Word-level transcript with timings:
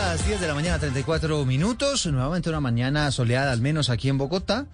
Las 0.00 0.26
10 0.26 0.40
de 0.40 0.46
la 0.48 0.54
mañana, 0.54 0.78
34 0.78 1.44
minutos. 1.44 2.06
Nuevamente 2.06 2.48
una 2.48 2.60
mañana 2.60 3.10
soleada, 3.10 3.52
al 3.52 3.60
menos 3.60 3.90
aquí 3.90 4.08
en 4.08 4.16
Bogotá. 4.16 4.64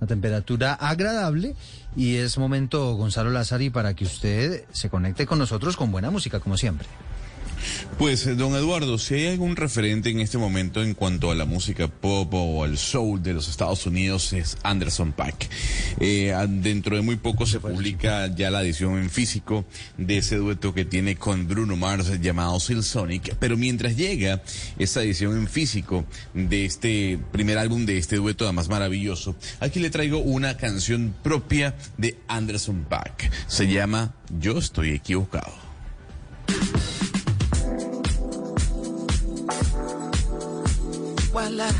Una 0.00 0.08
temperatura 0.08 0.72
agradable. 0.72 1.54
Y 1.96 2.16
es 2.16 2.38
momento, 2.38 2.94
Gonzalo 2.94 3.30
Lázari, 3.30 3.68
para 3.68 3.92
que 3.94 4.04
usted 4.04 4.64
se 4.72 4.88
conecte 4.88 5.26
con 5.26 5.38
nosotros 5.38 5.76
con 5.76 5.92
buena 5.92 6.10
música, 6.10 6.40
como 6.40 6.56
siempre. 6.56 6.88
Pues, 7.98 8.26
eh, 8.26 8.34
don 8.34 8.54
Eduardo, 8.54 8.98
si 8.98 9.14
hay 9.14 9.26
algún 9.26 9.56
referente 9.56 10.10
en 10.10 10.20
este 10.20 10.38
momento 10.38 10.82
en 10.82 10.94
cuanto 10.94 11.30
a 11.30 11.34
la 11.34 11.44
música 11.44 11.88
pop 11.88 12.32
o 12.32 12.64
al 12.64 12.78
soul 12.78 13.22
de 13.22 13.34
los 13.34 13.48
Estados 13.48 13.86
Unidos 13.86 14.32
es 14.32 14.56
Anderson 14.62 15.12
Paak. 15.12 15.48
Eh, 16.00 16.34
dentro 16.48 16.96
de 16.96 17.02
muy 17.02 17.16
poco 17.16 17.46
se 17.46 17.60
publica 17.60 18.34
ya 18.34 18.50
la 18.50 18.62
edición 18.62 18.98
en 18.98 19.10
físico 19.10 19.64
de 19.98 20.18
ese 20.18 20.36
dueto 20.36 20.72
que 20.74 20.84
tiene 20.84 21.16
con 21.16 21.46
Bruno 21.48 21.76
Mars 21.76 22.20
llamado 22.20 22.58
Silk 22.60 22.82
Sonic, 22.82 23.34
pero 23.38 23.56
mientras 23.56 23.96
llega 23.96 24.42
esa 24.78 25.02
edición 25.02 25.36
en 25.36 25.48
físico 25.48 26.04
de 26.34 26.64
este 26.64 27.18
primer 27.32 27.58
álbum 27.58 27.86
de 27.86 27.98
este 27.98 28.16
dueto 28.16 28.44
además 28.44 28.68
maravilloso, 28.68 29.36
aquí 29.60 29.80
le 29.80 29.90
traigo 29.90 30.18
una 30.18 30.56
canción 30.56 31.14
propia 31.22 31.74
de 31.98 32.18
Anderson 32.28 32.86
Paak. 32.88 33.30
Se 33.46 33.66
llama 33.66 34.14
Yo 34.38 34.58
estoy 34.58 34.90
equivocado. 34.90 35.52
Voila. 41.32 41.70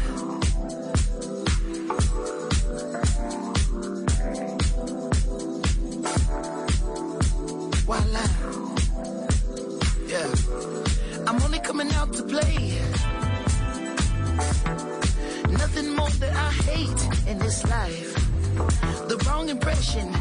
Voila. 7.84 8.24
Yeah. 10.06 10.30
I'm 11.26 11.42
only 11.42 11.58
coming 11.60 11.90
out 11.94 12.12
to 12.12 12.22
play. 12.22 12.78
Nothing 15.50 15.96
more 15.96 16.10
that 16.10 16.32
I 16.32 16.50
hate 16.70 17.28
in 17.28 17.38
this 17.38 17.64
life. 17.66 18.14
The 19.08 19.16
wrong 19.26 19.48
impression. 19.48 20.14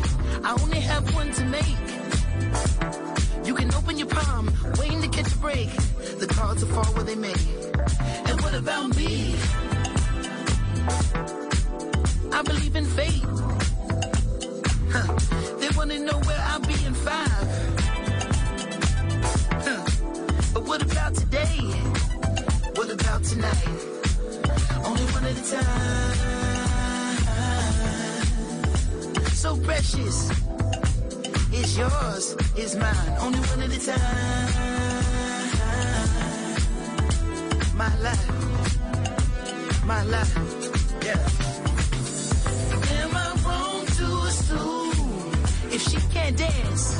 I 0.43 0.57
only 0.63 0.79
have 0.79 1.13
one 1.13 1.31
to 1.33 1.45
make. 1.45 3.08
You 3.49 3.55
can 3.55 3.73
open 3.73 3.97
your 3.97 4.05
palm, 4.05 4.53
waiting 4.77 5.01
to 5.01 5.07
catch 5.07 5.33
a 5.33 5.37
break. 5.37 5.71
The 6.19 6.27
cards 6.27 6.63
will 6.63 6.71
fall 6.71 6.93
where 6.93 7.03
they 7.03 7.15
may. 7.15 7.33
And 8.29 8.39
what 8.41 8.53
about 8.53 8.95
me? 8.95 9.33
I 12.31 12.43
believe 12.43 12.75
in 12.75 12.85
fate. 12.85 13.23
Huh. 14.93 15.17
They 15.57 15.69
wanna 15.75 15.97
know 15.97 16.19
where 16.27 16.39
I'll 16.49 16.59
be 16.59 16.75
in 16.85 16.93
five. 16.93 17.47
Huh. 19.65 19.83
But 20.53 20.63
what 20.65 20.83
about 20.83 21.15
today? 21.15 21.57
What 22.75 22.91
about 22.91 23.23
tonight? 23.23 23.67
Only 24.85 25.05
one 25.15 25.25
at 25.25 25.35
a 25.35 25.43
time. 25.49 26.17
So 29.33 29.57
precious. 29.57 30.48
Yours, 31.59 32.35
mine. 32.75 33.17
Only 33.19 33.39
one 33.39 33.61
at 33.63 33.71
a 33.71 33.79
time. 33.85 34.53
My 37.75 37.91
life, 37.99 38.27
my 39.85 40.03
life, 40.03 40.35
yeah. 41.05 41.49
If 45.71 45.81
she 45.87 45.97
can't 46.13 46.37
dance? 46.37 46.95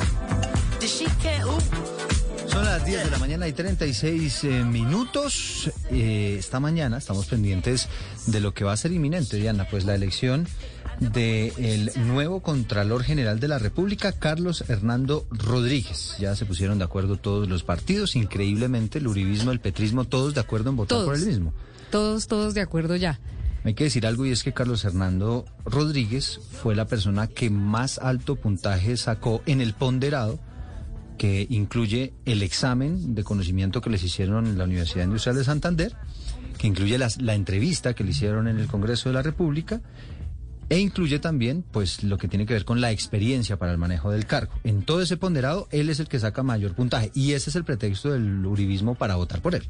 Son 2.48 2.64
las 2.64 2.84
10 2.86 3.04
de 3.04 3.10
la 3.10 3.18
mañana 3.18 3.46
y 3.46 3.52
36 3.52 4.44
eh, 4.44 4.64
minutos. 4.64 5.70
Eh, 5.90 6.36
esta 6.38 6.58
mañana 6.58 6.96
estamos 6.96 7.26
pendientes 7.26 7.88
de 8.26 8.40
lo 8.40 8.54
que 8.54 8.64
va 8.64 8.72
a 8.72 8.76
ser 8.76 8.92
inminente, 8.92 9.36
Diana, 9.36 9.66
pues 9.70 9.84
la 9.84 9.94
elección 9.94 10.48
del 11.00 11.90
nuevo 12.06 12.40
Contralor 12.40 13.02
General 13.02 13.40
de 13.40 13.48
la 13.48 13.58
República, 13.58 14.12
Carlos 14.12 14.64
Hernando 14.68 15.26
Rodríguez. 15.30 16.16
Ya 16.20 16.36
se 16.36 16.44
pusieron 16.44 16.78
de 16.78 16.84
acuerdo 16.84 17.16
todos 17.16 17.48
los 17.48 17.62
partidos, 17.62 18.16
increíblemente 18.16 18.98
el 18.98 19.06
uribismo, 19.08 19.50
el 19.50 19.60
petrismo, 19.60 20.04
todos 20.04 20.34
de 20.34 20.40
acuerdo 20.40 20.70
en 20.70 20.76
votar 20.76 20.98
Todos. 20.98 21.04
por 21.06 21.16
el 21.16 21.26
mismo. 21.26 21.54
Todos, 21.90 22.26
todos 22.28 22.54
de 22.54 22.60
acuerdo 22.60 22.96
ya. 22.96 23.18
Hay 23.64 23.74
que 23.74 23.84
decir 23.84 24.06
algo 24.06 24.24
y 24.26 24.30
es 24.30 24.42
que 24.42 24.52
Carlos 24.52 24.84
Hernando 24.84 25.44
Rodríguez 25.64 26.40
fue 26.62 26.74
la 26.74 26.86
persona 26.86 27.26
que 27.26 27.50
más 27.50 27.98
alto 27.98 28.36
puntaje 28.36 28.96
sacó 28.96 29.42
en 29.46 29.60
el 29.60 29.74
ponderado 29.74 30.38
que 31.18 31.46
incluye 31.50 32.14
el 32.24 32.42
examen 32.42 33.14
de 33.14 33.24
conocimiento 33.24 33.82
que 33.82 33.90
les 33.90 34.02
hicieron 34.02 34.46
en 34.46 34.56
la 34.56 34.64
Universidad 34.64 35.04
Industrial 35.04 35.36
de 35.36 35.44
Santander, 35.44 35.94
que 36.56 36.66
incluye 36.66 36.96
las- 36.96 37.20
la 37.20 37.34
entrevista 37.34 37.92
que 37.92 38.04
le 38.04 38.12
hicieron 38.12 38.48
en 38.48 38.58
el 38.58 38.66
Congreso 38.68 39.10
de 39.10 39.14
la 39.14 39.22
República 39.22 39.82
e 40.70 40.78
incluye 40.78 41.18
también 41.18 41.64
pues 41.70 42.02
lo 42.04 42.16
que 42.16 42.28
tiene 42.28 42.46
que 42.46 42.54
ver 42.54 42.64
con 42.64 42.80
la 42.80 42.92
experiencia 42.92 43.58
para 43.58 43.72
el 43.72 43.78
manejo 43.78 44.10
del 44.10 44.24
cargo. 44.24 44.52
En 44.64 44.82
todo 44.82 45.02
ese 45.02 45.16
ponderado, 45.16 45.68
él 45.72 45.90
es 45.90 46.00
el 46.00 46.08
que 46.08 46.18
saca 46.18 46.42
mayor 46.42 46.74
puntaje 46.74 47.10
y 47.12 47.32
ese 47.32 47.50
es 47.50 47.56
el 47.56 47.64
pretexto 47.64 48.12
del 48.12 48.46
uribismo 48.46 48.94
para 48.94 49.16
votar 49.16 49.42
por 49.42 49.54
él. 49.56 49.64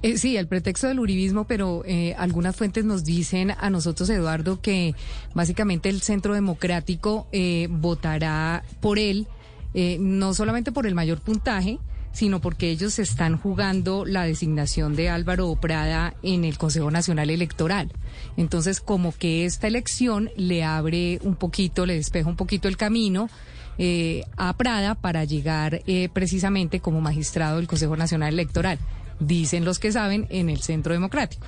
Eh, 0.00 0.16
sí, 0.16 0.36
el 0.36 0.46
pretexto 0.46 0.86
del 0.86 1.00
uribismo, 1.00 1.44
pero 1.44 1.82
eh, 1.84 2.14
algunas 2.16 2.54
fuentes 2.54 2.84
nos 2.84 3.04
dicen 3.04 3.50
a 3.50 3.68
nosotros, 3.68 4.08
Eduardo, 4.10 4.60
que 4.60 4.94
básicamente 5.34 5.88
el 5.88 6.02
Centro 6.02 6.34
Democrático 6.34 7.26
eh, 7.32 7.66
votará 7.68 8.62
por 8.80 9.00
él, 9.00 9.26
eh, 9.74 9.96
no 9.98 10.34
solamente 10.34 10.70
por 10.70 10.86
el 10.86 10.94
mayor 10.94 11.20
puntaje, 11.20 11.80
sino 12.18 12.40
porque 12.40 12.68
ellos 12.68 12.98
están 12.98 13.38
jugando 13.38 14.04
la 14.04 14.24
designación 14.24 14.96
de 14.96 15.08
Álvaro 15.08 15.54
Prada 15.54 16.14
en 16.24 16.44
el 16.44 16.58
Consejo 16.58 16.90
Nacional 16.90 17.30
Electoral. 17.30 17.92
Entonces, 18.36 18.80
como 18.80 19.12
que 19.16 19.44
esta 19.44 19.68
elección 19.68 20.28
le 20.36 20.64
abre 20.64 21.20
un 21.22 21.36
poquito, 21.36 21.86
le 21.86 21.94
despeja 21.94 22.28
un 22.28 22.34
poquito 22.34 22.66
el 22.66 22.76
camino 22.76 23.30
eh, 23.78 24.24
a 24.36 24.52
Prada 24.56 24.96
para 24.96 25.22
llegar 25.22 25.82
eh, 25.86 26.08
precisamente 26.12 26.80
como 26.80 27.00
magistrado 27.00 27.58
del 27.58 27.68
Consejo 27.68 27.96
Nacional 27.96 28.34
Electoral. 28.34 28.80
Dicen 29.20 29.64
los 29.64 29.78
que 29.78 29.92
saben 29.92 30.26
en 30.28 30.50
el 30.50 30.58
Centro 30.58 30.94
Democrático. 30.94 31.46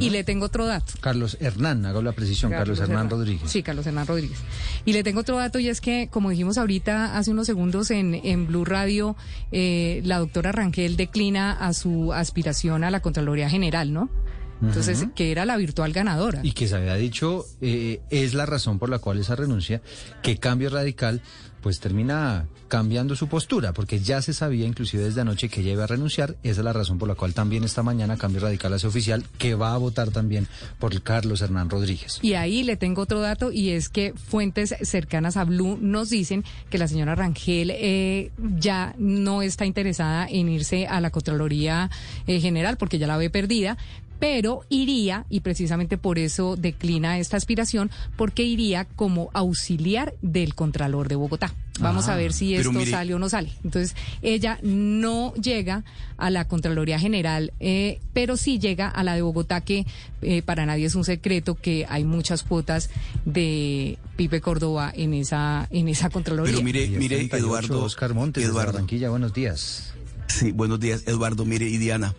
Y 0.00 0.10
le 0.10 0.24
tengo 0.24 0.46
otro 0.46 0.66
dato. 0.66 0.92
Carlos 1.00 1.36
Hernán, 1.40 1.86
hago 1.86 2.02
la 2.02 2.12
precisión, 2.12 2.50
Carlos, 2.50 2.78
Hernán 2.78 3.06
Hernán. 3.06 3.10
Rodríguez. 3.10 3.50
Sí, 3.50 3.62
Carlos 3.62 3.86
Hernán 3.86 4.06
Rodríguez. 4.06 4.38
Y 4.84 4.92
le 4.92 5.02
tengo 5.02 5.20
otro 5.20 5.36
dato 5.36 5.58
y 5.58 5.68
es 5.68 5.80
que, 5.80 6.08
como 6.10 6.30
dijimos 6.30 6.58
ahorita 6.58 7.16
hace 7.16 7.30
unos 7.30 7.46
segundos 7.46 7.90
en, 7.90 8.14
en 8.14 8.46
Blue 8.46 8.64
Radio, 8.64 9.16
eh, 9.52 10.00
la 10.04 10.18
doctora 10.18 10.52
Rangel 10.52 10.96
declina 10.96 11.52
a 11.52 11.72
su 11.72 12.12
aspiración 12.12 12.84
a 12.84 12.90
la 12.90 13.00
Contraloría 13.00 13.48
General, 13.48 13.92
¿no? 13.92 14.10
Entonces, 14.62 15.06
que 15.14 15.30
era 15.30 15.44
la 15.44 15.56
virtual 15.56 15.92
ganadora. 15.92 16.40
Y 16.42 16.52
que 16.52 16.66
se 16.66 16.76
había 16.76 16.94
dicho, 16.94 17.46
eh, 17.60 18.00
es 18.10 18.34
la 18.34 18.46
razón 18.46 18.78
por 18.78 18.88
la 18.88 18.98
cual 18.98 19.18
esa 19.18 19.36
renuncia, 19.36 19.80
que 20.22 20.38
Cambio 20.38 20.70
Radical 20.70 21.22
pues 21.60 21.80
termina 21.80 22.46
cambiando 22.68 23.16
su 23.16 23.28
postura, 23.28 23.72
porque 23.72 23.98
ya 23.98 24.20
se 24.22 24.32
sabía 24.32 24.66
inclusive 24.66 25.02
desde 25.02 25.22
anoche 25.22 25.48
que 25.48 25.60
ella 25.60 25.72
iba 25.72 25.84
a 25.84 25.86
renunciar. 25.86 26.36
Esa 26.42 26.60
es 26.60 26.64
la 26.64 26.72
razón 26.72 26.98
por 26.98 27.08
la 27.08 27.14
cual 27.14 27.34
también 27.34 27.64
esta 27.64 27.82
mañana 27.82 28.16
Cambio 28.16 28.42
Radical 28.42 28.74
hace 28.74 28.86
oficial 28.86 29.24
que 29.38 29.54
va 29.54 29.74
a 29.74 29.78
votar 29.78 30.10
también 30.10 30.46
por 30.78 31.00
Carlos 31.02 31.40
Hernán 31.40 31.70
Rodríguez. 31.70 32.18
Y 32.22 32.34
ahí 32.34 32.62
le 32.62 32.76
tengo 32.76 33.02
otro 33.02 33.20
dato 33.20 33.50
y 33.50 33.70
es 33.70 33.88
que 33.88 34.12
fuentes 34.14 34.74
cercanas 34.82 35.36
a 35.36 35.44
Blue 35.44 35.78
nos 35.80 36.10
dicen 36.10 36.44
que 36.70 36.78
la 36.78 36.88
señora 36.88 37.14
Rangel 37.14 37.70
eh, 37.70 38.30
ya 38.58 38.94
no 38.98 39.42
está 39.42 39.64
interesada 39.64 40.26
en 40.28 40.48
irse 40.48 40.86
a 40.86 41.00
la 41.00 41.10
Contraloría 41.10 41.90
eh, 42.26 42.40
General 42.40 42.76
porque 42.76 42.98
ya 42.98 43.06
la 43.06 43.16
ve 43.16 43.30
perdida, 43.30 43.78
pero 44.18 44.62
iría, 44.68 45.24
y 45.28 45.40
precisamente 45.40 45.96
por 45.98 46.18
eso 46.18 46.56
declina 46.56 47.18
esta 47.18 47.36
aspiración, 47.36 47.90
porque 48.16 48.42
iría 48.44 48.84
como 48.84 49.30
auxiliar 49.32 50.14
del 50.22 50.54
Contralor 50.54 51.08
de 51.08 51.14
Bogotá. 51.16 51.54
Vamos 51.80 52.08
Ah, 52.08 52.14
a 52.14 52.16
ver 52.16 52.32
si 52.32 52.56
esto 52.56 52.72
mire- 52.72 52.90
sale 52.90 53.14
o 53.14 53.20
no 53.20 53.28
sale. 53.28 53.52
Entonces, 53.62 53.94
ella 54.20 54.58
no 54.64 55.32
llega 55.34 55.84
a 56.16 56.28
la 56.30 56.48
Contraloría 56.48 56.98
General, 56.98 57.52
eh, 57.60 58.00
pero 58.12 58.36
sí 58.36 58.58
llega 58.58 58.88
a 58.88 59.04
la 59.04 59.14
de 59.14 59.22
Bogotá, 59.22 59.60
que 59.60 59.86
eh, 60.22 60.42
para 60.42 60.66
nadie 60.66 60.86
es 60.86 60.96
un 60.96 61.04
secreto 61.04 61.54
que 61.54 61.86
hay 61.88 62.02
muchas 62.02 62.42
cuotas 62.42 62.90
de 63.24 63.96
Pipe 64.16 64.40
Córdoba 64.40 64.92
en 64.92 65.14
esa, 65.14 65.68
en 65.70 65.86
esa 65.86 66.10
Contraloría. 66.10 66.52
Pero 66.52 66.64
mire, 66.64 66.88
mire, 66.88 67.16
38, 67.18 67.36
Eduardo. 67.46 67.84
Oscar 67.84 68.12
Montes, 68.14 68.44
Eduardo. 68.44 68.72
Barranquilla, 68.72 69.10
buenos 69.10 69.32
días. 69.32 69.92
Sí, 70.26 70.50
buenos 70.50 70.80
días, 70.80 71.04
Eduardo. 71.06 71.44
Mire, 71.44 71.68
y 71.68 71.78
Diana. 71.78 72.12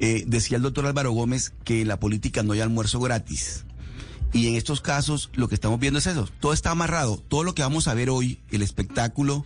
Eh, 0.00 0.24
decía 0.26 0.56
el 0.56 0.62
doctor 0.62 0.86
Álvaro 0.86 1.12
Gómez 1.12 1.52
que 1.64 1.82
en 1.82 1.88
la 1.88 1.98
política 2.00 2.42
no 2.42 2.52
hay 2.52 2.60
almuerzo 2.60 3.00
gratis. 3.00 3.64
Y 4.32 4.48
en 4.48 4.54
estos 4.54 4.80
casos 4.80 5.30
lo 5.34 5.48
que 5.48 5.54
estamos 5.54 5.78
viendo 5.78 5.98
es 5.98 6.06
eso. 6.06 6.28
Todo 6.40 6.52
está 6.52 6.70
amarrado. 6.70 7.22
Todo 7.28 7.44
lo 7.44 7.54
que 7.54 7.62
vamos 7.62 7.86
a 7.86 7.94
ver 7.94 8.08
hoy, 8.10 8.38
el 8.50 8.62
espectáculo 8.62 9.44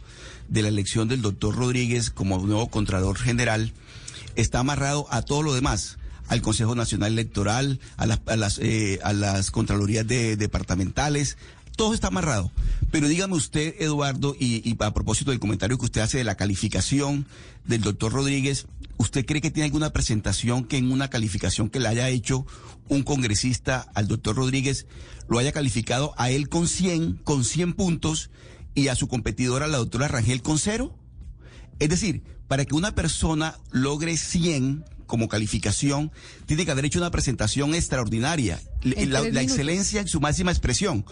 de 0.49 0.63
la 0.63 0.69
elección 0.69 1.09
del 1.09 1.23
doctor 1.23 1.57
Rodríguez 1.57 2.11
como 2.11 2.39
nuevo 2.39 2.69
Contralor 2.69 3.19
General, 3.19 3.73
está 4.37 4.61
amarrado 4.61 5.07
a 5.11 5.23
todo 5.23 5.43
lo 5.43 5.55
demás. 5.55 5.99
Al 6.29 6.43
Consejo 6.43 6.75
Nacional 6.75 7.13
Electoral, 7.13 7.79
a 7.97 8.07
las, 8.07 8.21
a 8.27 8.37
las, 8.37 8.59
eh, 8.61 8.99
a 9.05 9.13
las 9.13 9.51
Contralorías 9.53 10.07
de- 10.07 10.37
departamentales, 10.37 11.37
todo 11.77 11.95
está 11.95 12.09
amarrado. 12.09 12.51
Pero 12.91 13.09
dígame 13.09 13.35
usted, 13.35 13.75
Eduardo, 13.79 14.35
y, 14.39 14.75
a 14.81 14.95
propósito 14.95 15.31
del 15.31 15.41
comentario 15.41 15.79
que 15.79 15.85
usted 15.85 16.01
hace 16.01 16.19
de 16.19 16.25
la 16.25 16.37
calificación 16.37 17.27
del 17.65 17.83
doctor 17.83 18.13
Rodríguez, 18.13 18.67
¿usted 18.97 19.25
cree 19.25 19.41
que 19.41 19.51
tiene 19.51 19.67
alguna 19.67 19.93
presentación 19.93 20.65
que 20.65 20.79
en 20.79 20.91
una 20.91 21.09
calificación 21.09 21.69
que 21.69 21.81
le 21.81 21.89
haya 21.89 22.09
hecho 22.09 22.47
un 22.89 23.03
congresista 23.03 23.87
al 23.95 24.09
doctor 24.09 24.37
Rodríguez 24.37 24.87
lo 25.29 25.39
haya 25.39 25.53
calificado 25.53 26.15
a 26.17 26.31
él 26.31 26.49
con 26.49 26.69
100, 26.69 27.21
con 27.25 27.45
100 27.45 27.75
puntos 27.75 28.31
y 28.75 28.89
a 28.89 28.95
su 28.95 29.09
competidora, 29.09 29.67
la 29.67 29.79
doctora 29.79 30.09
Rangel, 30.09 30.43
con 30.43 30.59
cero? 30.59 30.97
Es 31.79 31.89
decir, 31.89 32.23
para 32.49 32.65
que 32.65 32.75
una 32.75 32.95
persona 32.95 33.59
logre 33.71 34.17
100 34.17 34.85
como 35.07 35.29
calificación, 35.29 36.13
tiene 36.47 36.65
que 36.65 36.71
haber 36.71 36.85
hecho 36.85 36.99
una 36.99 37.11
presentación 37.11 37.75
extraordinaria, 37.75 38.61
la, 38.83 39.43
excelencia 39.43 40.01
en 40.01 40.09
su 40.09 40.21
máxima 40.21 40.51
expresión. 40.51 41.05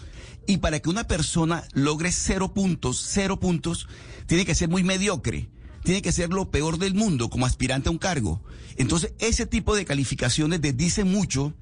Y 0.47 0.57
para 0.57 0.79
que 0.79 0.89
una 0.89 1.07
persona 1.07 1.63
logre 1.73 2.11
cero 2.11 2.53
puntos, 2.53 3.03
cero 3.07 3.39
puntos, 3.39 3.87
tiene 4.27 4.45
que 4.45 4.55
ser 4.55 4.69
muy 4.69 4.83
mediocre. 4.83 5.49
Tiene 5.83 6.01
que 6.01 6.11
ser 6.11 6.29
lo 6.29 6.49
peor 6.49 6.79
del 6.79 6.95
mundo 6.95 7.29
como 7.29 7.45
aspirante 7.45 7.89
a 7.89 7.91
un 7.91 7.99
cargo. 7.99 8.43
Entonces, 8.75 9.13
ese 9.19 9.45
tipo 9.45 9.75
de 9.75 9.85
calificaciones 9.85 10.59
dice 10.75 11.03
mucho 11.03 11.53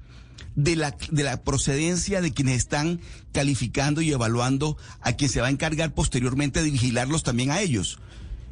de 0.54 0.76
la, 0.76 0.96
de 1.10 1.22
la 1.22 1.42
procedencia 1.42 2.20
de 2.20 2.32
quienes 2.32 2.56
están 2.56 3.00
calificando 3.32 4.00
y 4.00 4.12
evaluando 4.12 4.76
a 5.00 5.12
quien 5.12 5.30
se 5.30 5.40
va 5.40 5.48
a 5.48 5.50
encargar 5.50 5.92
posteriormente 5.94 6.62
de 6.62 6.70
vigilarlos 6.70 7.22
también 7.22 7.50
a 7.50 7.60
ellos. 7.60 7.98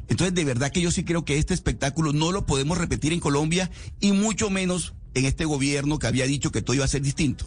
Entonces, 0.09 0.33
de 0.35 0.43
verdad 0.43 0.71
que 0.71 0.81
yo 0.81 0.91
sí 0.91 1.03
creo 1.03 1.25
que 1.25 1.37
este 1.37 1.53
espectáculo 1.53 2.13
no 2.13 2.31
lo 2.31 2.45
podemos 2.45 2.77
repetir 2.77 3.13
en 3.13 3.19
Colombia 3.19 3.71
y 3.99 4.11
mucho 4.11 4.49
menos 4.49 4.93
en 5.13 5.25
este 5.25 5.45
gobierno 5.45 5.99
que 5.99 6.07
había 6.07 6.25
dicho 6.25 6.51
que 6.51 6.61
todo 6.61 6.75
iba 6.75 6.85
a 6.85 6.89
ser 6.89 7.01
distinto. 7.01 7.45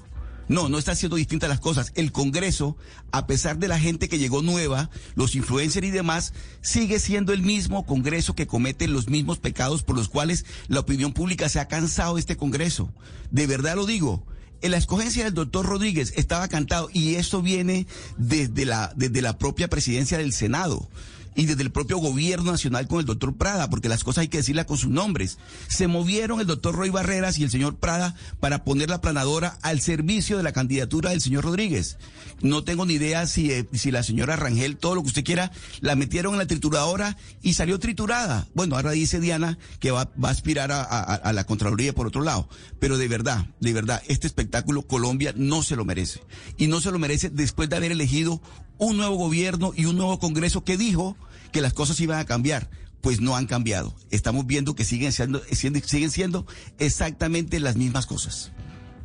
No, 0.48 0.68
no 0.68 0.78
están 0.78 0.94
siendo 0.94 1.16
distintas 1.16 1.48
las 1.48 1.58
cosas. 1.58 1.92
El 1.96 2.12
Congreso, 2.12 2.76
a 3.10 3.26
pesar 3.26 3.58
de 3.58 3.66
la 3.66 3.80
gente 3.80 4.08
que 4.08 4.18
llegó 4.18 4.42
nueva, 4.42 4.90
los 5.16 5.34
influencers 5.34 5.86
y 5.86 5.90
demás, 5.90 6.34
sigue 6.60 7.00
siendo 7.00 7.32
el 7.32 7.42
mismo 7.42 7.84
Congreso 7.84 8.36
que 8.36 8.46
comete 8.46 8.86
los 8.86 9.08
mismos 9.08 9.38
pecados 9.38 9.82
por 9.82 9.96
los 9.96 10.08
cuales 10.08 10.44
la 10.68 10.80
opinión 10.80 11.12
pública 11.12 11.48
se 11.48 11.58
ha 11.58 11.66
cansado 11.66 12.14
de 12.14 12.20
este 12.20 12.36
Congreso. 12.36 12.92
De 13.30 13.46
verdad 13.46 13.74
lo 13.74 13.86
digo. 13.86 14.24
En 14.62 14.70
la 14.70 14.78
escogencia 14.78 15.24
del 15.24 15.34
doctor 15.34 15.66
Rodríguez 15.66 16.14
estaba 16.16 16.48
cantado 16.48 16.88
y 16.92 17.16
esto 17.16 17.42
viene 17.42 17.86
desde 18.16 18.64
la, 18.64 18.92
desde 18.96 19.20
la 19.20 19.36
propia 19.36 19.68
presidencia 19.68 20.16
del 20.16 20.32
Senado 20.32 20.88
y 21.36 21.46
desde 21.46 21.62
el 21.62 21.70
propio 21.70 21.98
gobierno 21.98 22.50
nacional 22.52 22.88
con 22.88 22.98
el 23.00 23.06
doctor 23.06 23.36
Prada, 23.36 23.70
porque 23.70 23.88
las 23.88 24.02
cosas 24.04 24.22
hay 24.22 24.28
que 24.28 24.38
decirlas 24.38 24.66
con 24.66 24.78
sus 24.78 24.90
nombres. 24.90 25.38
Se 25.68 25.86
movieron 25.86 26.40
el 26.40 26.46
doctor 26.46 26.74
Roy 26.74 26.90
Barreras 26.90 27.38
y 27.38 27.44
el 27.44 27.50
señor 27.50 27.76
Prada 27.76 28.14
para 28.40 28.64
poner 28.64 28.88
la 28.90 29.00
planadora 29.00 29.58
al 29.62 29.80
servicio 29.80 30.36
de 30.38 30.42
la 30.42 30.52
candidatura 30.52 31.10
del 31.10 31.20
señor 31.20 31.44
Rodríguez. 31.44 31.98
No 32.40 32.64
tengo 32.64 32.84
ni 32.86 32.94
idea 32.94 33.26
si, 33.26 33.50
eh, 33.52 33.66
si 33.72 33.90
la 33.90 34.02
señora 34.02 34.36
Rangel, 34.36 34.76
todo 34.76 34.94
lo 34.94 35.02
que 35.02 35.08
usted 35.08 35.24
quiera, 35.24 35.52
la 35.80 35.94
metieron 35.96 36.32
en 36.34 36.38
la 36.38 36.46
trituradora 36.46 37.16
y 37.42 37.54
salió 37.54 37.78
triturada. 37.78 38.46
Bueno, 38.54 38.76
ahora 38.76 38.90
dice 38.92 39.20
Diana 39.20 39.58
que 39.80 39.90
va, 39.90 40.10
va 40.22 40.28
a 40.28 40.32
aspirar 40.32 40.72
a, 40.72 40.82
a- 40.82 41.02
a 41.14 41.32
la 41.32 41.44
Contraloría 41.44 41.94
por 41.94 42.06
otro 42.06 42.22
lado. 42.22 42.48
Pero 42.80 42.98
de 42.98 43.08
verdad, 43.08 43.46
de 43.60 43.72
verdad, 43.72 44.02
este 44.08 44.26
espectáculo 44.26 44.82
Colombia 44.86 45.32
no 45.36 45.62
se 45.62 45.76
lo 45.76 45.84
merece. 45.84 46.20
Y 46.56 46.66
no 46.66 46.80
se 46.80 46.90
lo 46.90 46.98
merece 46.98 47.30
después 47.30 47.68
de 47.68 47.76
haber 47.76 47.92
elegido 47.92 48.40
un 48.78 48.96
nuevo 48.96 49.16
gobierno 49.16 49.72
y 49.76 49.86
un 49.86 49.96
nuevo 49.96 50.18
Congreso 50.18 50.64
que 50.64 50.76
dijo 50.76 51.16
que 51.52 51.60
las 51.60 51.72
cosas 51.72 51.98
iban 52.00 52.18
a 52.18 52.24
cambiar. 52.24 52.68
Pues 53.00 53.20
no 53.20 53.36
han 53.36 53.46
cambiado. 53.46 53.94
Estamos 54.10 54.46
viendo 54.46 54.74
que 54.74 54.84
siguen 54.84 55.12
siendo, 55.12 55.40
siguen 55.52 56.10
siendo 56.10 56.46
exactamente 56.78 57.60
las 57.60 57.76
mismas 57.76 58.06
cosas. 58.06 58.52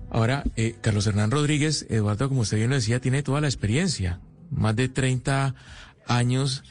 Ahora, 0.09 0.43
eh, 0.55 0.75
Carlos 0.81 1.05
Hernán 1.07 1.31
Rodríguez, 1.31 1.85
Eduardo, 1.89 2.27
como 2.29 2.41
usted 2.41 2.57
bien 2.57 2.69
lo 2.69 2.75
decía, 2.75 2.99
tiene 2.99 3.21
toda 3.23 3.41
la 3.41 3.47
experiencia, 3.47 4.19
más 4.49 4.75
de 4.75 4.89
30 4.89 5.55
años 6.07 6.63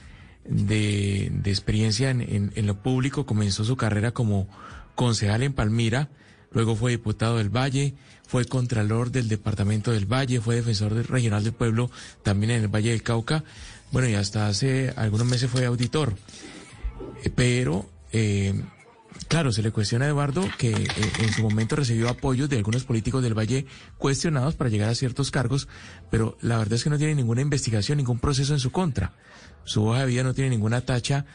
de, 0.45 1.27
experiencia 1.47 2.11
en, 2.11 2.21
en- 2.21 2.53
en 2.57 2.67
lo 2.67 2.83
público. 2.83 3.27
Comenzó 3.27 3.65
su 3.65 3.77
carrera 3.77 4.13
como 4.13 4.49
concejal 4.95 5.43
en 5.43 5.53
Palmira, 5.53 6.11
luego 6.53 6.77
fue 6.77 6.91
diputado 6.91 7.39
del 7.39 7.49
Valle, 7.49 7.95
fue 8.31 8.45
contralor 8.45 9.11
del 9.11 9.29
departamento 9.29 9.91
del 9.91 10.07
Valle, 10.07 10.41
fue 10.41 10.55
defensor 10.55 10.93
regional 11.11 11.43
del 11.43 11.53
pueblo 11.53 11.91
también 12.23 12.53
en 12.53 12.63
el 12.63 12.69
Valle 12.69 12.91
del 12.91 13.03
Cauca. 13.03 13.43
Bueno, 13.91 14.09
y 14.09 14.15
hasta 14.15 14.47
hace 14.47 14.95
algunos 14.95 15.27
meses 15.27 15.51
fue 15.51 15.67
auditor. 15.67 16.15
Eh, 17.25 17.31
Pero, 17.35 17.91
eh, 18.13 18.55
claro, 19.27 19.51
se 19.51 19.63
le 19.63 19.73
cuestiona 19.73 20.05
a 20.05 20.09
Eduardo 20.09 20.49
que 20.59 20.71
eh, 20.71 20.87
en 21.19 21.33
su 21.33 21.43
momento 21.43 21.75
recibió 21.75 22.09
apoyos 22.09 22.49
de 22.49 22.59
algunos 22.59 22.85
políticos 22.85 23.21
del 23.21 23.37
Valle 23.37 23.67
cuestionados 23.99 24.55
para 24.55 24.71
llegar 24.71 24.91
a 24.91 24.95
ciertos 24.95 25.33
cargos, 25.33 25.67
pero 26.09 26.39
la 26.41 26.57
verdad 26.57 26.75
es 26.75 26.85
que 26.85 26.91
no 26.91 26.99
tiene 26.99 27.17
ninguna 27.17 27.41
investigación, 27.41 27.99
ningún 27.99 28.21
proceso 28.21 28.53
en 28.53 28.61
su 28.61 28.71
contra. 28.71 29.13
Su 29.65 29.87
hoja 29.87 30.03
de 30.03 30.07
vida 30.07 30.23
no 30.23 30.35
tiene 30.35 30.51
ninguna 30.51 30.83
tacha, 30.83 31.27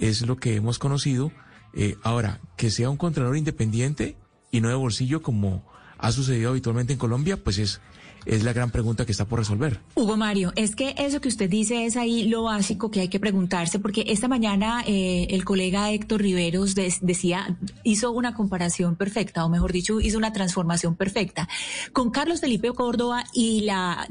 es 0.00 0.22
lo 0.22 0.36
que 0.36 0.56
hemos 0.56 0.78
conocido. 0.78 1.30
Eh, 1.74 1.96
ahora, 2.02 2.40
que 2.56 2.70
sea 2.70 2.88
un 2.88 2.96
contralor 2.96 3.36
independiente 3.36 4.16
y 4.50 4.62
no 4.62 4.70
de 4.70 4.76
bolsillo 4.76 5.20
como 5.20 5.62
ha 5.98 6.12
sucedido 6.12 6.50
habitualmente 6.50 6.92
en 6.92 6.98
Colombia, 6.98 7.36
pues 7.36 7.58
es, 7.58 7.80
es 8.26 8.44
la 8.44 8.52
gran 8.52 8.70
pregunta 8.70 9.06
que 9.06 9.12
está 9.12 9.24
por 9.24 9.38
resolver. 9.38 9.80
Hugo 9.94 10.16
Mario, 10.16 10.52
es 10.56 10.74
que 10.76 10.94
eso 10.98 11.20
que 11.20 11.28
usted 11.28 11.48
dice 11.48 11.86
es 11.86 11.96
ahí 11.96 12.28
lo 12.28 12.44
básico 12.44 12.90
que 12.90 13.00
hay 13.00 13.08
que 13.08 13.20
preguntarse, 13.20 13.78
porque 13.78 14.04
esta 14.08 14.28
mañana 14.28 14.82
eh, 14.86 15.28
el 15.30 15.44
colega 15.44 15.90
Héctor 15.90 16.22
Riveros 16.22 16.74
decía, 16.74 17.56
hizo 17.84 18.12
una 18.12 18.34
comparación 18.34 18.96
perfecta, 18.96 19.44
o 19.44 19.48
mejor 19.48 19.72
dicho, 19.72 20.00
hizo 20.00 20.18
una 20.18 20.32
transformación 20.32 20.96
perfecta. 20.96 21.48
Con 21.92 22.10
Carlos 22.10 22.40
Felipe 22.40 22.72
Córdoba 22.72 23.24
y 23.32 23.62
la, 23.62 24.06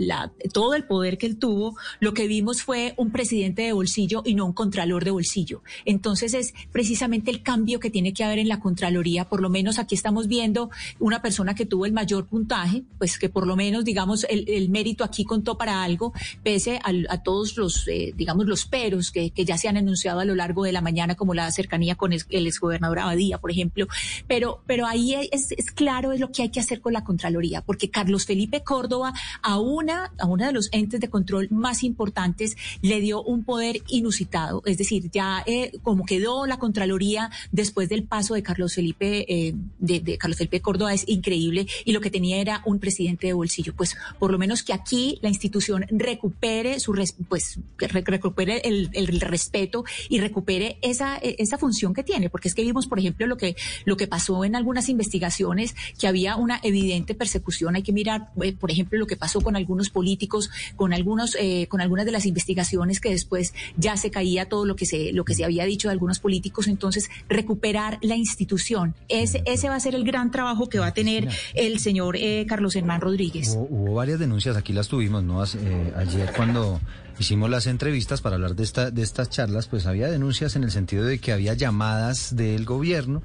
todo 0.53 0.73
el 0.73 0.83
poder 0.83 1.17
que 1.17 1.27
él 1.27 1.37
tuvo, 1.37 1.75
lo 1.99 2.13
que 2.13 2.27
vimos 2.27 2.61
fue 2.63 2.93
un 2.97 3.11
presidente 3.11 3.61
de 3.63 3.73
bolsillo 3.73 4.23
y 4.25 4.35
no 4.35 4.45
un 4.45 4.53
contralor 4.53 5.03
de 5.03 5.11
bolsillo. 5.11 5.61
Entonces 5.85 6.33
es 6.33 6.53
precisamente 6.71 7.31
el 7.31 7.43
cambio 7.43 7.79
que 7.79 7.89
tiene 7.89 8.13
que 8.13 8.23
haber 8.23 8.39
en 8.39 8.47
la 8.47 8.59
Contraloría, 8.59 9.29
por 9.29 9.41
lo 9.41 9.49
menos 9.49 9.79
aquí 9.79 9.95
estamos 9.95 10.27
viendo 10.27 10.69
una 10.99 11.21
persona 11.21 11.55
que 11.55 11.65
tuvo 11.65 11.85
el 11.85 11.93
mayor 11.93 12.25
puntaje, 12.27 12.83
pues 12.97 13.17
que 13.17 13.29
por 13.29 13.45
lo 13.45 13.55
menos, 13.55 13.85
digamos, 13.85 14.06
el, 14.29 14.69
mérito 14.69 15.03
aquí 15.03 15.23
contó 15.23 15.57
para 15.57 15.83
algo, 15.83 16.13
pese 16.43 16.79
a, 16.83 17.17
todos 17.23 17.57
los, 17.57 17.87
eh, 17.87 18.13
digamos, 18.15 18.45
los 18.45 18.65
peros 18.65 19.11
que, 19.11 19.31
ya 19.35 19.57
se 19.57 19.67
han 19.67 19.77
anunciado 19.77 20.19
a 20.19 20.25
lo 20.25 20.35
largo 20.35 20.63
de 20.63 20.71
la 20.71 20.81
mañana, 20.81 21.15
como 21.15 21.33
la 21.33 21.49
cercanía 21.51 21.95
con 21.95 22.13
el 22.13 22.47
exgobernador 22.47 22.99
Abadía, 22.99 23.37
por 23.37 23.51
ejemplo. 23.51 23.87
Pero, 24.27 24.61
pero 24.65 24.85
ahí 24.85 25.15
es, 25.15 25.49
claro 25.73 26.11
es 26.11 26.19
lo 26.19 26.31
que 26.31 26.43
hay 26.43 26.49
que 26.49 26.59
hacer 26.59 26.81
con 26.81 26.93
la 26.93 27.03
Contraloría, 27.03 27.61
porque 27.61 27.89
Carlos 27.89 28.25
Felipe 28.25 28.63
Córdoba 28.63 29.13
a 29.41 29.59
una, 29.59 30.11
a 30.17 30.25
una 30.25 30.47
de 30.47 30.53
los 30.53 30.69
entes 30.71 30.99
de 30.99 31.09
control 31.09 31.47
más 31.49 31.83
importantes 31.83 32.57
le 32.81 32.99
dio 32.99 33.21
un 33.23 33.43
poder 33.43 33.81
inusitado. 33.87 34.61
Es 34.65 34.77
decir, 34.77 35.09
ya 35.11 35.43
eh, 35.45 35.71
como 35.83 36.05
quedó 36.05 36.45
la 36.45 36.59
Contraloría 36.59 37.29
después 37.51 37.89
del 37.89 38.03
paso 38.03 38.33
de 38.33 38.43
Carlos 38.43 38.73
Felipe, 38.73 39.25
eh, 39.27 39.53
de 39.79 40.17
Carlos 40.17 40.37
Felipe 40.37 40.61
Córdoba 40.61 40.93
es 40.93 41.07
increíble 41.07 41.67
y 41.85 41.91
lo 41.91 42.01
que 42.01 42.09
tenía 42.09 42.37
era 42.37 42.61
un 42.65 42.79
presidente 42.79 43.27
de 43.27 43.33
bolsillo. 43.33 43.73
Pues 43.75 43.86
pues 43.87 44.19
por 44.19 44.31
lo 44.31 44.37
menos 44.37 44.63
que 44.63 44.73
aquí 44.73 45.19
la 45.21 45.29
institución 45.29 45.85
recupere 45.89 46.79
su 46.79 46.93
pues 47.29 47.59
recupere 47.77 48.61
el, 48.65 48.89
el, 48.93 49.21
respeto 49.21 49.83
y 50.09 50.19
recupere 50.19 50.77
esa, 50.81 51.17
esa 51.17 51.57
función 51.57 51.93
que 51.93 52.03
tiene, 52.03 52.29
porque 52.29 52.47
es 52.47 52.55
que 52.55 52.63
vimos, 52.63 52.87
por 52.87 52.99
ejemplo, 52.99 53.27
lo 53.27 53.37
que, 53.37 53.55
lo 53.85 53.97
que 53.97 54.07
pasó 54.07 54.43
en 54.43 54.55
algunas 54.55 54.89
investigaciones, 54.89 55.75
que 55.99 56.07
había 56.07 56.35
una 56.35 56.59
evidente 56.63 57.13
persecución. 57.13 57.75
Hay 57.75 57.83
que 57.83 57.93
mirar, 57.93 58.29
eh, 58.41 58.53
por 58.53 58.71
ejemplo, 58.71 58.97
lo 58.97 59.05
que 59.05 59.15
pasó 59.15 59.41
con 59.41 59.55
algunos 59.55 59.89
políticos, 59.89 60.49
con 60.75 60.93
algunos, 60.93 61.35
eh, 61.39 61.67
con 61.67 61.81
algunas 61.81 62.05
de 62.05 62.11
las 62.11 62.25
investigaciones 62.25 62.99
que 62.99 63.09
después 63.09 63.53
ya 63.75 63.95
se 63.97 64.09
caía 64.09 64.49
todo 64.49 64.65
lo 64.65 64.75
que 64.75 64.85
se, 64.85 65.11
lo 65.13 65.23
que 65.23 65.35
se 65.35 65.45
había 65.45 65.65
dicho 65.65 65.87
de 65.87 65.93
algunos 65.93 66.19
políticos. 66.19 66.67
Entonces, 66.67 67.09
recuperar 67.29 67.99
la 68.01 68.15
institución. 68.15 68.95
Ese, 69.07 69.43
ese 69.45 69.69
va 69.69 69.75
a 69.75 69.79
ser 69.79 69.93
el 69.93 70.03
gran 70.03 70.31
trabajo 70.31 70.67
que 70.67 70.79
va 70.79 70.87
a 70.87 70.93
tener 70.93 71.29
el 71.53 71.79
señor 71.79 72.17
eh, 72.17 72.45
Carlos 72.47 72.75
Hermán 72.75 73.01
Rodríguez. 73.01 73.57
Hubo, 73.77 73.93
varias 73.93 74.19
denuncias, 74.19 74.55
aquí 74.55 74.73
las 74.73 74.87
tuvimos, 74.87 75.23
¿no? 75.23 75.41
ayer 75.41 76.33
cuando 76.35 76.79
hicimos 77.19 77.49
las 77.49 77.67
entrevistas 77.67 78.21
para 78.21 78.35
hablar 78.35 78.55
de, 78.55 78.63
esta, 78.63 78.91
de 78.91 79.01
estas 79.01 79.29
charlas, 79.29 79.67
pues 79.67 79.85
había 79.85 80.09
denuncias 80.09 80.55
en 80.55 80.63
el 80.63 80.71
sentido 80.71 81.05
de 81.05 81.19
que 81.19 81.31
había 81.31 81.53
llamadas 81.53 82.35
del 82.35 82.65
gobierno 82.65 83.21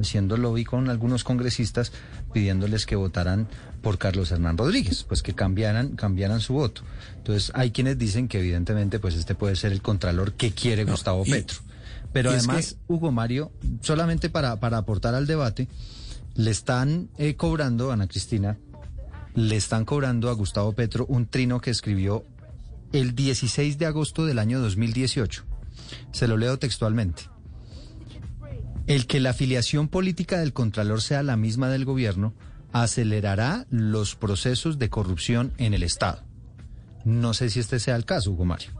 haciendo 0.00 0.36
lobby 0.36 0.64
con 0.64 0.90
algunos 0.90 1.24
congresistas 1.24 1.92
pidiéndoles 2.32 2.86
que 2.86 2.96
votaran 2.96 3.48
por 3.82 3.98
Carlos 3.98 4.30
Hernán 4.30 4.58
Rodríguez, 4.58 5.04
pues 5.04 5.22
que 5.22 5.34
cambiaran, 5.34 5.96
cambiaran 5.96 6.40
su 6.40 6.54
voto. 6.54 6.82
Entonces 7.16 7.50
hay 7.54 7.70
quienes 7.70 7.98
dicen 7.98 8.28
que 8.28 8.40
evidentemente 8.40 8.98
pues 8.98 9.14
este 9.14 9.34
puede 9.34 9.56
ser 9.56 9.72
el 9.72 9.82
contralor 9.82 10.34
que 10.34 10.52
quiere 10.52 10.84
Gustavo 10.84 11.24
Petro. 11.24 11.60
Pero 12.12 12.30
además, 12.30 12.76
Hugo 12.86 13.12
Mario, 13.12 13.52
solamente 13.80 14.30
para, 14.30 14.58
para 14.58 14.78
aportar 14.78 15.14
al 15.14 15.26
debate, 15.26 15.68
le 16.34 16.50
están 16.50 17.08
eh, 17.18 17.34
cobrando, 17.34 17.92
Ana 17.92 18.06
Cristina, 18.06 18.58
le 19.36 19.56
están 19.56 19.84
cobrando 19.84 20.30
a 20.30 20.32
Gustavo 20.32 20.72
Petro 20.72 21.06
un 21.06 21.26
trino 21.26 21.60
que 21.60 21.70
escribió 21.70 22.24
el 22.92 23.14
16 23.14 23.78
de 23.78 23.86
agosto 23.86 24.24
del 24.24 24.38
año 24.38 24.60
2018. 24.60 25.44
Se 26.10 26.26
lo 26.26 26.38
leo 26.38 26.58
textualmente. 26.58 27.24
El 28.86 29.06
que 29.06 29.20
la 29.20 29.30
afiliación 29.30 29.88
política 29.88 30.38
del 30.38 30.54
Contralor 30.54 31.02
sea 31.02 31.22
la 31.22 31.36
misma 31.36 31.68
del 31.68 31.84
gobierno 31.84 32.34
acelerará 32.72 33.66
los 33.70 34.16
procesos 34.16 34.78
de 34.78 34.88
corrupción 34.88 35.52
en 35.58 35.74
el 35.74 35.82
Estado. 35.82 36.24
No 37.04 37.34
sé 37.34 37.50
si 37.50 37.60
este 37.60 37.78
sea 37.78 37.96
el 37.96 38.04
caso, 38.04 38.32
Hugo 38.32 38.44
Mario. 38.44 38.70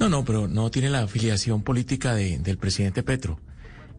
No, 0.00 0.08
no, 0.08 0.24
pero 0.24 0.48
no 0.48 0.70
tiene 0.70 0.90
la 0.90 1.02
afiliación 1.02 1.62
política 1.62 2.14
del 2.14 2.58
presidente 2.58 3.02
Petro. 3.02 3.38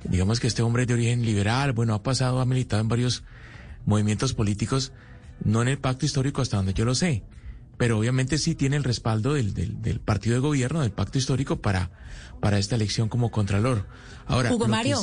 Digamos 0.04 0.40
que 0.40 0.48
este 0.48 0.62
hombre 0.62 0.84
es 0.84 0.88
de 0.88 0.96
origen 0.96 1.26
liberal, 1.26 1.72
bueno, 1.72 1.94
ha 1.94 2.04
pasado, 2.04 2.40
ha 2.40 2.46
militado 2.46 2.82
en 2.82 2.88
varios 2.88 3.24
movimientos 3.86 4.34
políticos, 4.34 4.92
no 5.44 5.62
en 5.62 5.68
el 5.68 5.78
pacto 5.78 6.06
histórico 6.06 6.42
hasta 6.42 6.58
donde 6.58 6.74
yo 6.74 6.86
lo 6.86 6.96
sé 6.96 7.24
pero 7.78 8.00
obviamente 8.00 8.38
sí 8.38 8.56
tiene 8.56 8.76
el 8.76 8.84
respaldo 8.84 9.36
del, 9.36 9.54
del, 9.54 10.00
partido 10.00 10.36
de 10.36 10.42
gobierno, 10.42 10.82
del 10.82 10.92
pacto 10.92 11.18
histórico 11.18 11.62
para, 11.62 11.92
para 12.42 12.58
esta 12.58 12.76
elección 12.76 13.08
como 13.08 13.32
contralor. 13.32 13.88
Ahora, 14.26 14.54
Hugo 14.54 14.68
Mario, 14.68 15.00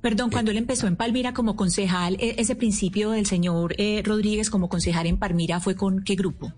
perdón, 0.00 0.30
cuando 0.30 0.52
él 0.52 0.56
empezó 0.56 0.86
en 0.86 0.96
Palmira 0.96 1.34
como 1.34 1.56
concejal, 1.56 2.16
e, 2.20 2.36
ese 2.38 2.54
principio 2.54 3.10
del 3.10 3.26
señor 3.26 3.74
eh, 3.78 4.00
Rodríguez 4.04 4.48
como 4.48 4.68
concejal 4.68 5.06
en 5.06 5.18
Palmira 5.18 5.60
fue 5.60 5.74
con 5.74 6.04
qué 6.04 6.14
grupo, 6.14 6.52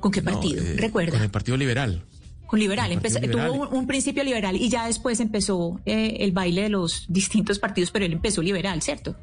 con 0.00 0.12
qué 0.12 0.22
partido, 0.22 0.62
eh, 0.62 0.76
recuerda. 0.78 1.12
Con 1.12 1.22
el 1.22 1.30
Partido 1.30 1.56
Liberal. 1.56 2.04
Con 2.46 2.60
liberal, 2.60 2.92
empezó, 2.92 3.18
tuvo 3.20 3.68
un, 3.70 3.86
principio 3.86 4.22
liberal 4.22 4.54
y 4.54 4.68
ya 4.68 4.86
después 4.86 5.18
empezó 5.18 5.80
eh, 5.86 6.18
el 6.20 6.30
baile 6.30 6.62
de 6.62 6.68
los 6.68 7.06
distintos 7.08 7.58
partidos, 7.58 7.90
pero 7.90 8.04
él 8.04 8.12
empezó 8.12 8.42
liberal, 8.42 8.80
¿cierto? 8.82 9.16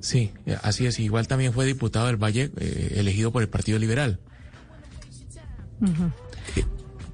Sí, 0.00 0.30
así 0.62 0.86
es. 0.86 0.98
Igual 0.98 1.28
también 1.28 1.52
fue 1.52 1.66
diputado 1.66 2.06
del 2.06 2.16
Valle, 2.16 2.50
elegido 2.94 3.32
por 3.32 3.42
el 3.42 3.48
Partido 3.48 3.78
Liberal. 3.78 4.18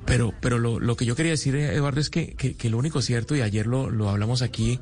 Pero, 0.05 0.33
pero 0.41 0.59
lo, 0.59 0.79
lo, 0.79 0.97
que 0.97 1.05
yo 1.05 1.17
quería 1.17 1.33
decir, 1.33 1.57
Eduardo, 1.57 2.01
es 2.01 2.11
que, 2.11 2.35
que, 2.35 2.71
lo 2.71 2.79
único 2.79 3.03
cierto, 3.03 3.35
y 3.35 3.41
ayer 3.41 3.67
lo, 3.67 3.91
lo, 3.91 4.09
hablamos 4.09 4.41
aquí 4.41 4.79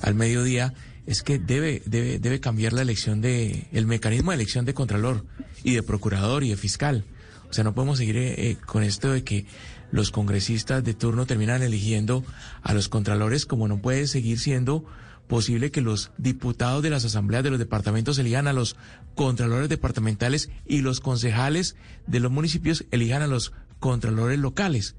al 0.00 0.14
mediodía, 0.14 0.74
es 1.06 1.22
que 1.24 1.40
debe, 1.40 1.82
debe, 1.86 2.20
debe 2.20 2.38
cambiar 2.38 2.72
la 2.72 2.82
elección 2.82 3.20
de, 3.20 3.66
el 3.72 3.86
mecanismo 3.86 4.30
de 4.30 4.36
elección 4.36 4.64
de 4.64 4.74
Contralor 4.74 5.26
y 5.64 5.74
de 5.74 5.82
Procurador 5.82 6.44
y 6.44 6.50
de 6.50 6.56
Fiscal. 6.56 7.04
O 7.50 7.52
sea, 7.52 7.64
no 7.64 7.74
podemos 7.74 7.98
seguir 7.98 8.16
eh, 8.16 8.56
con 8.64 8.84
esto 8.84 9.12
de 9.12 9.24
que 9.24 9.44
los 9.90 10.12
congresistas 10.12 10.84
de 10.84 10.94
turno 10.94 11.26
terminan 11.26 11.62
eligiendo 11.62 12.24
a 12.62 12.72
los 12.72 12.88
Contralores, 12.88 13.46
como 13.46 13.66
no 13.66 13.82
puede 13.82 14.06
seguir 14.06 14.38
siendo 14.38 14.84
posible 15.30 15.70
que 15.70 15.80
los 15.80 16.10
diputados 16.18 16.82
de 16.82 16.90
las 16.90 17.04
asambleas 17.04 17.44
de 17.44 17.50
los 17.50 17.60
departamentos 17.60 18.18
elijan 18.18 18.48
a 18.48 18.52
los 18.52 18.74
contralores 19.14 19.68
departamentales 19.68 20.50
y 20.66 20.80
los 20.80 20.98
concejales 20.98 21.76
de 22.08 22.18
los 22.18 22.32
municipios 22.32 22.84
elijan 22.90 23.22
a 23.22 23.28
los 23.28 23.52
contralores 23.78 24.40
locales. 24.40 24.96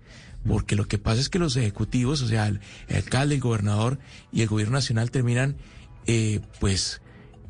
Porque 0.48 0.78
lo 0.78 0.88
que 0.88 0.98
pasa 0.98 1.20
es 1.20 1.28
que 1.28 1.38
los 1.38 1.58
ejecutivos, 1.58 2.22
o 2.22 2.28
sea, 2.28 2.48
el, 2.48 2.62
alcalde, 2.96 3.36
el 3.36 3.42
gobernador 3.42 4.00
y 4.32 4.42
el 4.42 4.48
gobierno 4.48 4.76
nacional 4.76 5.12
terminan, 5.12 5.58
eh, 6.08 6.40
pues, 6.62 7.02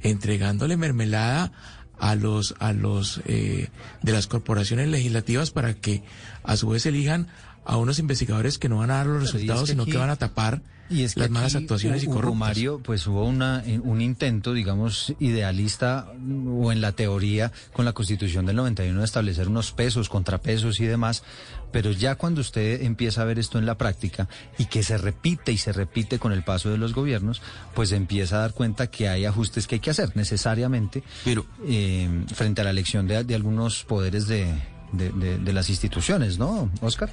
entregándole 0.02 0.76
mermelada 0.76 1.52
a 2.00 2.16
los, 2.16 2.56
a 2.58 2.74
los 2.74 3.22
eh, 3.28 3.70
de 4.02 4.12
las 4.12 4.26
corporaciones 4.26 4.90
legislativas 4.90 5.52
para 5.52 5.76
que 5.76 6.04
a 6.44 6.58
su 6.58 6.70
vez 6.70 6.88
elijan 6.88 7.28
a 7.64 7.78
unos 7.78 8.00
investigadores 8.00 8.58
que 8.58 8.70
no 8.70 8.78
van 8.78 8.90
a 8.90 8.96
dar 8.96 9.06
los 9.06 9.22
resultados, 9.22 9.70
sino 9.70 9.86
que 9.86 9.98
van 9.98 10.10
a 10.10 10.16
tapar 10.16 10.64
y 10.92 11.04
es 11.04 11.14
que 11.14 11.22
las 11.22 11.30
malas 11.30 11.56
actuaciones 11.56 12.04
y 12.04 12.08
corruptas. 12.08 12.40
Mario, 12.40 12.82
pues 12.84 13.08
hubo 13.08 13.26
una, 13.26 13.64
un 13.84 14.02
intento, 14.02 14.54
digamos, 14.54 15.14
idealista 15.20 16.12
o 16.48 16.72
en 16.72 16.82
la 16.82 16.92
teoría 16.92 17.52
con 17.74 17.86
la 17.86 17.94
Constitución 17.94 18.46
del 18.46 18.58
91 18.58 19.00
de 19.00 19.06
establecer 19.06 19.48
unos 19.48 19.72
pesos, 19.72 20.10
contrapesos 20.10 20.80
y 20.80 20.86
demás, 20.86 21.24
pero 21.72 21.92
ya 21.92 22.16
cuando 22.16 22.42
usted 22.42 22.84
empieza 22.84 23.22
a 23.22 23.26
ver 23.26 23.40
esto 23.40 23.58
en 23.58 23.66
la 23.66 23.78
práctica 23.78 24.28
y 24.58 24.66
que 24.66 24.84
se 24.84 24.98
repite 24.98 25.52
y 25.52 25.58
se 25.58 25.72
repite 25.72 26.20
con 26.20 26.34
el 26.34 26.44
paso 26.44 26.70
de 26.70 26.78
los 26.78 26.94
gobiernos, 26.94 27.42
pues 27.74 27.92
empieza 27.92 28.38
a 28.38 28.40
dar 28.40 28.54
cuenta 28.54 28.88
que 28.88 29.08
hay 29.08 29.26
ajustes 29.26 29.68
que 29.68 29.76
hay 29.76 29.82
que 29.82 29.92
hacer 29.92 30.16
necesariamente 30.16 31.04
pero, 31.24 31.46
eh, 31.66 32.26
frente 32.34 32.62
a 32.62 32.64
la 32.64 32.72
elección 32.72 33.08
de, 33.08 33.24
de 33.24 33.36
algunos 33.36 33.84
poderes 33.86 34.28
de, 34.28 34.54
de, 34.92 35.38
de 35.40 35.54
las 35.54 35.70
instituciones, 35.70 36.38
¿no, 36.38 36.70
Oscar? 36.82 37.10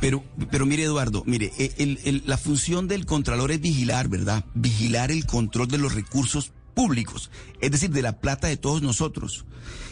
Pero, 0.00 0.24
pero 0.50 0.64
mire, 0.64 0.84
Eduardo, 0.84 1.24
mire, 1.26 1.52
e, 1.58 2.22
la 2.24 2.38
función 2.38 2.86
del 2.86 3.04
Contralor 3.04 3.50
es 3.50 3.60
vigilar, 3.60 4.08
¿verdad? 4.08 4.44
Vigilar 4.54 5.10
el 5.10 5.26
control 5.26 5.68
de 5.68 5.78
los 5.78 5.94
recursos 5.94 6.52
públicos, 6.74 7.30
es 7.60 7.72
decir, 7.72 7.90
de 7.90 8.02
la 8.02 8.20
plata 8.20 8.46
de 8.46 8.56
todos 8.56 8.82
nosotros. 8.82 9.44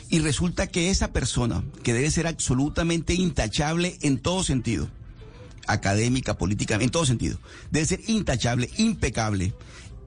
Y 0.09 0.21
resulta 0.21 0.69
que 0.69 0.91
esa 0.91 1.13
persona, 1.13 1.65
que 1.83 1.93
debe 1.93 2.11
ser 2.13 2.29
absolutamente 2.29 3.15
intachable 3.15 3.99
en 4.03 4.19
todo 4.19 4.45
sentido, 4.45 4.89
académica, 5.67 6.39
política, 6.39 6.79
en 6.81 6.91
todo 6.91 7.05
sentido, 7.05 7.41
debe 7.73 7.87
ser 7.87 8.01
intachable, 8.07 8.71
impecable. 8.77 9.53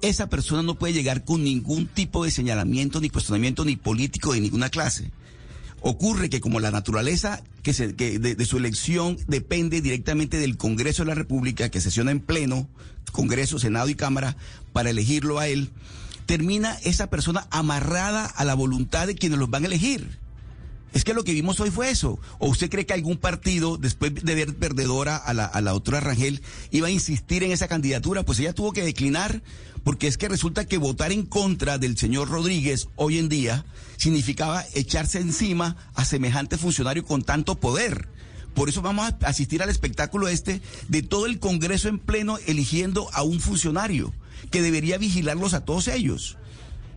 Esa 0.01 0.29
persona 0.29 0.63
no 0.63 0.75
puede 0.75 0.94
llegar 0.94 1.25
con 1.25 1.44
ningún 1.44 1.88
tipo 1.88 2.24
de 2.24 2.32
señalamiento, 2.32 3.01
ni 3.01 3.10
cuestionamiento, 3.10 3.65
ni 3.65 3.75
político 3.75 4.32
de 4.32 4.39
ninguna 4.39 4.70
clase. 4.70 5.12
Ocurre 5.81 6.29
que 6.29 6.41
como 6.41 6.59
la 6.59 6.71
naturaleza 6.71 7.41
que, 7.63 7.74
se, 7.74 7.95
que 7.95 8.19
de, 8.19 8.45
su 8.45 8.57
elección 8.57 9.17
depende 9.27 9.81
directamente 9.81 10.38
del 10.38 10.57
Congreso 10.57 11.03
de 11.03 11.09
la 11.09 11.15
República, 11.15 11.69
que 11.69 11.81
sesiona 11.81 12.12
en 12.12 12.19
pleno, 12.19 12.67
Congreso, 13.12 13.59
Senado 13.59 13.89
y 13.89 13.95
Cámara, 13.95 14.36
para 14.74 14.89
elegirlo 14.89 15.39
a 15.39 15.48
él, 15.48 15.69
termina 16.25 16.77
esa 16.83 17.09
persona 17.09 17.48
amarrada 17.50 18.25
a 18.25 18.45
la 18.45 18.53
voluntad 18.53 19.07
de 19.07 19.15
quienes 19.15 19.39
los 19.39 19.50
van 19.50 19.63
a 19.63 19.67
elegir. 19.67 20.19
Es 20.93 21.03
que 21.03 21.13
lo 21.13 21.24
que 21.24 21.34
vimos 21.34 21.60
hoy 21.60 21.69
fue 21.69 21.89
eso. 21.89 22.19
¿O 22.39 22.50
usted 22.50 22.69
cree 22.69 22.86
que 22.86 22.93
algún 22.93 23.17
partido, 23.17 23.77
después 23.77 24.13
de 24.15 24.36
ver 24.36 24.55
perdedora 24.55 25.15
a 25.15 25.34
la, 25.34 25.46
a 25.46 25.62
la 25.62 25.72
doctora 25.72 26.00
Rangel, 26.00 26.41
iba 26.72 26.88
a 26.88 26.91
insistir 26.91 27.43
en 27.43 27.51
esa 27.51 27.67
candidatura? 27.67 28.24
Pues 28.24 28.39
ella 28.39 28.53
tuvo 28.53 28.74
que 28.74 28.84
declinar, 28.84 29.43
porque 29.84 30.08
es 30.08 30.17
que 30.17 30.29
resulta 30.29 30.65
que 30.65 30.77
votar 30.77 31.12
en 31.12 31.24
contra 31.24 31.77
del 31.77 31.98
señor 31.98 32.29
Rodríguez 32.29 32.88
hoy 32.96 33.19
en 33.19 33.29
día 33.29 33.65
significaba 33.98 34.65
echarse 34.74 35.19
encima 35.19 35.75
a 35.93 36.05
semejante 36.05 36.58
funcionario 36.58 37.05
con 37.05 37.22
tanto 37.22 37.60
poder. 37.60 38.08
Por 38.53 38.67
eso 38.67 38.81
vamos 38.81 39.05
a 39.10 39.27
asistir 39.27 39.62
al 39.62 39.69
espectáculo 39.69 40.27
este 40.27 40.62
de 40.88 41.03
todo 41.03 41.27
el 41.27 41.39
Congreso 41.39 41.88
en 41.88 42.00
pleno 42.00 42.38
eligiendo 42.48 43.10
a 43.13 43.24
un 43.24 43.39
funcionario 43.39 44.13
que 44.51 44.62
debería 44.62 44.98
vigilarlos 44.98 45.53
a 45.53 45.65
todos 45.65 45.88
ellos. 45.88 46.38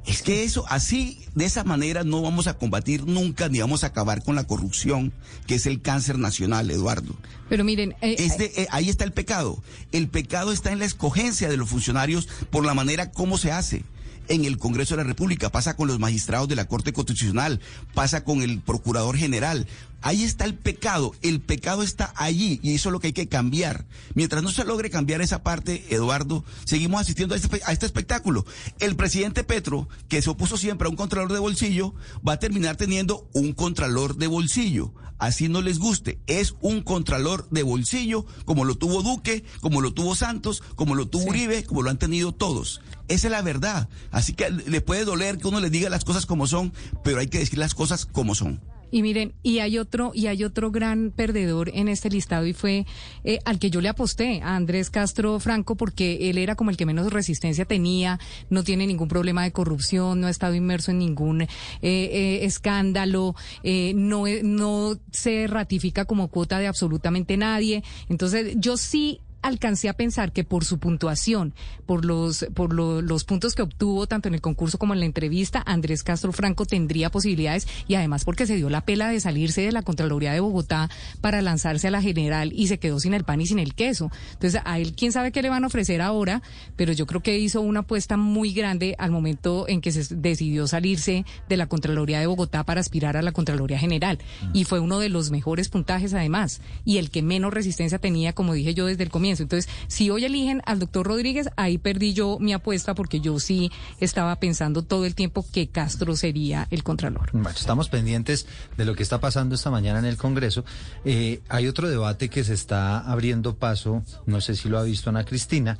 Es 0.06 0.22
que 0.22 0.42
eso, 0.42 0.64
así, 0.68 1.20
de 1.34 1.44
esa 1.44 1.62
manera 1.62 2.02
no 2.02 2.22
vamos 2.22 2.48
a 2.48 2.58
combatir 2.58 3.06
nunca 3.06 3.48
ni 3.48 3.60
vamos 3.60 3.84
a 3.84 3.88
acabar 3.88 4.24
con 4.24 4.34
la 4.34 4.44
corrupción, 4.44 5.12
que 5.46 5.54
es 5.54 5.66
el 5.66 5.80
cáncer 5.80 6.18
nacional, 6.18 6.70
Eduardo. 6.70 7.14
Pero 7.48 7.64
miren, 7.64 7.94
eh, 8.00 8.16
este, 8.18 8.62
eh, 8.62 8.68
ahí 8.70 8.88
está 8.88 9.04
el 9.04 9.12
pecado. 9.12 9.62
El 9.92 10.08
pecado 10.08 10.52
está 10.52 10.72
en 10.72 10.80
la 10.80 10.86
escogencia 10.86 11.48
de 11.48 11.56
los 11.56 11.68
funcionarios 11.68 12.28
por 12.50 12.66
la 12.66 12.74
manera 12.74 13.12
como 13.12 13.38
se 13.38 13.52
hace. 13.52 13.84
En 14.28 14.44
el 14.44 14.58
Congreso 14.58 14.94
de 14.94 15.02
la 15.02 15.08
República, 15.08 15.50
pasa 15.50 15.76
con 15.76 15.88
los 15.88 15.98
magistrados 15.98 16.48
de 16.48 16.56
la 16.56 16.66
Corte 16.66 16.92
Constitucional, 16.92 17.60
pasa 17.94 18.24
con 18.24 18.42
el 18.42 18.60
Procurador 18.60 19.16
General. 19.16 19.66
Ahí 20.00 20.24
está 20.24 20.44
el 20.44 20.54
pecado, 20.54 21.14
el 21.22 21.40
pecado 21.40 21.82
está 21.82 22.12
allí 22.16 22.58
y 22.62 22.74
eso 22.74 22.88
es 22.88 22.92
lo 22.92 22.98
que 22.98 23.08
hay 23.08 23.12
que 23.12 23.28
cambiar. 23.28 23.86
Mientras 24.14 24.42
no 24.42 24.50
se 24.50 24.64
logre 24.64 24.90
cambiar 24.90 25.20
esa 25.22 25.44
parte, 25.44 25.84
Eduardo, 25.90 26.44
seguimos 26.64 27.00
asistiendo 27.00 27.34
a 27.34 27.38
este, 27.38 27.60
a 27.64 27.72
este 27.72 27.86
espectáculo. 27.86 28.44
El 28.80 28.96
presidente 28.96 29.44
Petro, 29.44 29.88
que 30.08 30.20
se 30.20 30.30
opuso 30.30 30.56
siempre 30.56 30.86
a 30.86 30.90
un 30.90 30.96
contralor 30.96 31.32
de 31.32 31.38
bolsillo, 31.38 31.94
va 32.26 32.34
a 32.34 32.38
terminar 32.40 32.76
teniendo 32.76 33.28
un 33.32 33.52
contralor 33.52 34.16
de 34.16 34.26
bolsillo. 34.26 34.92
Así 35.22 35.48
no 35.48 35.62
les 35.62 35.78
guste, 35.78 36.18
es 36.26 36.56
un 36.60 36.82
contralor 36.82 37.48
de 37.50 37.62
bolsillo, 37.62 38.26
como 38.44 38.64
lo 38.64 38.74
tuvo 38.74 39.04
Duque, 39.04 39.44
como 39.60 39.80
lo 39.80 39.94
tuvo 39.94 40.16
Santos, 40.16 40.64
como 40.74 40.96
lo 40.96 41.06
tuvo 41.06 41.26
Uribe, 41.26 41.62
como 41.62 41.82
lo 41.82 41.90
han 41.90 41.98
tenido 41.98 42.32
todos. 42.32 42.80
Esa 43.08 43.28
es 43.28 43.32
la 43.32 43.42
verdad. 43.42 43.88
Así 44.10 44.32
que 44.34 44.50
le 44.50 44.80
puede 44.80 45.04
doler 45.04 45.38
que 45.38 45.48
uno 45.48 45.60
le 45.60 45.70
diga 45.70 45.90
las 45.90 46.04
cosas 46.04 46.26
como 46.26 46.46
son, 46.46 46.72
pero 47.04 47.18
hay 47.18 47.28
que 47.28 47.38
decir 47.38 47.58
las 47.58 47.74
cosas 47.74 48.06
como 48.06 48.34
son. 48.34 48.60
Y 48.94 49.00
miren, 49.00 49.32
y 49.42 49.60
hay 49.60 49.78
otro, 49.78 50.12
y 50.14 50.26
hay 50.26 50.44
otro 50.44 50.70
gran 50.70 51.12
perdedor 51.16 51.70
en 51.72 51.88
este 51.88 52.10
listado 52.10 52.46
y 52.46 52.52
fue 52.52 52.84
eh, 53.24 53.38
al 53.46 53.58
que 53.58 53.70
yo 53.70 53.80
le 53.80 53.88
aposté, 53.88 54.42
a 54.42 54.54
Andrés 54.54 54.90
Castro 54.90 55.40
Franco, 55.40 55.76
porque 55.76 56.28
él 56.28 56.36
era 56.36 56.56
como 56.56 56.68
el 56.68 56.76
que 56.76 56.84
menos 56.84 57.10
resistencia 57.10 57.64
tenía, 57.64 58.20
no 58.50 58.62
tiene 58.64 58.86
ningún 58.86 59.08
problema 59.08 59.44
de 59.44 59.52
corrupción, 59.52 60.20
no 60.20 60.26
ha 60.26 60.30
estado 60.30 60.54
inmerso 60.54 60.90
en 60.90 60.98
ningún 60.98 61.40
eh, 61.40 61.48
eh, 61.80 62.40
escándalo, 62.42 63.34
no, 63.64 64.24
no 64.42 64.98
se 65.10 65.46
ratifica 65.46 66.04
como 66.04 66.28
cuota 66.28 66.58
de 66.58 66.66
absolutamente 66.66 67.38
nadie. 67.38 67.82
Entonces, 68.10 68.56
yo 68.58 68.76
sí 68.76 69.20
alcancé 69.42 69.88
a 69.88 69.92
pensar 69.92 70.32
que 70.32 70.44
por 70.44 70.64
su 70.64 70.78
puntuación, 70.78 71.54
por 71.86 72.04
los, 72.04 72.46
por 72.54 72.72
los 72.72 73.24
puntos 73.24 73.54
que 73.54 73.62
obtuvo 73.62 74.06
tanto 74.06 74.28
en 74.28 74.34
el 74.34 74.40
concurso 74.40 74.78
como 74.78 74.94
en 74.94 75.00
la 75.00 75.06
entrevista, 75.06 75.62
Andrés 75.66 76.02
Castro 76.02 76.32
Franco 76.32 76.64
tendría 76.64 77.10
posibilidades 77.10 77.66
y 77.88 77.96
además 77.96 78.24
porque 78.24 78.46
se 78.46 78.56
dio 78.56 78.70
la 78.70 78.84
pela 78.84 79.08
de 79.08 79.20
salirse 79.20 79.62
de 79.62 79.72
la 79.72 79.82
Contraloría 79.82 80.32
de 80.32 80.40
Bogotá 80.40 80.88
para 81.20 81.42
lanzarse 81.42 81.88
a 81.88 81.90
la 81.90 82.00
general 82.00 82.52
y 82.54 82.68
se 82.68 82.78
quedó 82.78 83.00
sin 83.00 83.14
el 83.14 83.24
pan 83.24 83.40
y 83.40 83.46
sin 83.46 83.58
el 83.58 83.74
queso. 83.74 84.10
Entonces, 84.34 84.60
a 84.64 84.78
él 84.78 84.94
quién 84.94 85.12
sabe 85.12 85.32
qué 85.32 85.42
le 85.42 85.50
van 85.50 85.64
a 85.64 85.66
ofrecer 85.66 86.00
ahora, 86.00 86.42
pero 86.76 86.92
yo 86.92 87.06
creo 87.06 87.22
que 87.22 87.38
hizo 87.38 87.60
una 87.60 87.80
apuesta 87.80 88.16
muy 88.16 88.52
grande 88.52 88.94
al 88.98 89.10
momento 89.10 89.68
en 89.68 89.80
que 89.80 89.92
se 89.92 90.14
decidió 90.14 90.66
salirse 90.66 91.24
de 91.48 91.56
la 91.56 91.66
Contraloría 91.66 92.20
de 92.20 92.26
Bogotá 92.26 92.64
para 92.64 92.80
aspirar 92.80 93.16
a 93.16 93.22
la 93.22 93.32
Contraloría 93.32 93.78
General. 93.78 94.18
Y 94.52 94.64
fue 94.64 94.78
uno 94.80 94.98
de 95.00 95.08
los 95.08 95.30
mejores 95.30 95.68
puntajes 95.68 96.14
además, 96.14 96.60
y 96.84 96.98
el 96.98 97.10
que 97.10 97.22
menos 97.22 97.52
resistencia 97.52 97.98
tenía, 97.98 98.32
como 98.32 98.54
dije 98.54 98.74
yo 98.74 98.86
desde 98.86 99.02
el 99.02 99.10
comienzo 99.10 99.31
entonces, 99.40 99.70
si 99.88 100.10
hoy 100.10 100.24
eligen 100.24 100.62
al 100.66 100.78
doctor 100.78 101.06
Rodríguez, 101.06 101.48
ahí 101.56 101.78
perdí 101.78 102.12
yo 102.12 102.38
mi 102.40 102.52
apuesta 102.52 102.94
porque 102.94 103.20
yo 103.20 103.38
sí 103.40 103.70
estaba 104.00 104.36
pensando 104.36 104.82
todo 104.82 105.04
el 105.04 105.14
tiempo 105.14 105.44
que 105.52 105.68
Castro 105.68 106.16
sería 106.16 106.66
el 106.70 106.82
Contralor. 106.82 107.30
Bueno, 107.32 107.50
estamos 107.50 107.88
pendientes 107.88 108.46
de 108.76 108.84
lo 108.84 108.94
que 108.94 109.02
está 109.02 109.20
pasando 109.20 109.54
esta 109.54 109.70
mañana 109.70 109.98
en 109.98 110.04
el 110.06 110.16
Congreso. 110.16 110.64
Eh, 111.04 111.40
hay 111.48 111.68
otro 111.68 111.88
debate 111.88 112.28
que 112.28 112.44
se 112.44 112.54
está 112.54 112.98
abriendo 112.98 113.56
paso, 113.56 114.02
no 114.26 114.40
sé 114.40 114.56
si 114.56 114.68
lo 114.68 114.78
ha 114.78 114.82
visto 114.82 115.10
Ana 115.10 115.24
Cristina, 115.24 115.78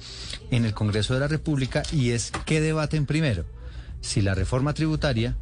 en 0.51 0.65
el 0.65 0.75
Congreso 0.75 1.15
de 1.15 1.21
la 1.21 1.29
República 1.29 1.83
y 1.93 2.11
es 2.11 2.33
qué 2.47 2.61
debaten 2.61 3.07
primero, 3.07 3.45
si 4.01 4.21
la 4.23 4.35
reforma 4.35 4.75
tributaria 4.75 5.37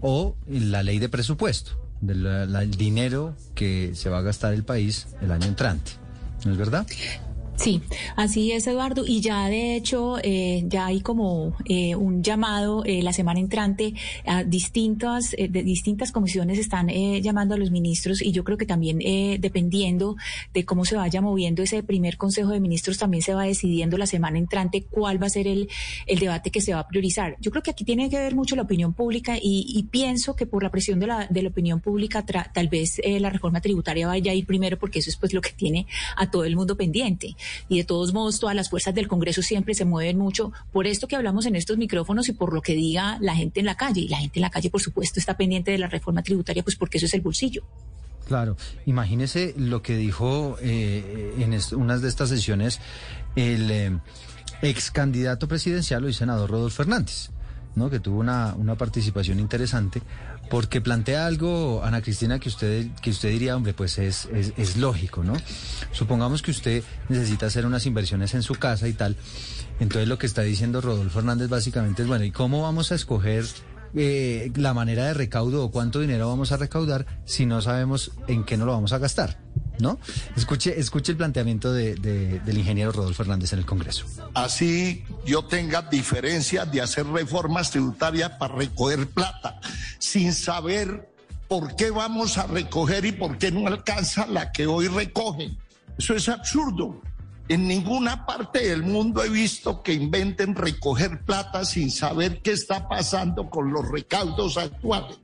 o 0.00 0.36
la 0.46 0.82
ley 0.82 0.98
de 0.98 1.08
presupuesto, 1.08 1.72
del 2.00 2.70
dinero 2.72 3.34
que 3.54 3.92
se 3.94 4.10
va 4.10 4.18
a 4.18 4.22
gastar 4.22 4.52
el 4.52 4.64
país 4.64 5.08
el 5.22 5.32
año 5.32 5.46
entrante. 5.46 5.92
¿No 6.44 6.52
es 6.52 6.58
verdad? 6.58 6.86
Sí, 7.56 7.80
así 8.16 8.52
es, 8.52 8.66
Eduardo. 8.66 9.04
Y 9.06 9.20
ya 9.20 9.48
de 9.48 9.76
hecho, 9.76 10.18
eh, 10.22 10.64
ya 10.66 10.86
hay 10.86 11.00
como 11.00 11.56
eh, 11.66 11.94
un 11.94 12.22
llamado 12.22 12.84
eh, 12.84 13.02
la 13.02 13.12
semana 13.12 13.38
entrante 13.38 13.94
a 14.26 14.42
distintas, 14.42 15.30
de 15.30 15.62
distintas 15.62 16.10
comisiones 16.10 16.58
están 16.58 16.88
llamando 16.88 17.54
a 17.54 17.58
los 17.58 17.70
ministros 17.70 18.22
y 18.22 18.32
yo 18.32 18.44
creo 18.44 18.58
que 18.58 18.66
también 18.66 18.98
dependiendo 19.40 20.16
de 20.52 20.64
cómo 20.64 20.84
se 20.84 20.96
vaya 20.96 21.20
moviendo 21.20 21.62
ese 21.62 21.82
primer 21.82 22.16
Consejo 22.16 22.50
de 22.50 22.60
Ministros, 22.60 22.98
también 22.98 23.22
se 23.22 23.34
va 23.34 23.44
decidiendo 23.44 23.96
la 23.98 24.06
semana 24.06 24.38
entrante 24.38 24.84
cuál 24.90 25.22
va 25.22 25.26
a 25.26 25.30
ser 25.30 25.46
el, 25.46 25.68
el 26.06 26.18
debate 26.18 26.50
que 26.50 26.60
se 26.60 26.74
va 26.74 26.80
a 26.80 26.88
priorizar. 26.88 27.36
Yo 27.40 27.50
creo 27.50 27.62
que 27.62 27.70
aquí 27.70 27.84
tiene 27.84 28.10
que 28.10 28.18
ver 28.18 28.34
mucho 28.34 28.56
la 28.56 28.62
opinión 28.62 28.92
pública 28.92 29.36
y, 29.36 29.66
y 29.68 29.84
pienso 29.84 30.34
que 30.34 30.46
por 30.46 30.62
la 30.62 30.70
presión 30.70 30.98
de 30.98 31.06
la, 31.06 31.26
de 31.26 31.42
la 31.42 31.48
opinión 31.48 31.80
pública 31.80 32.24
tal 32.24 32.68
vez 32.68 33.00
la 33.04 33.30
reforma 33.30 33.60
tributaria 33.60 34.06
vaya 34.06 34.32
a 34.32 34.34
ir 34.34 34.46
primero 34.46 34.78
porque 34.78 34.98
eso 34.98 35.10
es 35.10 35.16
pues 35.16 35.32
lo 35.32 35.40
que 35.40 35.52
tiene 35.52 35.86
a 36.16 36.30
todo 36.30 36.44
el 36.44 36.56
mundo 36.56 36.76
pendiente 36.76 37.36
y 37.68 37.78
de 37.78 37.84
todos 37.84 38.12
modos 38.12 38.40
todas 38.40 38.54
las 38.56 38.70
fuerzas 38.70 38.94
del 38.94 39.08
Congreso 39.08 39.42
siempre 39.42 39.74
se 39.74 39.84
mueven 39.84 40.18
mucho 40.18 40.52
por 40.72 40.86
esto 40.86 41.08
que 41.08 41.16
hablamos 41.16 41.46
en 41.46 41.56
estos 41.56 41.76
micrófonos 41.76 42.28
y 42.28 42.32
por 42.32 42.52
lo 42.52 42.62
que 42.62 42.74
diga 42.74 43.18
la 43.20 43.34
gente 43.34 43.60
en 43.60 43.66
la 43.66 43.76
calle. 43.76 44.02
Y 44.02 44.08
la 44.08 44.18
gente 44.18 44.38
en 44.38 44.42
la 44.42 44.50
calle, 44.50 44.70
por 44.70 44.80
supuesto, 44.80 45.20
está 45.20 45.36
pendiente 45.36 45.70
de 45.70 45.78
la 45.78 45.88
reforma 45.88 46.22
tributaria, 46.22 46.62
pues 46.62 46.76
porque 46.76 46.98
eso 46.98 47.06
es 47.06 47.14
el 47.14 47.20
bolsillo. 47.20 47.62
Claro, 48.26 48.56
imagínese 48.86 49.54
lo 49.56 49.82
que 49.82 49.96
dijo 49.96 50.56
eh, 50.60 51.34
en 51.38 51.78
unas 51.78 52.00
de 52.00 52.08
estas 52.08 52.30
sesiones 52.30 52.80
el 53.36 53.70
eh, 53.70 53.98
ex 54.62 54.90
candidato 54.90 55.46
presidencial, 55.46 56.08
y 56.08 56.12
senador 56.14 56.50
Rodolfo 56.50 56.76
Fernández, 56.76 57.30
¿no? 57.74 57.90
que 57.90 58.00
tuvo 58.00 58.20
una, 58.20 58.54
una 58.56 58.76
participación 58.76 59.40
interesante 59.40 60.00
porque 60.50 60.80
plantea 60.80 61.26
algo, 61.26 61.82
Ana 61.84 62.02
Cristina, 62.02 62.38
que 62.38 62.48
usted, 62.48 62.86
que 63.02 63.10
usted 63.10 63.30
diría, 63.30 63.56
hombre, 63.56 63.74
pues 63.74 63.98
es, 63.98 64.28
es, 64.32 64.76
lógico, 64.76 65.24
¿no? 65.24 65.34
Supongamos 65.92 66.42
que 66.42 66.50
usted 66.50 66.84
necesita 67.08 67.46
hacer 67.46 67.66
unas 67.66 67.86
inversiones 67.86 68.34
en 68.34 68.42
su 68.42 68.54
casa 68.54 68.88
y 68.88 68.92
tal. 68.92 69.16
Entonces 69.80 70.08
lo 70.08 70.18
que 70.18 70.26
está 70.26 70.42
diciendo 70.42 70.80
Rodolfo 70.80 71.18
Hernández 71.18 71.48
básicamente 71.48 72.02
es, 72.02 72.08
bueno, 72.08 72.24
¿y 72.24 72.30
cómo 72.30 72.62
vamos 72.62 72.92
a 72.92 72.94
escoger 72.94 73.44
eh, 73.96 74.50
la 74.56 74.74
manera 74.74 75.06
de 75.06 75.14
recaudo 75.14 75.64
o 75.64 75.70
cuánto 75.70 76.00
dinero 76.00 76.28
vamos 76.28 76.52
a 76.52 76.56
recaudar 76.56 77.06
si 77.24 77.46
no 77.46 77.62
sabemos 77.62 78.12
en 78.26 78.44
qué 78.44 78.56
no 78.56 78.66
lo 78.66 78.72
vamos 78.72 78.92
a 78.92 78.98
gastar? 78.98 79.38
¿No? 79.78 79.98
Escuche, 80.36 80.78
escuche 80.78 81.12
el 81.12 81.18
planteamiento 81.18 81.72
de, 81.72 81.94
del 81.96 82.58
ingeniero 82.58 82.92
Rodolfo 82.92 83.22
Hernández 83.22 83.52
en 83.52 83.58
el 83.58 83.66
Congreso. 83.66 84.06
Así 84.34 85.04
yo 85.26 85.44
tenga 85.44 85.82
diferencias 85.82 86.70
de 86.70 86.80
hacer 86.80 87.06
reformas 87.06 87.70
tributarias 87.70 88.30
para 88.38 88.54
recoger 88.54 89.08
plata, 89.08 89.60
sin 89.98 90.32
saber 90.32 91.08
por 91.48 91.74
qué 91.74 91.90
vamos 91.90 92.38
a 92.38 92.46
recoger 92.46 93.04
y 93.04 93.12
por 93.12 93.36
qué 93.36 93.50
no 93.50 93.66
alcanza 93.66 94.26
la 94.26 94.52
que 94.52 94.66
hoy 94.66 94.88
recogen. 94.88 95.58
Eso 95.98 96.14
es 96.14 96.28
absurdo. 96.28 97.00
En 97.48 97.68
ninguna 97.68 98.24
parte 98.24 98.68
del 98.68 98.82
mundo 98.82 99.22
he 99.22 99.28
visto 99.28 99.82
que 99.82 99.92
inventen 99.92 100.54
recoger 100.54 101.20
plata 101.20 101.64
sin 101.64 101.90
saber 101.90 102.40
qué 102.40 102.52
está 102.52 102.88
pasando 102.88 103.50
con 103.50 103.70
los 103.70 103.86
recaudos 103.86 104.56
actuales. 104.56 105.18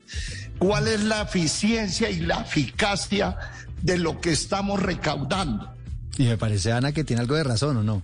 ¿Cuál 0.59 0.88
es 0.88 1.02
la 1.02 1.22
eficiencia 1.22 2.11
y 2.11 2.20
la 2.20 2.42
eficacia 2.42 3.38
de 3.80 3.96
lo 3.96 4.20
que 4.20 4.33
estamos 4.33 4.83
recaudando? 4.83 5.72
Y 6.18 6.24
me 6.24 6.37
parece, 6.37 6.72
Ana, 6.72 6.92
que 6.92 7.04
tiene 7.04 7.22
algo 7.22 7.37
de 7.37 7.44
razón, 7.44 7.78
¿o 7.78 7.83
no? 7.83 8.02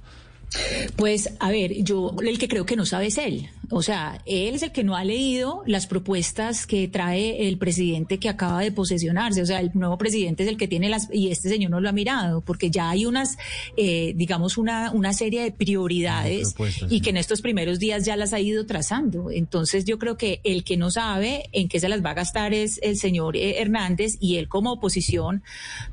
Pues 0.96 1.30
a 1.38 1.50
ver, 1.50 1.82
yo 1.82 2.14
el 2.24 2.38
que 2.38 2.48
creo 2.48 2.66
que 2.66 2.76
no 2.76 2.86
sabe 2.86 3.06
es 3.06 3.18
él. 3.18 3.48
O 3.70 3.82
sea, 3.82 4.22
él 4.26 4.54
es 4.54 4.62
el 4.62 4.70
que 4.70 4.84
no 4.84 4.94
ha 4.94 5.04
leído 5.04 5.62
las 5.66 5.88
propuestas 5.88 6.66
que 6.66 6.86
trae 6.86 7.48
el 7.48 7.58
presidente 7.58 8.18
que 8.18 8.28
acaba 8.28 8.60
de 8.60 8.70
posesionarse. 8.70 9.42
O 9.42 9.46
sea, 9.46 9.60
el 9.60 9.72
nuevo 9.74 9.98
presidente 9.98 10.44
es 10.44 10.48
el 10.48 10.56
que 10.56 10.68
tiene 10.68 10.88
las 10.88 11.08
y 11.12 11.30
este 11.30 11.48
señor 11.48 11.72
no 11.72 11.80
lo 11.80 11.88
ha 11.88 11.92
mirado 11.92 12.42
porque 12.42 12.70
ya 12.70 12.90
hay 12.90 13.06
unas, 13.06 13.36
eh, 13.76 14.12
digamos, 14.14 14.56
una, 14.56 14.92
una 14.92 15.12
serie 15.12 15.42
de 15.42 15.50
prioridades 15.50 16.54
y 16.88 17.00
que 17.00 17.10
en 17.10 17.16
estos 17.16 17.42
primeros 17.42 17.80
días 17.80 18.04
ya 18.04 18.16
las 18.16 18.32
ha 18.32 18.40
ido 18.40 18.66
trazando. 18.66 19.32
Entonces 19.32 19.84
yo 19.84 19.98
creo 19.98 20.16
que 20.16 20.40
el 20.44 20.62
que 20.62 20.76
no 20.76 20.90
sabe 20.92 21.48
en 21.52 21.68
qué 21.68 21.80
se 21.80 21.88
las 21.88 22.04
va 22.04 22.10
a 22.10 22.14
gastar 22.14 22.54
es 22.54 22.78
el 22.82 22.96
señor 22.96 23.36
eh, 23.36 23.60
Hernández 23.60 24.16
y 24.20 24.36
él 24.36 24.48
como 24.48 24.72
oposición, 24.72 25.42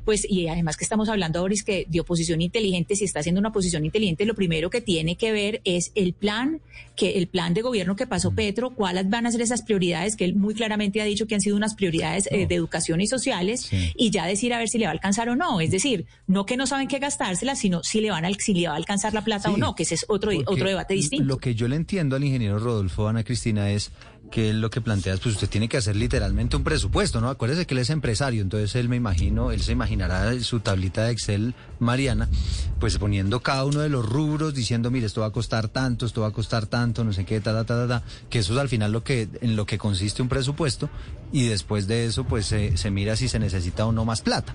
pues 0.04 0.24
y 0.28 0.46
además 0.46 0.76
que 0.76 0.84
estamos 0.84 1.08
hablando 1.08 1.40
ahora 1.40 1.54
es 1.54 1.64
que 1.64 1.86
de 1.88 2.00
oposición 2.00 2.40
inteligente, 2.40 2.94
si 2.94 3.04
está 3.04 3.18
haciendo 3.18 3.40
una 3.40 3.48
oposición 3.48 3.84
inteligente, 3.84 4.24
lo 4.24 4.34
primero 4.34 4.43
que 4.70 4.80
tiene 4.80 5.16
que 5.16 5.32
ver 5.32 5.60
es 5.64 5.92
el 5.94 6.12
plan, 6.12 6.60
que 6.96 7.18
el 7.18 7.26
plan 7.26 7.54
de 7.54 7.62
gobierno 7.62 7.96
que 7.96 8.06
pasó 8.06 8.32
Petro, 8.32 8.70
cuáles 8.74 9.08
van 9.08 9.26
a 9.26 9.30
ser 9.30 9.40
esas 9.40 9.62
prioridades 9.62 10.16
que 10.16 10.24
él 10.24 10.34
muy 10.34 10.54
claramente 10.54 11.00
ha 11.00 11.04
dicho 11.04 11.26
que 11.26 11.34
han 11.34 11.40
sido 11.40 11.56
unas 11.56 11.74
prioridades 11.74 12.28
eh, 12.30 12.46
de 12.46 12.54
educación 12.54 13.00
y 13.00 13.06
sociales 13.06 13.68
y 13.96 14.10
ya 14.10 14.26
decir 14.26 14.52
a 14.54 14.58
ver 14.58 14.68
si 14.68 14.78
le 14.78 14.84
va 14.84 14.90
a 14.90 14.92
alcanzar 14.92 15.28
o 15.28 15.36
no. 15.36 15.60
Es 15.60 15.70
decir, 15.70 16.06
no 16.26 16.46
que 16.46 16.56
no 16.56 16.66
saben 16.66 16.88
qué 16.88 16.98
gastárselas, 16.98 17.58
sino 17.58 17.82
si 17.82 18.00
le 18.00 18.10
van 18.10 18.24
a, 18.24 18.30
si 18.32 18.54
le 18.54 18.68
va 18.68 18.74
a 18.74 18.76
alcanzar 18.76 19.14
la 19.14 19.24
plata 19.24 19.50
o 19.50 19.56
no, 19.56 19.74
que 19.74 19.84
ese 19.84 19.94
es 19.94 20.04
otro, 20.08 20.30
otro 20.46 20.68
debate 20.68 20.94
distinto. 20.94 21.24
Lo 21.24 21.38
que 21.38 21.54
yo 21.54 21.68
le 21.68 21.76
entiendo 21.76 22.16
al 22.16 22.24
ingeniero 22.24 22.58
Rodolfo, 22.58 23.08
Ana 23.08 23.24
Cristina, 23.24 23.70
es 23.70 23.90
que 24.30 24.52
lo 24.52 24.70
que 24.70 24.80
planteas, 24.80 25.20
pues 25.20 25.36
usted 25.36 25.48
tiene 25.48 25.68
que 25.68 25.76
hacer 25.76 25.94
literalmente 25.96 26.56
un 26.56 26.64
presupuesto, 26.64 27.20
¿no? 27.20 27.28
Acuérdese 27.28 27.66
que 27.66 27.74
él 27.74 27.78
es 27.78 27.90
empresario, 27.90 28.42
entonces 28.42 28.74
él 28.74 28.88
me 28.88 28.96
imagino, 28.96 29.52
él 29.52 29.62
se 29.62 29.72
imaginará 29.72 30.38
su 30.40 30.60
tablita 30.60 31.04
de 31.04 31.12
Excel, 31.12 31.54
Mariana, 31.78 32.28
pues 32.80 32.98
poniendo 32.98 33.40
cada 33.40 33.64
uno 33.64 33.80
de 33.80 33.88
los 33.88 34.04
rubros, 34.04 34.54
diciendo, 34.54 34.90
mire, 34.90 35.06
esto 35.06 35.20
va 35.20 35.28
a 35.28 35.30
costar 35.30 35.68
tanto, 35.68 36.06
esto 36.06 36.22
va 36.22 36.28
a 36.28 36.32
costar 36.32 36.66
tanto, 36.66 37.04
no 37.04 37.12
sé 37.12 37.24
qué, 37.24 37.40
ta, 37.40 37.52
ta, 37.52 37.64
ta, 37.64 37.86
ta, 37.86 38.02
que 38.28 38.40
eso 38.40 38.54
es 38.54 38.58
al 38.58 38.68
final 38.68 38.92
lo 38.92 39.04
que, 39.04 39.28
en 39.40 39.56
lo 39.56 39.66
que 39.66 39.78
consiste 39.78 40.20
un 40.20 40.28
presupuesto, 40.28 40.90
y 41.32 41.46
después 41.46 41.86
de 41.86 42.06
eso, 42.06 42.24
pues 42.24 42.46
se 42.46 42.90
mira 42.90 43.16
si 43.16 43.28
se 43.28 43.38
necesita 43.38 43.86
o 43.86 43.92
no 43.92 44.04
más 44.04 44.22
plata. 44.22 44.54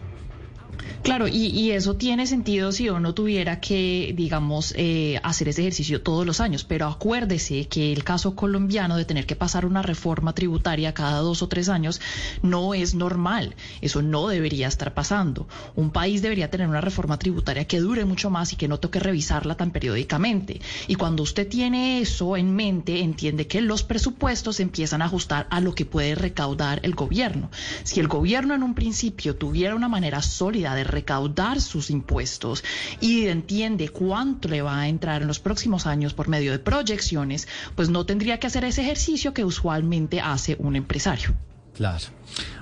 Claro, 1.02 1.28
y, 1.28 1.72
eso 1.72 1.96
tiene 1.96 2.28
sentido 2.28 2.72
si 2.72 2.90
uno 2.90 3.14
tuviera 3.14 3.62
que, 3.62 4.14
digamos, 4.18 4.74
eh, 4.76 5.20
hacer 5.24 5.48
ese 5.48 5.62
ejercicio 5.62 6.02
todos 6.02 6.26
los 6.26 6.42
años. 6.42 6.66
Pero 6.66 6.88
acuérdese 6.88 7.68
que 7.68 7.94
el 7.94 8.04
caso 8.04 8.36
colombiano 8.36 8.98
de 8.98 9.06
tener 9.06 9.26
que 9.26 9.36
pasar 9.36 9.66
una 9.66 9.82
reforma 9.82 10.34
tributaria 10.34 10.94
cada 10.94 11.20
dos 11.20 11.42
o 11.42 11.48
tres 11.48 11.70
años 11.70 12.02
no 12.42 12.74
es 12.74 12.96
normal. 12.96 13.56
Eso 13.82 14.02
no 14.02 14.28
debería 14.28 14.68
estar 14.68 14.94
pasando. 14.94 15.48
Un 15.76 15.92
país 15.92 16.22
debería 16.22 16.52
tener 16.52 16.68
una 16.68 16.82
reforma 16.82 17.18
tributaria 17.18 17.66
que 17.66 17.80
dure 17.80 18.04
mucho 18.04 18.30
más 18.30 18.52
y 18.52 18.58
que 18.58 18.68
no 18.68 18.80
toque 18.80 19.00
revisarla 19.00 19.56
tan 19.56 19.72
periódicamente. 19.72 20.60
Y 20.88 20.96
cuando 20.96 21.24
usted 21.24 21.48
tiene 21.48 22.02
eso 22.02 22.36
en 22.36 22.54
mente, 22.56 23.00
entiende 23.02 23.48
que 23.48 23.62
los 23.62 23.84
presupuestos 23.84 24.60
empiezan 24.60 25.02
a 25.02 25.06
ajustar 25.06 25.48
a 25.50 25.62
lo 25.62 25.74
que 25.76 25.86
puede 25.86 26.16
recaudar 26.16 26.82
el 26.84 26.94
gobierno. 26.94 27.50
Si 27.84 28.00
el 28.00 28.08
gobierno 28.08 28.54
en 28.54 28.64
un 28.64 28.76
principio 28.76 29.36
tuviera 29.36 29.76
una 29.76 29.88
manera 29.88 30.22
sólida 30.22 30.76
de 30.76 30.89
recaudar 30.90 31.62
sus 31.62 31.90
impuestos 31.90 32.64
y 33.00 33.28
entiende 33.28 33.90
cuánto 33.90 34.50
le 34.50 34.62
va 34.62 34.80
a 34.80 34.88
entrar 34.88 35.22
en 35.22 35.28
los 35.28 35.40
próximos 35.40 35.86
años 35.86 36.14
por 36.14 36.28
medio 36.28 36.52
de 36.52 36.60
proyecciones, 36.60 37.48
pues 37.76 37.90
no 37.90 38.06
tendría 38.06 38.40
que 38.40 38.48
hacer 38.48 38.66
ese 38.66 38.82
ejercicio 38.82 39.34
que 39.34 39.46
usualmente 39.46 40.20
hace 40.22 40.56
un 40.60 40.76
empresario. 40.76 41.34
Claro. 41.76 42.08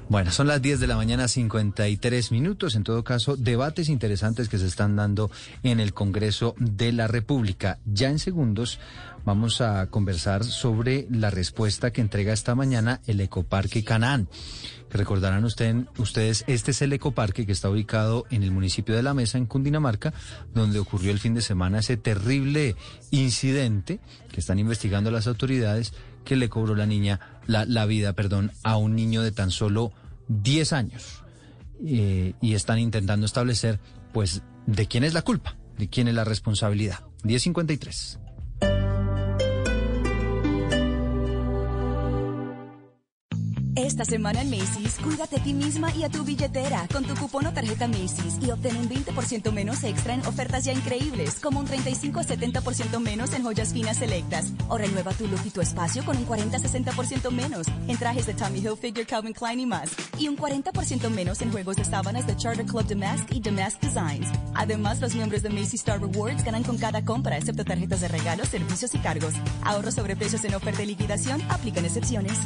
Bueno, 0.09 0.31
son 0.31 0.47
las 0.47 0.61
10 0.61 0.79
de 0.79 0.87
la 0.87 0.95
mañana, 0.95 1.27
53 1.27 2.31
minutos. 2.31 2.75
En 2.75 2.83
todo 2.83 3.03
caso, 3.03 3.35
debates 3.35 3.89
interesantes 3.89 4.47
que 4.47 4.57
se 4.57 4.67
están 4.67 4.95
dando 4.95 5.29
en 5.63 5.79
el 5.79 5.93
Congreso 5.93 6.55
de 6.59 6.93
la 6.93 7.07
República. 7.07 7.79
Ya 7.83 8.09
en 8.09 8.19
segundos 8.19 8.79
vamos 9.25 9.59
a 9.59 9.87
conversar 9.87 10.45
sobre 10.45 11.07
la 11.09 11.29
respuesta 11.29 11.91
que 11.91 12.01
entrega 12.01 12.31
esta 12.31 12.55
mañana 12.55 13.01
el 13.07 13.19
Ecoparque 13.19 13.83
Canaán. 13.83 14.29
Recordarán 14.89 15.43
ustedes, 15.43 16.45
este 16.47 16.71
es 16.71 16.81
el 16.81 16.93
ecoparque 16.93 17.45
que 17.45 17.51
está 17.51 17.69
ubicado 17.69 18.25
en 18.29 18.43
el 18.43 18.51
municipio 18.51 18.95
de 18.95 19.03
La 19.03 19.13
Mesa, 19.13 19.37
en 19.37 19.45
Cundinamarca, 19.45 20.13
donde 20.53 20.79
ocurrió 20.79 21.11
el 21.11 21.19
fin 21.19 21.33
de 21.33 21.41
semana 21.41 21.79
ese 21.79 21.97
terrible 21.97 22.75
incidente 23.11 23.99
que 24.31 24.39
están 24.39 24.59
investigando 24.59 25.11
las 25.11 25.27
autoridades 25.27 25.93
que 26.23 26.35
le 26.35 26.49
cobró 26.49 26.75
la 26.75 26.85
niña, 26.85 27.19
la, 27.47 27.65
la 27.65 27.85
vida, 27.85 28.13
perdón, 28.13 28.51
a 28.63 28.77
un 28.77 28.95
niño 28.95 29.21
de 29.21 29.31
tan 29.31 29.51
solo 29.51 29.91
10 30.27 30.73
años. 30.73 31.23
Eh, 31.85 32.33
y 32.41 32.53
están 32.55 32.79
intentando 32.79 33.25
establecer, 33.25 33.79
pues, 34.13 34.41
de 34.65 34.87
quién 34.87 35.03
es 35.03 35.13
la 35.13 35.21
culpa, 35.21 35.55
de 35.77 35.89
quién 35.89 36.07
es 36.07 36.15
la 36.15 36.23
responsabilidad. 36.23 36.99
1053. 37.23 38.19
Esta 43.77 44.05
semana 44.05 44.41
en 44.41 44.49
Macy's, 44.49 44.95
cuídate 45.03 45.35
a 45.35 45.43
ti 45.43 45.53
misma 45.53 45.93
y 45.93 46.03
a 46.03 46.09
tu 46.09 46.23
billetera 46.23 46.87
con 46.91 47.03
tu 47.03 47.13
cupón 47.13 47.45
o 47.45 47.53
tarjeta 47.53 47.87
Macy's 47.87 48.39
y 48.41 48.49
obtén 48.49 48.75
un 48.75 48.89
20% 48.89 49.51
menos 49.51 49.83
extra 49.83 50.15
en 50.15 50.25
ofertas 50.25 50.65
ya 50.65 50.73
increíbles, 50.73 51.35
como 51.35 51.59
un 51.59 51.67
35 51.67 52.19
a 52.19 52.23
70% 52.23 52.99
menos 52.99 53.33
en 53.33 53.43
joyas 53.43 53.73
finas 53.73 53.97
selectas. 53.97 54.51
O 54.67 54.79
renueva 54.79 55.13
tu 55.13 55.27
look 55.27 55.41
y 55.45 55.51
tu 55.51 55.61
espacio 55.61 56.03
con 56.03 56.17
un 56.17 56.23
40 56.23 56.57
a 56.57 56.59
60% 56.59 57.29
menos 57.29 57.67
en 57.87 57.97
trajes 57.97 58.25
de 58.25 58.33
Tommy 58.33 58.61
Hilfiger, 58.61 59.05
Calvin 59.05 59.33
Klein 59.33 59.59
y 59.59 59.67
más. 59.67 59.91
Y 60.17 60.27
un 60.27 60.37
40% 60.37 61.11
menos 61.11 61.43
en 61.43 61.51
juegos 61.51 61.75
de 61.75 61.85
sábanas 61.85 62.25
de 62.25 62.35
Charter 62.35 62.65
Club 62.65 62.87
Damask 62.87 63.31
y 63.31 63.41
Damask 63.41 63.79
Designs. 63.79 64.27
Además, 64.55 64.99
los 65.01 65.13
miembros 65.13 65.43
de 65.43 65.49
Macy's 65.51 65.81
Star 65.81 66.01
Rewards 66.01 66.43
ganan 66.43 66.63
con 66.63 66.79
cada 66.79 67.05
compra, 67.05 67.37
excepto 67.37 67.63
tarjetas 67.63 68.01
de 68.01 68.07
regalos, 68.07 68.47
servicios 68.47 68.95
y 68.95 68.97
cargos. 68.97 69.35
Ahorros 69.63 69.93
sobre 69.93 70.15
precios 70.15 70.43
en 70.45 70.55
oferta 70.55 70.81
y 70.81 70.87
liquidación, 70.87 71.43
aplican 71.51 71.85
excepciones. 71.85 72.39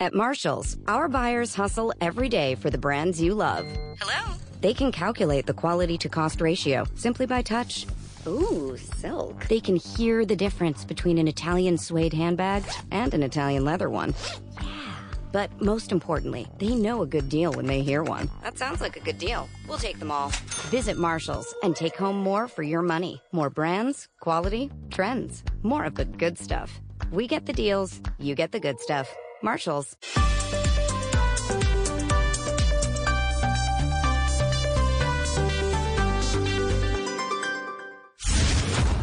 At 0.00 0.14
Marshalls, 0.14 0.76
our 0.86 1.08
buyers 1.08 1.56
hustle 1.56 1.92
every 2.00 2.28
day 2.28 2.54
for 2.54 2.70
the 2.70 2.78
brands 2.78 3.20
you 3.20 3.34
love. 3.34 3.66
Hello? 4.00 4.36
They 4.60 4.72
can 4.72 4.92
calculate 4.92 5.46
the 5.46 5.54
quality 5.54 5.98
to 5.98 6.08
cost 6.08 6.40
ratio 6.40 6.86
simply 6.94 7.26
by 7.26 7.42
touch. 7.42 7.84
Ooh, 8.24 8.76
silk. 8.76 9.48
They 9.48 9.58
can 9.58 9.74
hear 9.74 10.24
the 10.24 10.36
difference 10.36 10.84
between 10.84 11.18
an 11.18 11.26
Italian 11.26 11.76
suede 11.76 12.12
handbag 12.12 12.62
and 12.92 13.12
an 13.12 13.24
Italian 13.24 13.64
leather 13.64 13.90
one. 13.90 14.14
Yeah. 14.62 14.94
But 15.32 15.60
most 15.60 15.90
importantly, 15.90 16.46
they 16.58 16.76
know 16.76 17.02
a 17.02 17.06
good 17.06 17.28
deal 17.28 17.52
when 17.52 17.66
they 17.66 17.82
hear 17.82 18.04
one. 18.04 18.30
That 18.44 18.56
sounds 18.56 18.80
like 18.80 18.96
a 18.96 19.00
good 19.00 19.18
deal. 19.18 19.48
We'll 19.66 19.78
take 19.78 19.98
them 19.98 20.12
all. 20.12 20.28
Visit 20.70 20.96
Marshalls 20.96 21.52
and 21.64 21.74
take 21.74 21.96
home 21.96 22.22
more 22.22 22.46
for 22.46 22.62
your 22.62 22.82
money. 22.82 23.20
More 23.32 23.50
brands, 23.50 24.06
quality, 24.20 24.70
trends, 24.92 25.42
more 25.64 25.84
of 25.84 25.96
the 25.96 26.04
good 26.04 26.38
stuff. 26.38 26.80
We 27.10 27.26
get 27.26 27.46
the 27.46 27.52
deals, 27.52 28.00
you 28.20 28.36
get 28.36 28.52
the 28.52 28.60
good 28.60 28.78
stuff. 28.78 29.12
Marshalls. 29.42 29.96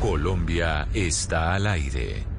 Colombia 0.01 0.87
está 0.93 1.53
al 1.55 1.67
aire. 1.67 2.34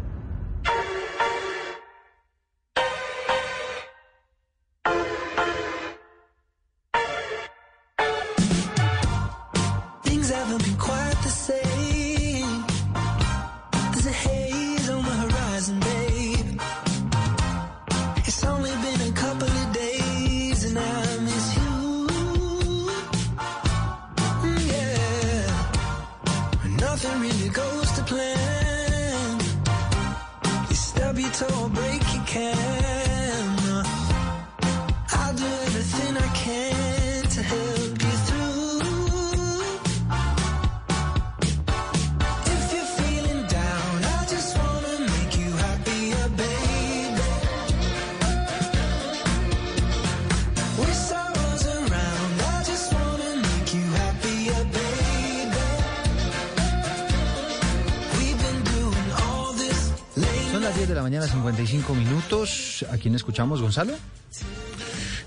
Quién 63.06 63.14
escuchamos, 63.14 63.62
Gonzalo? 63.62 63.94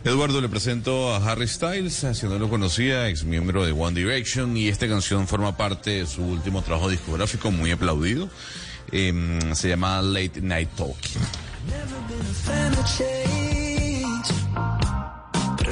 Eduardo, 0.04 0.42
le 0.42 0.50
presento 0.50 1.16
a 1.16 1.32
Harry 1.32 1.48
Styles, 1.48 2.06
si 2.12 2.26
no 2.26 2.38
lo 2.38 2.50
conocía, 2.50 3.08
ex 3.08 3.24
miembro 3.24 3.66
de 3.66 3.72
One 3.72 3.98
Direction, 3.98 4.58
y 4.58 4.68
esta 4.68 4.86
canción 4.90 5.30
forma 5.30 5.56
parte 5.56 5.92
de 5.92 6.06
su 6.06 6.22
último 6.22 6.62
trabajo 6.62 6.90
discográfico, 6.90 7.52
muy 7.52 7.72
aplaudido. 7.72 8.30
Em, 8.92 9.56
se 9.56 9.70
llama 9.70 10.02
Late 10.02 10.42
Night 10.42 10.68
Talking. 10.76 11.22
Never 11.68 12.02
been 12.10 12.20
a 12.20 12.34
fan 12.34 12.74
of 12.74 12.86
change, 12.98 14.30
but 15.58 15.70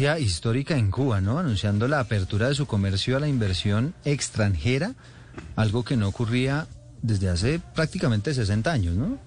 histórica 0.00 0.76
en 0.76 0.90
Cuba, 0.90 1.20
¿no? 1.20 1.38
Anunciando 1.38 1.86
la 1.86 2.00
apertura 2.00 2.48
de 2.48 2.54
su 2.54 2.66
comercio 2.66 3.16
a 3.16 3.20
la 3.20 3.28
inversión 3.28 3.94
extranjera, 4.04 4.94
algo 5.54 5.84
que 5.84 5.96
no 5.96 6.08
ocurría 6.08 6.66
desde 7.02 7.28
hace 7.28 7.60
prácticamente 7.74 8.32
60 8.32 8.72
años, 8.72 8.94
¿no? 8.94 9.18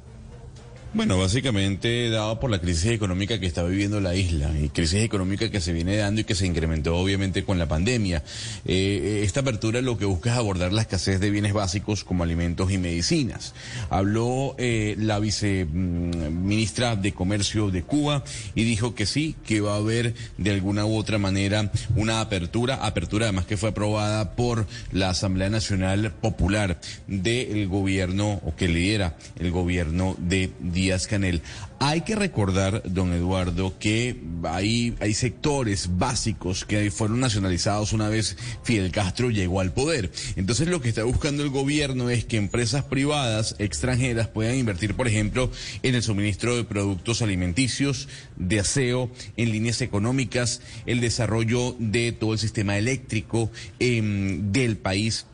Bueno, 0.95 1.19
básicamente 1.19 2.10
dado 2.10 2.39
por 2.39 2.49
la 2.49 2.62
crisis 2.62 2.86
económica 2.86 3.38
que 3.38 3.47
está 3.47 3.63
viviendo 3.63 3.99
la 3.99 4.15
isla 4.15 4.49
y 4.58 4.69
crisis 4.69 5.03
económica 5.03 5.51
que 5.51 5.60
se 5.60 5.73
viene 5.73 5.97
dando 5.97 6.21
y 6.21 6.23
que 6.23 6.36
se 6.36 6.45
incrementó 6.45 6.95
obviamente 6.95 7.43
con 7.43 7.60
la 7.60 7.67
pandemia. 7.67 8.23
Eh, 8.63 9.19
esta 9.25 9.41
apertura 9.41 9.81
lo 9.81 9.97
que 9.97 10.05
busca 10.05 10.31
es 10.31 10.38
abordar 10.38 10.71
la 10.71 10.84
escasez 10.84 11.19
de 11.19 11.31
bienes 11.31 11.51
básicos 11.51 12.05
como 12.05 12.23
alimentos 12.23 12.71
y 12.71 12.77
medicinas. 12.77 13.53
Habló 13.89 14.55
eh, 14.58 14.95
la 14.97 15.19
viceministra 15.19 16.95
de 16.95 17.12
Comercio 17.12 17.71
de 17.71 17.84
Cuba 17.84 18.23
y 18.55 18.63
dijo 18.63 18.95
que 18.95 19.05
sí, 19.05 19.36
que 19.45 19.60
va 19.60 19.73
a 19.73 19.79
haber 19.79 20.13
de 20.38 20.51
alguna 20.51 20.86
u 20.86 20.95
otra 20.95 21.17
manera 21.17 21.73
una 21.97 22.21
apertura, 22.21 22.75
apertura 22.75 23.25
además 23.25 23.45
que 23.45 23.58
fue 23.58 23.67
aprobada 23.67 24.38
por 24.38 24.65
la 24.93 25.10
Asamblea 25.10 25.49
Nacional 25.49 26.13
Popular 26.21 26.79
del 27.08 27.67
gobierno 27.67 28.39
o 28.45 28.55
que 28.55 28.69
lidera 28.69 29.17
el 29.38 29.51
gobierno 29.51 30.15
de 30.19 30.51
Díaz 30.85 31.07
Canel. 31.07 31.41
Hay 31.79 32.01
que 32.01 32.15
recordar, 32.15 32.83
don 32.85 33.11
Eduardo, 33.11 33.77
que 33.79 34.21
hay, 34.43 34.95
hay 34.99 35.15
sectores 35.15 35.97
básicos 35.97 36.63
que 36.63 36.91
fueron 36.91 37.19
nacionalizados 37.19 37.91
una 37.91 38.07
vez 38.07 38.37
Fidel 38.63 38.91
Castro 38.91 39.31
llegó 39.31 39.61
al 39.61 39.73
poder. 39.73 40.11
Entonces 40.35 40.67
lo 40.67 40.81
que 40.81 40.89
está 40.89 41.03
buscando 41.03 41.41
el 41.41 41.49
gobierno 41.49 42.11
es 42.11 42.23
que 42.23 42.37
empresas 42.37 42.83
privadas 42.83 43.55
extranjeras 43.57 44.27
puedan 44.27 44.57
invertir, 44.57 44.93
por 44.93 45.07
ejemplo, 45.07 45.49
en 45.81 45.95
el 45.95 46.03
suministro 46.03 46.55
de 46.55 46.65
productos 46.65 47.23
alimenticios, 47.23 48.07
de 48.35 48.59
aseo, 48.59 49.09
en 49.37 49.51
líneas 49.51 49.81
económicas, 49.81 50.61
el 50.85 51.01
desarrollo 51.01 51.75
de 51.79 52.11
todo 52.11 52.33
el 52.33 52.39
sistema 52.39 52.77
eléctrico 52.77 53.51
em, 53.79 54.51
del 54.51 54.77
país 54.77 55.25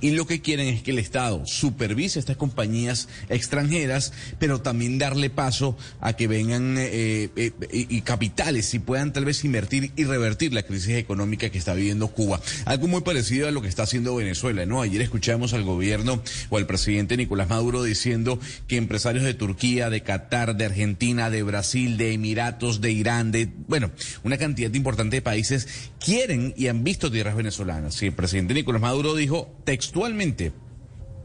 y 0.00 0.10
lo 0.10 0.26
que 0.26 0.40
quieren 0.40 0.68
es 0.68 0.82
que 0.82 0.90
el 0.90 0.98
Estado 0.98 1.46
supervise 1.46 2.18
estas 2.18 2.36
compañías 2.36 3.08
extranjeras, 3.28 4.12
pero 4.38 4.60
también 4.60 4.98
darle 4.98 5.30
paso 5.30 5.76
a 6.00 6.14
que 6.14 6.28
vengan 6.28 6.76
eh, 6.78 7.30
eh, 7.36 7.52
y 7.70 8.00
capitales 8.02 8.72
y 8.74 8.78
puedan 8.78 9.12
tal 9.12 9.24
vez 9.24 9.44
invertir 9.44 9.92
y 9.96 10.04
revertir 10.04 10.52
la 10.52 10.62
crisis 10.62 10.96
económica 10.96 11.48
que 11.50 11.58
está 11.58 11.74
viviendo 11.74 12.08
Cuba. 12.08 12.40
Algo 12.64 12.88
muy 12.88 13.00
parecido 13.00 13.48
a 13.48 13.50
lo 13.50 13.62
que 13.62 13.68
está 13.68 13.84
haciendo 13.84 14.14
Venezuela, 14.16 14.66
¿no? 14.66 14.82
Ayer 14.82 15.00
escuchamos 15.00 15.52
al 15.54 15.62
gobierno 15.62 16.22
o 16.50 16.56
al 16.58 16.66
presidente 16.66 17.16
Nicolás 17.16 17.48
Maduro 17.48 17.82
diciendo 17.82 18.38
que 18.68 18.76
empresarios 18.76 19.24
de 19.24 19.34
Turquía, 19.34 19.90
de 19.90 20.02
Qatar, 20.02 20.56
de 20.56 20.66
Argentina, 20.66 21.30
de 21.30 21.42
Brasil, 21.42 21.96
de 21.96 22.12
Emiratos, 22.12 22.80
de 22.80 22.92
Irán, 22.92 23.32
de, 23.32 23.48
bueno, 23.68 23.90
una 24.24 24.38
cantidad 24.38 24.72
importante 24.74 25.16
de 25.16 25.22
países 25.22 25.68
quieren 25.98 26.54
y 26.56 26.68
han 26.68 26.84
visto 26.84 27.10
tierras 27.10 27.36
venezolanas. 27.36 28.00
Y 28.02 28.06
el 28.06 28.12
presidente 28.12 28.54
Nicolás 28.54 28.82
Maduro 28.82 29.14
dijo 29.14 29.54
textualmente, 29.76 30.52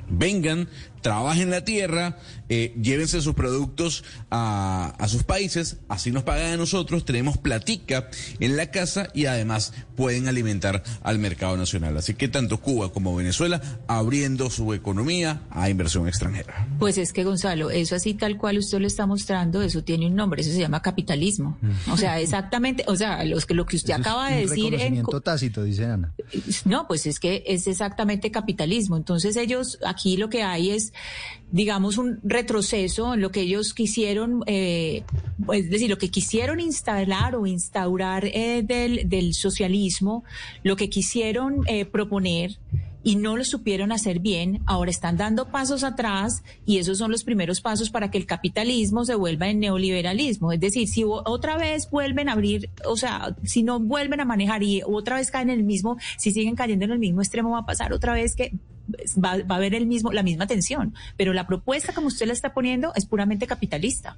vengan, 0.10 0.68
trabajen 1.02 1.50
la 1.50 1.64
tierra, 1.66 2.18
eh, 2.50 2.74
llévense 2.82 3.22
sus 3.22 3.34
productos 3.34 4.04
a, 4.30 4.94
a, 4.98 5.08
sus 5.08 5.24
países, 5.24 5.78
así 5.90 6.12
nos 6.12 6.24
pagan 6.24 6.54
a 6.54 6.58
nosotros, 6.58 7.06
tenemos 7.06 7.38
platica 7.38 8.10
en 8.40 8.58
la 8.58 8.72
casa 8.72 9.10
y 9.14 9.26
además 9.26 9.74
pueden 9.96 10.28
alimentar 10.28 10.84
al 11.04 11.20
mercado 11.20 11.58
nacional. 11.58 11.98
Así 11.98 12.14
que 12.14 12.28
tanto 12.28 12.60
Cuba 12.60 12.92
como 12.92 13.16
Venezuela 13.16 13.62
abriendo 13.88 14.50
su 14.50 14.74
economía 14.74 15.44
a 15.50 15.70
inversión 15.70 16.08
extranjera. 16.08 16.68
Pues 16.80 16.98
es 16.98 17.14
que 17.14 17.24
Gonzalo, 17.24 17.70
eso 17.70 17.96
así 17.96 18.14
tal 18.14 18.38
cual 18.38 18.58
usted 18.58 18.80
lo 18.80 18.88
está 18.88 19.06
mostrando, 19.06 19.62
eso 19.62 19.84
tiene 19.84 20.08
un 20.08 20.16
nombre, 20.16 20.42
eso 20.42 20.52
se 20.52 20.60
llama 20.60 20.82
capitalismo. 20.82 21.58
O 21.92 21.98
sea, 21.98 22.20
exactamente, 22.20 22.84
o 22.88 22.96
sea, 22.96 23.24
los 23.24 23.46
que, 23.46 23.54
lo 23.54 23.66
que 23.66 23.76
usted 23.76 23.94
Eso 23.94 24.02
acaba 24.02 24.30
es 24.30 24.36
de 24.36 24.44
un 24.44 24.50
decir... 24.50 24.72
reconocimiento 24.72 25.22
tácito, 25.22 25.64
dice 25.64 25.86
Ana. 25.86 26.14
No, 26.66 26.88
pues 26.88 27.06
es 27.06 27.20
que 27.20 27.44
es 27.48 27.68
exactamente 27.68 28.32
capitalismo. 28.32 28.98
Entonces 28.98 29.36
ellos, 29.36 29.80
aquí 29.86 30.18
lo 30.18 30.30
que 30.30 30.44
hay 30.44 30.72
es, 30.72 30.91
digamos, 31.52 31.98
un 31.98 32.20
retroceso 32.24 33.14
en 33.14 33.22
lo 33.22 33.32
que 33.32 33.42
ellos 33.42 33.74
quisieron, 33.74 34.44
eh, 34.48 35.04
es 35.54 35.70
decir, 35.70 35.90
lo 35.90 35.98
que 35.98 36.10
quisieron 36.10 36.60
instalar 36.60 37.36
o 37.36 37.46
instaurar 37.46 38.26
eh, 38.26 38.64
del, 38.64 39.10
del 39.10 39.34
socialismo, 39.34 40.24
lo 40.64 40.76
que 40.76 40.90
quisieron 40.90 41.64
eh, 41.68 41.86
proponer 41.86 42.58
y 43.04 43.16
no 43.16 43.38
lo 43.38 43.44
supieron 43.44 43.92
hacer 43.92 44.20
bien, 44.20 44.62
ahora 44.66 44.92
están 44.92 45.18
dando 45.18 45.50
pasos 45.50 45.84
atrás 45.84 46.44
y 46.66 46.78
esos 46.78 46.98
son 46.98 47.12
los 47.12 47.24
primeros 47.24 47.62
pasos 47.62 47.90
para 47.90 48.12
que 48.12 48.18
el 48.18 48.26
capitalismo 48.26 49.06
se 49.06 49.16
vuelva 49.16 49.50
en 49.50 49.60
neoliberalismo. 49.60 50.52
Es 50.52 50.60
decir, 50.60 50.88
si 50.88 51.04
otra 51.06 51.58
vez 51.58 51.90
vuelven 51.90 52.30
a 52.30 52.34
abrir, 52.34 52.70
o 52.86 52.98
sea, 52.98 53.36
si 53.44 53.64
no 53.64 53.80
vuelven 53.80 54.20
a 54.20 54.26
manejar 54.26 54.64
y 54.64 54.82
otra 54.86 55.18
vez 55.18 55.32
caen 55.32 55.50
en 55.50 55.60
el 55.60 55.66
mismo, 55.66 55.98
si 56.18 56.32
siguen 56.32 56.56
cayendo 56.56 56.86
en 56.86 56.92
el 56.92 57.00
mismo 57.00 57.22
extremo, 57.22 57.52
va 57.52 57.60
a 57.60 57.66
pasar 57.66 57.94
otra 57.94 58.14
vez 58.14 58.36
que 58.36 58.54
va, 59.24 59.38
va 59.44 59.56
a 59.56 59.58
haber 59.58 59.74
el 59.74 59.88
mismo, 59.88 60.12
la 60.12 60.24
misma 60.24 60.48
tensión. 60.48 60.94
Pero 61.18 61.34
la 61.34 61.48
propuesta 61.48 61.94
como 61.94 62.08
usted 62.08 62.28
la 62.28 62.34
está 62.34 62.54
poniendo 62.54 62.94
es 62.96 63.06
puramente 63.06 63.48
capitalista. 63.48 64.18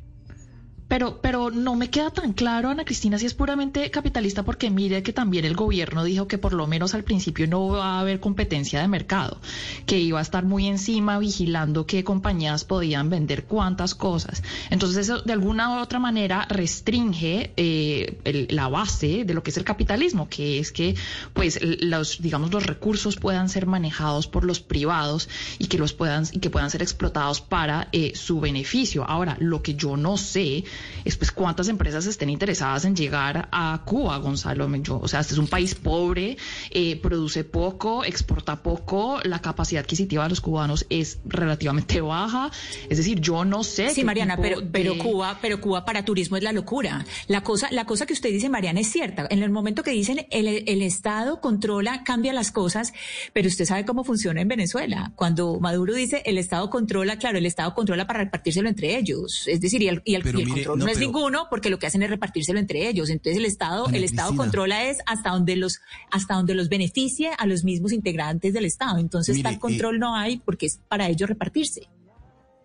Pero, 0.94 1.20
pero 1.24 1.50
no 1.50 1.76
me 1.76 1.90
queda 1.90 2.12
tan 2.12 2.34
claro, 2.34 2.70
Ana 2.70 2.86
Cristina, 2.86 3.18
si 3.18 3.26
es 3.26 3.34
puramente 3.34 3.90
capitalista, 3.90 4.44
porque 4.44 4.70
mire 4.70 5.02
que 5.02 5.12
también 5.12 5.44
el 5.44 5.56
gobierno 5.56 6.04
dijo 6.04 6.28
que 6.28 6.38
por 6.38 6.54
lo 6.54 6.68
menos 6.68 6.94
al 6.94 7.04
principio 7.04 7.48
no 7.48 7.66
va 7.70 7.96
a 7.96 8.00
haber 8.02 8.20
competencia 8.20 8.80
de 8.80 8.88
mercado, 8.88 9.42
que 9.88 10.00
iba 10.00 10.20
a 10.20 10.22
estar 10.22 10.46
muy 10.46 10.68
encima 10.68 11.18
vigilando 11.18 11.88
qué 11.88 12.04
compañías 12.04 12.64
podían 12.64 13.10
vender 13.10 13.46
cuántas 13.46 13.96
cosas. 13.96 14.44
Entonces 14.70 15.10
eso 15.10 15.20
de 15.24 15.34
alguna 15.34 15.72
u 15.78 15.82
otra 15.82 15.98
manera 15.98 16.46
restringe 16.48 17.50
eh, 17.58 18.20
el- 18.24 18.48
la 18.52 18.68
base 18.68 19.24
de 19.26 19.34
lo 19.34 19.42
que 19.42 19.50
es 19.50 19.58
el 19.58 19.64
capitalismo, 19.64 20.30
que 20.30 20.60
es 20.60 20.72
que 20.72 20.94
pues 21.34 21.60
los, 21.82 22.22
digamos, 22.22 22.52
los 22.54 22.68
recursos 22.68 23.16
puedan 23.16 23.50
ser 23.50 23.66
manejados 23.66 24.28
por 24.28 24.44
los 24.44 24.60
privados 24.60 25.28
y 25.58 25.66
que 25.66 25.80
los 25.80 25.92
puedan, 25.94 26.26
y 26.32 26.38
que 26.38 26.52
puedan 26.52 26.70
ser 26.70 26.84
explotados 26.84 27.42
para 27.42 27.88
eh, 27.94 28.12
su 28.14 28.40
beneficio. 28.40 29.04
Ahora, 29.10 29.38
lo 29.40 29.64
que 29.64 29.74
yo 29.74 29.98
no 29.98 30.18
sé 30.18 30.64
es 31.06 31.18
pues 31.18 31.32
cuántas 31.32 31.68
empresas 31.68 32.06
estén 32.06 32.30
interesadas 32.30 32.86
en 32.86 32.96
llegar 32.96 33.50
a 33.52 33.82
Cuba, 33.86 34.18
Gonzalo. 34.18 34.64
Yo, 34.78 35.00
o 35.00 35.08
sea, 35.08 35.20
este 35.20 35.34
es 35.34 35.38
un 35.40 35.48
país 35.48 35.76
pobre, 35.76 36.38
eh, 36.72 36.96
produce 37.02 37.44
poco, 37.44 38.04
exporta 38.06 38.62
poco, 38.64 39.20
la 39.24 39.40
capacidad 39.40 39.84
adquisitiva 39.84 40.24
de 40.24 40.30
los 40.30 40.42
cubanos 40.42 40.86
es 40.90 41.20
relativamente 41.26 42.02
baja. 42.02 42.50
Es 42.90 42.98
decir, 42.98 43.20
yo 43.20 43.46
no 43.46 43.64
sé. 43.64 43.90
Sí, 43.90 44.02
qué 44.02 44.06
Mariana, 44.06 44.36
tipo 44.36 44.44
pero, 44.44 44.62
de- 44.62 44.68
pero 44.68 44.98
Cuba, 44.98 45.38
pero 45.42 45.60
Cuba 45.62 45.86
para 45.86 46.06
turismo 46.06 46.38
es 46.38 46.44
la 46.44 46.52
locura. 46.54 47.06
La 47.28 47.42
cosa, 47.44 47.68
la 47.72 47.86
cosa 47.86 48.06
que 48.06 48.14
usted 48.14 48.30
dice, 48.30 48.50
Mariana, 48.50 48.80
es 48.80 48.92
cierta. 48.92 49.28
En 49.30 49.44
el 49.44 49.50
momento 49.50 49.84
que 49.84 49.92
dicen 49.92 50.26
el, 50.32 50.48
el 50.48 50.82
Estado 50.82 51.42
controla, 51.42 52.04
cambia 52.04 52.34
las 52.34 52.52
cosas, 52.52 52.94
pero 53.34 53.48
usted 53.48 53.66
sabe 53.66 53.86
cómo 53.86 54.04
funciona 54.04 54.42
en 54.42 54.48
Venezuela. 54.48 55.12
Cuando 55.16 55.60
Maduro 55.60 55.94
dice 55.94 56.22
el 56.26 56.38
Estado 56.38 56.70
controla, 56.70 57.18
claro, 57.18 57.38
el 57.38 57.46
Estado 57.46 57.74
controla 57.74 58.08
para 58.08 58.20
repartírselo 58.20 58.70
entre 58.70 58.98
ellos. 58.98 59.44
Es 59.48 59.60
decir, 59.62 59.82
y 59.82 59.88
el, 59.88 60.02
y 60.06 60.16
el- 60.16 60.24
Pero 60.24 60.40
y 60.40 60.42
el 60.44 60.48
mire, 60.48 60.64
control 60.64 60.73
no, 60.76 60.86
no, 60.86 60.92
es 60.92 61.00
ninguno 61.00 61.48
porque 61.50 61.70
lo 61.70 61.80
que 61.80 61.88
hacen 61.88 62.04
es 62.04 62.10
repartírselo 62.10 62.60
entre 62.60 62.88
ellos. 62.88 63.10
Entonces 63.10 63.38
el 63.38 63.46
Estado, 63.46 63.88
el 63.88 64.04
Estado 64.04 64.30
Cristina. 64.30 64.44
controla 64.44 64.84
es 64.86 64.98
hasta 65.06 65.32
donde 65.32 65.56
los, 65.56 65.80
hasta 66.12 66.36
donde 66.36 66.56
los 66.56 66.70
beneficie 66.70 67.32
a 67.38 67.46
los 67.46 67.64
mismos 67.64 67.92
integrantes 67.94 68.54
del 68.54 68.66
Estado. 68.66 68.98
Entonces 69.00 69.38
Mire, 69.38 69.50
tal 69.50 69.60
control 69.60 70.00
no 70.00 70.16
hay 70.16 70.38
porque 70.38 70.66
es 70.66 70.80
para 70.88 71.08
ellos 71.08 71.30
repartirse. 71.30 71.90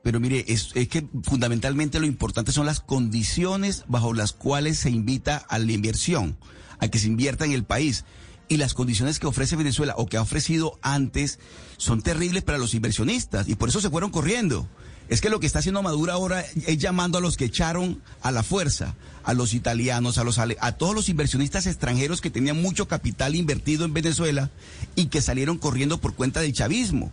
Pero 0.02 0.20
mire, 0.20 0.44
es, 0.48 0.70
es 0.74 0.88
que 0.88 1.06
fundamentalmente 1.22 2.00
lo 2.00 2.06
importante 2.06 2.52
son 2.52 2.66
las 2.66 2.80
condiciones 2.80 3.84
bajo 3.88 4.14
las 4.14 4.32
cuales 4.32 4.78
se 4.78 4.90
invita 4.90 5.36
a 5.36 5.58
la 5.58 5.72
inversión, 5.72 6.38
a 6.78 6.88
que 6.88 6.98
se 6.98 7.08
invierta 7.08 7.44
en 7.44 7.52
el 7.52 7.64
país. 7.64 8.04
Y 8.48 8.56
las 8.56 8.72
condiciones 8.72 9.18
que 9.18 9.26
ofrece 9.26 9.56
Venezuela 9.56 9.94
o 9.98 10.06
que 10.06 10.16
ha 10.16 10.22
ofrecido 10.22 10.78
antes 10.80 11.38
son 11.76 12.00
terribles 12.00 12.42
para 12.42 12.58
los 12.58 12.72
inversionistas 12.74 13.48
y 13.48 13.56
por 13.56 13.68
eso 13.68 13.80
se 13.80 13.90
fueron 13.90 14.10
corriendo. 14.10 14.66
Es 15.08 15.20
que 15.20 15.30
lo 15.30 15.40
que 15.40 15.46
está 15.46 15.60
haciendo 15.60 15.82
Maduro 15.82 16.12
ahora 16.12 16.44
es 16.66 16.78
llamando 16.78 17.18
a 17.18 17.20
los 17.20 17.36
que 17.36 17.46
echaron 17.46 18.02
a 18.20 18.30
la 18.30 18.42
fuerza, 18.42 18.94
a 19.24 19.32
los 19.34 19.54
italianos, 19.54 20.18
a 20.18 20.24
los 20.24 20.38
a 20.38 20.72
todos 20.72 20.94
los 20.94 21.08
inversionistas 21.08 21.66
extranjeros 21.66 22.20
que 22.20 22.30
tenían 22.30 22.60
mucho 22.60 22.88
capital 22.88 23.34
invertido 23.34 23.84
en 23.86 23.94
Venezuela 23.94 24.50
y 24.96 25.06
que 25.06 25.22
salieron 25.22 25.56
corriendo 25.58 25.98
por 25.98 26.14
cuenta 26.14 26.40
del 26.40 26.52
chavismo. 26.52 27.12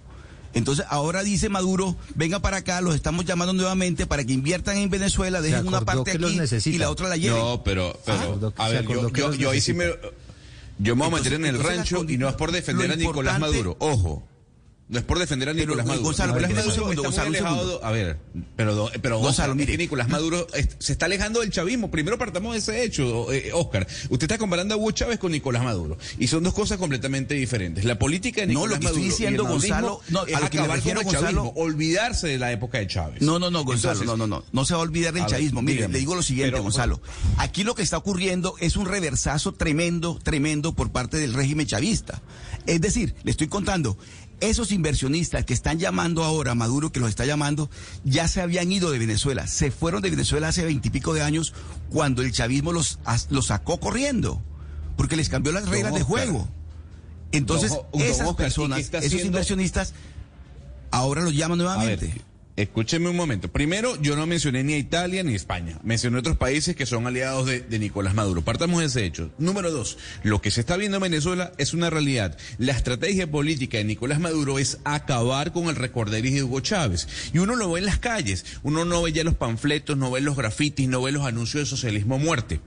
Entonces 0.54 0.86
ahora 0.90 1.24
dice 1.24 1.50
Maduro, 1.50 1.96
venga 2.16 2.40
para 2.40 2.58
acá, 2.58 2.80
los 2.82 2.96
estamos 2.96 3.26
llamando 3.26 3.54
nuevamente 3.54 4.06
para 4.08 4.24
que 4.24 4.32
inviertan 4.34 4.78
en 4.78 4.90
Venezuela, 4.90 5.42
dejen 5.42 5.60
una 5.68 5.80
parte 5.86 6.12
aquí 6.12 6.38
y 6.70 6.78
la 6.78 6.90
otra 6.90 7.10
la 7.10 7.18
lleven. 7.18 7.38
No, 7.40 7.64
pero, 7.64 8.00
pero 8.06 8.18
acordó- 8.24 8.54
a 8.58 8.68
ver, 8.70 8.86
yo, 9.12 9.34
yo, 9.34 9.50
ahí 9.52 9.62
sí 9.62 9.74
me... 9.74 9.86
Yo 10.78 10.96
me 10.98 11.06
voy 11.08 11.14
a 11.14 11.18
meter 11.24 11.34
en 11.34 11.46
el 11.46 11.56
rancho 11.64 12.06
y 12.10 12.18
no 12.18 12.28
es 12.28 12.36
por 12.36 12.52
defender 12.52 12.92
a 12.92 12.96
Nicolás 12.98 13.40
Maduro. 13.40 13.78
Ojo. 13.80 14.28
No 14.88 15.00
es 15.00 15.06
por 15.06 15.18
defender 15.18 15.50
a 15.50 15.54
Pero, 15.54 15.66
Nicolás 15.66 15.86
eh, 15.86 15.90
Maduro. 15.90 16.06
Gonzalo, 16.06 16.34
Nicolás 16.34 16.52
pero 16.52 16.62
un 16.62 16.68
Maduro 16.68 16.76
segundo, 16.76 17.02
está 17.02 17.24
Gonzalo, 17.24 17.30
muy 17.30 17.38
alejado. 17.40 17.84
A 17.86 17.92
ver, 17.92 18.18
pero, 18.56 18.90
pero 19.02 19.18
Gonzalo, 19.18 19.54
es 19.54 19.58
mire. 19.58 19.72
que 19.72 19.78
Nicolás 19.80 20.10
Maduro 20.10 20.48
es- 20.54 20.70
se 20.78 20.92
está 20.94 21.08
alejando 21.08 21.40
del 21.42 21.50
chavismo. 21.50 21.90
Primero 21.90 22.20
partamos 22.20 22.54
de 22.54 22.60
ese 22.60 22.84
hecho, 22.84 23.32
eh, 23.34 23.50
Oscar. 23.54 23.88
Usted 24.10 24.26
está 24.26 24.38
comparando 24.38 24.76
a 24.76 24.78
Hugo 24.78 24.92
Chávez 24.92 25.18
con 25.18 25.32
Nicolás 25.32 25.64
Maduro. 25.64 25.98
Y 26.20 26.28
son 26.28 26.44
dos 26.44 26.54
cosas 26.54 26.78
completamente 26.78 27.34
diferentes. 27.34 27.84
La 27.84 27.98
política 27.98 28.42
de 28.42 28.54
No, 28.54 28.60
Nicolás 28.68 28.70
lo 28.76 28.80
que 28.80 28.86
estoy 28.86 29.02
Maduro 29.02 29.06
y 29.06 29.10
diciendo, 29.10 29.44
el 29.44 29.50
Gonzalo, 29.50 30.02
no, 30.10 30.26
es 30.28 30.36
a 30.36 30.40
lo 30.42 30.50
que 30.52 30.58
me 30.58 30.64
acabar 30.66 30.78
refiero, 30.78 31.02
con 31.02 31.08
el 31.16 31.20
chavismo, 31.20 31.42
Gonzalo- 31.46 31.54
olvidarse 31.66 32.28
de 32.28 32.38
la 32.38 32.52
época 32.52 32.78
de 32.78 32.86
Chávez. 32.88 33.22
No, 33.24 33.40
no, 33.40 33.50
no, 33.50 33.64
Gonzalo, 33.66 33.94
Entonces, 34.02 34.06
no, 34.20 34.28
no, 34.28 34.28
no. 34.28 34.46
No 34.52 34.66
se 34.66 34.76
va 34.76 34.82
a 34.82 34.84
olvidar 34.84 35.14
del 35.16 35.24
A 35.24 35.26
ver, 35.26 35.36
chavismo. 35.36 35.64
Mire, 35.64 35.78
dígame. 35.78 35.94
le 35.94 36.00
digo 36.00 36.14
lo 36.14 36.22
siguiente, 36.22 36.52
Pero, 36.52 36.62
Gonzalo. 36.64 37.02
Aquí 37.38 37.64
lo 37.64 37.74
que 37.74 37.82
está 37.82 37.98
ocurriendo 37.98 38.54
es 38.60 38.76
un 38.78 38.86
reversazo 38.86 39.52
tremendo, 39.56 40.20
tremendo 40.22 40.74
por 40.76 40.92
parte 40.92 41.18
del 41.18 41.34
régimen 41.34 41.66
chavista. 41.66 42.22
Es 42.68 42.82
decir, 42.82 43.16
le 43.24 43.32
estoy 43.32 43.48
contando, 43.48 43.98
esos 44.40 44.72
inversionistas 44.72 45.46
que 45.46 45.54
están 45.54 45.80
llamando 45.80 46.24
ahora, 46.24 46.52
a 46.52 46.56
Maduro 46.56 46.92
que 46.92 47.00
los 47.00 47.10
está 47.10 47.26
llamando, 47.26 47.70
ya 48.04 48.28
se 48.28 48.42
habían 48.42 48.72
ido 48.72 48.92
de 48.92 49.00
Venezuela. 49.00 49.48
Se 49.48 49.72
fueron 49.72 50.02
de 50.02 50.10
Venezuela 50.10 50.50
hace 50.50 50.66
veintipico 50.66 51.14
de 51.14 51.22
años 51.22 51.54
cuando 51.90 52.22
el 52.22 52.32
chavismo 52.32 52.72
los, 52.72 53.00
los 53.30 53.48
sacó 53.48 53.80
corriendo. 53.80 54.42
Porque 54.98 55.16
les 55.16 55.30
cambió 55.30 55.52
las 55.52 55.68
reglas 55.68 55.94
de 55.94 56.04
juego. 56.04 56.48
Entonces, 57.32 57.72
esas 57.94 58.28
Oscar, 58.28 58.28
¿y 58.28 58.36
qué 58.36 58.44
personas, 58.44 58.94
esos 58.94 59.22
inversionistas, 59.22 59.94
ahora 60.92 61.22
los 61.22 61.36
llaman 61.36 61.58
nuevamente. 61.58 62.22
Escúcheme 62.56 63.10
un 63.10 63.18
momento. 63.18 63.52
Primero, 63.52 64.02
yo 64.02 64.16
no 64.16 64.26
mencioné 64.26 64.64
ni 64.64 64.76
a 64.76 64.78
Italia 64.78 65.24
ni 65.24 65.34
a 65.34 65.36
España. 65.36 65.78
Mencioné 65.84 66.20
otros 66.20 66.38
países 66.38 66.74
que 66.74 66.86
son 66.86 67.06
aliados 67.06 67.48
de, 67.48 67.80
Nicolás 67.80 68.16
Maduro. 68.16 68.44
Partamos 68.44 68.80
de 68.80 68.86
ese 68.86 69.04
hecho. 69.04 69.30
Número 69.38 69.72
dos, 69.72 69.98
lo 70.24 70.42
que 70.42 70.52
se 70.52 70.62
está 70.62 70.78
viendo 70.78 70.98
en 70.98 71.04
Venezuela 71.04 71.52
es 71.58 71.74
una 71.74 71.90
realidad. 71.90 72.38
La 72.58 72.72
estrategia 72.72 73.30
política 73.30 73.78
de 73.78 73.84
Nicolás 73.84 74.22
Maduro 74.22 74.58
es 74.58 74.80
acabar 74.86 75.52
con 75.52 75.66
el 75.66 75.76
recorderis 75.76 76.34
de 76.34 76.44
Hugo 76.44 76.62
Chávez. 76.62 77.10
Y 77.34 77.40
uno 77.40 77.58
lo 77.58 77.74
ve 77.74 77.80
en 77.80 77.88
las 77.88 78.00
calles. 78.00 78.46
Uno 78.64 78.86
no 78.86 79.02
ve 79.02 79.12
ya 79.12 79.26
los 79.26 79.36
panfletos, 79.36 79.98
no 79.98 80.10
ve 80.12 80.22
los 80.22 80.38
grafitis, 80.38 80.88
no 80.88 81.02
ve 81.02 81.12
los 81.12 81.26
anuncios 81.26 81.64
de 81.64 81.70
socialismo 81.70 82.20
muerte. 82.20 82.62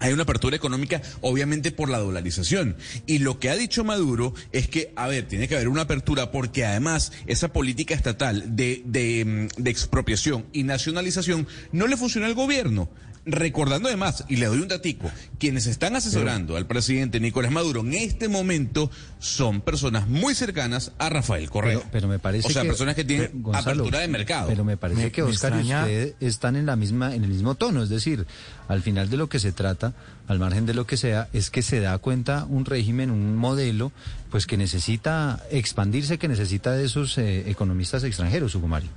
Hay 0.00 0.12
una 0.12 0.22
apertura 0.22 0.56
económica, 0.56 1.02
obviamente, 1.20 1.72
por 1.72 1.88
la 1.88 1.98
dolarización. 1.98 2.76
Y 3.06 3.18
lo 3.18 3.38
que 3.38 3.50
ha 3.50 3.56
dicho 3.56 3.84
Maduro 3.84 4.34
es 4.52 4.68
que, 4.68 4.92
a 4.96 5.08
ver, 5.08 5.26
tiene 5.26 5.48
que 5.48 5.56
haber 5.56 5.68
una 5.68 5.82
apertura 5.82 6.30
porque 6.30 6.64
además 6.64 7.12
esa 7.26 7.52
política 7.52 7.94
estatal 7.94 8.56
de, 8.56 8.82
de, 8.84 9.48
de 9.56 9.70
expropiación 9.70 10.46
y 10.52 10.62
nacionalización 10.62 11.46
no 11.72 11.86
le 11.86 11.96
funciona 11.96 12.26
al 12.26 12.34
gobierno. 12.34 12.88
Recordando 13.30 13.88
además, 13.88 14.24
y 14.28 14.36
le 14.36 14.46
doy 14.46 14.58
un 14.60 14.68
datico, 14.68 15.10
quienes 15.38 15.66
están 15.66 15.94
asesorando 15.96 16.56
al 16.56 16.66
presidente 16.66 17.20
Nicolás 17.20 17.52
Maduro 17.52 17.80
en 17.82 17.92
este 17.92 18.28
momento 18.28 18.90
son 19.18 19.60
personas 19.60 20.08
muy 20.08 20.34
cercanas 20.34 20.92
a 20.98 21.10
Rafael 21.10 21.50
Correa. 21.50 21.78
Pero, 21.78 21.88
pero 21.92 22.08
me 22.08 22.18
parece 22.18 22.48
o 22.48 22.50
sea, 22.50 22.62
que, 22.62 22.68
personas 22.68 22.94
que 22.94 23.04
tienen 23.04 23.28
pero, 23.28 23.42
Gonzalo, 23.42 23.70
apertura 23.82 23.98
de 24.00 24.08
mercado. 24.08 24.48
Pero 24.48 24.64
me 24.64 24.78
parece 24.78 25.02
Me- 25.02 25.12
que 25.12 25.22
Oscar 25.22 25.52
y 25.52 25.56
extraña- 25.60 25.82
usted 25.82 26.14
están 26.20 26.56
en 26.56 26.64
la 26.64 26.76
misma, 26.76 27.14
en 27.14 27.22
el 27.24 27.30
mismo 27.30 27.54
tono, 27.54 27.82
es 27.82 27.90
decir, 27.90 28.26
al 28.66 28.82
final 28.82 29.10
de 29.10 29.18
lo 29.18 29.28
que 29.28 29.38
se 29.38 29.52
trata, 29.52 29.92
al 30.26 30.38
margen 30.38 30.64
de 30.64 30.72
lo 30.74 30.86
que 30.86 30.96
sea, 30.96 31.28
es 31.34 31.50
que 31.50 31.60
se 31.62 31.80
da 31.80 31.98
cuenta 31.98 32.46
un 32.48 32.64
régimen, 32.64 33.10
un 33.10 33.36
modelo, 33.36 33.92
pues 34.30 34.46
que 34.46 34.56
necesita 34.56 35.42
expandirse, 35.50 36.18
que 36.18 36.28
necesita 36.28 36.72
de 36.72 36.84
esos 36.86 37.18
eh, 37.18 37.50
economistas 37.50 38.04
extranjeros, 38.04 38.54
Hugo 38.54 38.68
Mario. 38.68 38.90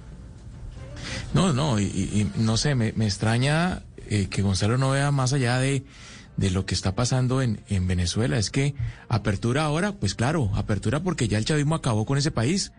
No, 1.34 1.54
no, 1.54 1.80
y, 1.80 1.84
y- 1.86 2.22
y 2.38 2.42
no 2.42 2.58
sé, 2.58 2.76
me, 2.76 2.94
me 2.94 3.06
extraña 3.06 3.82
eh, 4.12 4.28
que 4.30 4.42
Gonzalo 4.44 4.78
no 4.78 4.92
vea 4.92 5.10
más 5.12 5.34
allá 5.34 5.58
de, 5.60 5.84
de 6.38 6.52
lo 6.52 6.66
que 6.66 6.76
está 6.76 6.94
pasando 6.94 7.42
en, 7.42 7.62
en 7.70 7.88
Venezuela. 7.88 8.38
Es 8.38 8.52
que 8.52 8.76
apertura 9.10 9.64
ahora, 9.64 9.94
pues 9.94 10.14
claro, 10.16 10.52
apertura 10.56 11.02
porque 11.02 11.28
ya 11.28 11.38
el 11.38 11.46
chavismo 11.46 11.74
acabó 11.76 12.06
con 12.06 12.18
ese 12.18 12.30
país. 12.32 12.72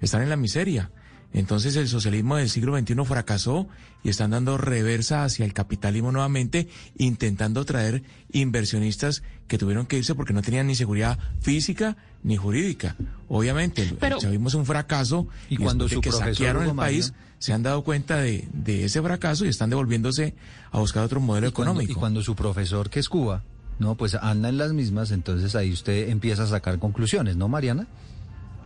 Están 0.00 0.22
en 0.22 0.30
la 0.30 0.36
miseria. 0.36 0.90
Entonces 1.32 1.74
el 1.76 1.88
socialismo 1.88 2.36
del 2.36 2.48
siglo 2.48 2.78
XXI 2.78 2.94
fracasó 3.04 3.66
y 4.04 4.08
están 4.10 4.30
dando 4.30 4.56
reversa 4.56 5.24
hacia 5.24 5.44
el 5.44 5.52
capitalismo 5.52 6.12
nuevamente, 6.12 6.68
intentando 6.96 7.64
traer 7.64 8.04
inversionistas 8.32 9.22
que 9.48 9.58
tuvieron 9.58 9.86
que 9.86 9.98
irse 9.98 10.14
porque 10.14 10.32
no 10.32 10.40
tenían 10.42 10.66
ni 10.68 10.74
seguridad 10.76 11.18
física 11.40 11.96
ni 12.22 12.36
jurídica. 12.36 12.96
Obviamente, 13.28 13.82
el, 13.82 13.88
el 13.90 13.94
Pero- 13.96 14.18
chavismo 14.18 14.48
es 14.48 14.54
un 14.54 14.66
fracaso 14.66 15.26
Y 15.50 15.56
cuando 15.56 15.88
su 15.88 16.00
que 16.00 16.12
saquearon 16.12 16.62
el 16.64 16.74
Mario- 16.74 17.00
país, 17.02 17.12
se 17.38 17.52
han 17.52 17.62
dado 17.62 17.82
cuenta 17.82 18.16
de, 18.18 18.48
de 18.52 18.84
ese 18.84 19.02
fracaso 19.02 19.44
y 19.44 19.48
están 19.48 19.70
devolviéndose 19.70 20.34
a 20.70 20.78
buscar 20.78 21.04
otro 21.04 21.20
modelo 21.20 21.48
Y 21.48 21.52
cuando, 21.52 21.72
económico. 21.72 21.92
y 21.92 21.94
cuando 21.94 22.22
su 22.22 22.34
profesor, 22.34 22.90
que 22.90 23.00
es 23.00 23.08
Cuba, 23.08 23.42
no, 23.78 23.94
pues 23.94 24.14
anda 24.14 24.48
en 24.48 24.56
las 24.56 24.72
mismas, 24.72 25.10
entonces 25.10 25.54
ahí 25.54 25.72
usted 25.72 26.08
empieza 26.08 26.44
a 26.44 26.46
sacar 26.46 26.78
conclusiones, 26.78 27.36
¿no, 27.36 27.48
Mariana? 27.48 27.86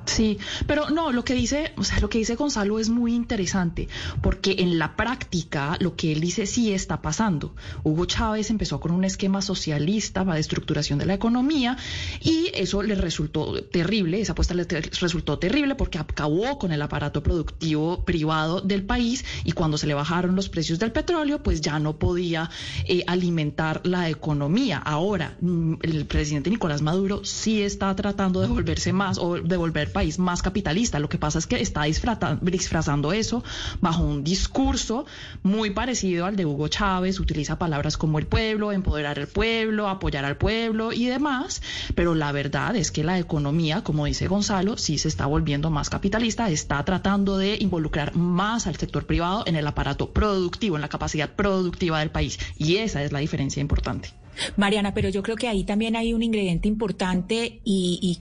Sí, 0.07 0.39
pero 0.67 0.91
no, 0.91 1.13
lo 1.13 1.25
que 1.25 1.35
dice, 1.35 1.73
o 1.77 1.85
sea, 1.85 2.01
lo 2.01 2.09
que 2.09 2.19
dice 2.19 2.35
Gonzalo 2.35 2.79
es 2.79 2.89
muy 2.89 3.15
interesante, 3.15 3.89
porque 4.23 4.57
en 4.59 4.79
la 4.79 4.97
práctica 4.97 5.77
lo 5.79 5.95
que 5.95 6.13
él 6.13 6.21
dice 6.21 6.47
sí 6.47 6.73
está 6.73 7.01
pasando. 7.01 7.55
Hugo 7.85 8.07
Chávez 8.07 8.51
empezó 8.51 8.81
con 8.81 8.93
un 8.93 9.05
esquema 9.05 9.43
socialista 9.43 10.25
para 10.25 10.39
estructuración 10.39 10.99
de 10.99 11.07
la 11.07 11.15
economía 11.15 11.77
y 12.21 12.51
eso 12.55 12.83
le 12.83 12.95
resultó 12.95 13.63
terrible, 13.65 14.21
esa 14.21 14.33
apuesta 14.33 14.55
le 14.55 14.65
resultó 14.65 15.39
terrible 15.39 15.75
porque 15.75 15.99
acabó 15.99 16.59
con 16.59 16.73
el 16.73 16.83
aparato 16.83 17.23
productivo 17.23 18.05
privado 18.05 18.61
del 18.61 18.83
país 18.83 19.25
y 19.45 19.53
cuando 19.53 19.79
se 19.79 19.87
le 19.87 19.95
bajaron 19.95 20.35
los 20.35 20.49
precios 20.49 20.79
del 20.79 20.93
petróleo, 20.93 21.43
pues 21.43 21.61
ya 21.61 21.79
no 21.79 21.99
podía 21.99 22.51
eh, 22.87 23.05
alimentar 23.07 23.81
la 23.85 24.09
economía. 24.09 24.79
Ahora, 24.79 25.37
mm, 25.41 25.75
el 25.83 26.07
presidente 26.07 26.51
Nicolás 26.51 26.83
Maduro 26.83 27.25
sí 27.25 27.63
está 27.63 27.95
tratando 27.95 28.41
de 28.41 28.49
volverse 28.49 28.93
más 28.93 29.19
o 29.19 29.39
de 29.39 29.57
volver 29.57 29.90
país 29.91 30.19
más 30.19 30.43
capitalista. 30.43 30.99
Lo 30.99 31.09
que 31.09 31.19
pasa 31.19 31.39
es 31.39 31.47
que 31.47 31.61
está 31.61 31.85
disfrazando 31.85 33.13
eso 33.13 33.45
bajo 33.81 34.03
un 34.03 34.25
discurso 34.25 35.07
muy 35.43 35.71
parecido 35.71 36.27
al 36.27 36.37
de 36.37 36.47
Hugo 36.47 36.69
Chávez. 36.69 37.21
Utiliza 37.21 37.59
palabras 37.59 37.97
como 37.97 38.19
el 38.19 38.27
pueblo, 38.27 38.73
empoderar 38.73 39.19
al 39.19 39.27
pueblo, 39.27 39.89
apoyar 39.89 40.25
al 40.25 40.37
pueblo 40.37 40.93
y 40.93 41.07
demás. 41.07 41.63
Pero 41.95 42.15
la 42.15 42.33
verdad 42.33 42.77
es 42.77 42.91
que 42.91 43.05
la 43.05 43.19
economía, 43.19 43.83
como 43.83 44.07
dice 44.07 44.29
Gonzalo, 44.29 44.77
sí 44.77 44.99
se 44.99 45.09
está 45.09 45.27
volviendo 45.27 45.71
más 45.71 45.91
capitalista. 45.91 46.51
Está 46.51 46.85
tratando 46.85 47.39
de 47.39 47.57
involucrar 47.61 48.15
más 48.17 48.67
al 48.67 48.77
sector 48.77 49.07
privado 49.07 49.45
en 49.47 49.57
el 49.57 49.67
aparato 49.67 50.11
productivo, 50.11 50.77
en 50.77 50.83
la 50.83 50.89
capacidad 50.89 51.31
productiva 51.31 52.01
del 52.01 52.11
país. 52.11 52.39
Y 52.57 52.77
esa 52.77 53.03
es 53.03 53.13
la 53.13 53.19
diferencia 53.19 53.61
importante. 53.61 54.20
Mariana, 54.57 54.95
pero 54.95 55.09
yo 55.09 55.23
creo 55.23 55.37
que 55.37 55.49
ahí 55.49 55.65
también 55.65 55.97
hay 55.97 56.13
un 56.13 56.23
ingrediente 56.23 56.69
importante 56.69 57.61
y, 57.65 58.21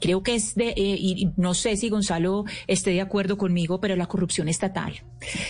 creo 0.00 0.22
que 0.22 0.34
es 0.34 0.54
de, 0.54 0.68
eh, 0.70 0.96
y 0.98 1.28
no 1.36 1.54
sé 1.54 1.76
si 1.76 1.88
Gonzalo 1.88 2.44
esté 2.66 2.90
de 2.90 3.00
acuerdo 3.00 3.36
conmigo, 3.36 3.80
pero 3.80 3.96
la 3.96 4.06
corrupción 4.06 4.48
estatal. 4.48 4.94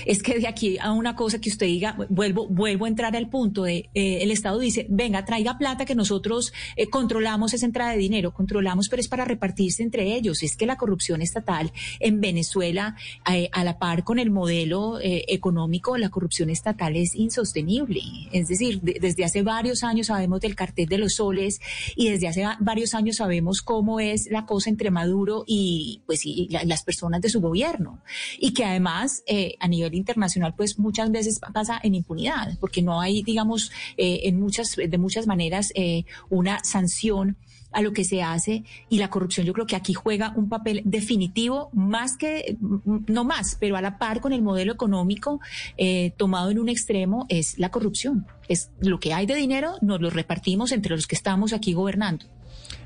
Es 0.06 0.22
que 0.22 0.38
de 0.38 0.48
aquí 0.48 0.78
a 0.78 0.92
una 0.92 1.14
cosa 1.14 1.40
que 1.40 1.48
usted 1.50 1.66
diga, 1.66 1.96
vuelvo, 2.08 2.48
vuelvo 2.48 2.86
a 2.86 2.88
entrar 2.88 3.14
al 3.14 3.28
punto 3.28 3.64
de, 3.64 3.88
eh, 3.94 4.18
el 4.22 4.30
Estado 4.30 4.58
dice, 4.58 4.86
venga, 4.88 5.24
traiga 5.24 5.58
plata 5.58 5.84
que 5.84 5.94
nosotros 5.94 6.52
eh, 6.76 6.86
controlamos 6.88 7.54
esa 7.54 7.66
entrada 7.66 7.92
de 7.92 7.98
dinero, 7.98 8.32
controlamos, 8.32 8.88
pero 8.88 9.00
es 9.00 9.08
para 9.08 9.24
repartirse 9.24 9.82
entre 9.82 10.14
ellos. 10.16 10.42
Es 10.42 10.56
que 10.56 10.66
la 10.66 10.76
corrupción 10.76 11.22
estatal 11.22 11.72
en 12.00 12.20
Venezuela, 12.20 12.96
a 13.24 13.64
la 13.64 13.78
par 13.78 14.02
con 14.04 14.18
el 14.18 14.30
modelo 14.30 14.98
económico, 15.00 15.96
la 15.96 16.08
corrupción 16.08 16.50
estatal 16.50 16.96
es 16.96 17.14
insostenible. 17.14 18.00
Es 18.32 18.48
decir, 18.48 18.80
de- 18.80 18.98
desde 19.00 19.24
hace 19.24 19.42
varios 19.42 19.84
años 19.84 19.89
sabemos 20.05 20.40
del 20.40 20.55
cartel 20.55 20.87
de 20.88 20.98
los 20.98 21.14
soles 21.14 21.61
y 21.96 22.09
desde 22.11 22.29
hace 22.29 22.44
va- 22.44 22.57
varios 22.61 22.94
años 22.94 23.16
sabemos 23.16 23.62
cómo 23.62 24.00
es 24.00 24.29
la 24.31 24.46
cosa 24.46 24.70
entre 24.70 24.90
Maduro 24.90 25.44
y 25.46 26.03
pues 26.07 26.24
y 26.24 26.48
la- 26.50 26.64
las 26.64 26.83
personas 26.83 27.20
de 27.20 27.29
su 27.29 27.40
gobierno. 27.40 28.00
Y 28.38 28.53
que 28.53 28.64
además 28.64 29.22
eh, 29.26 29.55
a 29.61 29.68
nivel 29.68 29.94
internacional 29.94 30.55
pues 30.57 30.79
muchas 30.79 31.11
veces 31.11 31.40
pasa 31.53 31.81
en 31.83 31.94
impunidad 31.94 32.57
porque 32.61 32.83
no 32.83 33.00
hay 33.00 33.22
digamos 33.22 33.70
eh, 33.96 34.20
en 34.24 34.40
muchas 34.40 34.76
de 34.76 34.98
muchas 34.98 35.26
maneras 35.26 35.72
eh, 35.74 36.05
una 36.29 36.62
sanción 36.64 37.37
a 37.72 37.83
lo 37.83 37.92
que 37.92 38.04
se 38.04 38.22
hace 38.22 38.64
y 38.88 38.98
la 38.98 39.11
corrupción 39.11 39.46
yo 39.46 39.52
creo 39.52 39.66
que 39.66 39.76
aquí 39.76 39.94
juega 39.94 40.33
un 40.37 40.48
papel 40.48 40.83
definitivo 40.85 41.70
más 41.72 42.16
que 42.16 42.56
mm, 42.61 43.04
no 43.09 43.24
más 43.24 43.56
pero 43.61 43.76
a 43.76 43.83
la 43.83 43.98
par 43.98 44.20
con 44.20 44.33
el 44.33 44.42
modelo 44.42 44.72
económico 44.72 45.40
eh, 45.76 46.12
tomado 46.16 46.50
en 46.50 46.59
un 46.59 46.68
extremo 46.68 47.26
es 47.28 47.59
la 47.59 47.70
corrupción 47.70 48.26
es 48.48 48.70
lo 48.80 49.00
que 49.00 49.12
hay 49.12 49.26
de 49.26 49.35
dinero 49.35 49.74
nos 49.80 50.00
lo 50.00 50.11
repartimos 50.11 50.72
entre 50.72 50.94
los 50.94 51.06
que 51.06 51.16
estamos 51.16 51.52
aquí 51.52 51.72
gobernando 51.72 52.26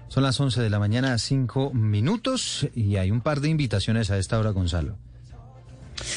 Son 0.09 0.23
las 0.23 0.39
11 0.39 0.61
de 0.61 0.71
la 0.71 0.79
mañana, 0.79 1.19
5 1.19 1.73
minutos, 1.73 2.69
y 2.75 2.97
hay 2.97 3.11
un 3.11 3.21
par 3.21 3.41
de 3.41 3.49
invitaciones 3.49 4.11
a 4.11 4.19
esta 4.19 4.39
hora, 4.39 4.51
Gonzalo. 4.51 4.97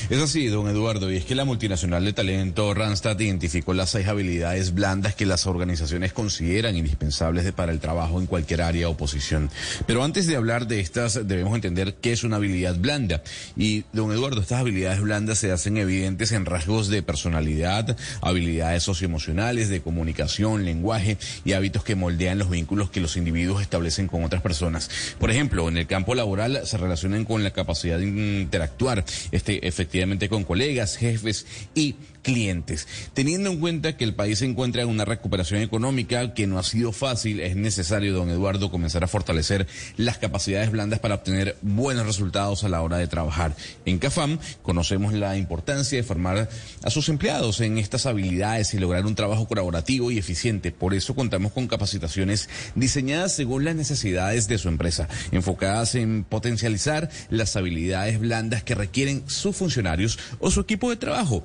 Es 0.10 0.22
así, 0.22 0.48
don 0.48 0.68
Eduardo, 0.68 1.12
y 1.12 1.18
es 1.18 1.26
que 1.26 1.36
la 1.36 1.46
multinacional 1.46 2.06
de 2.06 2.14
talento 2.14 2.74
Randstad 2.74 3.20
identificó 3.20 3.74
las 3.74 3.92
seis 3.92 4.08
habilidades 4.08 4.74
blandas 4.74 5.16
que 5.16 5.26
las 5.26 5.48
organizaciones 5.48 6.14
consideran 6.14 6.76
indispensables 6.76 7.52
para 7.52 7.72
el 7.72 7.80
trabajo 7.80 8.20
en 8.20 8.26
cualquier 8.26 8.62
área 8.62 8.90
o 8.90 8.98
posición. 8.98 9.50
Pero 9.86 10.04
antes 10.04 10.28
de 10.28 10.36
hablar 10.36 10.68
de 10.68 10.80
estas, 10.80 11.28
debemos 11.28 11.56
entender 11.56 11.96
qué 11.96 12.12
es 12.14 12.24
una 12.24 12.38
habilidad 12.38 12.78
blanda. 12.78 13.22
Y, 13.56 13.84
don 13.94 14.12
Eduardo, 14.12 14.42
estas 14.42 14.60
habilidades 14.60 15.02
blandas 15.02 15.40
se 15.40 15.52
hacen 15.52 15.78
evidentes 15.78 16.32
en 16.32 16.46
rasgos 16.46 16.88
de 16.88 17.04
personalidad, 17.04 17.98
habilidades 18.22 18.84
socioemocionales, 18.84 19.70
de 19.70 19.82
comunicación, 19.82 20.66
lenguaje 20.66 21.18
y 21.46 21.54
hábitos 21.54 21.84
que 21.84 21.96
moldean 21.96 22.38
los 22.38 22.50
vínculos 22.50 22.90
que 22.90 23.02
los 23.02 23.18
individuos 23.18 23.62
establecen 23.62 24.08
con 24.08 24.24
otras 24.24 24.42
personas. 24.42 24.90
Por 25.20 25.32
ejemplo, 25.32 25.68
en 25.68 25.78
el 25.78 25.88
campo 25.88 26.16
laboral 26.16 26.62
se 26.66 26.78
relacionan 26.78 27.26
con 27.26 27.44
la 27.44 27.52
capacidad 27.52 28.00
de 28.00 28.08
interactuar, 28.08 29.04
este, 29.32 29.67
efectivamente 29.68 30.30
con 30.30 30.44
colegas, 30.44 30.98
jefes 30.98 31.46
y 31.76 31.96
clientes. 32.28 32.88
Teniendo 33.14 33.50
en 33.50 33.60
cuenta 33.60 33.96
que 33.96 34.04
el 34.04 34.14
país 34.14 34.40
se 34.40 34.46
encuentra 34.46 34.82
en 34.82 34.90
una 34.90 35.06
recuperación 35.06 35.62
económica 35.62 36.34
que 36.34 36.46
no 36.46 36.60
ha 36.60 36.64
sido 36.64 36.92
fácil, 36.92 37.40
es 37.40 37.56
necesario, 37.56 38.14
don 38.14 38.30
Eduardo, 38.30 38.70
comenzar 38.70 39.04
a 39.06 39.08
fortalecer 39.08 39.66
las 39.96 40.18
capacidades 40.18 40.70
blandas 40.70 41.00
para 41.00 41.16
obtener 41.16 41.56
buenos 41.62 42.06
resultados 42.06 42.66
a 42.66 42.70
la 42.70 42.82
hora 42.82 42.98
de 42.98 43.08
trabajar. 43.08 43.56
En 43.86 43.98
CAFAM 43.98 44.40
conocemos 44.62 45.14
la 45.14 45.38
importancia 45.38 45.98
de 45.98 46.04
formar 46.04 46.50
a 46.84 46.90
sus 46.90 47.08
empleados 47.08 47.62
en 47.62 47.78
estas 47.78 48.06
habilidades 48.06 48.74
y 48.74 48.80
lograr 48.80 49.06
un 49.06 49.16
trabajo 49.16 49.48
colaborativo 49.48 50.12
y 50.12 50.18
eficiente. 50.18 50.72
Por 50.72 50.94
eso 50.94 51.16
contamos 51.16 51.54
con 51.54 51.68
capacitaciones 51.68 52.50
diseñadas 52.76 53.36
según 53.36 53.64
las 53.64 53.76
necesidades 53.76 54.50
de 54.50 54.58
su 54.58 54.68
empresa, 54.68 55.08
enfocadas 55.32 55.96
en 55.96 56.26
potencializar 56.26 57.10
las 57.30 57.56
habilidades 57.56 58.20
blandas 58.20 58.64
que 58.64 58.76
requieren 58.76 59.24
sus 59.28 59.56
funcionarios 59.58 60.18
o 60.40 60.52
su 60.52 60.62
equipo 60.62 60.90
de 60.90 60.98
trabajo 60.98 61.44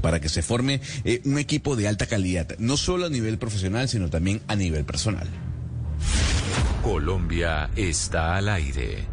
para 0.00 0.20
que 0.20 0.28
se 0.28 0.42
forme 0.42 0.80
eh, 1.04 1.20
un 1.24 1.38
equipo 1.38 1.76
de 1.76 1.88
alta 1.88 2.06
calidad, 2.06 2.56
no 2.58 2.76
solo 2.76 3.06
a 3.06 3.10
nivel 3.10 3.38
profesional, 3.38 3.88
sino 3.88 4.08
también 4.08 4.40
a 4.48 4.56
nivel 4.56 4.84
personal. 4.84 5.28
Colombia 6.82 7.70
está 7.76 8.36
al 8.36 8.48
aire. 8.48 9.06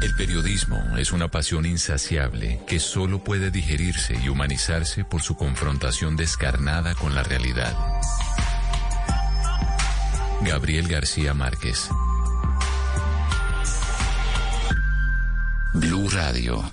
El 0.00 0.14
periodismo 0.14 0.96
es 0.96 1.10
una 1.10 1.28
pasión 1.28 1.66
insaciable 1.66 2.60
que 2.68 2.78
solo 2.78 3.24
puede 3.24 3.50
digerirse 3.50 4.14
y 4.22 4.28
humanizarse 4.28 5.04
por 5.04 5.22
su 5.22 5.36
confrontación 5.36 6.16
descarnada 6.16 6.94
con 6.94 7.16
la 7.16 7.24
realidad. 7.24 7.74
Gabriel 10.42 10.86
García 10.86 11.34
Márquez. 11.34 11.90
Blue 15.74 16.08
Radio. 16.08 16.64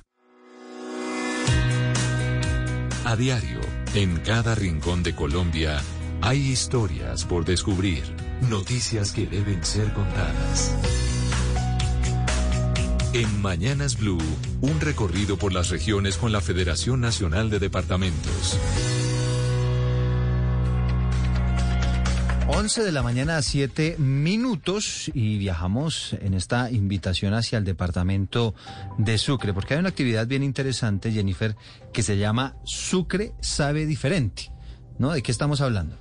A 3.04 3.16
diario, 3.18 3.60
en 3.94 4.18
cada 4.18 4.56
rincón 4.56 5.04
de 5.04 5.14
Colombia, 5.14 5.82
hay 6.22 6.40
historias 6.40 7.26
por 7.26 7.44
descubrir, 7.44 8.04
noticias 8.50 9.12
que 9.12 9.28
deben 9.28 9.64
ser 9.66 9.92
contadas. 9.92 10.74
En 13.14 13.42
Mañanas 13.42 14.00
Blue, 14.00 14.18
un 14.62 14.80
recorrido 14.80 15.38
por 15.38 15.52
las 15.52 15.70
regiones 15.70 16.18
con 16.18 16.32
la 16.32 16.40
Federación 16.40 17.02
Nacional 17.02 17.50
de 17.50 17.60
Departamentos. 17.60 18.58
11 22.48 22.84
de 22.84 22.92
la 22.92 23.02
mañana 23.02 23.38
a 23.38 23.42
7 23.42 23.96
minutos 23.98 25.10
y 25.14 25.40
viajamos 25.40 26.16
en 26.22 26.36
esta 26.36 26.70
invitación 26.70 27.34
hacia 27.34 27.58
el 27.58 27.66
departamento 27.66 28.54
de 29.00 29.18
Sucre, 29.18 29.52
porque 29.52 29.74
hay 29.74 29.80
una 29.80 29.90
actividad 29.90 30.28
bien 30.28 30.44
interesante, 30.44 31.12
Jennifer, 31.12 31.56
que 31.92 32.04
se 32.04 32.18
llama 32.18 32.56
Sucre 32.64 33.34
Sabe 33.42 33.88
Diferente. 33.88 34.55
¿No? 34.98 35.12
¿De 35.12 35.22
qué 35.22 35.32
estamos 35.32 35.60
hablando? 35.60 35.98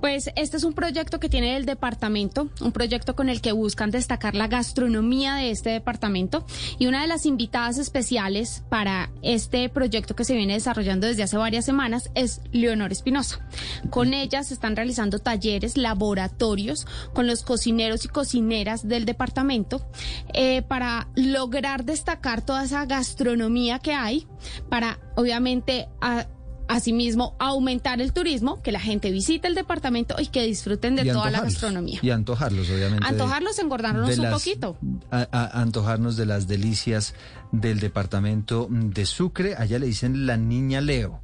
Pues 0.00 0.30
este 0.34 0.56
es 0.56 0.64
un 0.64 0.72
proyecto 0.72 1.20
que 1.20 1.28
tiene 1.28 1.56
el 1.56 1.66
departamento, 1.66 2.48
un 2.62 2.72
proyecto 2.72 3.14
con 3.14 3.28
el 3.28 3.42
que 3.42 3.52
buscan 3.52 3.90
destacar 3.90 4.34
la 4.34 4.48
gastronomía 4.48 5.34
de 5.34 5.50
este 5.50 5.70
departamento 5.70 6.46
y 6.78 6.86
una 6.86 7.02
de 7.02 7.06
las 7.06 7.26
invitadas 7.26 7.76
especiales 7.76 8.62
para 8.70 9.10
este 9.20 9.68
proyecto 9.68 10.16
que 10.16 10.24
se 10.24 10.34
viene 10.34 10.54
desarrollando 10.54 11.06
desde 11.06 11.22
hace 11.22 11.36
varias 11.36 11.66
semanas 11.66 12.10
es 12.14 12.40
Leonor 12.50 12.92
Espinosa. 12.92 13.46
Con 13.90 14.14
ella 14.14 14.42
se 14.42 14.54
están 14.54 14.74
realizando 14.74 15.18
talleres, 15.18 15.76
laboratorios 15.76 16.86
con 17.12 17.26
los 17.26 17.42
cocineros 17.42 18.06
y 18.06 18.08
cocineras 18.08 18.88
del 18.88 19.04
departamento 19.04 19.86
eh, 20.32 20.62
para 20.62 21.08
lograr 21.14 21.84
destacar 21.84 22.40
toda 22.40 22.64
esa 22.64 22.86
gastronomía 22.86 23.80
que 23.80 23.92
hay, 23.92 24.26
para 24.70 24.98
obviamente... 25.16 25.88
A, 26.00 26.26
Asimismo, 26.70 27.34
aumentar 27.40 28.00
el 28.00 28.12
turismo, 28.12 28.62
que 28.62 28.70
la 28.70 28.78
gente 28.78 29.10
visite 29.10 29.48
el 29.48 29.56
departamento 29.56 30.14
y 30.20 30.28
que 30.28 30.44
disfruten 30.44 30.94
de 30.94 31.04
toda 31.04 31.28
la 31.28 31.40
gastronomía. 31.40 31.98
Y 32.00 32.10
antojarlos, 32.10 32.70
obviamente. 32.70 33.04
Antojarlos, 33.04 33.58
engordarnos 33.58 34.16
un 34.16 34.30
poquito. 34.30 34.78
antojarnos 35.10 36.16
de 36.16 36.26
las 36.26 36.46
delicias 36.46 37.14
del 37.50 37.80
departamento 37.80 38.68
de 38.70 39.04
Sucre. 39.04 39.56
Allá 39.56 39.80
le 39.80 39.86
dicen 39.86 40.28
la 40.28 40.36
niña 40.36 40.80
Leo, 40.80 41.20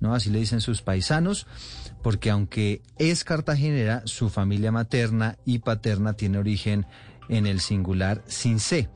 ¿no? 0.00 0.12
Así 0.12 0.28
le 0.28 0.40
dicen 0.40 0.60
sus 0.60 0.82
paisanos, 0.82 1.46
porque 2.02 2.30
aunque 2.30 2.82
es 2.98 3.22
cartagenera, 3.22 4.02
su 4.06 4.28
familia 4.28 4.72
materna 4.72 5.38
y 5.44 5.60
paterna 5.60 6.14
tiene 6.14 6.38
origen 6.38 6.84
en 7.28 7.46
el 7.46 7.60
singular 7.60 8.24
sin 8.26 8.58
C. 8.58 8.90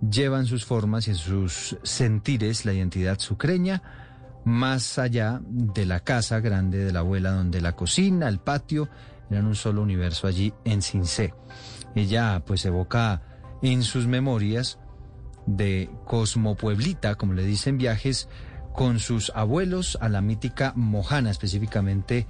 Llevan 0.00 0.46
sus 0.46 0.64
formas 0.64 1.06
y 1.06 1.14
sus 1.14 1.76
sentires 1.82 2.64
la 2.64 2.72
identidad 2.72 3.18
sucreña 3.18 4.07
más 4.48 4.98
allá 4.98 5.40
de 5.46 5.84
la 5.84 6.00
casa 6.00 6.40
grande 6.40 6.78
de 6.78 6.92
la 6.92 7.00
abuela, 7.00 7.32
donde 7.32 7.60
la 7.60 7.76
cocina, 7.76 8.28
el 8.28 8.38
patio, 8.38 8.88
eran 9.30 9.46
un 9.46 9.54
solo 9.54 9.82
universo 9.82 10.26
allí 10.26 10.54
en 10.64 10.80
Cincé. 10.80 11.34
Ella 11.94 12.42
pues 12.46 12.64
evoca 12.64 13.22
en 13.62 13.82
sus 13.82 14.06
memorias 14.06 14.78
de 15.46 15.90
Cosmopueblita, 16.06 17.16
como 17.16 17.34
le 17.34 17.44
dicen 17.44 17.76
viajes, 17.76 18.28
con 18.72 19.00
sus 19.00 19.30
abuelos 19.34 19.98
a 20.00 20.08
la 20.08 20.22
mítica 20.22 20.72
Mojana, 20.76 21.30
específicamente 21.30 22.26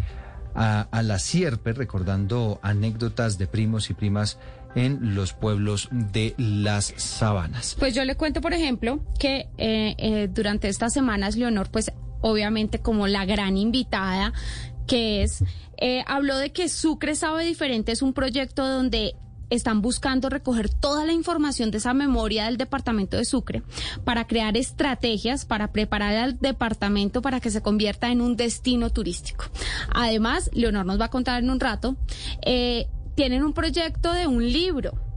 a, 0.55 0.89
la 1.03 1.21
Sierpe, 1.21 1.73
recordando 1.73 2.59
anécdotas 2.62 3.39
de 3.39 3.47
primos 3.47 3.91
y 3.91 3.95
primas 3.95 4.39
en 4.75 5.14
los 5.14 5.35
pueblos 5.35 5.89
de 5.93 6.35
las 6.37 6.95
sabanas. 6.97 7.77
Pues 7.79 7.95
yo 7.95 8.05
le 8.05 8.16
cuento, 8.16 8.41
por 8.41 8.53
ejemplo, 8.53 9.01
que 9.21 9.49
eh, 9.57 9.95
eh, 9.99 10.29
durante 10.33 10.69
estas 10.69 10.93
semanas 10.93 11.37
Leonor 11.37 11.71
pues 11.71 11.93
obviamente 12.21 12.81
como 12.81 13.07
la 13.07 13.25
gran 13.25 13.57
invitada 13.57 14.33
que 14.87 15.23
es, 15.23 15.45
eh, 15.77 16.03
habló 16.07 16.39
de 16.39 16.51
que 16.51 16.69
Sucre 16.69 17.14
sabe 17.14 17.45
diferente, 17.45 17.93
es 17.93 18.03
un 18.03 18.14
proyecto 18.14 18.66
donde 18.66 19.14
están 19.51 19.81
buscando 19.81 20.29
recoger 20.29 20.69
toda 20.69 21.05
la 21.05 21.12
información 21.12 21.71
de 21.71 21.79
esa 21.79 21.95
memoria 21.95 22.47
del 22.47 22.57
departamento 22.57 23.16
de 23.16 23.25
Sucre 23.25 23.62
para 24.05 24.27
crear 24.27 24.57
estrategias 24.57 25.45
para 25.45 25.73
preparar 25.73 26.16
al 26.16 26.39
departamento 26.39 27.23
para 27.23 27.41
que 27.41 27.51
se 27.51 27.62
convierta 27.62 28.11
en 28.11 28.21
un 28.21 28.37
destino 28.37 28.91
turístico. 28.91 29.47
Además, 29.95 30.51
Leonor 30.53 30.85
nos 30.85 31.01
va 31.01 31.07
a 31.07 31.11
contar 31.11 31.43
en 31.43 31.51
un 31.51 31.61
rato, 31.61 31.97
eh, 32.43 32.89
tienen 33.14 33.43
un 33.43 33.53
proyecto 33.53 34.12
de 34.12 34.27
un 34.27 34.53
libro 34.53 35.08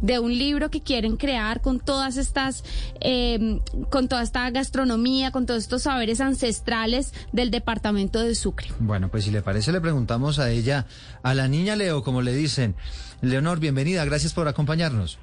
de 0.00 0.18
un 0.18 0.36
libro 0.36 0.70
que 0.70 0.80
quieren 0.80 1.16
crear 1.16 1.60
con 1.60 1.80
todas 1.80 2.16
estas, 2.16 2.64
em, 3.00 3.60
con 3.90 4.08
toda 4.08 4.22
esta 4.22 4.48
gastronomía, 4.50 5.30
con 5.30 5.46
todos 5.46 5.62
estos 5.62 5.82
saberes 5.82 6.20
ancestrales 6.20 7.12
del 7.32 7.50
departamento 7.50 8.20
de 8.20 8.34
Sucre. 8.34 8.68
Bueno, 8.78 9.08
pues 9.08 9.24
si 9.24 9.30
le 9.30 9.42
parece, 9.42 9.72
le 9.72 9.80
preguntamos 9.80 10.38
a 10.38 10.50
ella, 10.50 10.86
a 11.22 11.34
la 11.34 11.48
niña 11.48 11.76
Leo, 11.76 12.02
como 12.02 12.22
le 12.22 12.32
dicen. 12.32 12.74
Leonor, 13.22 13.60
bienvenida, 13.60 14.04
gracias 14.04 14.34
por 14.34 14.48
acompañarnos. 14.48 15.18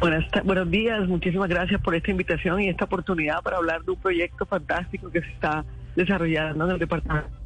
Buenas, 0.00 0.24
buenos 0.44 0.68
días, 0.68 1.06
muchísimas 1.06 1.48
gracias 1.48 1.80
por 1.80 1.94
esta 1.94 2.10
invitación 2.10 2.60
y 2.60 2.68
esta 2.68 2.86
oportunidad 2.86 3.40
para 3.42 3.58
hablar 3.58 3.84
de 3.84 3.92
un 3.92 4.00
proyecto 4.00 4.44
fantástico 4.46 5.10
que 5.12 5.20
se 5.20 5.28
está 5.28 5.64
desarrollando 5.94 6.64
en 6.64 6.70
el 6.72 6.78
departamento 6.80 7.41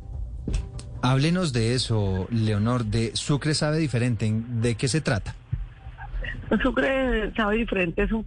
Háblenos 1.08 1.52
de 1.52 1.74
eso, 1.74 2.26
Leonor, 2.32 2.84
de 2.84 3.14
Sucre 3.14 3.54
sabe 3.54 3.78
diferente. 3.78 4.28
¿De 4.60 4.74
qué 4.74 4.88
se 4.88 5.00
trata? 5.00 5.36
Sucre 6.60 7.32
sabe 7.36 7.58
diferente 7.58 8.02
es 8.02 8.10
un 8.10 8.26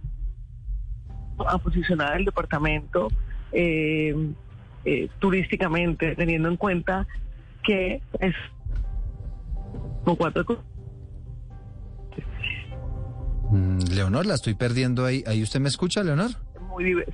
a 1.46 1.58
posicionar 1.58 2.16
el 2.16 2.24
departamento 2.24 3.08
eh, 3.52 4.14
eh, 4.86 5.08
turísticamente, 5.18 6.16
teniendo 6.16 6.48
en 6.48 6.56
cuenta 6.56 7.06
que 7.62 8.00
es 8.18 8.34
con 10.04 10.16
cuatro 10.16 10.64
mm, 13.50 13.78
Leonor, 13.92 14.24
la 14.24 14.34
estoy 14.36 14.54
perdiendo 14.54 15.04
ahí. 15.04 15.22
¿Ahí 15.26 15.42
usted 15.42 15.60
me 15.60 15.68
escucha, 15.68 16.02
Leonor? 16.02 16.30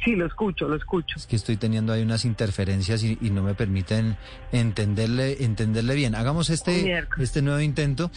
Sí, 0.05 0.14
lo 0.14 0.27
escucho, 0.27 0.69
lo 0.69 0.77
escucho. 0.77 1.17
Es 1.17 1.27
que 1.27 1.37
estoy 1.37 1.57
teniendo 1.57 1.93
ahí 1.93 2.03
unas 2.03 2.25
interferencias 2.25 3.03
y, 3.03 3.17
no 3.37 3.43
me 3.43 3.55
permiten 3.55 4.17
entenderle 4.53 5.45
entenderle 5.45 5.95
bien. 5.95 6.14
Hagamos 6.14 6.49
este 6.49 7.07
este 7.19 7.43
nuevo 7.43 7.61
intento. 7.61 8.11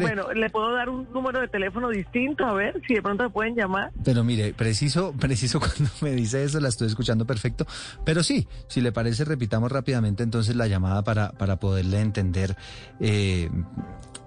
Bueno, 0.00 0.32
le 0.32 0.48
puedo 0.50 0.72
dar 0.72 0.88
un 0.88 1.06
número 1.12 1.40
de 1.40 1.48
teléfono 1.48 1.88
distinto, 1.90 2.44
a 2.46 2.54
ver 2.54 2.80
si 2.86 2.94
de 2.94 3.02
pronto 3.02 3.24
me 3.24 3.30
pueden 3.30 3.54
llamar. 3.54 3.90
Pero 4.04 4.24
mire, 4.24 4.54
preciso, 4.54 5.12
preciso 5.18 5.58
cuando 5.60 5.90
me 6.00 6.12
dice 6.12 6.44
eso, 6.44 6.60
la 6.60 6.68
estoy 6.68 6.88
escuchando 6.88 7.26
perfecto. 7.26 7.66
Pero 8.04 8.22
sí, 8.22 8.46
si 8.68 8.80
le 8.80 8.92
parece, 8.92 9.24
repitamos 9.24 9.70
rápidamente 9.70 10.22
entonces 10.22 10.56
la 10.56 10.66
llamada 10.66 11.02
para, 11.02 11.32
para 11.32 11.56
poderle 11.56 12.00
entender 12.00 12.56
eh, 13.00 13.50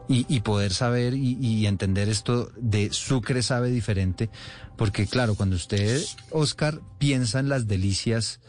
y, 0.08 0.41
poder 0.41 0.74
saber 0.74 1.14
y, 1.14 1.66
entender 1.68 2.10
esto 2.10 2.52
de 2.58 2.91
Sucre 2.91 3.43
sabe 3.43 3.70
diferente, 3.70 4.30
porque 4.78 5.08
claro, 5.08 5.36
cuando 5.36 5.56
usted, 5.56 6.02
Oscar, 6.32 6.82
piensa 6.97 7.39
en 7.39 7.47
las 7.47 7.68
delicias 7.68 8.41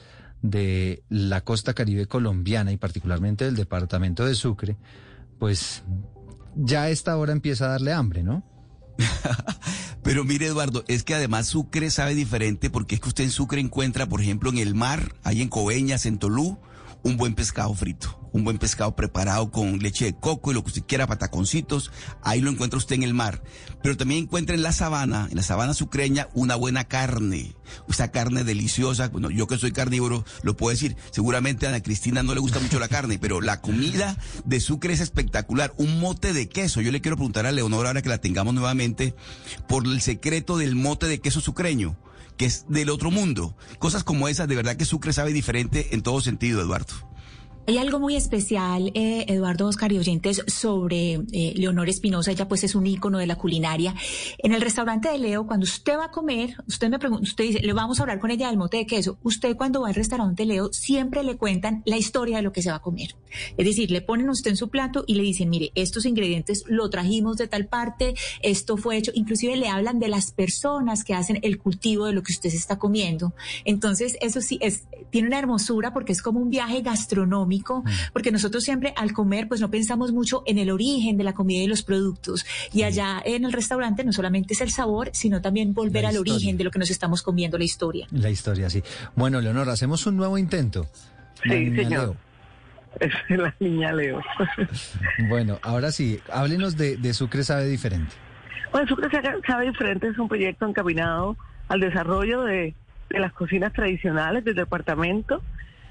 de 0.43 1.05
la 1.09 1.43
costa 1.43 1.73
caribe 1.73 2.07
colombiana 2.07 2.73
y 2.73 2.77
particularmente 2.77 3.45
del 3.45 3.55
departamento 3.55 4.27
de 4.27 4.35
Sucre, 4.35 4.77
pues 5.39 5.85
ya 6.57 6.83
a 6.83 6.91
esta 6.91 7.17
hora 7.17 7.33
empieza 7.33 7.67
a 7.67 7.69
darle 7.69 7.93
hambre, 7.93 8.23
¿no? 8.23 8.45
Pero 10.03 10.25
mire, 10.25 10.47
Eduardo, 10.47 10.85
es 10.89 11.05
que 11.05 11.15
además 11.15 11.47
Sucre 11.47 11.91
sabe 11.91 12.15
diferente 12.15 12.71
porque 12.71 12.97
es 12.97 13.01
que 13.01 13.09
usted 13.09 13.25
en 13.25 13.31
Sucre 13.31 13.61
encuentra, 13.61 14.09
por 14.09 14.21
ejemplo, 14.21 14.51
en 14.51 14.59
el 14.59 14.75
mar, 14.75 15.15
ahí 15.23 15.43
en 15.43 15.49
Coveñas, 15.49 16.07
en 16.07 16.19
Tolú, 16.19 16.59
un 17.03 17.17
buen 17.17 17.35
pescado 17.35 17.75
frito, 17.75 18.19
un 18.33 18.45
buen 18.45 18.59
pescado 18.59 18.95
preparado 18.95 19.51
con 19.51 19.79
leche 19.79 20.05
de 20.05 20.15
coco 20.15 20.51
y 20.51 20.55
lo 20.55 20.63
que 20.63 20.69
usted 20.69 20.85
quiera, 20.87 21.07
pataconcitos, 21.07 21.91
ahí 22.23 22.41
lo 22.41 22.51
encuentra 22.51 22.79
usted 22.79 22.97
en 22.97 23.03
el 23.03 23.15
mar. 23.15 23.43
Pero 23.83 23.97
también 23.97 24.25
encuentra 24.25 24.55
en 24.55 24.63
la 24.63 24.73
sabana, 24.73 25.27
en 25.31 25.37
la 25.37 25.43
sabana 25.43 25.75
sucreña, 25.75 26.29
una 26.35 26.55
buena 26.55 26.85
carne, 26.85 27.55
esa 27.89 28.11
carne 28.11 28.45
deliciosa. 28.45 29.09
Bueno, 29.09 29.31
yo 29.31 29.47
que 29.47 29.59
soy 29.59 29.73
carnívoro, 29.73 30.25
lo 30.43 30.57
puedo 30.57 30.71
decir. 30.71 30.97
Seguramente 31.11 31.67
a 31.67 31.71
Ana 31.71 31.83
Cristina 31.83 32.23
no 32.23 32.35
le 32.35 32.41
gusta 32.41 32.61
mucho 32.61 32.79
la 32.79 32.89
carne, 32.89 33.19
pero 33.19 33.41
la 33.41 33.61
comida 33.61 34.17
de 34.45 34.61
Sucre 34.61 34.93
es 34.93 35.01
espectacular. 35.01 35.75
Un 35.77 35.99
mote 35.99 36.33
de 36.33 36.49
queso. 36.49 36.81
Yo 36.81 36.93
le 36.93 37.01
quiero 37.01 37.17
preguntar 37.17 37.47
a 37.47 37.53
Leonora 37.53 37.89
ahora 37.89 38.03
que 38.03 38.09
la 38.09 38.19
tengamos 38.19 38.55
nuevamente 38.55 39.15
por 39.69 39.87
el 39.87 40.01
secreto 40.01 40.57
del 40.57 40.77
mote 40.77 41.07
de 41.07 41.21
queso 41.21 41.41
sucreño 41.41 41.97
que 42.43 42.47
es 42.47 42.65
del 42.67 42.91
otro 42.91 43.13
mundo. 43.13 43.55
Cosas 43.79 44.03
como 44.03 44.27
esas, 44.27 44.49
de 44.49 44.57
verdad 44.57 44.75
que 44.75 44.85
Sucre 44.85 45.13
sabe 45.13 45.33
diferente 45.33 45.95
en 45.95 46.03
todo 46.03 46.21
sentido, 46.21 46.61
Eduardo. 46.61 47.12
Hay 47.65 47.79
algo 47.79 48.01
muy 48.01 48.17
especial, 48.17 48.91
eh, 48.95 49.25
Eduardo 49.29 49.69
Oscar 49.69 49.93
y 49.93 49.99
oyentes, 49.99 50.43
sobre 50.49 51.21
eh, 51.31 51.53
Leonor 51.55 51.89
Espinosa. 51.89 52.33
Ella 52.33 52.49
pues 52.49 52.65
es 52.65 52.75
un 52.75 52.89
ícono 52.89 53.19
de 53.19 53.27
la 53.29 53.37
culinaria. 53.37 53.95
En 54.39 54.53
el 54.53 54.61
restaurante 54.61 55.09
de 55.09 55.19
Leo, 55.19 55.47
cuando 55.47 55.63
usted 55.63 55.97
va 55.97 56.07
a 56.07 56.11
comer, 56.11 56.57
usted 56.67 56.89
me 56.89 56.99
pregunta, 56.99 57.23
usted 57.23 57.45
dice, 57.45 57.61
le 57.61 57.73
vamos 57.73 58.01
a 58.01 58.03
hablar 58.03 58.19
con 58.19 58.33
ella 58.33 58.49
del 58.49 58.57
mote 58.57 58.79
de 58.79 58.87
queso. 58.87 59.17
Usted 59.23 59.57
cuando 59.57 59.83
va 59.83 59.89
al 59.89 59.95
restaurante 59.95 60.45
Leo 60.45 60.73
siempre 60.73 61.23
le 61.23 61.37
cuentan 61.37 61.83
la 61.87 61.97
historia 61.97 62.39
de 62.39 62.43
lo 62.43 62.51
que 62.51 62.63
se 62.63 62.71
va 62.71 62.77
a 62.77 62.83
comer. 62.83 63.15
Es 63.57 63.65
decir, 63.65 63.93
le 63.93 64.03
ponen 64.03 64.29
usted 64.29 64.51
en 64.51 64.57
su 64.57 64.69
plato 64.69 65.05
y 65.07 65.15
le 65.15 65.23
dicen, 65.23 65.49
mire, 65.49 65.71
estos 65.77 66.05
ingredientes 66.05 66.65
lo 66.67 66.91
trajimos 66.91 67.37
de 67.37 67.47
tal 67.47 67.69
parte, 67.69 68.15
esto 68.43 68.77
fue 68.77 68.97
hecho. 68.97 69.13
Inclusive 69.15 69.55
le 69.57 69.69
hablan 69.69 70.01
de 70.01 70.09
las 70.09 70.33
personas 70.33 71.05
que 71.05 71.15
hacen 71.15 71.39
el 71.43 71.59
cultivo 71.59 72.07
de 72.07 72.13
lo 72.13 72.25
que 72.25 72.33
usted 72.33 72.51
se 72.51 72.57
está 72.57 72.81
comiendo. 72.81 73.35
Entonces, 73.65 74.17
eso 74.21 74.41
sí 74.41 74.59
es, 74.61 74.89
tiene 75.11 75.29
una 75.29 75.39
hermosura 75.39 75.93
porque 75.93 76.11
es 76.11 76.23
como 76.23 76.41
un 76.41 76.51
viaje 76.51 76.83
gastronómico 76.83 77.52
porque 78.13 78.33
nosotros 78.33 78.65
siempre 78.65 78.95
al 78.97 79.13
comer 79.13 79.49
pues 79.49 79.61
no 79.61 79.71
pensamos 79.71 80.13
mucho 80.13 80.43
en 80.47 80.59
el 80.59 80.71
origen 80.71 81.17
de 81.17 81.25
la 81.25 81.35
comida 81.35 81.63
y 81.63 81.67
los 81.67 81.83
productos. 81.83 82.47
Y 82.73 82.83
allá 82.83 83.23
en 83.25 83.45
el 83.45 83.53
restaurante 83.53 84.05
no 84.05 84.13
solamente 84.13 84.55
es 84.55 84.61
el 84.61 84.71
sabor, 84.71 85.11
sino 85.13 85.41
también 85.41 85.75
volver 85.75 86.07
al 86.07 86.17
origen 86.17 86.57
de 86.57 86.65
lo 86.65 86.71
que 86.71 86.79
nos 86.79 86.91
estamos 86.91 87.23
comiendo, 87.23 87.59
la 87.59 87.65
historia. 87.65 88.07
La 88.11 88.31
historia, 88.31 88.71
sí. 88.71 88.83
Bueno, 89.15 89.41
Leonor, 89.41 89.69
hacemos 89.69 90.07
un 90.07 90.17
nuevo 90.17 90.39
intento. 90.39 90.87
Sí, 91.43 91.75
señor. 91.75 92.17
Es 93.01 93.13
la 93.29 93.55
niña 93.59 93.93
Leo. 93.93 94.21
bueno, 95.29 95.59
ahora 95.63 95.93
sí, 95.93 96.21
háblenos 96.31 96.77
de, 96.77 96.97
de 96.97 97.15
Sucre 97.15 97.43
Sabe 97.43 97.67
Diferente. 97.67 98.15
Bueno, 98.71 98.87
Sucre 98.87 99.09
Sabe 99.47 99.67
Diferente 99.67 100.09
es 100.09 100.19
un 100.19 100.29
proyecto 100.29 100.67
encaminado 100.67 101.37
al 101.69 101.81
desarrollo 101.81 102.43
de, 102.43 102.75
de 103.09 103.19
las 103.19 103.33
cocinas 103.33 103.73
tradicionales 103.73 104.45
del 104.45 104.55
departamento 104.55 105.43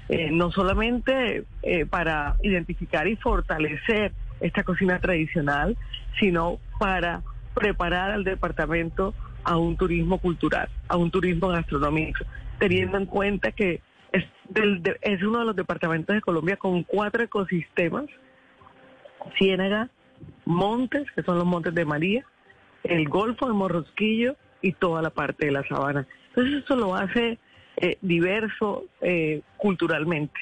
eh, 0.08 0.30
no 0.30 0.50
solamente 0.50 1.44
eh, 1.62 1.86
para 1.86 2.36
identificar 2.42 3.06
y 3.06 3.16
fortalecer 3.16 4.12
esta 4.40 4.64
cocina 4.64 4.98
tradicional, 4.98 5.76
sino 6.18 6.58
para 6.78 7.22
preparar 7.54 8.10
al 8.10 8.24
departamento 8.24 9.14
a 9.44 9.56
un 9.56 9.76
turismo 9.76 10.18
cultural, 10.18 10.68
a 10.88 10.96
un 10.96 11.10
turismo 11.10 11.48
gastronómico, 11.48 12.24
teniendo 12.58 12.98
en 12.98 13.06
cuenta 13.06 13.52
que 13.52 13.80
es, 14.12 14.24
es 15.00 15.22
uno 15.22 15.40
de 15.40 15.44
los 15.46 15.56
departamentos 15.56 16.14
de 16.14 16.20
Colombia 16.20 16.56
con 16.56 16.82
cuatro 16.82 17.22
ecosistemas, 17.22 18.06
Ciénaga, 19.38 19.88
Montes, 20.44 21.10
que 21.14 21.22
son 21.22 21.38
los 21.38 21.46
Montes 21.46 21.74
de 21.74 21.84
María, 21.84 22.24
el 22.84 23.08
Golfo 23.08 23.46
de 23.46 23.54
Morrosquillo 23.54 24.36
y 24.60 24.72
toda 24.72 25.02
la 25.02 25.10
parte 25.10 25.46
de 25.46 25.52
la 25.52 25.66
sabana. 25.66 26.06
Entonces 26.28 26.64
eso 26.64 26.76
lo 26.76 26.94
hace 26.94 27.38
eh, 27.76 27.96
diverso 28.00 28.84
eh, 29.00 29.40
culturalmente. 29.56 30.38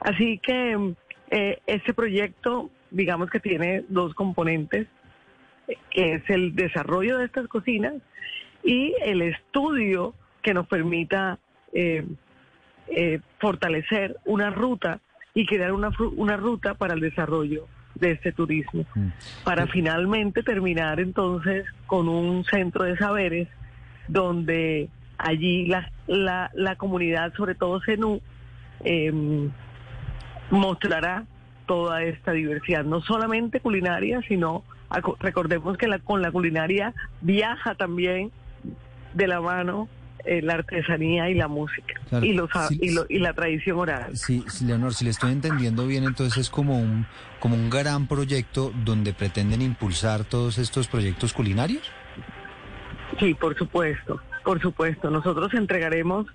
Así 0.00 0.38
que 0.38 0.94
eh, 1.30 1.58
este 1.66 1.94
proyecto, 1.94 2.70
digamos 2.90 3.30
que 3.30 3.40
tiene 3.40 3.84
dos 3.88 4.14
componentes, 4.14 4.86
que 5.90 6.14
es 6.14 6.28
el 6.28 6.54
desarrollo 6.54 7.18
de 7.18 7.26
estas 7.26 7.48
cocinas 7.48 7.94
y 8.62 8.94
el 9.02 9.22
estudio 9.22 10.14
que 10.42 10.52
nos 10.52 10.66
permita 10.66 11.38
fortalecer 13.40 14.16
una 14.26 14.50
ruta 14.50 15.00
y 15.32 15.46
crear 15.46 15.72
una, 15.72 15.90
una 16.16 16.36
ruta 16.36 16.74
para 16.74 16.94
el 16.94 17.00
desarrollo 17.00 17.66
de 17.94 18.12
este 18.12 18.32
turismo, 18.32 18.84
mm. 18.94 19.08
para 19.42 19.66
finalmente 19.66 20.42
terminar 20.42 21.00
entonces 21.00 21.64
con 21.86 22.08
un 22.08 22.44
centro 22.44 22.84
de 22.84 22.96
saberes 22.96 23.48
donde 24.08 24.88
allí 25.18 25.66
la, 25.66 25.90
la, 26.06 26.50
la 26.54 26.76
comunidad, 26.76 27.32
sobre 27.34 27.54
todo 27.54 27.80
CENU, 27.80 28.20
em, 28.84 29.50
mostrará 30.50 31.24
toda 31.66 32.02
esta 32.02 32.32
diversidad, 32.32 32.84
no 32.84 33.00
solamente 33.00 33.60
culinaria, 33.60 34.20
sino 34.28 34.64
recordemos 35.18 35.76
que 35.78 35.88
la, 35.88 35.98
con 35.98 36.22
la 36.22 36.30
culinaria 36.30 36.94
viaja 37.20 37.74
también 37.74 38.30
de 39.14 39.26
la 39.26 39.40
mano 39.40 39.88
eh, 40.24 40.40
la 40.40 40.54
artesanía 40.54 41.28
y 41.28 41.34
la 41.34 41.48
música 41.48 42.00
y, 42.22 42.32
los, 42.32 42.48
y, 42.70 42.90
y, 43.10 43.18
la 43.18 43.34
tradición 43.34 43.78
oral. 43.78 44.16
Sí, 44.16 44.42
Leonor, 44.64 44.94
si 44.94 45.04
le 45.04 45.10
estoy 45.10 45.32
entendiendo 45.32 45.86
bien, 45.86 46.04
entonces 46.04 46.38
es 46.38 46.50
como 46.50 46.78
un, 46.78 47.06
como 47.40 47.56
un 47.56 47.68
gran 47.68 48.06
proyecto 48.06 48.72
donde 48.84 49.12
pretenden 49.12 49.60
impulsar 49.60 50.24
todos 50.24 50.56
estos 50.56 50.88
proyectos 50.88 51.34
culinarios. 51.34 51.90
Sí, 53.20 53.34
por 53.34 53.56
supuesto. 53.56 54.18
Por 54.44 54.60
supuesto, 54.60 55.10
nosotros 55.10 55.54
entregaremos 55.54 56.26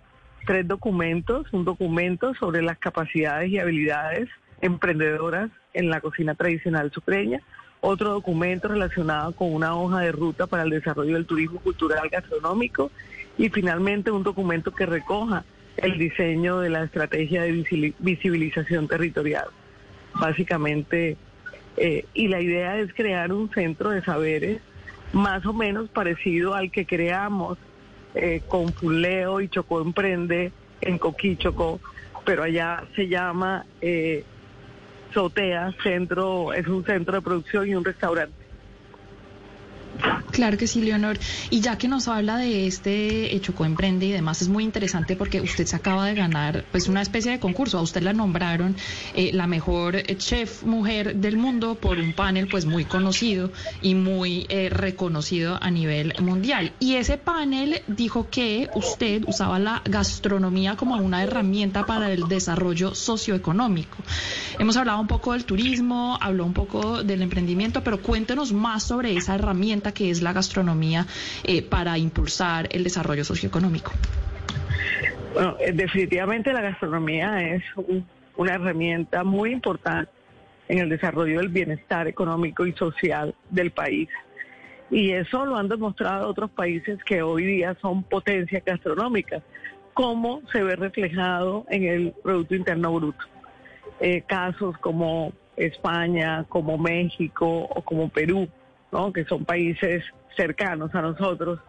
tres 0.45 0.67
documentos, 0.67 1.45
un 1.53 1.63
documento 1.63 2.33
sobre 2.33 2.63
las 2.63 2.79
capacidades 2.79 3.51
y 3.51 3.59
habilidades 3.59 4.27
emprendedoras 4.61 5.51
en 5.73 5.91
la 5.91 6.01
cocina 6.01 6.33
tradicional 6.33 6.91
sucreña, 6.91 7.39
otro 7.81 8.09
documento 8.09 8.67
relacionado 8.67 9.33
con 9.33 9.53
una 9.53 9.75
hoja 9.75 9.99
de 9.99 10.11
ruta 10.11 10.47
para 10.47 10.63
el 10.63 10.71
desarrollo 10.71 11.13
del 11.13 11.27
turismo 11.27 11.59
cultural 11.59 12.09
gastronómico 12.09 12.91
y 13.37 13.49
finalmente 13.49 14.09
un 14.09 14.23
documento 14.23 14.71
que 14.71 14.87
recoja 14.87 15.45
el 15.77 15.97
diseño 15.99 16.59
de 16.59 16.71
la 16.71 16.83
estrategia 16.83 17.43
de 17.43 17.93
visibilización 17.99 18.87
territorial. 18.87 19.45
Básicamente, 20.15 21.15
eh, 21.77 22.05
y 22.15 22.27
la 22.27 22.41
idea 22.41 22.77
es 22.79 22.91
crear 22.93 23.31
un 23.31 23.51
centro 23.51 23.91
de 23.91 24.03
saberes 24.03 24.61
más 25.13 25.45
o 25.45 25.53
menos 25.53 25.89
parecido 25.89 26.55
al 26.55 26.71
que 26.71 26.85
creamos 26.85 27.57
eh, 28.15 28.41
con 28.47 28.73
Fuleo 28.73 29.41
y 29.41 29.49
Chocó 29.49 29.81
Emprende 29.81 30.51
en 30.81 30.97
Coquíchoco, 30.97 31.79
pero 32.25 32.43
allá 32.43 32.83
se 32.95 33.07
llama 33.07 33.65
eh, 33.81 34.23
Sotea, 35.13 35.73
centro, 35.83 36.53
es 36.53 36.67
un 36.67 36.85
centro 36.85 37.15
de 37.15 37.21
producción 37.21 37.67
y 37.67 37.75
un 37.75 37.83
restaurante. 37.83 38.38
Claro 40.31 40.57
que 40.57 40.67
sí, 40.67 40.81
Leonor. 40.81 41.19
Y 41.49 41.59
ya 41.61 41.77
que 41.77 41.87
nos 41.87 42.07
habla 42.07 42.37
de 42.37 42.67
este 42.67 43.35
hecho 43.35 43.53
Emprende 43.59 44.05
y 44.05 44.11
demás, 44.11 44.41
es 44.41 44.47
muy 44.47 44.63
interesante 44.63 45.17
porque 45.17 45.41
usted 45.41 45.65
se 45.65 45.75
acaba 45.75 46.05
de 46.05 46.15
ganar 46.15 46.63
pues 46.71 46.87
una 46.87 47.01
especie 47.01 47.31
de 47.31 47.39
concurso. 47.39 47.77
A 47.77 47.81
usted 47.81 48.01
la 48.01 48.13
nombraron 48.13 48.75
eh, 49.15 49.31
la 49.33 49.47
mejor 49.47 50.01
chef 50.17 50.63
mujer 50.63 51.15
del 51.17 51.35
mundo 51.35 51.75
por 51.75 51.97
un 51.97 52.13
panel 52.13 52.47
pues 52.47 52.65
muy 52.65 52.85
conocido 52.85 53.51
y 53.81 53.95
muy 53.95 54.45
eh, 54.49 54.69
reconocido 54.69 55.57
a 55.61 55.69
nivel 55.71 56.13
mundial. 56.21 56.71
Y 56.79 56.95
ese 56.95 57.17
panel 57.17 57.81
dijo 57.87 58.29
que 58.29 58.69
usted 58.75 59.23
usaba 59.27 59.59
la 59.59 59.81
gastronomía 59.83 60.77
como 60.77 60.95
una 60.95 61.21
herramienta 61.21 61.85
para 61.85 62.11
el 62.13 62.27
desarrollo 62.27 62.95
socioeconómico. 62.95 63.97
Hemos 64.57 64.77
hablado 64.77 65.01
un 65.01 65.07
poco 65.07 65.33
del 65.33 65.45
turismo, 65.45 66.17
habló 66.21 66.45
un 66.45 66.53
poco 66.53 67.03
del 67.03 67.21
emprendimiento, 67.21 67.83
pero 67.83 68.01
cuéntenos 68.01 68.53
más 68.53 68.83
sobre 68.83 69.15
esa 69.17 69.35
herramienta 69.35 69.88
que 69.91 70.09
es 70.09 70.21
la 70.21 70.33
gastronomía 70.33 71.05
eh, 71.43 71.61
para 71.61 71.97
impulsar 71.97 72.67
el 72.71 72.83
desarrollo 72.83 73.23
socioeconómico? 73.23 73.91
Bueno, 75.33 75.55
eh, 75.59 75.71
definitivamente 75.71 76.51
la 76.53 76.61
gastronomía 76.61 77.55
es 77.55 77.63
una 78.35 78.55
herramienta 78.55 79.23
muy 79.23 79.51
importante 79.51 80.11
en 80.67 80.79
el 80.79 80.89
desarrollo 80.89 81.39
del 81.39 81.49
bienestar 81.49 82.07
económico 82.07 82.65
y 82.65 82.73
social 82.73 83.35
del 83.49 83.71
país. 83.71 84.09
Y 84.91 85.11
eso 85.11 85.45
lo 85.45 85.55
han 85.57 85.67
demostrado 85.67 86.27
otros 86.27 86.49
países 86.51 87.03
que 87.03 87.21
hoy 87.21 87.45
día 87.45 87.77
son 87.81 88.03
potencias 88.03 88.63
gastronómicas, 88.65 89.43
como 89.93 90.41
se 90.51 90.63
ve 90.63 90.75
reflejado 90.75 91.65
en 91.69 91.83
el 91.83 92.13
Producto 92.23 92.55
Interno 92.55 92.93
Bruto. 92.93 93.25
Eh, 93.99 94.23
casos 94.25 94.77
como 94.77 95.33
España, 95.57 96.45
como 96.47 96.77
México 96.77 97.63
o 97.63 97.81
como 97.81 98.09
Perú, 98.09 98.47
que 99.13 99.25
son 99.25 99.45
países 99.45 100.03
cercanos 100.35 100.93
a 100.95 101.01
nosotros. 101.01 101.59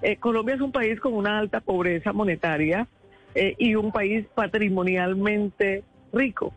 Eh, 0.00 0.16
Colombia 0.16 0.54
es 0.54 0.60
un 0.60 0.72
país 0.72 0.98
con 1.00 1.14
una 1.14 1.38
alta 1.38 1.60
pobreza 1.60 2.12
monetaria 2.12 2.86
eh, 3.34 3.54
y 3.58 3.74
un 3.74 3.92
país 3.92 4.26
patrimonialmente 4.34 5.84
rico, 6.12 6.52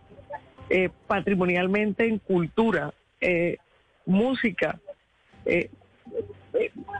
eh, 0.70 0.90
patrimonialmente 1.08 2.08
en 2.08 2.20
cultura, 2.20 2.94
música, 4.06 4.80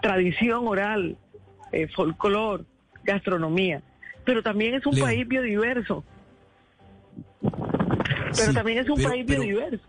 tradición 0.02 0.68
oral, 0.68 1.18
folclore, 1.96 2.64
gastronomía. 3.04 3.82
Pero 4.24 4.42
también 4.42 4.74
es 4.74 4.86
un 4.88 4.98
país 5.00 5.28
biodiverso. 5.28 6.04
Pero 8.36 8.54
también 8.54 8.80
es 8.80 8.90
un 8.90 9.02
país 9.04 9.24
biodiverso. 9.24 9.86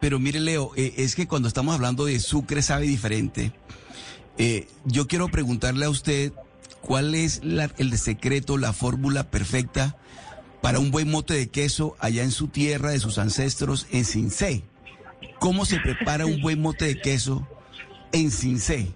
Pero 0.00 0.18
mire, 0.18 0.40
Leo, 0.40 0.72
eh, 0.76 0.94
es 0.98 1.14
que 1.14 1.26
cuando 1.26 1.48
estamos 1.48 1.74
hablando 1.74 2.04
de 2.04 2.18
Sucre 2.20 2.62
sabe 2.62 2.86
diferente, 2.86 3.52
eh, 4.38 4.68
yo 4.84 5.06
quiero 5.06 5.28
preguntarle 5.28 5.86
a 5.86 5.90
usted 5.90 6.32
cuál 6.80 7.14
es 7.14 7.40
el 7.78 7.98
secreto, 7.98 8.58
la 8.58 8.72
fórmula 8.72 9.30
perfecta 9.30 9.96
para 10.60 10.78
un 10.78 10.90
buen 10.90 11.10
mote 11.10 11.34
de 11.34 11.48
queso 11.48 11.96
allá 11.98 12.22
en 12.22 12.30
su 12.30 12.48
tierra 12.48 12.90
de 12.90 12.98
sus 12.98 13.18
ancestros 13.18 13.86
en 13.90 14.04
Cincé. 14.04 14.62
¿Cómo 15.38 15.64
se 15.64 15.78
prepara 15.80 16.26
un 16.26 16.40
buen 16.40 16.60
mote 16.60 16.86
de 16.86 17.00
queso 17.00 17.46
en 18.12 18.30
Cincé? 18.30 18.88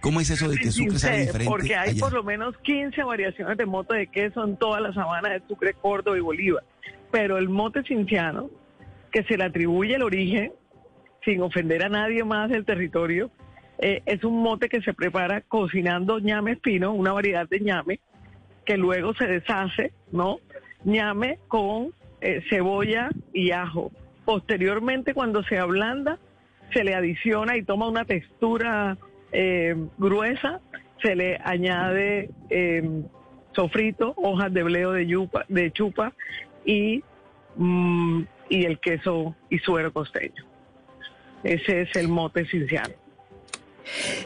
¿Cómo 0.00 0.20
es 0.20 0.28
eso 0.28 0.48
de 0.48 0.58
que 0.58 0.70
Sucre 0.70 0.98
sabe 0.98 1.20
diferente? 1.20 1.50
Porque 1.50 1.74
hay 1.76 1.98
por 1.98 2.12
lo 2.12 2.22
menos 2.22 2.54
15 2.58 3.02
variaciones 3.04 3.56
de 3.56 3.64
mote 3.64 3.96
de 3.96 4.06
queso 4.08 4.44
en 4.44 4.56
toda 4.58 4.80
la 4.80 4.92
sabana 4.92 5.30
de 5.30 5.42
Sucre, 5.48 5.72
Córdoba 5.74 6.18
y 6.18 6.20
Bolívar 6.20 6.64
pero 7.14 7.38
el 7.38 7.48
mote 7.48 7.84
cinciano, 7.84 8.50
que 9.14 9.22
se 9.22 9.38
le 9.38 9.44
atribuye 9.44 9.94
el 9.94 10.02
origen, 10.02 10.52
sin 11.24 11.40
ofender 11.40 11.84
a 11.84 11.88
nadie 11.88 12.24
más 12.24 12.50
del 12.50 12.64
territorio, 12.64 13.30
eh, 13.78 14.02
es 14.06 14.24
un 14.24 14.42
mote 14.42 14.68
que 14.68 14.82
se 14.82 14.92
prepara 14.92 15.40
cocinando 15.40 16.18
ñame 16.18 16.52
espino, 16.52 16.92
una 16.92 17.12
variedad 17.12 17.48
de 17.48 17.60
ñame, 17.60 18.00
que 18.66 18.76
luego 18.76 19.14
se 19.14 19.28
deshace, 19.28 19.92
¿no? 20.10 20.40
ñame 20.82 21.38
con 21.46 21.92
eh, 22.20 22.42
cebolla 22.50 23.08
y 23.32 23.52
ajo. 23.52 23.92
Posteriormente, 24.24 25.14
cuando 25.14 25.44
se 25.44 25.60
ablanda, 25.60 26.18
se 26.72 26.82
le 26.82 26.96
adiciona 26.96 27.56
y 27.56 27.62
toma 27.62 27.86
una 27.86 28.04
textura 28.04 28.98
eh, 29.30 29.76
gruesa, 29.96 30.60
se 31.00 31.14
le 31.14 31.38
añade 31.44 32.30
eh, 32.50 33.04
sofrito, 33.52 34.12
hojas 34.16 34.52
de 34.52 34.64
bleo 34.64 34.90
de, 34.90 35.06
yupa, 35.06 35.44
de 35.48 35.70
chupa 35.70 36.12
y, 36.64 37.04
mm, 37.54 38.22
y 38.48 38.64
el 38.64 38.78
queso 38.80 39.34
y 39.50 39.58
suero 39.58 39.92
costeño. 39.92 40.44
Ese 41.42 41.82
es 41.82 41.96
el 41.96 42.08
mote 42.08 42.46
cinciano. 42.46 42.94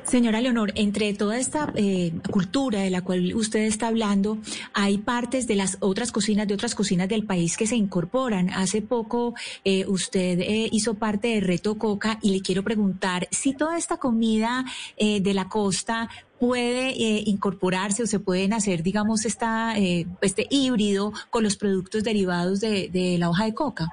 Señora 0.04 0.40
Leonor, 0.40 0.72
entre 0.76 1.12
toda 1.14 1.38
esta 1.38 1.72
eh, 1.74 2.12
cultura 2.30 2.80
de 2.80 2.90
la 2.90 3.02
cual 3.02 3.34
usted 3.34 3.60
está 3.60 3.88
hablando, 3.88 4.38
hay 4.72 4.98
partes 4.98 5.46
de 5.46 5.56
las 5.56 5.78
otras 5.80 6.12
cocinas, 6.12 6.46
de 6.48 6.54
otras 6.54 6.74
cocinas 6.74 7.08
del 7.08 7.24
país 7.24 7.56
que 7.56 7.66
se 7.66 7.76
incorporan. 7.76 8.50
Hace 8.50 8.82
poco 8.82 9.34
eh, 9.64 9.84
usted 9.86 10.40
eh, 10.40 10.68
hizo 10.70 10.94
parte 10.94 11.28
de 11.28 11.40
Reto 11.40 11.76
Coca 11.76 12.18
y 12.22 12.30
le 12.30 12.40
quiero 12.40 12.62
preguntar 12.62 13.28
si 13.30 13.52
toda 13.52 13.76
esta 13.76 13.96
comida 13.96 14.64
eh, 14.96 15.20
de 15.20 15.34
la 15.34 15.48
costa 15.48 16.08
puede 16.38 16.90
eh, 16.90 17.24
incorporarse 17.26 18.04
o 18.04 18.06
se 18.06 18.20
pueden 18.20 18.52
hacer, 18.52 18.84
digamos, 18.84 19.24
esta, 19.24 19.74
este 19.76 20.46
híbrido 20.50 21.12
con 21.30 21.42
los 21.42 21.56
productos 21.56 22.04
derivados 22.04 22.60
de, 22.60 22.88
de 22.92 23.18
la 23.18 23.28
hoja 23.28 23.46
de 23.46 23.54
coca. 23.54 23.88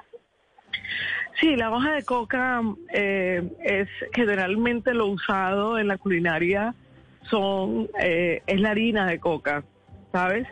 Sí, 1.40 1.54
la 1.54 1.70
hoja 1.70 1.92
de 1.92 2.02
coca 2.02 2.62
eh, 2.94 3.42
es 3.62 3.88
generalmente 4.14 4.94
lo 4.94 5.06
usado 5.06 5.78
en 5.78 5.88
la 5.88 5.98
culinaria 5.98 6.74
son 7.28 7.88
eh, 8.00 8.42
es 8.46 8.60
la 8.60 8.70
harina 8.70 9.06
de 9.06 9.18
coca, 9.18 9.64
¿sabes? 10.12 10.46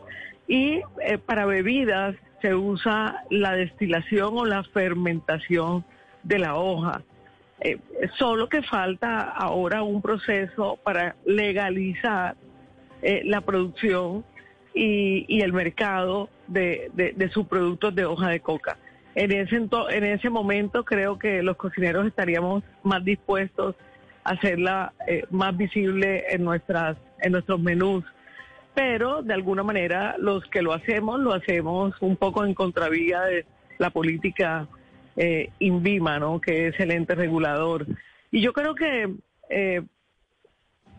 Y 0.47 0.82
eh, 1.07 1.18
para 1.24 1.47
bebidas 1.47 2.16
se 2.43 2.55
usa 2.55 3.22
la 3.30 3.53
destilación 3.53 4.37
o 4.37 4.45
la 4.45 4.62
fermentación 4.64 5.85
de 6.22 6.39
la 6.39 6.57
hoja. 6.57 7.03
Solo 8.18 8.51
que 8.51 8.61
falta 8.61 9.22
ahora 9.22 9.82
un 9.82 10.03
proceso 10.03 10.78
para 10.85 11.16
legalizar 11.24 12.37
la 13.01 13.41
producción 13.41 14.22
y, 14.74 15.41
el 15.41 15.55
mercado 15.55 16.28
de 16.49 17.30
sus 17.32 17.47
productos 17.47 17.95
de 17.95 18.05
hoja 18.05 18.28
de 18.28 18.41
coca. 18.41 18.76
En 19.14 19.30
ese, 19.32 19.56
en 19.56 20.04
ese 20.04 20.30
momento 20.30 20.84
creo 20.84 21.18
que 21.18 21.42
los 21.42 21.56
cocineros 21.56 22.06
estaríamos 22.06 22.64
más 22.82 23.04
dispuestos 23.04 23.76
a 24.24 24.30
hacerla 24.30 24.92
eh, 25.06 25.24
más 25.30 25.56
visible 25.56 26.24
en, 26.30 26.44
nuestras, 26.44 26.96
en 27.20 27.32
nuestros 27.32 27.60
menús. 27.60 28.04
Pero 28.74 29.22
de 29.22 29.34
alguna 29.34 29.62
manera 29.62 30.16
los 30.18 30.44
que 30.46 30.62
lo 30.62 30.72
hacemos, 30.72 31.20
lo 31.20 31.32
hacemos 31.32 31.94
un 32.00 32.16
poco 32.16 32.44
en 32.44 32.54
contravía 32.54 33.20
de 33.22 33.46
la 33.78 33.90
política 33.90 34.66
eh, 35.16 35.50
INVIMA, 35.60 36.18
¿no? 36.18 36.40
que 36.40 36.68
es 36.68 36.80
el 36.80 36.90
ente 36.90 37.14
regulador. 37.14 37.86
Y 38.32 38.40
yo 38.40 38.52
creo 38.52 38.74
que 38.74 39.14
eh, 39.48 39.82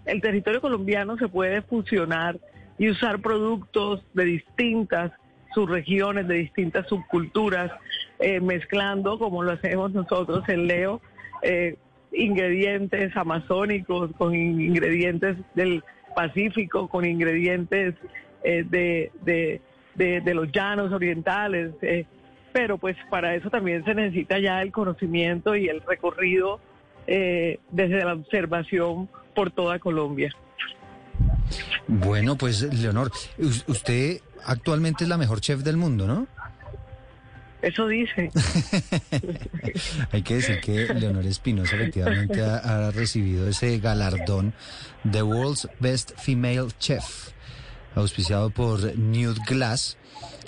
el 0.06 0.22
territorio 0.22 0.62
colombiano 0.62 1.18
se 1.18 1.28
puede 1.28 1.62
fusionar 1.64 2.40
y 2.78 2.90
usar 2.90 3.20
productos 3.20 4.06
de 4.14 4.24
distintas 4.24 5.12
subregiones, 5.56 6.28
de 6.28 6.36
distintas 6.36 6.88
subculturas, 6.88 7.72
eh, 8.20 8.40
mezclando, 8.40 9.18
como 9.18 9.42
lo 9.42 9.54
hacemos 9.54 9.92
nosotros 9.94 10.48
en 10.50 10.68
Leo, 10.68 11.02
eh, 11.42 11.78
ingredientes 12.12 13.16
amazónicos 13.18 14.12
con 14.18 14.36
in- 14.36 14.62
ingredientes 14.62 15.38
del 15.56 15.84
Pacífico, 16.16 16.88
con 16.88 17.04
ingredientes 17.06 17.96
eh, 18.44 18.64
de, 18.70 19.12
de, 19.24 19.62
de- 19.96 20.22
de 20.22 20.34
los 20.36 20.52
llanos 20.52 20.94
orientales. 20.94 21.72
eh, 21.82 22.06
pero 22.54 22.78
pues 22.78 22.96
para 23.10 23.36
eso 23.36 23.50
también 23.50 23.84
se 23.84 23.94
necesita 23.94 24.40
ya 24.40 24.62
el 24.62 24.72
conocimiento 24.72 25.58
y 25.58 25.68
el 25.68 25.82
recorrido 25.82 26.62
desde 27.06 28.04
la 28.06 28.14
observación 28.14 29.10
por 29.36 29.52
toda 29.52 29.78
Colombia. 29.78 30.32
Bueno, 31.88 32.38
pues 32.38 32.62
Leonor, 32.74 33.12
us- 33.38 33.66
usted 33.68 34.20
actualmente 34.46 35.04
es 35.04 35.10
la 35.10 35.18
mejor 35.18 35.42
chef 35.42 35.62
del 35.62 35.78
mundo, 35.78 36.08
¿no? 36.08 36.28
Eso 37.66 37.88
dice. 37.88 38.30
Hay 40.12 40.22
que 40.22 40.36
decir 40.36 40.60
que 40.62 40.94
Leonor 40.94 41.26
Espinosa 41.26 41.76
efectivamente 41.76 42.44
ha, 42.44 42.58
ha 42.58 42.92
recibido 42.92 43.48
ese 43.48 43.80
galardón 43.80 44.54
The 45.10 45.24
World's 45.24 45.68
Best 45.80 46.12
Female 46.16 46.68
Chef, 46.78 47.30
auspiciado 47.96 48.52
por 48.52 48.96
Newt 48.96 49.40
Glass. 49.48 49.98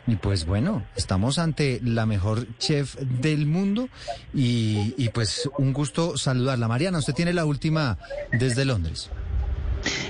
Y 0.05 0.15
pues 0.15 0.45
bueno, 0.45 0.85
estamos 0.95 1.39
ante 1.39 1.81
la 1.83 2.05
mejor 2.05 2.47
chef 2.59 2.95
del 2.95 3.45
mundo 3.45 3.89
y, 4.33 4.93
y 4.95 5.09
pues 5.09 5.49
un 5.57 5.73
gusto 5.73 6.17
saludarla. 6.17 6.67
Mariana, 6.67 6.99
usted 6.99 7.13
tiene 7.13 7.33
la 7.33 7.45
última 7.45 7.97
desde 8.31 8.63
Londres. 8.63 9.09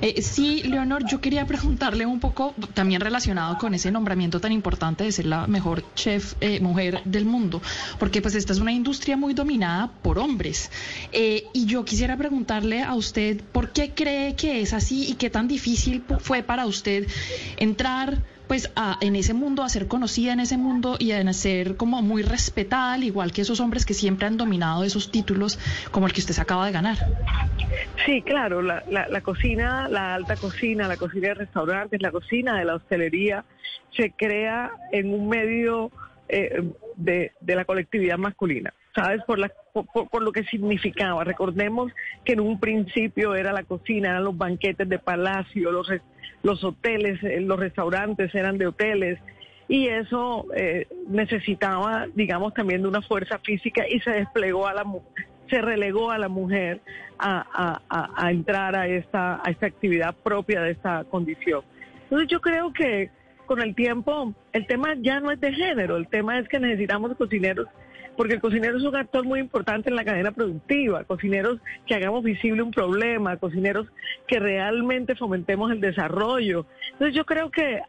Eh, 0.01 0.21
sí, 0.21 0.63
Leonor, 0.63 1.05
yo 1.05 1.21
quería 1.21 1.45
preguntarle 1.45 2.05
un 2.05 2.19
poco, 2.19 2.53
también 2.73 3.01
relacionado 3.01 3.57
con 3.57 3.73
ese 3.73 3.91
nombramiento 3.91 4.39
tan 4.39 4.51
importante 4.51 5.03
de 5.03 5.11
ser 5.11 5.25
la 5.25 5.47
mejor 5.47 5.83
chef 5.95 6.35
eh, 6.41 6.59
mujer 6.59 7.01
del 7.05 7.25
mundo, 7.25 7.61
porque 7.99 8.21
pues 8.21 8.35
esta 8.35 8.53
es 8.53 8.59
una 8.59 8.71
industria 8.71 9.17
muy 9.17 9.33
dominada 9.33 9.91
por 10.01 10.19
hombres. 10.19 10.71
Eh, 11.11 11.45
y 11.53 11.65
yo 11.65 11.85
quisiera 11.85 12.17
preguntarle 12.17 12.83
a 12.83 12.95
usted, 12.95 13.41
¿por 13.51 13.71
qué 13.71 13.93
cree 13.93 14.35
que 14.35 14.61
es 14.61 14.73
así 14.73 15.09
y 15.09 15.13
qué 15.15 15.29
tan 15.29 15.47
difícil 15.47 16.03
fue 16.19 16.43
para 16.43 16.65
usted 16.65 17.07
entrar 17.57 18.21
pues 18.47 18.71
a, 18.75 18.97
en 19.01 19.15
ese 19.15 19.33
mundo, 19.33 19.63
a 19.63 19.69
ser 19.69 19.87
conocida 19.87 20.33
en 20.33 20.39
ese 20.39 20.57
mundo 20.57 20.95
y 20.99 21.11
a 21.11 21.33
ser 21.33 21.75
como 21.75 22.01
muy 22.01 22.23
respetada, 22.23 22.93
al 22.93 23.03
igual 23.03 23.31
que 23.31 23.41
esos 23.41 23.59
hombres 23.59 23.85
que 23.85 23.93
siempre 23.93 24.27
han 24.27 24.37
dominado 24.37 24.83
esos 24.83 25.11
títulos 25.11 25.59
como 25.91 26.07
el 26.07 26.13
que 26.13 26.21
usted 26.21 26.33
se 26.33 26.41
acaba 26.41 26.65
de 26.65 26.71
ganar? 26.71 26.97
Sí, 28.05 28.21
claro, 28.21 28.61
la, 28.61 28.83
la, 28.89 29.07
la 29.09 29.21
cocina, 29.21 29.87
la 29.89 30.15
alta 30.15 30.35
cocina, 30.37 30.87
la 30.87 30.97
cocina 30.97 31.29
de 31.29 31.33
restaurantes, 31.33 32.01
la 32.01 32.11
cocina 32.11 32.57
de 32.57 32.65
la 32.65 32.75
hostelería, 32.75 33.43
se 33.95 34.11
crea 34.11 34.71
en 34.91 35.13
un 35.13 35.27
medio 35.27 35.91
eh, 36.29 36.63
de, 36.95 37.31
de 37.39 37.55
la 37.55 37.65
colectividad 37.65 38.17
masculina, 38.17 38.73
¿sabes? 38.97 39.23
Por, 39.25 39.37
la, 39.37 39.51
por, 39.73 40.23
lo 40.23 40.31
que 40.31 40.43
significaba. 40.45 41.23
Recordemos 41.23 41.91
que 42.25 42.33
en 42.33 42.39
un 42.39 42.59
principio 42.59 43.35
era 43.35 43.53
la 43.53 43.61
cocina, 43.61 44.09
eran 44.09 44.23
los 44.23 44.35
banquetes 44.35 44.89
de 44.89 44.97
palacio, 44.97 45.71
los, 45.71 46.63
hoteles, 46.63 47.21
eh, 47.23 47.39
los 47.41 47.59
restaurantes 47.59 48.33
eran 48.33 48.57
de 48.57 48.65
hoteles. 48.65 49.19
Y 49.67 49.87
eso 49.87 50.47
eh, 50.55 50.87
necesitaba, 51.07 52.07
digamos, 52.15 52.55
también 52.55 52.81
de 52.81 52.87
una 52.87 53.03
fuerza 53.03 53.37
física 53.37 53.83
y 53.87 53.99
se 53.99 54.11
desplegó 54.11 54.65
a 54.65 54.73
la 54.73 54.83
se 55.49 55.61
relegó 55.61 56.11
a 56.11 56.17
la 56.17 56.27
mujer 56.27 56.81
a- 57.19 57.79
a 57.89 58.31
entrar 58.31 58.75
a 58.75 58.87
esta, 58.87 59.35
a 59.43 59.49
esta 59.49 59.65
actividad 59.67 60.13
propia 60.23 60.61
de 60.61 60.71
esta 60.71 61.05
condición. 61.05 61.61
Entonces 62.03 62.27
yo 62.29 62.41
creo 62.41 62.73
que 62.73 63.11
con 63.45 63.61
el 63.61 63.73
tiempo 63.73 64.33
el 64.51 64.67
tema 64.67 64.95
ya 64.99 65.19
no 65.21 65.31
es 65.31 65.39
de 65.39 65.53
género, 65.53 65.95
el 65.97 66.07
tema 66.09 66.37
es 66.37 66.47
que 66.49 66.59
necesitamos 66.59 67.15
cocineros, 67.15 67.67
porque 68.17 68.33
el 68.33 68.41
cocinero 68.41 68.77
es 68.77 68.83
un 68.83 68.95
actor 68.95 69.23
muy 69.23 69.39
importante 69.39 69.89
en 69.89 69.95
la 69.95 70.03
cadena 70.03 70.31
productiva, 70.31 71.03
cocineros 71.03 71.59
que 71.85 71.95
hagamos 71.95 72.23
visible 72.23 72.63
un 72.63 72.71
problema, 72.71 73.37
cocineros 73.37 73.87
que 74.27 74.39
realmente 74.39 75.15
fomentemos 75.15 75.71
el 75.71 75.79
desarrollo. 75.79 76.65
Entonces 76.93 77.15
yo 77.15 77.25
creo 77.25 77.51
que 77.51 77.75
eh, 77.75 77.81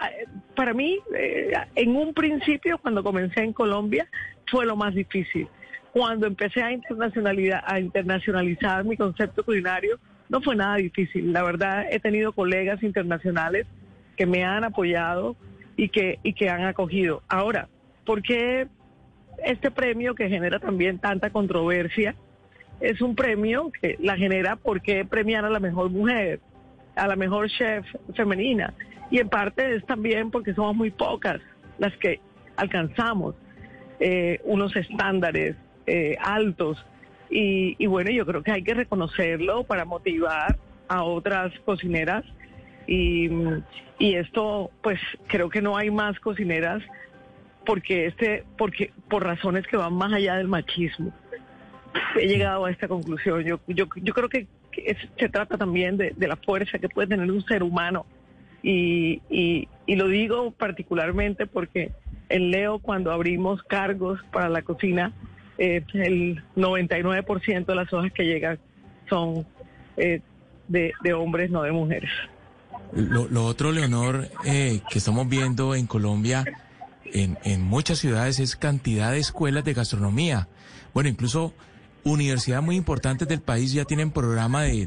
para 0.54 0.74
mí, 0.74 0.98
eh, 1.16 1.52
en 1.74 1.96
un 1.96 2.12
principio, 2.12 2.78
cuando 2.78 3.02
comencé 3.02 3.40
en 3.40 3.54
Colombia, 3.54 4.06
fue 4.46 4.66
lo 4.66 4.76
más 4.76 4.94
difícil 4.94 5.48
cuando 5.90 6.26
empecé 6.26 6.62
a, 6.62 6.70
internacionalidad, 6.70 7.62
a 7.66 7.80
internacionalizar 7.80 8.84
mi 8.84 8.96
concepto 8.96 9.42
culinario, 9.42 9.98
no 10.28 10.40
fue 10.40 10.54
nada 10.54 10.76
difícil. 10.76 11.32
La 11.32 11.42
verdad, 11.42 11.86
he 11.90 11.98
tenido 11.98 12.32
colegas 12.32 12.82
internacionales 12.82 13.66
que 14.16 14.26
me 14.26 14.44
han 14.44 14.64
apoyado 14.64 15.36
y 15.76 15.88
que, 15.88 16.18
y 16.22 16.34
que 16.34 16.50
han 16.50 16.64
acogido. 16.64 17.22
Ahora, 17.28 17.68
¿por 18.04 18.22
qué 18.22 18.68
este 19.45 19.70
premio 19.70 20.14
que 20.14 20.28
genera 20.28 20.59
también 20.59 20.99
tanta 20.99 21.30
controversia? 21.30 22.14
Es 22.80 23.01
un 23.01 23.14
premio 23.14 23.72
que 23.80 23.97
la 24.01 24.16
genera 24.16 24.57
porque 24.57 25.05
premiar 25.05 25.45
a 25.45 25.51
la 25.51 25.61
mejor 25.61 25.91
mujer, 25.91 26.41
a 26.95 27.07
la 27.07 27.16
mejor 27.16 27.49
chef 27.49 27.86
femenina. 28.14 28.74
Y 29.11 29.18
en 29.18 29.28
parte 29.28 29.74
es 29.74 29.84
también 29.86 30.30
porque 30.30 30.55
somos 30.55 30.76
muy 30.76 30.91
pocas 30.91 31.41
las 31.78 31.97
que 31.97 32.20
alcanzamos 32.57 33.34
eh, 34.01 34.41
unos 34.45 34.74
estándares 34.76 35.57
eh, 35.86 36.16
altos. 36.20 36.84
Y, 37.30 37.76
y 37.78 37.86
bueno, 37.86 38.11
yo 38.11 38.26
creo 38.26 38.43
que 38.43 38.53
hay 38.53 38.62
que 38.62 38.74
reconocerlo 38.74 39.64
para 39.64 39.84
motivar 39.84 40.59
a 40.89 41.03
otras 41.03 41.53
cocineras. 41.64 42.24
Y, 42.86 43.28
y 43.99 44.14
esto, 44.14 44.70
pues 44.82 44.99
creo 45.26 45.51
que 45.51 45.61
no 45.61 45.76
hay 45.76 45.91
más 45.91 46.18
cocineras 46.20 46.82
porque 47.68 48.06
este, 48.06 48.44
porque 48.56 48.92
por 49.10 49.22
razones 49.22 49.66
que 49.66 49.76
van 49.76 49.92
más 49.92 50.10
allá 50.10 50.36
del 50.36 50.48
machismo. 50.48 51.12
He 52.18 52.26
llegado 52.26 52.64
a 52.64 52.70
esta 52.70 52.88
conclusión. 52.88 53.44
Yo, 53.44 53.60
yo, 53.66 53.84
yo 53.94 54.14
creo 54.14 54.30
que, 54.30 54.46
se 55.18 55.28
trata 55.28 55.58
también 55.58 55.98
de, 55.98 56.14
de 56.16 56.28
la 56.28 56.36
fuerza 56.36 56.78
que 56.78 56.88
puede 56.88 57.08
tener 57.08 57.30
un 57.30 57.44
ser 57.44 57.62
humano. 57.62 58.06
Y, 58.62 59.20
y, 59.28 59.68
y 59.84 59.96
lo 59.96 60.08
digo 60.08 60.50
particularmente 60.52 61.46
porque 61.46 61.92
en 62.30 62.50
Leo, 62.50 62.78
cuando 62.78 63.12
abrimos 63.12 63.62
cargos 63.64 64.18
para 64.32 64.48
la 64.48 64.62
cocina, 64.62 65.12
eh, 65.58 65.84
el 65.92 66.42
99% 66.56 67.66
de 67.66 67.74
las 67.74 67.92
hojas 67.92 68.12
que 68.14 68.24
llegan 68.24 68.58
son 69.10 69.46
eh, 69.98 70.22
de, 70.68 70.94
de 71.02 71.12
hombres, 71.12 71.50
no 71.50 71.60
de 71.64 71.72
mujeres. 71.72 72.10
Lo, 72.94 73.28
lo 73.28 73.44
otro, 73.44 73.72
Leonor, 73.72 74.26
eh, 74.46 74.80
que 74.88 74.98
estamos 74.98 75.28
viendo 75.28 75.74
en 75.74 75.86
Colombia, 75.86 76.46
en, 77.12 77.62
muchas 77.62 77.98
ciudades, 77.98 78.38
es 78.40 78.56
cantidad 78.56 79.12
de 79.12 79.18
escuelas 79.18 79.64
de 79.64 79.74
gastronomía. 79.74 80.48
Bueno, 80.94 81.09
incluso 81.09 81.54
universidades 82.04 82.64
muy 82.64 82.76
importantes 82.76 83.28
del 83.28 83.40
país 83.40 83.72
ya 83.72 83.84
tienen 83.84 84.11
programa 84.11 84.62
de, 84.62 84.86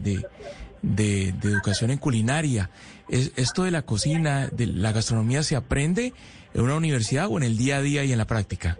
de, 0.81 1.29
educación 1.29 1.91
en 1.91 1.97
culinaria. 1.97 2.69
Es, 3.09 3.33
¿Esto 3.35 3.63
de 3.63 3.71
la 3.71 3.83
cocina, 3.83 4.47
de 4.47 4.67
la 4.67 4.91
gastronomía, 4.91 5.43
se 5.43 5.55
aprende 5.55 6.13
en 6.53 6.61
una 6.61 6.75
universidad 6.75 7.27
o 7.29 7.37
en 7.37 7.43
el 7.43 7.57
día 7.57 7.77
a 7.77 7.81
día 7.81 8.03
y 8.03 8.11
en 8.11 8.17
la 8.17 8.25
práctica? 8.25 8.77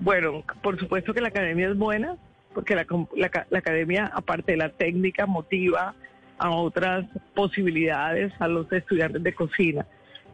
Bueno, 0.00 0.44
por 0.62 0.78
supuesto 0.78 1.14
que 1.14 1.20
la 1.20 1.28
academia 1.28 1.68
es 1.68 1.76
buena, 1.76 2.16
porque 2.54 2.74
la, 2.74 2.86
la 3.16 3.46
la 3.50 3.58
academia, 3.58 4.10
aparte 4.12 4.52
de 4.52 4.58
la 4.58 4.70
técnica, 4.70 5.26
motiva 5.26 5.94
a 6.38 6.50
otras 6.50 7.06
posibilidades 7.34 8.32
a 8.40 8.48
los 8.48 8.70
estudiantes 8.72 9.22
de 9.22 9.32
cocina. 9.32 9.86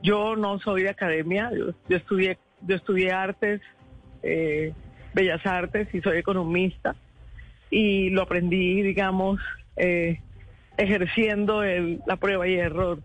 Yo 0.03 0.37
no 0.37 0.59
soy 0.61 0.83
de 0.83 0.91
academia, 0.91 1.51
yo, 1.53 1.97
estudié, 1.97 2.39
yo 2.63 2.77
estudié 2.77 3.13
artes, 3.13 3.61
eh, 4.23 4.73
bellas 5.13 5.45
artes 5.45 5.89
y 5.93 6.01
soy 6.01 6.19
economista 6.19 6.95
y 7.71 8.11
lo 8.11 8.23
aprendí, 8.23 8.83
digamos, 8.83 9.41
eh, 9.77 10.21
ejerciendo 10.77 11.63
la 11.63 12.17
prueba 12.17 12.47
y 12.47 12.55
error. 12.55 13.01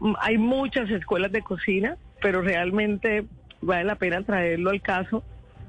Mm, 0.00 0.14
Hay 0.20 0.38
muchas 0.38 0.90
escuelas 0.90 1.32
de 1.32 1.42
cocina, 1.42 1.96
pero 2.20 2.42
realmente 2.42 3.24
vale 3.60 3.84
la 3.84 3.94
pena 3.94 4.22
traerlo 4.22 4.70
al 4.70 4.82
caso. 4.82 5.22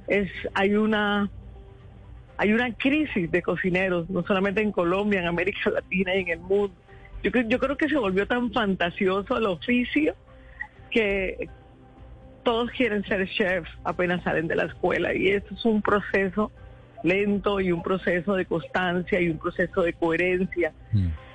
Es, 0.08 0.30
hay 0.54 0.76
una 0.76 1.30
hay 2.38 2.52
una 2.52 2.74
crisis 2.74 3.32
de 3.32 3.42
cocineros, 3.42 4.10
no 4.10 4.24
solamente 4.24 4.62
en 4.62 4.74
Colombia, 4.74 5.22
en 5.22 5.28
América 5.28 5.70
Latina 5.74 6.16
y 6.16 6.22
en 6.22 6.30
el 6.30 6.40
mundo. 6.40 6.74
Yo, 7.24 7.32
yo 7.32 7.60
creo 7.60 7.78
que 7.78 7.88
se 7.88 7.98
volvió 7.98 8.28
tan 8.28 8.52
fantasioso 8.52 9.38
el 9.38 9.46
oficio 9.46 10.16
que 10.92 11.50
todos 12.44 12.70
quieren 12.72 13.04
ser 13.06 13.28
chefs 13.30 13.70
apenas 13.84 14.24
salen 14.24 14.48
de 14.48 14.56
la 14.56 14.66
escuela 14.66 15.14
y 15.14 15.30
esto 15.30 15.56
es 15.56 15.66
un 15.66 15.82
proceso 15.82 16.52
lento 17.04 17.60
y 17.60 17.72
un 17.72 17.84
proceso 17.84 18.34
de 18.36 18.46
constancia 18.46 19.20
y 19.20 19.30
un 19.30 19.38
proceso 19.38 19.84
de 19.84 19.94
coherencia. 19.94 20.74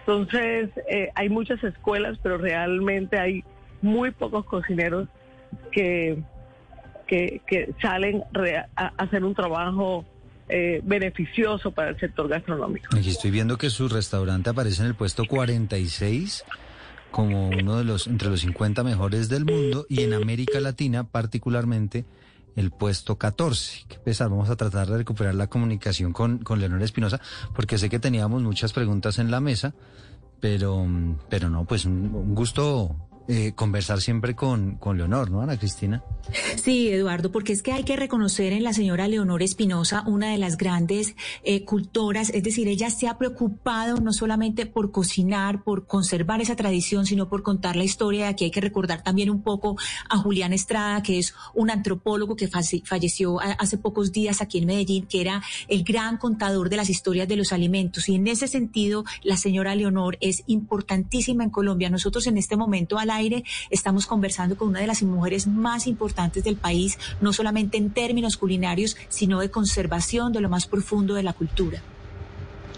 Entonces, 0.01 0.71
eh, 0.89 1.11
hay 1.15 1.29
muchas 1.29 1.63
escuelas, 1.63 2.19
pero 2.23 2.39
realmente 2.39 3.19
hay 3.19 3.45
muy 3.83 4.11
pocos 4.11 4.45
cocineros 4.47 5.09
que, 5.71 6.23
que, 7.07 7.41
que 7.47 7.73
salen 7.81 8.25
a 8.77 8.93
hacer 8.97 9.25
un 9.25 9.35
trabajo 9.35 10.05
eh, 10.49 10.81
beneficioso 10.83 11.71
para 11.71 11.91
el 11.91 12.01
sector 12.01 12.27
gastronómico. 12.27 12.89
Aquí 12.97 13.11
estoy 13.11 13.31
viendo 13.31 13.57
que 13.57 13.71
su 13.71 13.89
restaurante 13.89 14.51
aparece 14.51 14.83
en 14.83 14.89
el 14.89 14.95
puesto 14.97 15.25
46 15.25 16.45
como 17.11 17.49
uno 17.49 17.77
de 17.77 17.85
los 17.85 18.07
entre 18.07 18.29
los 18.29 18.41
50 18.41 18.85
mejores 18.85 19.29
del 19.29 19.45
mundo 19.45 19.87
y 19.89 20.03
en 20.03 20.15
América 20.15 20.61
Latina 20.61 21.05
particularmente 21.05 22.05
el 22.57 22.71
puesto 22.71 23.17
14. 23.17 23.85
Qué 23.89 23.99
pesar, 23.99 24.29
vamos 24.29 24.51
a 24.51 24.57
tratar 24.57 24.89
de 24.89 24.99
recuperar 24.99 25.35
la 25.35 25.49
comunicación 25.49 26.13
con, 26.13 26.39
con 26.39 26.61
Leonor 26.61 26.83
Espinosa 26.83 27.21
porque 27.55 27.79
sé 27.79 27.89
que 27.89 27.99
teníamos 27.99 28.43
muchas 28.43 28.73
preguntas 28.73 29.19
en 29.19 29.31
la 29.31 29.41
mesa, 29.41 29.75
pero, 30.41 30.87
pero 31.29 31.49
no, 31.49 31.65
pues 31.65 31.85
un, 31.85 32.15
un 32.15 32.35
gusto 32.35 32.97
eh, 33.31 33.53
conversar 33.55 34.01
siempre 34.01 34.35
con, 34.35 34.75
con 34.77 34.99
Leonor, 34.99 35.31
¿no, 35.31 35.41
Ana 35.41 35.57
Cristina? 35.57 36.03
Sí, 36.57 36.89
Eduardo, 36.89 37.31
porque 37.31 37.53
es 37.53 37.63
que 37.63 37.73
hay 37.73 37.85
que 37.85 37.95
reconocer 37.97 38.53
en 38.53 38.65
la 38.65 38.73
señora 38.73 39.07
Leonor 39.07 39.43
Espinosa 39.43 40.03
una 40.07 40.31
de 40.33 40.39
las 40.39 40.57
grandes 40.57 41.15
eh, 41.45 41.65
cultoras, 41.65 42.31
es 42.31 42.43
decir, 42.43 42.67
ella 42.67 42.91
se 42.91 43.07
ha 43.07 43.19
preocupado 43.19 43.99
no 43.99 44.13
solamente 44.13 44.67
por 44.67 44.91
cocinar, 44.91 45.63
por 45.63 45.87
conservar 45.87 46.41
esa 46.41 46.57
tradición, 46.57 47.07
sino 47.07 47.29
por 47.29 47.43
contar 47.45 47.77
la 47.77 47.85
historia. 47.85 48.29
Aquí 48.29 48.45
hay 48.47 48.51
que 48.51 48.61
recordar 48.61 49.03
también 49.05 49.31
un 49.31 49.43
poco 49.43 49.77
a 50.09 50.17
Julián 50.17 50.53
Estrada, 50.53 51.03
que 51.03 51.19
es 51.21 51.35
un 51.55 51.71
antropólogo 51.71 52.35
que 52.35 52.49
falle- 52.49 52.83
falleció 52.85 53.39
hace 53.41 53.79
pocos 53.79 54.11
días 54.11 54.41
aquí 54.43 54.59
en 54.59 54.67
Medellín, 54.67 55.07
que 55.07 55.21
era 55.21 55.43
el 55.69 55.85
gran 55.85 56.17
contador 56.19 56.69
de 56.69 56.77
las 56.79 56.91
historias 56.91 57.29
de 57.29 57.37
los 57.37 57.53
alimentos. 57.53 58.09
Y 58.09 58.17
en 58.17 58.27
ese 58.27 58.49
sentido, 58.49 59.05
la 59.23 59.37
señora 59.37 59.77
Leonor 59.77 60.19
es 60.21 60.43
importantísima 60.49 61.45
en 61.45 61.51
Colombia. 61.51 61.91
Nosotros 61.91 62.27
en 62.27 62.37
este 62.37 62.57
momento 62.57 62.99
al 62.99 63.11
aire 63.11 63.20
estamos 63.71 64.07
conversando 64.07 64.57
con 64.57 64.69
una 64.69 64.81
de 64.81 64.87
las 64.87 65.03
mujeres 65.03 65.47
más 65.47 65.87
importantes 65.87 66.45
del 66.45 66.57
país, 66.57 66.99
no 67.21 67.33
solamente 67.33 67.77
en 67.77 67.91
términos 67.91 68.37
culinarios, 68.37 68.97
sino 69.09 69.41
de 69.41 69.51
conservación 69.51 70.33
de 70.33 70.41
lo 70.41 70.49
más 70.49 70.67
profundo 70.67 71.15
de 71.15 71.23
la 71.23 71.33
cultura. 71.33 71.83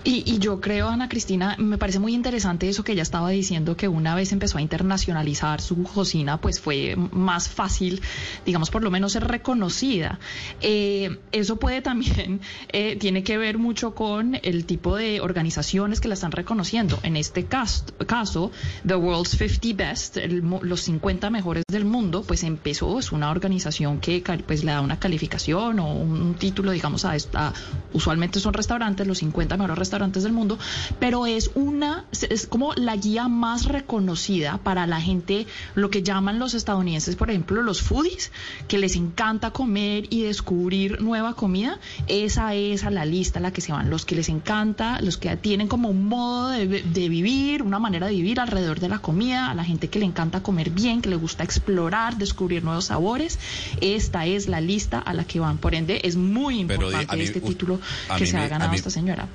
Y, 0.05 0.25
y 0.27 0.39
yo 0.41 0.61
creo, 0.61 0.89
Ana 0.89 1.09
Cristina, 1.09 1.55
me 1.59 1.79
parece 1.79 2.01
muy 2.01 2.13
interesante 2.13 2.69
eso 2.69 2.83
que 2.83 2.93
ella 2.93 3.03
estaba 3.03 3.31
diciendo, 3.31 3.77
que 3.77 3.87
una 3.87 4.17
vez 4.17 4.33
empezó 4.33 4.59
a 4.59 4.61
internacionalizar 4.61 5.61
su 5.61 5.81
cocina, 5.85 6.41
pues 6.41 6.61
fue 6.61 6.97
más 6.97 7.49
fácil, 7.49 8.01
digamos, 8.45 8.71
por 8.71 8.83
lo 8.83 8.91
menos 8.91 9.13
ser 9.13 9.29
reconocida. 9.29 10.19
Eh, 10.61 11.19
eso 11.31 11.57
puede 11.61 11.83
también, 11.83 12.41
eh, 12.73 12.97
tiene 12.97 13.23
que 13.23 13.39
ver 13.39 13.59
mucho 13.59 13.95
con 13.95 14.41
el 14.43 14.65
tipo 14.65 14.97
de 14.97 15.21
organizaciones 15.21 16.01
que 16.01 16.09
la 16.09 16.15
están 16.15 16.33
reconociendo. 16.33 16.99
En 17.05 17.17
este 17.17 17.45
caso, 17.45 17.85
caso 18.07 18.51
The 18.85 18.97
World's 18.97 19.37
50 19.39 19.77
Best, 19.77 20.17
el 20.17 20.43
los 20.63 20.81
50 20.81 21.31
mejores 21.31 21.63
del 21.69 21.85
mundo, 21.85 22.25
pues 22.27 22.43
empezó, 22.43 22.99
es 22.99 23.13
una 23.13 23.31
organización 23.31 24.01
que 24.01 24.23
pues 24.47 24.65
le 24.65 24.73
da 24.73 24.81
una 24.81 24.99
calificación 24.99 25.79
o 25.79 25.95
un 25.95 26.35
título, 26.35 26.73
digamos, 26.73 27.05
a, 27.05 27.15
esta, 27.15 27.53
usualmente 27.93 28.41
son 28.41 28.53
restaurantes, 28.53 29.07
los 29.07 29.19
50 29.19 29.57
mejores 29.57 29.79
restaurantes 29.79 29.92
del 29.99 30.33
mundo, 30.33 30.59
pero 30.99 31.27
es 31.27 31.51
una, 31.55 32.07
es 32.31 32.47
como 32.47 32.73
la 32.75 32.97
guía 32.97 33.29
más 33.29 33.67
reconocida 33.67 34.57
para 34.59 34.87
la 34.87 35.01
gente, 35.03 35.47
lo 35.75 35.91
que 35.91 36.03
llaman 36.03 36.39
los 36.39 36.55
estadounidenses, 36.55 37.15
por 37.15 37.29
ejemplo, 37.29 37.61
los 37.61 37.83
foodies, 37.83 38.33
que 38.69 38.79
les 38.79 38.97
encanta 38.97 39.51
comer 39.51 40.07
y 40.09 40.23
descubrir 40.23 41.03
nueva 41.03 41.35
comida, 41.35 41.79
esa 42.09 42.55
es 42.55 42.85
a 42.85 42.91
la 42.91 43.05
lista 43.05 43.39
a 43.39 43.43
la 43.43 43.53
que 43.53 43.61
se 43.61 43.73
van, 43.73 43.91
los 43.91 44.07
que 44.07 44.15
les 44.15 44.31
encanta, 44.31 44.99
los 45.03 45.19
que 45.19 45.37
tienen 45.37 45.69
como 45.69 45.91
un 45.91 46.09
modo 46.09 46.49
de, 46.49 46.67
de 46.67 47.09
vivir, 47.11 47.63
una 47.63 47.79
manera 47.79 48.07
de 48.07 48.15
vivir 48.15 48.41
alrededor 48.41 48.81
de 48.81 48.89
la 48.89 48.99
comida, 49.01 49.51
a 49.51 49.55
la 49.55 49.65
gente 49.65 49.89
que 49.89 49.99
le 49.99 50.07
encanta 50.07 50.43
comer 50.43 50.71
bien, 50.71 51.03
que 51.03 51.11
le 51.11 51.17
gusta 51.17 51.45
explorar, 51.45 52.17
descubrir 52.17 52.65
nuevos 52.65 52.87
sabores, 52.87 53.39
esta 53.83 54.25
es 54.25 54.49
la 54.49 54.63
lista 54.63 54.99
a 54.99 55.13
la 55.13 55.25
que 55.25 55.39
van, 55.39 55.59
por 55.59 55.75
ende 55.75 56.01
es 56.05 56.17
muy 56.17 56.65
Pero, 56.65 56.85
importante 56.87 57.17
mí- 57.17 57.23
este 57.25 57.41
título 57.43 57.79
que 58.17 58.25
se 58.27 58.37
me- 58.39 58.45
ha 58.45 58.49
ganado 58.49 58.73
esta 58.73 58.89
señora. 58.91 59.29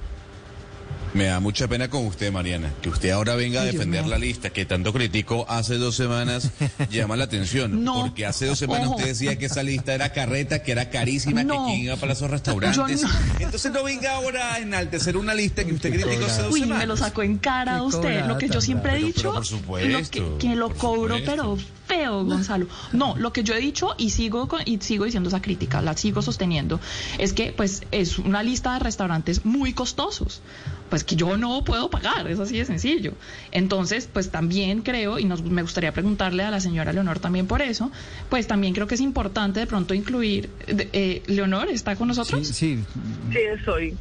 Me 1.17 1.23
da 1.25 1.39
mucha 1.39 1.67
pena 1.67 1.89
con 1.89 2.05
usted, 2.05 2.31
Mariana, 2.31 2.71
que 2.79 2.89
usted 2.89 3.09
ahora 3.09 3.33
venga 3.35 3.61
a 3.61 3.65
defender 3.65 4.05
la 4.05 4.19
lista 4.19 4.51
que 4.51 4.65
tanto 4.67 4.93
criticó 4.93 5.49
hace 5.49 5.77
dos 5.79 5.95
semanas, 5.95 6.51
llama 6.91 7.15
la 7.15 7.23
atención. 7.23 7.83
No. 7.83 8.01
Porque 8.01 8.27
hace 8.27 8.45
dos 8.45 8.59
semanas 8.59 8.85
Ojo. 8.85 8.97
usted 8.97 9.07
decía 9.07 9.35
que 9.39 9.47
esa 9.47 9.63
lista 9.63 9.95
era 9.95 10.13
carreta, 10.13 10.61
que 10.61 10.71
era 10.73 10.91
carísima, 10.91 11.43
No. 11.43 11.65
que 11.65 11.71
quién 11.71 11.85
iba 11.85 11.95
para 11.95 12.13
esos 12.13 12.29
restaurantes. 12.29 13.01
No. 13.01 13.09
Entonces 13.39 13.71
no 13.71 13.83
venga 13.83 14.13
ahora 14.13 14.53
a 14.53 14.59
enaltecer 14.59 15.17
una 15.17 15.33
lista 15.33 15.65
que 15.65 15.73
usted 15.73 15.91
criticó 15.91 16.25
hace 16.25 16.43
dos 16.43 16.53
Uy, 16.53 16.59
semanas. 16.59 16.83
me 16.83 16.85
lo 16.87 16.95
sacó 16.97 17.23
en 17.23 17.39
cara 17.39 17.77
Qué 17.77 17.81
usted. 17.81 17.99
cobrada 18.01 18.27
Lo 18.27 18.37
que 18.37 18.49
yo 18.49 18.61
siempre 18.61 18.93
he 18.99 19.03
dicho, 19.03 19.21
Pero 19.21 19.33
por 19.33 19.45
supuesto, 19.47 19.89
lo 19.89 20.09
que, 20.37 20.37
que 20.47 20.55
lo 20.55 20.69
cobro, 20.75 21.17
supuesto. 21.17 21.31
pero 21.31 21.57
feo, 21.87 22.25
Gonzalo. 22.25 22.67
No, 22.91 23.15
lo 23.17 23.33
que 23.33 23.43
yo 23.43 23.55
he 23.55 23.59
dicho 23.59 23.95
y 23.97 24.11
sigo 24.11 24.47
con- 24.47 24.61
y 24.65 24.77
sigo 24.81 25.05
diciendo 25.05 25.29
esa 25.29 25.41
crítica, 25.41 25.81
la 25.81 25.95
sigo 25.97 26.21
sosteniendo, 26.21 26.79
es 27.17 27.33
que 27.33 27.53
pues 27.53 27.83
es 27.91 28.19
una 28.19 28.43
lista 28.43 28.73
de 28.73 28.79
restaurantes 28.79 29.45
muy 29.45 29.71
costosos, 29.73 30.41
pues 30.89 31.03
que 31.03 31.15
yo 31.15 31.37
no 31.37 31.63
puedo 31.63 31.89
pagar, 31.89 32.27
es 32.27 32.39
así 32.39 32.57
de 32.57 32.65
sencillo. 32.65 33.13
Entonces, 33.51 34.07
pues 34.11 34.29
también 34.31 34.81
creo 34.81 35.19
y 35.19 35.25
nos, 35.25 35.43
me 35.43 35.61
gustaría 35.61 35.91
preguntarle 35.91 36.43
a 36.43 36.51
la 36.51 36.59
señora 36.59 36.93
Leonor 36.93 37.19
también 37.19 37.45
por 37.47 37.61
eso, 37.61 37.91
pues 38.29 38.47
también 38.47 38.73
creo 38.73 38.87
que 38.87 38.95
es 38.95 39.01
importante 39.01 39.59
de 39.59 39.67
pronto 39.67 39.93
incluir, 39.93 40.49
de- 40.67 40.89
eh, 40.93 41.23
Leonor 41.27 41.69
está 41.69 41.95
con 41.95 42.07
nosotros. 42.07 42.47
Sí, 42.47 42.83
Sí, 43.31 43.39
soy. 43.65 43.95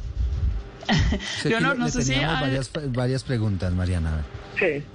sí, 1.41 1.49
Leonor, 1.49 1.73
le- 1.73 1.79
no 1.79 1.85
le 1.85 1.91
sé 1.91 2.03
si 2.03 2.13
varias, 2.15 2.71
varias 2.89 3.23
preguntas, 3.23 3.73
Mariana. 3.73 4.11
a 4.13 4.15
ver. 4.17 4.36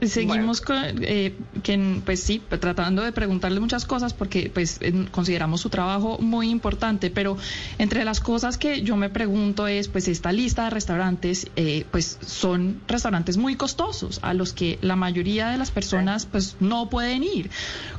Seguimos 0.03 0.61
con, 0.61 0.77
eh, 1.03 1.35
que, 1.63 2.01
pues 2.05 2.21
sí, 2.21 2.43
tratando 2.49 3.03
de 3.03 3.13
preguntarle 3.13 3.61
muchas 3.61 3.85
cosas 3.85 4.15
porque 4.15 4.51
pues 4.53 4.81
consideramos 5.11 5.61
su 5.61 5.71
trabajo 5.71 6.19
muy 6.19 6.51
importante, 6.51 7.11
pero 7.11 7.37
entre 7.79 8.05
las 8.05 8.21
cosas 8.21 8.59
que 8.59 8.83
yo 8.83 8.97
me 8.97 9.11
pregunto 9.11 9.67
es, 9.67 9.89
pues 9.89 10.09
esta 10.09 10.33
lista 10.33 10.65
de 10.65 10.71
restaurantes, 10.71 11.49
eh, 11.57 11.85
pues 11.91 12.19
son 12.25 12.81
restaurantes 12.89 13.37
muy 13.37 13.57
costosos 13.57 14.19
a 14.23 14.35
los 14.35 14.53
que 14.53 14.79
la 14.83 14.97
mayoría 14.97 15.49
de 15.49 15.59
las 15.59 15.71
personas 15.71 16.27
pues 16.27 16.57
no 16.61 16.91
pueden 16.91 17.23
ir. 17.23 17.51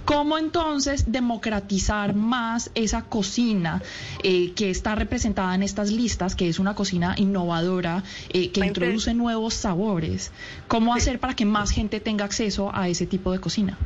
¿Cómo 0.06 0.38
entonces 0.38 1.12
democratizar 1.12 2.14
más 2.14 2.72
esa 2.76 3.04
cocina 3.04 3.82
eh, 4.22 4.52
que 4.54 4.70
está 4.70 4.96
representada 4.96 5.56
en 5.56 5.64
estas 5.64 5.92
listas, 5.92 6.36
que 6.36 6.50
es 6.50 6.60
una 6.60 6.76
cocina 6.76 7.16
innovadora, 7.18 8.04
que 8.30 8.52
introduce 8.66 9.14
nuevos 9.14 9.54
sabores? 9.54 10.32
¿Cómo 10.68 10.94
hacer 10.94 11.20
para 11.20 11.36
que 11.36 11.46
más 11.54 11.72
gente 11.72 12.00
tenga 12.02 12.26
acceso 12.26 12.72
a 12.74 12.90
ese 12.90 13.06
tipo 13.08 13.32
de 13.32 13.40
cocina. 13.40 13.78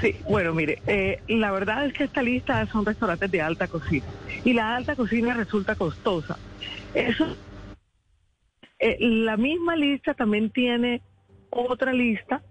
Sí, 0.00 0.16
bueno, 0.28 0.52
mire, 0.52 0.82
eh, 0.86 1.20
la 1.28 1.52
verdad 1.52 1.86
es 1.86 1.94
que 1.94 2.04
esta 2.04 2.22
lista 2.22 2.66
son 2.66 2.84
restaurantes 2.84 3.30
de 3.30 3.40
alta 3.40 3.68
cocina 3.68 4.06
y 4.44 4.52
la 4.52 4.76
alta 4.76 4.96
cocina 4.96 5.32
resulta 5.34 5.76
costosa. 5.76 6.36
Eso, 6.94 7.36
eh, 8.78 8.96
la 9.00 9.36
misma 9.36 9.76
lista 9.76 10.14
también 10.14 10.50
tiene 10.50 11.00
otra 11.50 11.92
lista 11.92 12.42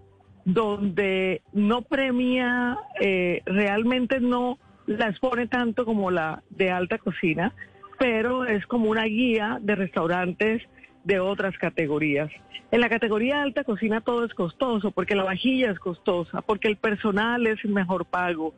donde 0.44 1.42
no 1.52 1.82
premia, 1.82 2.78
eh, 3.00 3.42
realmente 3.44 4.20
no 4.20 4.58
la 4.86 5.08
expone 5.08 5.46
tanto 5.46 5.84
como 5.84 6.10
la 6.10 6.42
de 6.50 6.70
alta 6.70 6.98
cocina, 6.98 7.52
pero 7.98 8.44
es 8.44 8.66
como 8.66 8.90
una 8.90 9.04
guía 9.04 9.58
de 9.60 9.74
restaurantes 9.74 10.62
de 11.04 11.20
otras 11.20 11.56
categorías. 11.58 12.30
En 12.70 12.80
la 12.80 12.88
categoría 12.88 13.42
alta 13.42 13.62
cocina 13.62 14.00
todo 14.00 14.24
es 14.24 14.34
costoso, 14.34 14.90
porque 14.90 15.14
la 15.14 15.24
vajilla 15.24 15.70
es 15.70 15.78
costosa, 15.78 16.42
porque 16.42 16.68
el 16.68 16.76
personal 16.76 17.46
es 17.46 17.64
mejor 17.64 18.06
pago, 18.06 18.54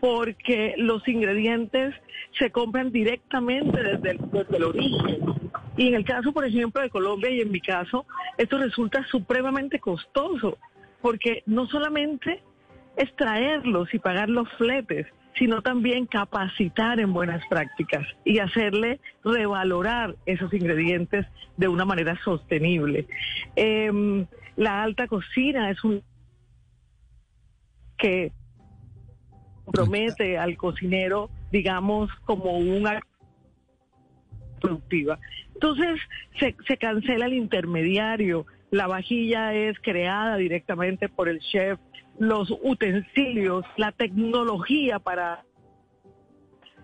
porque 0.00 0.74
los 0.76 1.06
ingredientes 1.06 1.94
se 2.38 2.50
compran 2.50 2.90
directamente 2.90 3.82
desde 3.82 4.18
el, 4.56 4.64
origen. 4.64 5.20
Y 5.76 5.88
en 5.88 5.94
el 5.94 6.04
caso, 6.04 6.32
por 6.32 6.44
ejemplo, 6.44 6.82
de 6.82 6.90
Colombia 6.90 7.30
y 7.30 7.40
en 7.42 7.52
mi 7.52 7.60
caso, 7.60 8.06
esto 8.38 8.58
resulta 8.58 9.06
supremamente 9.06 9.78
costoso, 9.78 10.58
porque 11.00 11.42
no 11.46 11.66
solamente 11.66 12.42
es 12.96 13.14
traerlos 13.14 13.92
y 13.94 13.98
pagar 13.98 14.28
los 14.28 14.48
fletes, 14.54 15.06
sino 15.38 15.62
también 15.62 16.06
capacitar 16.06 17.00
en 17.00 17.12
buenas 17.12 17.46
prácticas 17.48 18.06
y 18.24 18.38
hacerle 18.38 19.00
revalorar 19.24 20.16
esos 20.26 20.52
ingredientes 20.52 21.26
de 21.56 21.68
una 21.68 21.84
manera 21.84 22.18
sostenible. 22.24 23.06
Em, 23.56 24.26
la 24.56 24.82
alta 24.82 25.06
cocina 25.06 25.70
es 25.70 25.82
un 25.84 26.02
que 27.96 28.32
promete 29.70 30.38
al 30.38 30.56
cocinero, 30.56 31.30
digamos, 31.52 32.10
como 32.24 32.58
una 32.58 33.00
productiva. 34.60 35.18
Entonces 35.54 36.00
se, 36.38 36.56
se 36.66 36.76
cancela 36.76 37.26
el 37.26 37.34
intermediario, 37.34 38.46
la 38.70 38.86
vajilla 38.86 39.52
es 39.52 39.78
creada 39.80 40.36
directamente 40.36 41.08
por 41.08 41.28
el 41.28 41.40
chef 41.40 41.78
los 42.20 42.52
utensilios, 42.62 43.64
la 43.78 43.92
tecnología 43.92 44.98
para 44.98 45.42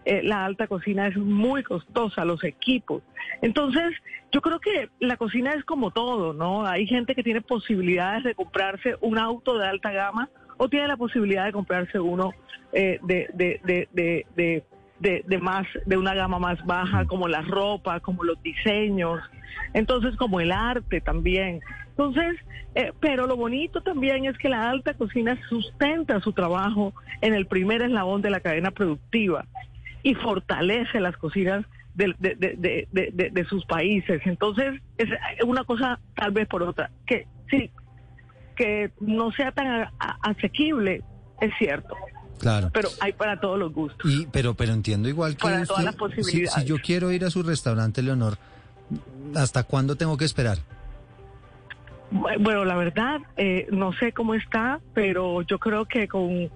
eh, 0.07 0.23
la 0.23 0.47
alta 0.47 0.67
cocina 0.67 1.09
es 1.09 1.17
muy 1.17 1.63
costosa, 1.63 2.25
los 2.25 2.43
equipos. 2.43 3.03
Entonces, 3.43 3.93
yo 4.33 4.41
creo 4.41 4.59
que 4.61 4.89
la 4.99 5.19
cocina 5.19 5.53
es 5.53 5.63
como 5.65 5.91
todo, 5.91 6.33
¿no? 6.33 6.67
Hay 6.67 6.87
gente 6.87 7.15
que 7.15 7.23
tiene 7.23 7.43
posibilidades 7.43 8.25
de 8.25 8.35
comprarse 8.35 8.97
un 9.03 9.19
auto 9.19 9.59
de 9.59 9.67
alta 9.67 9.93
gama 9.93 10.31
o 10.57 10.71
tiene 10.71 10.89
la 10.89 10.97
posibilidad 10.97 11.45
de 11.45 11.53
comprarse 11.53 12.01
uno 12.01 12.33
eh, 12.73 12.99
de, 13.03 13.29
de, 13.35 13.61
de, 13.93 14.25
de, 14.99 15.25
de, 15.27 15.39
más, 15.39 15.67
de 15.85 15.99
una 15.99 16.15
gama 16.15 16.39
más 16.39 16.65
baja, 16.65 17.05
como 17.05 17.29
la 17.29 17.43
ropa, 17.43 18.01
como 18.01 18.25
los 18.25 18.43
diseños, 18.43 19.21
entonces 19.75 20.17
como 20.17 20.41
el 20.41 20.51
arte 20.51 21.03
también. 21.03 21.61
Entonces, 21.99 22.37
eh, 22.75 22.93
pero 23.01 23.27
lo 23.27 23.37
bonito 23.37 23.81
también 23.81 24.27
es 24.27 24.37
que 24.37 24.51
la 24.51 24.69
alta 24.69 24.93
cocina 24.93 25.39
sustenta 25.49 26.21
su 26.21 26.33
trabajo 26.35 26.93
en 27.23 27.33
el 27.33 27.47
primer 27.47 27.81
eslabón 27.81 28.21
de 28.21 28.29
la 28.29 28.41
cadena 28.41 28.71
productiva 28.71 29.47
y 30.03 30.15
fortalece 30.15 31.01
las 31.01 31.17
cocinas 31.17 31.65
de, 31.95 32.15
de, 32.19 32.87
de, 32.93 33.31
de, 33.33 33.45
sus 33.47 33.65
países. 33.65 34.21
Entonces, 34.27 34.83
es 34.99 35.09
una 35.47 35.65
cosa 35.65 35.99
tal 36.15 36.33
vez 36.33 36.47
por 36.47 36.63
otra, 36.63 36.91
que 37.07 37.27
sí, 37.51 37.71
que 38.55 38.91
no 39.01 39.33
sea 39.33 39.53
tan 39.53 39.89
asequible, 39.99 41.03
es 41.41 41.53
cierto. 41.59 41.95
Claro. 42.39 42.69
Pero 42.75 42.91
hay 43.01 43.15
para 43.15 43.41
todos 43.41 43.59
los 43.59 43.73
gustos. 43.73 44.13
Y, 44.13 44.27
pero, 44.27 44.53
pero 44.53 44.75
entiendo 44.75 45.09
igual 45.09 45.37
que 45.37 45.45
para 45.45 45.65
todas 45.65 45.85
las 45.85 45.97
posibilidades. 45.97 46.53
Si, 46.53 46.61
si 46.61 46.67
yo 46.67 46.77
quiero 46.77 47.11
ir 47.11 47.25
a 47.25 47.31
su 47.31 47.43
restaurante, 47.43 48.03
Leonor, 48.03 48.37
¿hasta 49.35 49.65
cuándo 49.65 49.97
tengo 49.97 50.19
que 50.19 50.27
esperar? 50.27 50.59
Bueno, 52.11 52.65
la 52.65 52.77
verdad, 52.77 53.21
eh, 53.37 53.67
no 53.71 53.93
sé 53.95 54.13
cómo 54.13 54.35
está, 54.35 54.81
pero 54.95 55.43
yo 55.43 55.59
creo 55.59 55.87
que 55.87 56.07
con 56.07 56.51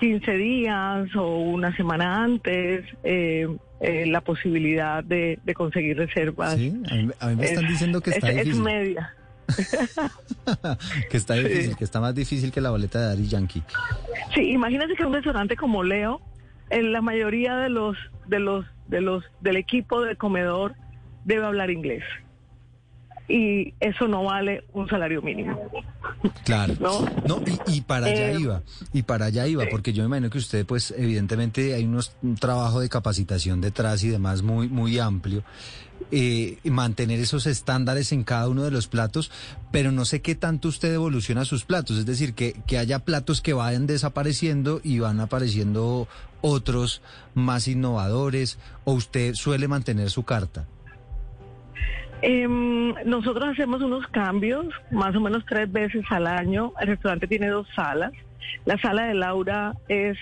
15 0.00 0.32
días 0.32 1.14
o 1.14 1.38
una 1.38 1.74
semana 1.76 2.24
antes, 2.24 2.84
eh, 3.02 3.46
eh, 3.80 4.06
la 4.06 4.22
posibilidad 4.22 5.04
de, 5.04 5.38
conseguir 5.54 5.98
reservas. 5.98 6.54
Sí, 6.54 6.74
a 7.20 7.28
mí, 7.28 7.36
me 7.36 7.44
están 7.44 7.66
diciendo 7.66 8.00
que 8.00 8.10
está 8.10 8.28
difícil. 8.28 8.52
Es 8.52 8.58
media. 8.58 9.14
que 11.10 11.16
está 11.18 11.34
difícil, 11.34 11.76
que 11.76 11.84
está 11.84 12.00
más 12.00 12.14
difícil 12.14 12.50
que 12.50 12.62
la 12.62 12.70
boleta 12.70 12.98
de 12.98 13.06
Daddy 13.08 13.28
Yankee. 13.28 13.62
Sí, 14.34 14.52
imagínense 14.52 14.94
que 14.94 15.04
un 15.04 15.12
restaurante 15.12 15.54
como 15.54 15.82
Leo, 15.82 16.22
en 16.70 16.92
la 16.92 17.02
mayoría 17.02 17.56
de 17.56 17.68
los, 17.68 17.98
de 18.26 18.40
los, 18.40 18.64
de 18.88 19.02
los, 19.02 19.22
del 19.42 19.56
equipo 19.56 20.00
de 20.00 20.16
comedor 20.16 20.74
debe 21.26 21.44
hablar 21.44 21.70
inglés 21.70 22.02
y 23.28 23.74
eso 23.80 24.06
no 24.06 24.24
vale 24.24 24.64
un 24.72 24.88
salario 24.88 25.22
mínimo. 25.22 25.58
Claro. 26.44 26.74
No, 27.26 27.42
y, 27.66 27.80
para 27.82 28.06
allá 28.06 28.30
eh, 28.32 28.40
iba, 28.40 28.62
y 28.92 29.02
para 29.02 29.26
allá 29.26 29.46
iba, 29.46 29.64
porque 29.70 29.92
yo 29.92 30.02
me 30.02 30.08
imagino 30.08 30.30
que 30.30 30.38
usted, 30.38 30.66
pues, 30.66 30.94
evidentemente 30.96 31.74
hay 31.74 31.84
unos, 31.84 32.16
un 32.22 32.36
trabajo 32.36 32.80
de 32.80 32.88
capacitación 32.88 33.60
detrás 33.60 34.04
y 34.04 34.08
demás 34.08 34.42
muy, 34.42 34.68
muy 34.68 34.98
amplio. 34.98 35.42
Eh, 36.10 36.58
mantener 36.64 37.18
esos 37.18 37.46
estándares 37.46 38.12
en 38.12 38.24
cada 38.24 38.48
uno 38.48 38.62
de 38.62 38.70
los 38.70 38.88
platos, 38.88 39.30
pero 39.72 39.90
no 39.90 40.04
sé 40.04 40.20
qué 40.20 40.34
tanto 40.34 40.68
usted 40.68 40.92
evoluciona 40.92 41.44
sus 41.44 41.64
platos, 41.64 41.96
es 41.98 42.04
decir, 42.04 42.34
que, 42.34 42.60
que 42.66 42.78
haya 42.78 42.98
platos 42.98 43.40
que 43.40 43.54
vayan 43.54 43.86
desapareciendo 43.86 44.80
y 44.84 44.98
van 44.98 45.20
apareciendo 45.20 46.06
otros 46.42 47.00
más 47.32 47.68
innovadores, 47.68 48.58
o 48.84 48.92
usted 48.92 49.34
suele 49.34 49.66
mantener 49.66 50.10
su 50.10 50.24
carta. 50.24 50.66
Em, 52.26 52.94
nosotros 53.04 53.50
hacemos 53.50 53.82
unos 53.82 54.06
cambios 54.06 54.64
más 54.90 55.14
o 55.14 55.20
menos 55.20 55.44
tres 55.46 55.70
veces 55.70 56.06
al 56.08 56.26
año. 56.26 56.72
El 56.80 56.88
restaurante 56.88 57.26
tiene 57.26 57.48
dos 57.48 57.68
salas. 57.76 58.12
La 58.64 58.78
sala 58.78 59.04
de 59.08 59.14
Laura 59.14 59.74
es 59.88 60.16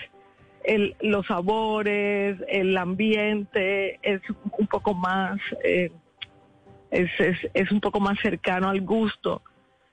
el, 0.65 0.97
los 0.99 1.25
sabores, 1.27 2.37
el 2.49 2.75
ambiente, 2.75 3.99
es 4.01 4.21
un 4.59 4.67
poco 4.67 4.93
más, 4.93 5.39
eh, 5.63 5.93
es, 6.91 7.71
un 7.71 7.79
poco 7.79 8.01
más 8.01 8.19
cercano 8.19 8.67
al 8.67 8.81
gusto 8.81 9.41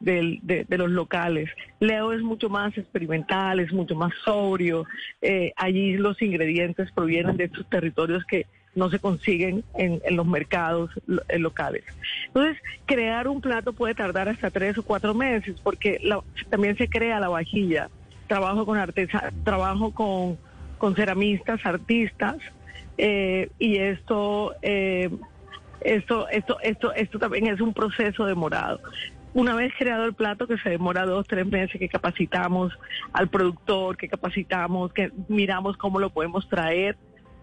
del, 0.00 0.40
de, 0.42 0.66
los 0.78 0.90
locales. 0.90 1.48
Leo 1.78 2.12
es 2.12 2.22
mucho 2.22 2.48
más 2.48 2.76
experimental, 2.76 3.60
es 3.60 3.72
mucho 3.72 3.94
más 3.94 4.12
sobrio. 4.24 4.84
Eh, 5.22 5.52
allí 5.54 5.96
los 5.96 6.20
ingredientes 6.20 6.90
provienen 6.90 7.36
de 7.36 7.44
estos 7.44 7.70
territorios 7.70 8.24
que 8.24 8.46
no 8.74 8.90
se 8.90 8.98
consiguen 8.98 9.64
en, 9.74 10.00
los 10.10 10.26
mercados 10.26 10.90
locales. 11.06 11.84
Entonces, 12.26 12.56
crear 12.86 13.28
un 13.28 13.40
plato 13.40 13.72
puede 13.72 13.94
tardar 13.94 14.28
hasta 14.28 14.50
tres 14.50 14.78
o 14.78 14.82
cuatro 14.82 15.14
meses 15.14 15.60
porque 15.62 16.00
también 16.48 16.76
se 16.76 16.88
crea 16.88 17.20
la 17.20 17.28
vajilla. 17.28 17.88
Trabajo 18.26 18.64
con 18.64 18.78
artesa, 18.78 19.32
trabajo 19.44 19.92
con, 19.92 20.38
con 20.78 20.94
ceramistas, 20.94 21.64
artistas, 21.66 22.36
eh, 22.96 23.50
y 23.58 23.78
esto, 23.78 24.54
eh, 24.62 25.10
esto, 25.80 26.28
esto, 26.28 26.60
esto, 26.60 26.92
esto 26.92 27.18
también 27.18 27.46
es 27.46 27.60
un 27.60 27.72
proceso 27.72 28.26
demorado. 28.26 28.80
Una 29.32 29.54
vez 29.54 29.72
creado 29.78 30.04
el 30.04 30.14
plato, 30.14 30.46
que 30.46 30.58
se 30.58 30.70
demora 30.70 31.06
dos, 31.06 31.26
tres 31.26 31.46
meses, 31.46 31.78
que 31.78 31.88
capacitamos 31.88 32.72
al 33.12 33.28
productor, 33.28 33.96
que 33.96 34.08
capacitamos, 34.08 34.92
que 34.92 35.12
miramos 35.28 35.76
cómo 35.76 35.98
lo 35.98 36.10
podemos 36.10 36.48
traer, 36.48 36.96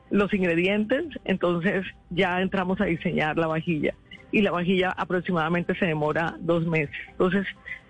los 0.09 0.33
ingredientes, 0.33 1.05
entonces 1.25 1.85
ya 2.09 2.41
entramos 2.41 2.79
a 2.81 2.85
diseñar 2.85 3.37
la 3.37 3.47
vajilla 3.47 3.93
y 4.31 4.41
la 4.41 4.51
vajilla 4.51 4.91
aproximadamente 4.91 5.75
se 5.75 5.85
demora 5.85 6.35
dos 6.39 6.65
meses. 6.65 6.95
Entonces 7.11 7.45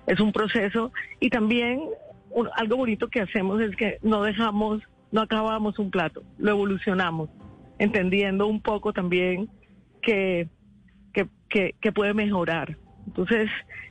es 0.05 0.19
un 0.19 0.31
proceso 0.31 0.91
y 1.19 1.29
también 1.29 1.81
algo 2.55 2.77
bonito 2.77 3.07
que 3.07 3.21
hacemos 3.21 3.61
es 3.61 3.75
que 3.75 3.97
no 4.01 4.23
dejamos, 4.23 4.81
no 5.11 5.21
acabamos 5.21 5.79
un 5.79 5.91
plato, 5.91 6.23
lo 6.37 6.51
evolucionamos, 6.51 7.29
entendiendo 7.79 8.47
un 8.47 8.61
poco 8.61 8.93
también 8.93 9.49
que, 10.01 10.47
que, 11.49 11.75
que, 11.79 11.91
puede 11.91 12.13
mejorar. 12.13 12.77
Entonces 13.07 13.49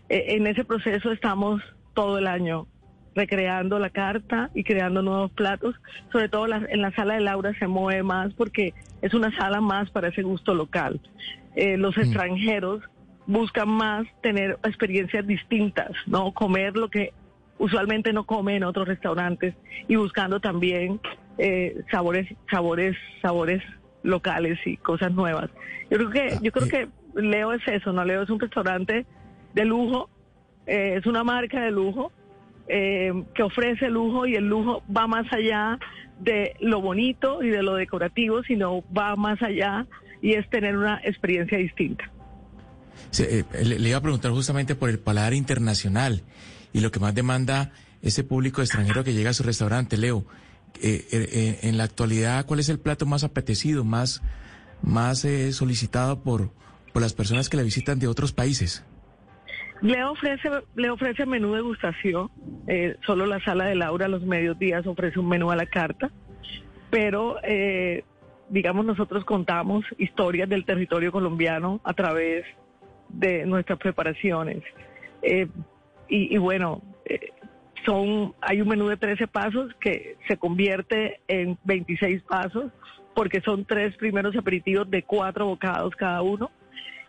e, 0.09 0.37
en 0.37 0.47
ese 0.47 0.65
proceso 0.65 1.11
estamos 1.11 1.63
todo 1.95 2.19
el 2.19 2.27
año 2.27 2.67
recreando 3.17 3.79
la 3.79 3.91
carta 3.91 4.51
y 4.55 4.63
creando 4.63 5.03
nuevos 5.03 5.33
platos. 5.33 5.75
Sobre 6.13 6.29
todo 6.29 6.47
la- 6.47 6.67
en 6.69 6.83
la 6.83 6.93
sala 6.93 7.15
de 7.15 7.21
Laura 7.21 7.53
se 7.59 7.67
mueve 7.67 8.03
más 8.03 8.33
porque 8.35 8.75
es 9.03 9.15
una 9.15 9.35
sala 9.37 9.61
más 9.61 9.91
para 9.91 10.09
ese 10.09 10.23
gusto 10.23 10.55
local. 10.55 11.01
Eh, 11.57 11.79
los 11.79 11.97
extranjeros 11.97 12.83
buscan 13.27 13.69
más 13.71 14.07
tener 14.23 14.59
experiencias 14.63 15.27
distintas, 15.27 15.91
no 16.07 16.31
comer 16.33 16.77
lo 16.77 16.89
que 16.91 17.13
usualmente 17.59 18.13
no 18.13 18.25
come 18.25 18.55
en 18.57 18.65
otros 18.65 18.87
restaurantes 18.87 19.55
y 19.89 19.97
buscando 19.97 20.39
también 20.39 21.01
eh, 21.39 21.83
sabores, 21.91 22.29
sabores, 22.51 22.97
sabores 23.23 23.63
locales 24.03 24.59
y 24.67 24.77
cosas 24.77 25.13
nuevas. 25.13 25.51
Yo 25.91 25.97
creo 25.99 26.11
que, 26.11 26.37
yo 26.43 26.53
creo 26.53 26.69
que 26.69 26.89
Leo 27.21 27.53
es 27.53 27.67
eso, 27.67 27.93
no 27.93 28.05
Leo 28.05 28.23
es 28.23 28.31
un 28.31 28.39
restaurante 28.41 29.05
de 29.55 29.65
lujo, 29.65 30.09
eh, 30.67 30.95
es 30.99 31.07
una 31.07 31.25
marca 31.25 31.63
de 31.63 31.71
lujo 31.71 32.13
eh, 32.69 33.13
que 33.35 33.43
ofrece 33.43 33.89
lujo 33.89 34.27
y 34.27 34.35
el 34.35 34.49
lujo 34.49 34.83
va 34.95 35.07
más 35.07 35.33
allá 35.33 35.79
de 36.19 36.57
lo 36.61 36.81
bonito 36.81 37.43
y 37.43 37.49
de 37.49 37.63
lo 37.63 37.75
decorativo, 37.75 38.43
sino 38.43 38.83
va 38.93 39.15
más 39.17 39.41
allá 39.43 39.87
y 40.21 40.33
es 40.33 40.49
tener 40.51 40.77
una 40.77 41.01
experiencia 41.05 41.59
distinta. 41.59 42.11
Eh, 43.19 43.45
le, 43.63 43.79
le 43.79 43.89
iba 43.89 43.99
a 43.99 44.03
preguntar 44.03 44.33
justamente 44.33 44.75
por 44.75 44.91
el 44.91 44.99
paladar 44.99 45.35
internacional 45.35 46.23
y 46.73 46.81
lo 46.81 46.91
que 46.91 46.99
más 46.99 47.15
demanda 47.15 47.73
ese 48.03 48.25
público 48.25 48.63
extranjero 48.63 49.05
que 49.05 49.15
llega 49.15 49.31
a 49.31 49.35
su 49.35 49.43
restaurante, 49.43 49.97
Leo. 49.97 50.25
eh, 50.83 51.61
en 51.63 51.77
la 51.77 51.85
actualidad, 51.85 52.47
¿cuál 52.47 52.61
es 52.61 52.69
el 52.69 52.79
plato 52.79 53.07
más 53.07 53.25
apetecido, 53.25 53.85
más, 53.85 54.23
más 54.83 55.27
solicitado 55.53 56.23
por, 56.23 56.51
por 56.93 57.01
las 57.01 57.13
personas 57.13 57.49
que 57.49 57.57
le 57.57 57.63
visitan 57.63 57.99
de 57.99 58.09
otros 58.09 58.33
países? 58.33 58.85
Le 59.83 60.05
ofrece, 60.05 60.49
le 60.75 60.91
ofrece 60.91 61.27
menú 61.27 61.55
degustación. 61.55 62.31
eh, 62.67 62.97
solo 63.07 63.27
la 63.27 63.41
sala 63.41 63.67
de 63.67 63.75
Laura 63.75 64.09
los 64.09 64.25
mediodías 64.25 64.87
ofrece 64.87 65.19
un 65.19 65.29
menú 65.29 65.51
a 65.51 65.57
la 65.57 65.67
carta. 65.67 66.11
Pero, 66.91 67.37
eh, 67.43 68.05
digamos, 68.49 68.87
nosotros 68.87 69.25
contamos 69.25 69.85
historias 69.99 70.49
del 70.49 70.65
territorio 70.65 71.13
colombiano 71.13 71.81
a 71.85 71.93
través 71.93 72.45
de 73.09 73.45
nuestras 73.45 73.79
preparaciones. 73.79 74.63
Eh, 75.23 75.49
y, 76.09 76.35
y 76.35 76.39
bueno, 76.39 76.83
eh, 77.05 77.31
son, 77.85 78.35
hay 78.41 78.61
un 78.61 78.69
menú 78.69 78.89
de 78.89 78.97
13 78.97 79.27
pasos 79.29 79.73
que 79.81 80.17
se 80.29 80.37
convierte 80.37 81.21
en 81.29 81.59
26 81.65 82.23
pasos 82.23 82.73
porque 83.15 83.41
son 83.41 83.65
tres 83.65 83.97
primeros 83.97 84.37
aperitivos 84.37 84.91
de 84.91 85.03
cuatro 85.03 85.47
bocados 85.47 85.97
cada 85.97 86.21
uno 86.23 86.51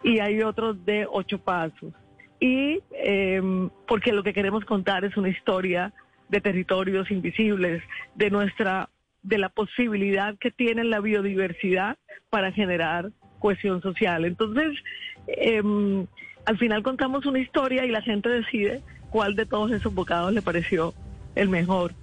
y 0.03 0.19
hay 0.19 0.41
otros 0.41 0.85
de 0.85 1.05
ocho 1.09 1.37
pasos. 1.37 1.93
Y 2.39 2.79
eh, 2.91 3.69
porque 3.87 4.11
lo 4.11 4.23
que 4.23 4.33
queremos 4.33 4.65
contar 4.65 5.05
es 5.05 5.17
una 5.17 5.29
historia 5.29 5.93
de 6.29 6.41
territorios 6.41 7.09
invisibles, 7.09 7.81
de 8.15 8.29
nuestra, 8.29 8.89
de 9.23 9.37
la 9.37 9.49
posibilidad 9.49 10.37
que 10.37 10.51
tiene 10.51 10.83
la 10.83 10.99
biodiversidad 10.99 11.97
para 12.29 12.51
generar 12.51 13.11
cohesión 13.39 13.81
social. 13.81 14.25
Entonces, 14.25 14.77
eh, 15.27 15.61
al 16.45 16.57
final 16.57 16.83
contamos 16.83 17.25
una 17.25 17.39
historia 17.39 17.85
y 17.85 17.89
la 17.89 18.01
gente 18.01 18.29
decide 18.29 18.81
cuál 19.09 19.35
de 19.35 19.45
todos 19.45 19.71
esos 19.71 19.93
bocados 19.93 20.33
le 20.33 20.41
pareció 20.41 20.93
el 21.35 21.49
mejor. 21.49 21.93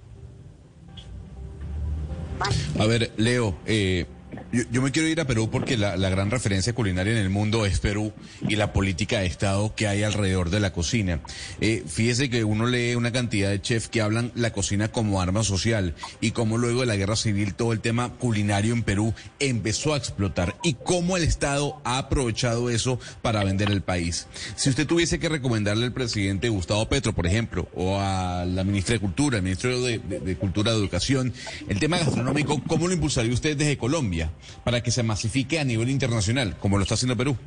A 2.79 2.85
ver, 2.85 3.11
Leo, 3.17 3.55
eh, 3.65 4.05
yo, 4.51 4.63
yo 4.71 4.81
me 4.81 4.91
quiero 4.91 5.07
ir 5.07 5.19
a 5.21 5.25
Perú 5.25 5.49
porque 5.51 5.77
la, 5.77 5.97
la 5.97 6.09
gran 6.09 6.31
referencia 6.31 6.73
culinaria 6.73 7.11
en 7.13 7.19
el 7.19 7.29
mundo 7.29 7.65
es 7.65 7.79
Perú 7.79 8.13
y 8.47 8.55
la 8.55 8.73
política 8.73 9.19
de 9.19 9.25
Estado 9.25 9.73
que 9.75 9.87
hay 9.87 10.03
alrededor 10.03 10.49
de 10.49 10.59
la 10.59 10.71
cocina. 10.73 11.19
Eh, 11.61 11.83
fíjese 11.87 12.29
que 12.29 12.43
uno 12.43 12.65
lee 12.67 12.95
una 12.95 13.11
cantidad 13.11 13.49
de 13.49 13.61
chefs 13.61 13.87
que 13.89 14.01
hablan 14.01 14.31
la 14.35 14.51
cocina 14.53 14.87
como 14.89 15.21
arma 15.21 15.43
social 15.43 15.93
y 16.21 16.31
cómo 16.31 16.57
luego 16.57 16.81
de 16.81 16.87
la 16.87 16.95
guerra 16.95 17.15
civil 17.15 17.53
todo 17.55 17.73
el 17.73 17.79
tema 17.79 18.09
culinario 18.13 18.73
en 18.73 18.83
Perú 18.83 19.13
empezó 19.39 19.93
a 19.93 19.97
explotar 19.97 20.55
y 20.63 20.73
cómo 20.75 21.17
el 21.17 21.23
Estado 21.23 21.81
ha 21.83 21.97
aprovechado 21.97 22.69
eso 22.69 22.99
para 23.21 23.43
vender 23.43 23.69
el 23.71 23.81
país. 23.81 24.27
Si 24.55 24.69
usted 24.69 24.87
tuviese 24.87 25.19
que 25.19 25.29
recomendarle 25.29 25.85
al 25.85 25.93
presidente 25.93 26.49
Gustavo 26.49 26.87
Petro, 26.87 27.13
por 27.13 27.27
ejemplo, 27.27 27.67
o 27.75 27.99
a 27.99 28.45
la 28.45 28.63
ministra 28.63 28.93
de 28.93 28.99
Cultura, 28.99 29.37
al 29.37 29.43
ministro 29.43 29.81
de, 29.81 29.99
de- 29.99 30.19
de 30.19 30.35
Cultura 30.37 30.71
de 30.71 30.77
Educación, 30.77 31.33
el 31.67 31.79
tema 31.79 31.97
gastronómico, 31.97 32.61
¿cómo 32.67 32.87
lo 32.87 32.93
impulsaría 32.93 33.33
usted 33.33 33.57
desde 33.57 33.77
Colombia 33.77 34.31
para 34.63 34.81
que 34.81 34.91
se 34.91 35.03
masifique 35.03 35.59
a 35.59 35.63
nivel 35.63 35.89
internacional, 35.89 36.55
como 36.59 36.77
lo 36.77 36.83
está 36.83 36.95
haciendo 36.95 37.15
Perú? 37.15 37.37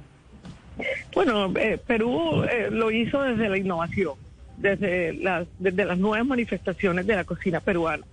Bueno, 1.15 1.53
eh, 1.59 1.79
Perú 1.85 2.45
eh, 2.45 2.69
lo 2.71 2.91
hizo 2.91 3.23
desde 3.23 3.49
la 3.49 3.59
innovación, 3.59 4.15
desde 4.57 5.15
las, 5.15 5.47
desde 5.59 5.85
las 5.85 5.99
nuevas 5.99 6.27
manifestaciones 6.27 7.07
de 7.07 7.17
la 7.17 7.25
cocina 7.25 7.61
peruana. 7.61 8.05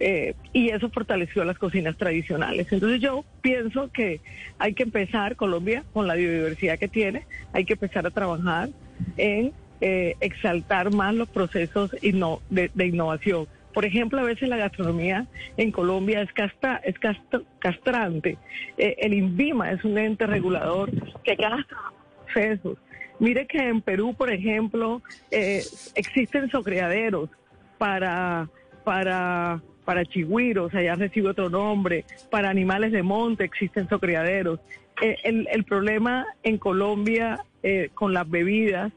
Eh, 0.00 0.34
y 0.52 0.68
eso 0.68 0.90
fortaleció 0.90 1.44
las 1.44 1.58
cocinas 1.58 1.96
tradicionales. 1.96 2.72
Entonces 2.72 3.00
yo 3.00 3.24
pienso 3.42 3.90
que 3.92 4.20
hay 4.58 4.74
que 4.74 4.84
empezar, 4.84 5.34
Colombia, 5.34 5.82
con 5.92 6.06
la 6.06 6.14
biodiversidad 6.14 6.78
que 6.78 6.86
tiene, 6.86 7.26
hay 7.52 7.64
que 7.64 7.72
empezar 7.72 8.06
a 8.06 8.10
trabajar 8.10 8.70
en 9.16 9.52
eh, 9.80 10.14
exaltar 10.20 10.92
más 10.92 11.14
los 11.14 11.28
procesos 11.28 11.90
de 12.00 12.86
innovación. 12.86 13.46
Por 13.74 13.84
ejemplo, 13.84 14.20
a 14.20 14.24
veces 14.24 14.48
la 14.48 14.56
gastronomía 14.56 15.26
en 15.56 15.70
Colombia 15.70 16.22
es, 16.22 16.32
casta, 16.32 16.76
es 16.78 16.96
cast- 16.96 17.44
castrante. 17.58 18.36
Eh, 18.76 18.96
el 18.98 19.14
INVIMA 19.14 19.72
es 19.72 19.84
un 19.84 19.98
ente 19.98 20.26
regulador 20.26 20.90
que 21.22 21.36
castra 21.36 21.78
procesos. 22.24 22.78
Mire 23.20 23.46
que 23.46 23.58
en 23.58 23.80
Perú, 23.80 24.14
por 24.14 24.32
ejemplo, 24.32 25.02
eh, 25.30 25.62
existen 25.94 26.50
socriaderos 26.50 27.28
para, 27.76 28.48
para, 28.84 29.60
para 29.84 30.04
chigüiros, 30.04 30.74
allá 30.74 30.94
recibe 30.94 31.28
otro 31.30 31.48
nombre, 31.48 32.04
para 32.30 32.48
animales 32.50 32.92
de 32.92 33.02
monte 33.02 33.44
existen 33.44 33.88
socriaderos. 33.88 34.60
Eh, 35.02 35.16
el, 35.24 35.48
el 35.52 35.64
problema 35.64 36.26
en 36.42 36.58
Colombia 36.58 37.44
eh, 37.62 37.90
con 37.94 38.12
las 38.12 38.28
bebidas 38.28 38.92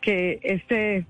que 0.00 0.38
este 0.42 1.06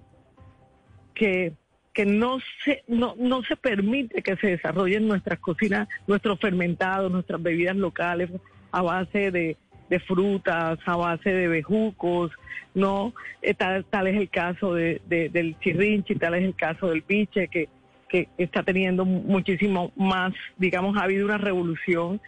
que 1.14 1.52
que 1.92 2.06
no 2.06 2.38
se 2.64 2.82
no, 2.88 3.14
no 3.18 3.42
se 3.42 3.56
permite 3.56 4.22
que 4.22 4.36
se 4.36 4.48
desarrollen 4.48 5.08
nuestras 5.08 5.38
cocinas, 5.40 5.88
nuestros 6.06 6.38
fermentados, 6.38 7.10
nuestras 7.10 7.42
bebidas 7.42 7.76
locales 7.76 8.30
a 8.72 8.82
base 8.82 9.30
de, 9.30 9.56
de 9.88 10.00
frutas, 10.00 10.78
a 10.86 10.96
base 10.96 11.30
de 11.32 11.48
bejucos, 11.48 12.30
no 12.74 13.12
Eh, 13.42 13.54
tal, 13.54 13.84
tal 13.86 14.06
es 14.06 14.16
el 14.16 14.28
caso 14.28 14.74
de, 14.74 15.00
de- 15.08 15.28
del 15.30 15.58
chirrinchi, 15.58 16.14
tal 16.14 16.34
es 16.34 16.44
el 16.44 16.54
caso 16.54 16.88
del 16.88 17.02
piche 17.02 17.48
que 17.48 17.68
que 18.08 18.26
está 18.38 18.64
teniendo 18.64 19.04
muchísimo 19.04 19.92
más, 19.94 20.32
digamos, 20.58 20.96
ha 20.96 21.04
habido 21.04 21.24
una 21.26 21.38
revolución 21.38 22.20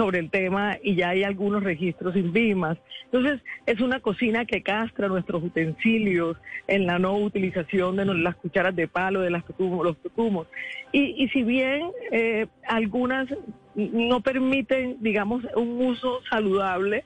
sobre 0.00 0.18
el 0.18 0.30
tema 0.30 0.78
y 0.82 0.94
ya 0.94 1.10
hay 1.10 1.24
algunos 1.24 1.62
registros 1.62 2.16
INVIMAS. 2.16 2.78
Entonces, 3.04 3.42
es 3.66 3.80
una 3.82 4.00
cocina 4.00 4.46
que 4.46 4.62
castra 4.62 5.08
nuestros 5.08 5.42
utensilios 5.44 6.38
en 6.68 6.86
la 6.86 6.98
no 6.98 7.18
utilización 7.18 7.96
de 7.96 8.06
las 8.06 8.34
cucharas 8.36 8.74
de 8.74 8.88
palo, 8.88 9.20
de 9.20 9.28
las 9.28 9.44
tucumos, 9.44 9.84
los 9.84 9.98
tucumos. 9.98 10.46
Y, 10.90 11.22
y 11.22 11.28
si 11.28 11.42
bien 11.42 11.90
eh, 12.12 12.46
algunas 12.66 13.28
no 13.74 14.22
permiten, 14.22 14.96
digamos, 15.00 15.44
un 15.54 15.84
uso 15.84 16.20
saludable, 16.30 17.04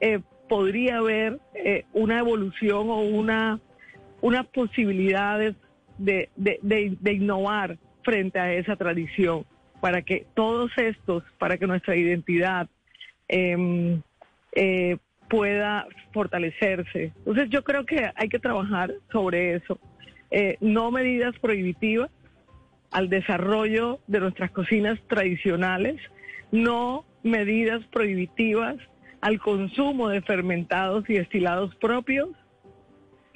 eh, 0.00 0.18
podría 0.48 0.96
haber 0.98 1.38
eh, 1.54 1.84
una 1.92 2.18
evolución 2.18 2.90
o 2.90 2.98
una 3.00 3.60
de, 6.34 6.58
de- 6.62 6.96
de 7.00 7.12
innovar 7.12 7.78
frente 8.02 8.40
a 8.40 8.52
esa 8.52 8.74
tradición 8.74 9.44
para 9.80 10.02
que 10.02 10.26
todos 10.34 10.70
estos, 10.76 11.22
para 11.38 11.56
que 11.56 11.66
nuestra 11.66 11.96
identidad 11.96 12.68
em, 13.28 14.00
eh, 14.52 14.96
pueda 15.28 15.86
fortalecerse. 16.12 17.12
Entonces 17.18 17.50
yo 17.50 17.62
creo 17.62 17.84
que 17.84 18.10
hay 18.14 18.28
que 18.28 18.38
trabajar 18.38 18.92
sobre 19.12 19.54
eso. 19.54 19.78
Eh, 20.30 20.56
no 20.60 20.90
medidas 20.90 21.38
prohibitivas 21.38 22.10
al 22.90 23.08
desarrollo 23.08 24.00
de 24.06 24.20
nuestras 24.20 24.50
cocinas 24.50 24.98
tradicionales, 25.08 26.00
no 26.50 27.04
medidas 27.22 27.84
prohibitivas 27.92 28.76
al 29.20 29.38
consumo 29.40 30.08
de 30.08 30.22
fermentados 30.22 31.08
y 31.08 31.14
destilados 31.14 31.74
propios 31.76 32.30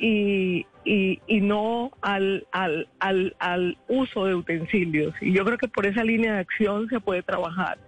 y, 0.03 0.67
y, 0.85 1.21
y 1.29 1.41
no 1.41 1.93
al, 2.03 2.45
al, 2.51 2.89
al, 2.99 3.35
al 3.39 3.79
uso 3.89 4.27
de 4.27 4.35
utensilios. 4.35 5.15
Y 5.21 5.33
yo 5.33 5.45
creo 5.45 5.57
que 5.57 5.69
por 5.69 5.87
esa 5.87 6.03
línea 6.03 6.35
de 6.35 6.41
acción 6.41 6.89
se 6.91 6.99
puede 7.01 7.23
trabajar. 7.23 7.79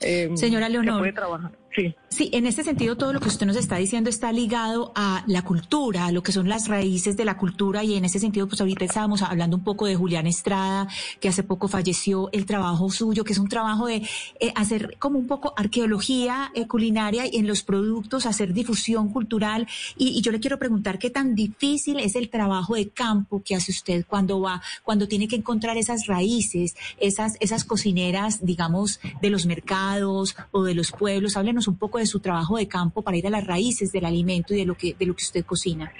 Eh, 0.00 0.30
Señora 0.34 0.66
Se 0.66 0.72
Leonor. 0.72 1.00
puede 1.00 1.12
trabajar. 1.12 1.50
Sí. 1.74 1.94
Sí, 2.10 2.30
en 2.32 2.46
este 2.46 2.64
sentido 2.64 2.96
todo 2.96 3.12
lo 3.12 3.20
que 3.20 3.28
usted 3.28 3.44
nos 3.44 3.56
está 3.56 3.76
diciendo 3.76 4.08
está 4.08 4.32
ligado 4.32 4.92
a 4.94 5.24
la 5.26 5.42
cultura, 5.42 6.06
a 6.06 6.12
lo 6.12 6.22
que 6.22 6.32
son 6.32 6.48
las 6.48 6.66
raíces 6.66 7.18
de 7.18 7.26
la 7.26 7.36
cultura 7.36 7.84
y 7.84 7.96
en 7.96 8.04
ese 8.06 8.18
sentido 8.18 8.48
pues 8.48 8.62
ahorita 8.62 8.86
estábamos 8.86 9.20
hablando 9.20 9.58
un 9.58 9.62
poco 9.62 9.84
de 9.84 9.94
Julián 9.94 10.26
Estrada, 10.26 10.88
que 11.20 11.28
hace 11.28 11.42
poco 11.42 11.68
falleció, 11.68 12.30
el 12.32 12.46
trabajo 12.46 12.90
suyo, 12.90 13.24
que 13.24 13.34
es 13.34 13.38
un 13.38 13.48
trabajo 13.48 13.86
de 13.86 14.08
eh, 14.40 14.52
hacer 14.56 14.96
como 14.98 15.18
un 15.18 15.26
poco 15.26 15.52
arqueología 15.54 16.50
eh, 16.54 16.66
culinaria 16.66 17.26
y 17.26 17.36
en 17.36 17.46
los 17.46 17.62
productos, 17.62 18.24
hacer 18.24 18.54
difusión 18.54 19.10
cultural 19.10 19.68
y 19.96 20.22
yo 20.22 20.32
le 20.32 20.40
quiero 20.40 20.58
preguntar 20.58 20.98
qué 20.98 21.10
tan 21.10 21.34
difícil 21.34 22.00
es 22.00 22.16
el 22.16 22.30
trabajo 22.30 22.74
de 22.74 22.88
campo 22.88 23.42
que 23.44 23.54
hace 23.54 23.70
usted 23.70 24.06
cuando 24.08 24.40
va, 24.40 24.62
cuando 24.82 25.08
tiene 25.08 25.28
que 25.28 25.36
encontrar 25.36 25.76
esas 25.76 26.06
raíces, 26.06 26.74
esas, 26.98 27.34
esas 27.40 27.64
cocineras, 27.64 28.44
digamos, 28.44 28.98
de 29.20 29.28
los 29.28 29.44
mercados 29.44 30.36
o 30.52 30.64
de 30.64 30.74
los 30.74 30.90
pueblos. 30.90 31.36
Háblenos 31.36 31.68
un 31.68 31.76
poco 31.76 31.97
de 31.98 32.06
su 32.06 32.20
trabajo 32.20 32.56
de 32.56 32.68
campo 32.68 33.02
para 33.02 33.16
ir 33.16 33.26
a 33.26 33.30
las 33.30 33.46
raíces 33.46 33.92
del 33.92 34.04
alimento 34.04 34.54
y 34.54 34.58
de 34.58 34.66
lo 34.66 34.74
que, 34.74 34.94
de 34.98 35.06
lo 35.06 35.14
que 35.14 35.24
usted 35.24 35.44
cocina. 35.44 35.92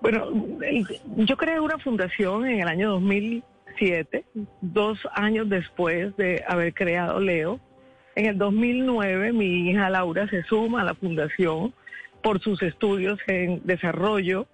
Bueno, 0.00 0.26
yo 1.16 1.36
creé 1.36 1.60
una 1.60 1.78
fundación 1.78 2.46
en 2.46 2.60
el 2.60 2.68
año 2.68 2.90
2007, 2.90 4.24
dos 4.60 4.98
años 5.14 5.48
después 5.48 6.16
de 6.16 6.42
haber 6.48 6.74
creado 6.74 7.20
Leo. 7.20 7.60
En 8.16 8.26
el 8.26 8.36
2009 8.36 9.32
mi 9.32 9.70
hija 9.70 9.88
Laura 9.90 10.28
se 10.28 10.42
suma 10.42 10.82
a 10.82 10.84
la 10.84 10.94
fundación 10.94 11.72
por 12.22 12.40
sus 12.40 12.62
estudios 12.62 13.18
en 13.28 13.62
desarrollo 13.64 14.46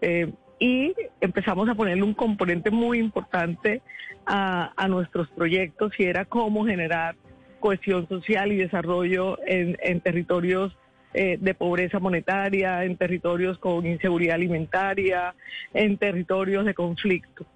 eh, 0.00 0.32
y 0.58 0.94
empezamos 1.20 1.68
a 1.68 1.74
ponerle 1.74 2.02
un 2.02 2.14
componente 2.14 2.70
muy 2.70 2.98
importante 2.98 3.82
a, 4.26 4.72
a 4.76 4.88
nuestros 4.88 5.28
proyectos 5.28 5.92
y 5.98 6.04
era 6.04 6.24
cómo 6.24 6.66
generar 6.66 7.14
cohesión 7.60 8.08
social 8.08 8.52
y 8.52 8.56
desarrollo 8.56 9.38
en, 9.46 10.00
territorios 10.00 10.76
eh, 11.14 11.38
de 11.40 11.54
pobreza 11.54 11.98
monetaria, 11.98 12.84
en 12.84 12.96
territorios 12.96 13.58
con 13.58 13.86
inseguridad 13.86 14.34
alimentaria, 14.36 15.34
en 15.74 15.96
territorios 15.98 16.64
de 16.64 16.74
conflicto. 16.74 17.46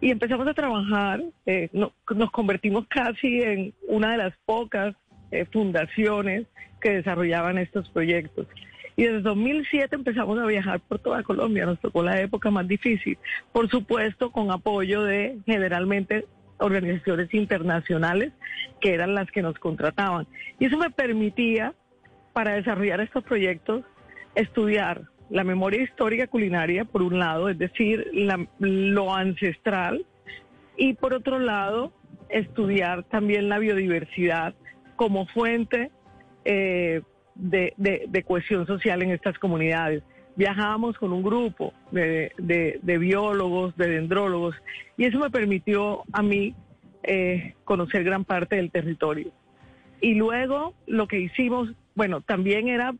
Y 0.00 0.10
empezamos 0.10 0.46
a 0.46 0.54
trabajar, 0.54 1.22
eh, 1.46 1.68
no- 1.72 1.92
nos 2.14 2.30
convertimos 2.30 2.86
casi 2.88 3.42
en 3.42 3.74
una 3.88 4.12
de 4.12 4.18
las 4.18 4.34
pocas 4.46 4.94
eh, 5.30 5.44
fundaciones 5.52 6.46
que 6.80 6.90
desarrollaban 6.90 7.58
estos 7.58 7.88
proyectos. 7.90 8.46
Y 8.96 9.04
desde 9.04 9.20
2007 9.20 9.94
empezamos 9.94 10.38
a 10.38 10.46
viajar 10.46 10.80
por 10.80 10.98
toda 10.98 11.22
Colombia, 11.22 11.66
nos 11.66 11.78
tocó 11.80 12.02
la 12.02 12.20
época 12.20 12.50
más 12.50 12.66
difícil, 12.66 13.16
por 13.52 13.68
supuesto 13.68 14.30
con 14.32 14.50
apoyo 14.50 15.02
de 15.04 15.38
generalmente 15.46 16.26
organizaciones 16.58 17.32
internacionales 17.34 18.32
que 18.80 18.94
eran 18.94 19.14
las 19.14 19.30
que 19.30 19.42
nos 19.42 19.58
contrataban. 19.58 20.26
Y 20.58 20.66
eso 20.66 20.76
me 20.78 20.90
permitía, 20.90 21.74
para 22.32 22.54
desarrollar 22.54 23.00
estos 23.00 23.24
proyectos, 23.24 23.84
estudiar 24.34 25.02
la 25.30 25.44
memoria 25.44 25.82
histórica 25.82 26.26
culinaria, 26.26 26.84
por 26.84 27.02
un 27.02 27.18
lado, 27.18 27.48
es 27.48 27.58
decir, 27.58 28.10
lo 28.58 29.14
ancestral, 29.14 30.04
y 30.76 30.94
por 30.94 31.12
otro 31.12 31.38
lado, 31.38 31.92
estudiar 32.28 33.02
también 33.04 33.48
la 33.48 33.58
biodiversidad 33.58 34.54
como 34.96 35.26
fuente 35.26 35.90
eh, 36.44 37.02
de, 37.34 37.74
de- 37.76 38.04
de 38.08 38.22
cohesión 38.22 38.66
social 38.66 39.02
en 39.02 39.10
estas 39.10 39.38
comunidades. 39.38 40.02
Viajábamos 40.38 40.96
con 40.98 41.12
un 41.12 41.22
grupo 41.24 41.74
de, 41.90 42.30
de- 42.38 42.98
biólogos, 42.98 43.76
de 43.76 43.88
dendrólogos, 43.88 44.54
y 44.96 45.04
eso 45.04 45.18
me 45.18 45.30
permitió 45.30 46.04
a 46.12 46.22
mí 46.22 46.54
eh, 47.02 47.54
conocer 47.64 48.04
gran 48.04 48.24
parte 48.24 48.54
del 48.54 48.70
territorio. 48.70 49.32
Y 50.00 50.14
luego 50.14 50.74
lo 50.86 51.08
que 51.08 51.18
hicimos, 51.18 51.70
bueno, 51.96 52.20
también 52.20 52.68
era, 52.68 52.94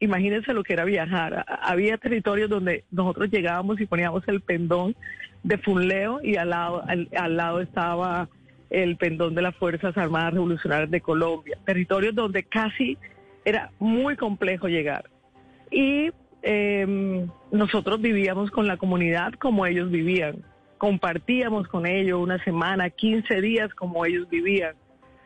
imagínense 0.00 0.54
lo 0.54 0.62
que 0.62 0.72
era 0.72 0.86
viajar. 0.86 1.44
Había 1.60 1.98
territorios 1.98 2.48
donde 2.48 2.84
nosotros 2.90 3.28
llegábamos 3.30 3.78
y 3.82 3.86
poníamos 3.86 4.26
el 4.26 4.40
pendón 4.40 4.96
de 5.42 5.58
Funleo 5.58 6.20
y 6.22 6.36
al 6.36 6.48
lado, 6.48 6.82
al, 6.88 7.10
al 7.14 7.36
lado 7.36 7.60
estaba 7.60 8.30
el 8.70 8.96
pendón 8.96 9.34
de 9.34 9.42
las 9.42 9.54
Fuerzas 9.56 9.94
Armadas 9.98 10.32
Revolucionarias 10.32 10.90
de 10.90 11.02
Colombia. 11.02 11.58
Territorios 11.66 12.14
donde 12.14 12.44
casi 12.44 12.96
era 13.44 13.70
muy 13.78 14.16
complejo 14.16 14.68
llegar. 14.68 15.04
Y 15.70 16.10
eh, 16.42 17.26
nosotros 17.50 18.00
vivíamos 18.00 18.50
con 18.50 18.66
la 18.66 18.76
comunidad 18.76 19.32
como 19.34 19.66
ellos 19.66 19.90
vivían. 19.90 20.44
Compartíamos 20.78 21.66
con 21.68 21.86
ellos 21.86 22.20
una 22.20 22.42
semana, 22.44 22.90
15 22.90 23.40
días 23.40 23.74
como 23.74 24.04
ellos 24.06 24.28
vivían. 24.30 24.74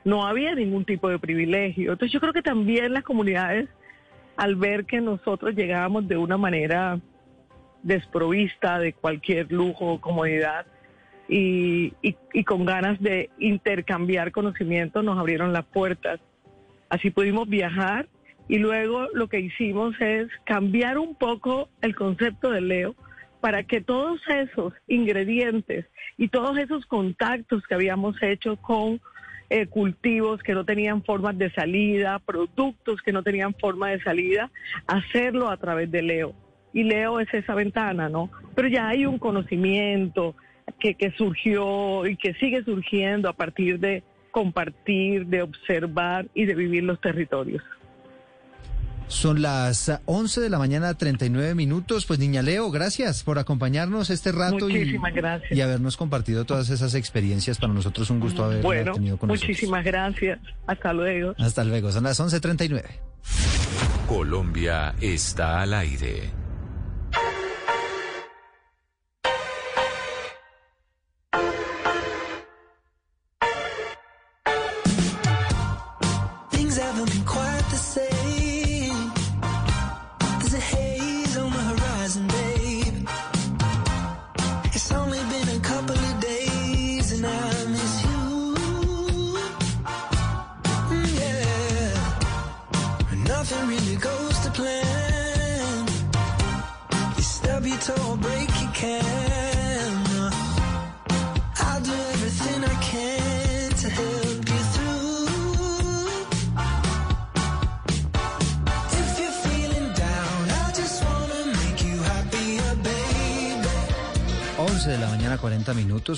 No 0.04 0.26
había 0.26 0.54
ningún 0.54 0.84
tipo 0.84 1.08
de 1.08 1.18
privilegio. 1.18 1.92
Entonces 1.92 2.12
yo 2.12 2.20
creo 2.20 2.32
que 2.32 2.42
también 2.42 2.92
las 2.92 3.04
comunidades, 3.04 3.68
al 4.36 4.56
ver 4.56 4.84
que 4.86 5.00
nosotros 5.00 5.54
llegábamos 5.54 6.08
de 6.08 6.16
una 6.16 6.36
manera 6.38 6.98
desprovista 7.82 8.78
de 8.78 8.92
cualquier 8.92 9.50
lujo 9.52 9.94
o 9.94 10.00
comodidad 10.00 10.66
y, 11.28 11.92
y- 12.02 12.16
y 12.32 12.44
con 12.44 12.64
ganas 12.64 13.00
de 13.00 13.30
intercambiar 13.38 14.32
conocimiento, 14.32 15.02
nos 15.02 15.18
abrieron 15.18 15.52
las 15.52 15.64
puertas. 15.66 16.20
Así 16.88 17.10
pudimos 17.10 17.48
viajar 17.48 18.08
y 18.52 18.58
luego 18.58 19.08
lo 19.14 19.28
que 19.28 19.40
hicimos 19.40 19.98
es 19.98 20.28
cambiar 20.44 20.98
un 20.98 21.14
poco 21.14 21.70
el 21.80 21.94
concepto 21.94 22.50
de 22.50 22.60
Leo 22.60 22.94
para 23.40 23.62
que 23.62 23.80
todos 23.80 24.20
esos 24.28 24.74
ingredientes 24.86 25.86
y 26.18 26.28
todos 26.28 26.58
esos 26.58 26.84
contactos 26.84 27.66
que 27.66 27.74
habíamos 27.74 28.22
hecho 28.22 28.58
con 28.58 29.00
eh, 29.48 29.68
cultivos 29.68 30.42
que 30.42 30.52
no 30.52 30.66
tenían 30.66 31.02
formas 31.02 31.38
de 31.38 31.50
salida, 31.52 32.18
productos 32.18 33.00
que 33.00 33.10
no 33.10 33.22
tenían 33.22 33.54
forma 33.54 33.88
de 33.88 34.02
salida, 34.02 34.50
hacerlo 34.86 35.48
a 35.48 35.56
través 35.56 35.90
de 35.90 36.02
Leo. 36.02 36.34
Y 36.74 36.82
Leo 36.82 37.20
es 37.20 37.32
esa 37.32 37.54
ventana, 37.54 38.10
¿no? 38.10 38.30
Pero 38.54 38.68
ya 38.68 38.86
hay 38.86 39.06
un 39.06 39.16
conocimiento 39.18 40.36
que, 40.78 40.94
que 40.94 41.10
surgió 41.12 42.06
y 42.06 42.18
que 42.18 42.34
sigue 42.34 42.62
surgiendo 42.64 43.30
a 43.30 43.32
partir 43.32 43.80
de 43.80 44.02
compartir, 44.30 45.24
de 45.24 45.40
observar 45.40 46.26
y 46.34 46.44
de 46.44 46.54
vivir 46.54 46.84
los 46.84 47.00
territorios. 47.00 47.62
Son 49.08 49.42
las 49.42 49.92
11 50.06 50.40
de 50.40 50.50
la 50.50 50.58
mañana, 50.58 50.94
39 50.94 51.54
minutos. 51.54 52.06
Pues 52.06 52.18
niña 52.18 52.42
Leo, 52.42 52.70
gracias 52.70 53.22
por 53.22 53.38
acompañarnos 53.38 54.10
este 54.10 54.32
rato 54.32 54.68
y, 54.70 54.96
habernos 55.60 55.96
compartido 55.96 56.44
todas 56.44 56.70
esas 56.70 56.94
experiencias. 56.94 57.58
Para 57.58 57.72
nosotros 57.72 58.10
un 58.10 58.20
gusto 58.20 58.50
Bueno, 58.62 58.92
tenido 58.92 59.16
con 59.18 59.28
nosotros. 59.28 59.48
muchísimas 59.48 59.84
gracias. 59.84 60.40
Hasta 60.66 60.92
luego. 60.92 61.34
Hasta 61.38 61.64
luego, 61.64 61.92
son 61.92 62.04
las 62.04 62.20
11.39. 62.20 62.84
Colombia 64.08 64.94
está 65.00 65.60
al 65.60 65.74
aire. 65.74 66.41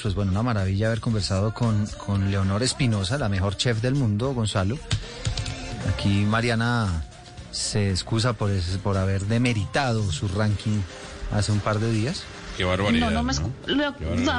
Pues 0.04 0.14
bueno, 0.14 0.32
una 0.32 0.42
maravilla 0.42 0.88
haber 0.88 1.00
conversado 1.00 1.54
con, 1.54 1.86
con 1.96 2.30
Leonor 2.30 2.62
Espinosa, 2.62 3.16
la 3.16 3.30
mejor 3.30 3.56
chef 3.56 3.80
del 3.80 3.94
mundo, 3.94 4.34
Gonzalo. 4.34 4.76
Aquí 5.90 6.26
Mariana 6.26 7.04
se 7.52 7.88
excusa 7.88 8.34
por, 8.34 8.50
por 8.82 8.98
haber 8.98 9.24
demeritado 9.24 10.12
su 10.12 10.28
ranking 10.28 10.78
hace 11.32 11.52
un 11.52 11.60
par 11.60 11.78
de 11.78 11.90
días. 11.90 12.24
Qué 12.56 12.64
barbaridad. 12.64 13.10
No, 13.10 13.22
no 13.22 13.22
me. 13.24 13.32
¿no? 13.34 13.94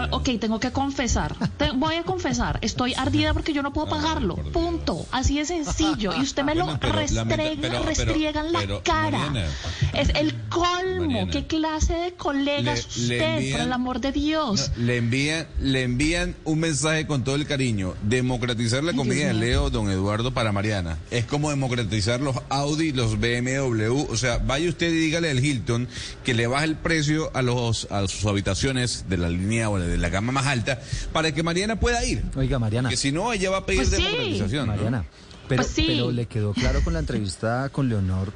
lo- 0.07 0.15
ok, 0.17 0.29
tengo 0.39 0.59
que 0.59 0.71
confesar. 0.71 1.35
Te- 1.57 1.71
voy 1.71 1.95
a 1.95 2.03
confesar. 2.03 2.59
Estoy 2.61 2.93
ardida 2.93 3.33
porque 3.33 3.53
yo 3.53 3.61
no 3.61 3.73
puedo 3.73 3.87
pagarlo. 3.89 4.35
Punto. 4.35 5.05
Así 5.11 5.37
de 5.37 5.45
sencillo. 5.45 6.13
Y 6.17 6.21
usted 6.21 6.43
me 6.43 6.55
lo 6.55 6.65
Bueno, 6.65 6.79
pero 6.79 6.93
restrega, 6.93 7.25
lamenta- 7.25 7.43
pero- 7.61 7.61
pero- 7.61 7.83
restriega 7.83 8.41
en 8.41 8.53
la 8.53 8.81
cara. 8.83 9.17
Mariana. 9.19 9.45
Es 9.93 10.09
el 10.15 10.33
colmo. 10.49 11.01
Mariana. 11.07 11.31
¿Qué 11.31 11.45
clase 11.47 11.93
de 11.93 12.13
colega 12.13 12.73
es 12.73 12.97
Le- 12.97 13.07
le 13.07 13.15
usted, 13.15 13.37
envían- 13.37 13.51
por 13.51 13.61
el 13.61 13.73
amor 13.73 13.99
de 14.01 14.11
Dios? 14.11 14.71
Le 14.77 14.97
envían, 14.97 15.47
le 15.59 15.83
envían 15.83 16.35
un 16.45 16.59
mensaje 16.59 17.05
con 17.07 17.23
todo 17.23 17.35
el 17.35 17.45
cariño. 17.45 17.95
Democratizar 18.03 18.83
la 18.83 18.93
comida 18.93 19.27
de. 19.27 19.33
Leo, 19.33 19.69
don 19.69 19.89
Eduardo, 19.91 20.33
para 20.33 20.51
Mariana. 20.51 20.97
Es 21.11 21.25
como 21.25 21.49
democratizar 21.49 22.21
los 22.21 22.35
Audi, 22.49 22.91
los 22.93 23.19
BMW. 23.19 24.07
O 24.09 24.17
sea, 24.17 24.37
vaya 24.37 24.69
usted 24.69 24.89
y 24.89 24.97
dígale 24.97 25.29
al 25.29 25.43
Hilton 25.43 25.87
que 26.23 26.33
le 26.33 26.47
baje 26.47 26.65
el 26.65 26.75
precio 26.75 27.31
a 27.33 27.41
los 27.41 27.87
a 27.91 28.04
sus 28.07 28.25
habitaciones 28.25 29.05
de 29.09 29.17
la 29.17 29.29
línea 29.29 29.69
o 29.69 29.79
de 29.79 29.97
la 29.97 30.09
gama 30.09 30.31
más 30.31 30.45
alta 30.47 30.79
para 31.13 31.31
que 31.33 31.43
Mariana 31.43 31.79
pueda 31.79 32.03
ir. 32.05 32.23
Oiga, 32.35 32.59
Mariana. 32.59 32.89
Que 32.89 32.97
si 32.97 33.11
no, 33.11 33.31
ella 33.33 33.49
va 33.49 33.57
a 33.57 33.65
pedir 33.65 33.81
Pues 33.81 33.89
sí. 33.95 34.01
democratización. 34.03 34.67
¿no? 34.67 34.73
Mariana, 34.75 35.05
pero, 35.47 35.61
Pues 35.63 35.73
sí. 35.73 35.83
pero 35.87 36.11
le 36.11 36.25
quedó 36.25 36.53
claro 36.53 36.83
con 36.83 36.93
la 36.93 36.99
entrevista 36.99 37.69
con 37.71 37.89
Leonor 37.89 38.31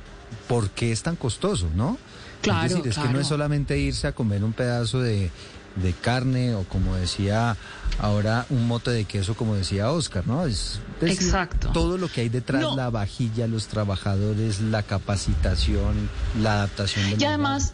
por 0.48 0.70
qué 0.70 0.92
es 0.92 1.02
tan 1.04 1.16
costoso, 1.16 1.68
¿no? 1.76 1.98
Claro, 2.42 2.66
es 2.68 2.74
decir, 2.76 2.92
es 2.92 2.98
que 2.98 3.10
no 3.14 3.20
es 3.20 3.28
solamente 3.28 3.78
irse 3.78 4.08
a 4.08 4.12
comer 4.14 4.44
un 4.44 4.54
pedazo 4.54 5.02
de, 5.02 5.30
de 5.76 5.94
carne 5.94 6.56
o 6.56 6.64
como 6.64 6.96
decía 6.96 7.58
ahora 8.00 8.46
un 8.50 8.66
mote 8.68 8.92
de 8.92 9.04
queso, 9.06 9.34
como 9.36 9.56
decía 9.56 9.92
Oscar, 9.92 10.26
¿no? 10.26 10.46
Es 10.46 10.80
decir, 11.02 11.22
Exacto. 11.26 11.72
todo 11.74 11.98
lo 11.98 12.08
que 12.08 12.22
hay 12.22 12.30
detrás, 12.30 12.62
No. 12.62 12.76
la 12.78 12.90
vajilla, 12.90 13.46
los 13.48 13.68
trabajadores, 13.68 14.62
la 14.62 14.84
capacitación, 14.84 16.10
la 16.42 16.54
adaptación 16.54 17.10
del 17.10 17.22
Y 17.22 17.26
además, 17.26 17.74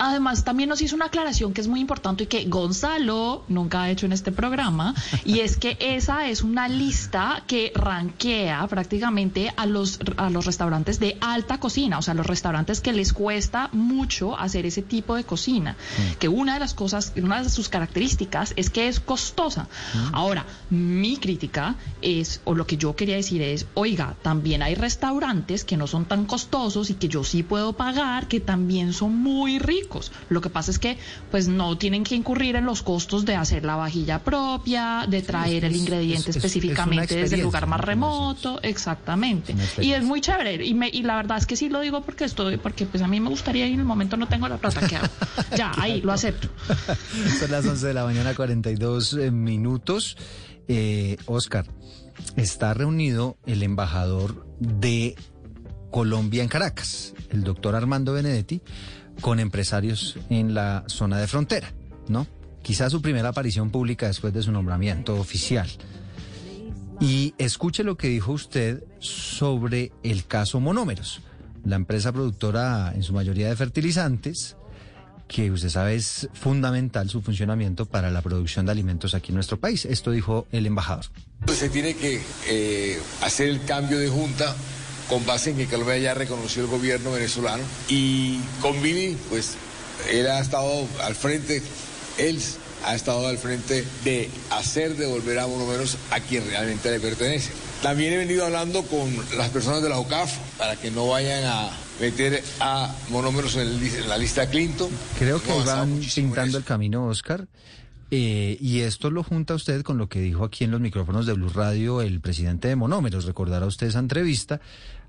además 0.00 0.44
también 0.44 0.68
nos 0.68 0.80
hizo 0.82 0.96
una 0.96 1.06
aclaración 1.06 1.52
que 1.52 1.60
es 1.60 1.68
muy 1.68 1.80
importante 1.80 2.24
y 2.24 2.26
que 2.26 2.44
Gonzalo 2.46 3.44
nunca 3.48 3.82
ha 3.82 3.90
hecho 3.90 4.06
en 4.06 4.12
este 4.12 4.32
programa, 4.32 4.94
y 5.24 5.40
es 5.40 5.56
que 5.56 5.76
esa 5.78 6.28
es 6.28 6.42
una 6.42 6.68
lista 6.68 7.44
que 7.46 7.72
ranquea 7.74 8.66
prácticamente 8.66 9.52
a 9.56 9.66
los, 9.66 10.00
a 10.16 10.30
los 10.30 10.46
restaurantes 10.46 10.98
de 10.98 11.16
alta 11.20 11.58
cocina, 11.58 11.98
o 11.98 12.02
sea, 12.02 12.14
los 12.14 12.26
restaurantes 12.26 12.80
que 12.80 12.92
les 12.92 13.12
cuesta 13.12 13.68
mucho 13.72 14.38
hacer 14.38 14.66
ese 14.66 14.82
tipo 14.82 15.14
de 15.14 15.24
cocina, 15.24 15.76
que 16.18 16.28
una 16.28 16.54
de 16.54 16.60
las 16.60 16.74
cosas, 16.74 17.12
una 17.16 17.42
de 17.42 17.50
sus 17.50 17.68
características 17.68 18.54
es 18.56 18.70
que 18.70 18.88
es 18.88 19.00
costosa. 19.00 19.68
Ahora, 20.12 20.46
mi 20.70 21.16
crítica 21.18 21.76
es, 22.00 22.40
o 22.44 22.54
lo 22.54 22.66
que 22.66 22.76
yo 22.76 22.96
quería 22.96 23.16
decir 23.16 23.42
es, 23.42 23.66
oiga, 23.74 24.16
también 24.22 24.62
hay 24.62 24.74
restaurantes 24.74 25.64
que 25.64 25.76
no 25.76 25.86
son 25.86 26.06
tan 26.06 26.24
costosos 26.24 26.90
y 26.90 26.94
que 26.94 27.08
yo 27.08 27.24
sí 27.24 27.42
puedo 27.42 27.74
pagar, 27.74 28.28
que 28.28 28.40
también 28.40 28.92
son 28.92 29.16
muy 29.16 29.58
ricos. 29.58 29.89
Lo 30.28 30.40
que 30.40 30.48
pasa 30.50 30.70
es 30.70 30.78
que, 30.78 30.96
pues, 31.30 31.48
no 31.48 31.76
tienen 31.76 32.04
que 32.04 32.14
incurrir 32.14 32.56
en 32.56 32.64
los 32.64 32.82
costos 32.82 33.24
de 33.24 33.34
hacer 33.36 33.64
la 33.64 33.76
vajilla 33.76 34.20
propia, 34.24 35.04
de 35.08 35.22
traer 35.22 35.64
el 35.64 35.76
ingrediente 35.76 36.30
es- 36.30 36.36
es- 36.36 36.36
es 36.36 36.44
específicamente 36.44 37.16
desde 37.16 37.36
el 37.36 37.42
lugar 37.42 37.66
más 37.66 37.80
remoto, 37.80 38.60
exactamente. 38.62 39.54
Y 39.80 39.92
es 39.92 40.02
muy 40.04 40.20
chévere. 40.20 40.64
Y, 40.64 40.74
me, 40.74 40.88
y 40.88 41.02
la 41.02 41.16
verdad 41.16 41.38
es 41.38 41.46
que 41.46 41.56
sí 41.56 41.68
lo 41.68 41.80
digo 41.80 42.02
porque 42.02 42.24
estoy, 42.24 42.56
porque 42.56 42.86
pues 42.86 43.02
a 43.02 43.08
mí 43.08 43.20
me 43.20 43.28
gustaría 43.28 43.66
y 43.66 43.72
en 43.74 43.80
el 43.80 43.84
momento 43.86 44.16
no 44.16 44.28
tengo 44.28 44.48
la 44.48 44.56
plata 44.58 44.86
que 44.86 44.96
hago. 44.96 45.06
Ya, 45.56 45.72
ahí 45.76 46.00
lo 46.00 46.12
acepto. 46.12 46.48
Son 47.40 47.50
las 47.50 47.66
11 47.66 47.86
de 47.88 47.94
la 47.94 48.04
mañana, 48.04 48.34
42 48.34 49.14
eh, 49.14 49.30
minutos. 49.30 50.16
Eh, 50.68 51.16
Oscar, 51.26 51.66
está 52.36 52.74
reunido 52.74 53.36
el 53.46 53.62
embajador 53.64 54.46
de 54.60 55.16
Colombia 55.90 56.42
en 56.44 56.48
Caracas, 56.48 57.14
el 57.30 57.42
doctor 57.42 57.74
Armando 57.74 58.12
Benedetti, 58.12 58.60
con 59.20 59.40
empresarios 59.40 60.18
en 60.28 60.54
la 60.54 60.84
zona 60.86 61.18
de 61.18 61.26
frontera, 61.26 61.72
¿no? 62.08 62.26
Quizás 62.62 62.92
su 62.92 63.00
primera 63.00 63.30
aparición 63.30 63.70
pública 63.70 64.06
después 64.06 64.32
de 64.34 64.42
su 64.42 64.52
nombramiento 64.52 65.18
oficial. 65.18 65.68
Y 67.00 67.34
escuche 67.38 67.82
lo 67.82 67.96
que 67.96 68.08
dijo 68.08 68.32
usted 68.32 68.84
sobre 68.98 69.92
el 70.02 70.26
caso 70.26 70.60
Monómeros, 70.60 71.22
la 71.64 71.76
empresa 71.76 72.12
productora 72.12 72.92
en 72.94 73.02
su 73.02 73.14
mayoría 73.14 73.48
de 73.48 73.56
fertilizantes, 73.56 74.56
que 75.26 75.50
usted 75.50 75.68
sabe 75.68 75.94
es 75.94 76.28
fundamental 76.34 77.08
su 77.08 77.22
funcionamiento 77.22 77.86
para 77.86 78.10
la 78.10 78.20
producción 78.20 78.66
de 78.66 78.72
alimentos 78.72 79.14
aquí 79.14 79.30
en 79.30 79.36
nuestro 79.36 79.58
país. 79.58 79.84
Esto 79.84 80.10
dijo 80.10 80.46
el 80.50 80.66
embajador. 80.66 81.06
Se 81.46 81.70
tiene 81.70 81.94
que 81.94 82.20
eh, 82.48 83.00
hacer 83.22 83.48
el 83.48 83.64
cambio 83.64 83.98
de 83.98 84.08
junta 84.08 84.54
con 85.10 85.26
base 85.26 85.50
en 85.50 85.56
que 85.56 85.66
Colombia 85.66 85.98
ya 85.98 86.14
reconoció 86.14 86.62
el 86.62 86.68
gobierno 86.68 87.10
venezolano 87.10 87.64
y 87.88 88.38
con 88.62 88.80
Billy, 88.80 89.16
pues 89.28 89.56
él 90.10 90.28
ha 90.28 90.38
estado 90.38 90.86
al 91.02 91.16
frente, 91.16 91.60
él 92.16 92.40
ha 92.86 92.94
estado 92.94 93.26
al 93.26 93.36
frente 93.36 93.84
de 94.04 94.30
hacer 94.50 94.96
devolver 94.96 95.40
a 95.40 95.48
Monomeros 95.48 95.98
a 96.12 96.20
quien 96.20 96.46
realmente 96.48 96.90
le 96.92 97.00
pertenece. 97.00 97.50
También 97.82 98.12
he 98.12 98.18
venido 98.18 98.46
hablando 98.46 98.82
con 98.84 99.10
las 99.36 99.48
personas 99.50 99.82
de 99.82 99.88
la 99.88 99.98
OCAF 99.98 100.36
para 100.56 100.76
que 100.76 100.92
no 100.92 101.08
vayan 101.08 101.44
a 101.44 101.70
meter 102.00 102.42
a 102.60 102.94
Monómeros 103.08 103.56
en, 103.56 104.08
la 104.08 104.16
lista 104.16 104.48
Clinton. 104.48 104.90
Creo 105.18 105.42
que 105.42 105.52
van 105.64 106.00
pintando 106.14 106.56
el 106.56 106.64
camino, 106.64 107.06
Oscar. 107.06 107.48
Eh, 108.12 108.58
y 108.60 108.80
esto 108.80 109.10
lo 109.10 109.22
junta 109.22 109.54
usted 109.54 109.82
con 109.82 109.96
lo 109.96 110.08
que 110.08 110.20
dijo 110.20 110.44
aquí 110.44 110.64
en 110.64 110.72
los 110.72 110.80
micrófonos 110.80 111.26
de 111.26 111.32
Blue 111.32 111.48
Radio 111.48 112.02
el 112.02 112.20
presidente 112.20 112.68
de 112.68 112.76
Monómeros. 112.76 113.24
Recordará 113.24 113.66
usted 113.66 113.86
esa 113.86 114.00
entrevista 114.00 114.60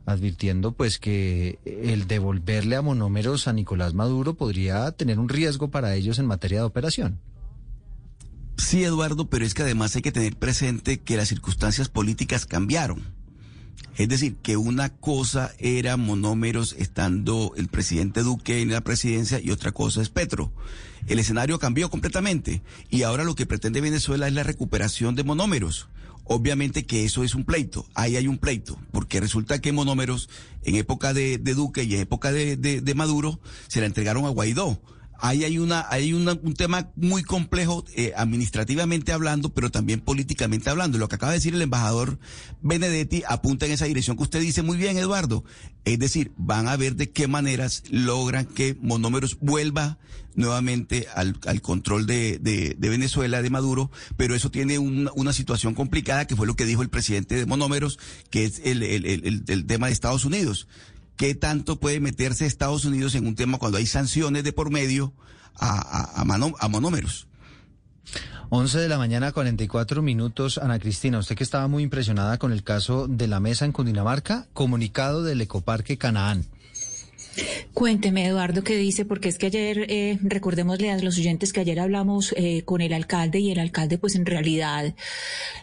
advirtiendo 0.05 0.73
pues 0.73 0.99
que 0.99 1.59
el 1.65 2.07
devolverle 2.07 2.75
a 2.75 2.81
Monómeros 2.81 3.47
a 3.47 3.53
Nicolás 3.53 3.93
Maduro 3.93 4.33
podría 4.33 4.91
tener 4.91 5.19
un 5.19 5.29
riesgo 5.29 5.69
para 5.69 5.95
ellos 5.95 6.19
en 6.19 6.25
materia 6.25 6.59
de 6.59 6.65
operación. 6.65 7.19
Sí, 8.57 8.83
Eduardo, 8.83 9.29
pero 9.29 9.45
es 9.45 9.53
que 9.53 9.63
además 9.63 9.95
hay 9.95 10.01
que 10.01 10.11
tener 10.11 10.35
presente 10.35 10.99
que 10.99 11.17
las 11.17 11.29
circunstancias 11.29 11.89
políticas 11.89 12.45
cambiaron. 12.45 13.01
Es 13.97 14.07
decir, 14.07 14.35
que 14.41 14.55
una 14.55 14.89
cosa 14.89 15.51
era 15.59 15.97
monómeros 15.97 16.73
estando 16.77 17.53
el 17.57 17.67
presidente 17.67 18.21
Duque 18.21 18.61
en 18.61 18.71
la 18.71 18.81
presidencia 18.81 19.39
y 19.39 19.51
otra 19.51 19.71
cosa 19.71 20.01
es 20.01 20.09
Petro. 20.09 20.53
El 21.07 21.19
escenario 21.19 21.59
cambió 21.59 21.89
completamente 21.89 22.61
y 22.89 23.03
ahora 23.03 23.23
lo 23.23 23.35
que 23.35 23.45
pretende 23.45 23.81
Venezuela 23.81 24.27
es 24.27 24.33
la 24.33 24.43
recuperación 24.43 25.15
de 25.15 25.23
monómeros. 25.23 25.89
Obviamente 26.33 26.85
que 26.85 27.03
eso 27.03 27.25
es 27.25 27.35
un 27.35 27.43
pleito, 27.43 27.85
ahí 27.93 28.15
hay 28.15 28.25
un 28.27 28.37
pleito, 28.37 28.79
porque 28.93 29.19
resulta 29.19 29.59
que 29.59 29.73
monómeros 29.73 30.29
en 30.63 30.75
época 30.75 31.13
de, 31.13 31.37
de 31.37 31.53
Duque 31.55 31.83
y 31.83 31.93
en 31.95 31.99
época 32.01 32.31
de, 32.31 32.55
de- 32.55 32.79
de 32.79 32.95
Maduro 32.95 33.41
se 33.67 33.81
la 33.81 33.85
entregaron 33.87 34.23
a 34.25 34.29
Guaidó. 34.29 34.81
Ahí 35.23 35.43
hay 35.43 35.59
una, 35.59 35.85
hay 35.89 36.13
un 36.13 36.53
tema 36.55 36.89
muy 36.95 37.21
complejo 37.23 37.85
eh, 37.95 38.11
administrativamente 38.17 39.11
hablando, 39.11 39.53
pero 39.53 39.69
también 39.69 40.01
políticamente 40.01 40.69
hablando. 40.71 40.97
Lo 40.97 41.07
que 41.07 41.15
acaba 41.15 41.31
de 41.31 41.37
decir 41.37 41.53
el 41.53 41.61
embajador 41.61 42.17
Benedetti 42.63 43.21
apunta 43.27 43.67
en 43.67 43.71
esa 43.71 43.85
dirección 43.85 44.17
que 44.17 44.23
usted 44.23 44.41
dice 44.41 44.63
muy 44.63 44.77
bien, 44.77 44.97
Eduardo. 44.97 45.43
Es 45.85 45.99
decir, 45.99 46.31
van 46.37 46.67
a 46.67 46.75
ver 46.75 46.95
de 46.95 47.11
qué 47.11 47.27
maneras 47.27 47.83
logran 47.91 48.45
que 48.47 48.75
Monómeros 48.81 49.37
vuelva 49.39 49.99
nuevamente 50.33 51.07
al, 51.13 51.37
al 51.45 51.61
control 51.61 52.07
de, 52.07 52.39
de- 52.39 52.75
Venezuela, 52.89 53.41
de 53.41 53.49
Maduro, 53.49 53.91
pero 54.17 54.33
eso 54.33 54.49
tiene 54.49 54.79
una, 54.79 55.33
situación 55.33 55.75
complicada, 55.75 56.25
que 56.25 56.35
fue 56.35 56.47
lo 56.47 56.55
que 56.55 56.65
dijo 56.65 56.81
el 56.81 56.89
presidente 56.89 57.35
de 57.35 57.45
Monómeros, 57.45 57.99
que 58.31 58.45
es 58.45 58.61
el- 58.63 58.81
el- 58.81 59.43
el 59.47 59.65
tema 59.65 59.87
de 59.87 59.93
Estados 59.93 60.25
Unidos. 60.25 60.67
¿Qué 61.17 61.35
tanto 61.35 61.79
puede 61.79 61.99
meterse 61.99 62.45
Estados 62.45 62.85
Unidos 62.85 63.15
en 63.15 63.27
un 63.27 63.35
tema 63.35 63.57
cuando 63.59 63.77
hay 63.77 63.85
sanciones 63.85 64.43
de 64.43 64.53
por 64.53 64.71
medio 64.71 65.13
a, 65.55 65.77
a- 66.17 66.21
a 66.21 66.25
mano- 66.25 66.55
a 66.59 66.67
monómeros? 66.67 67.27
11 68.49 68.79
de 68.79 68.89
la 68.89 68.97
mañana, 68.97 69.31
44 69.31 70.01
minutos. 70.01 70.57
Ana 70.57 70.77
Cristina, 70.79 71.19
usted 71.19 71.35
que 71.35 71.43
estaba 71.43 71.67
muy 71.69 71.83
impresionada 71.83 72.37
con 72.37 72.51
el 72.51 72.63
caso 72.63 73.07
de 73.07 73.27
la 73.27 73.39
mesa 73.39 73.63
en 73.65 73.71
Cundinamarca, 73.71 74.47
comunicado 74.53 75.23
del 75.23 75.39
Ecoparque 75.41 75.97
Canaán. 75.97 76.45
Cuénteme, 77.73 78.25
Eduardo, 78.27 78.61
qué 78.63 78.75
dice, 78.75 79.05
porque 79.05 79.29
es 79.29 79.37
que 79.37 79.45
ayer, 79.45 79.85
eh, 79.89 80.19
recordémosle 80.21 80.91
a 80.91 80.97
los 80.97 81.17
oyentes 81.17 81.53
que 81.53 81.61
ayer 81.61 81.79
hablamos 81.79 82.33
eh, 82.35 82.63
con 82.65 82.81
el 82.81 82.91
alcalde 82.91 83.39
y 83.39 83.51
el 83.51 83.59
alcalde, 83.59 83.97
pues 83.97 84.15
en 84.15 84.25
realidad, 84.25 84.93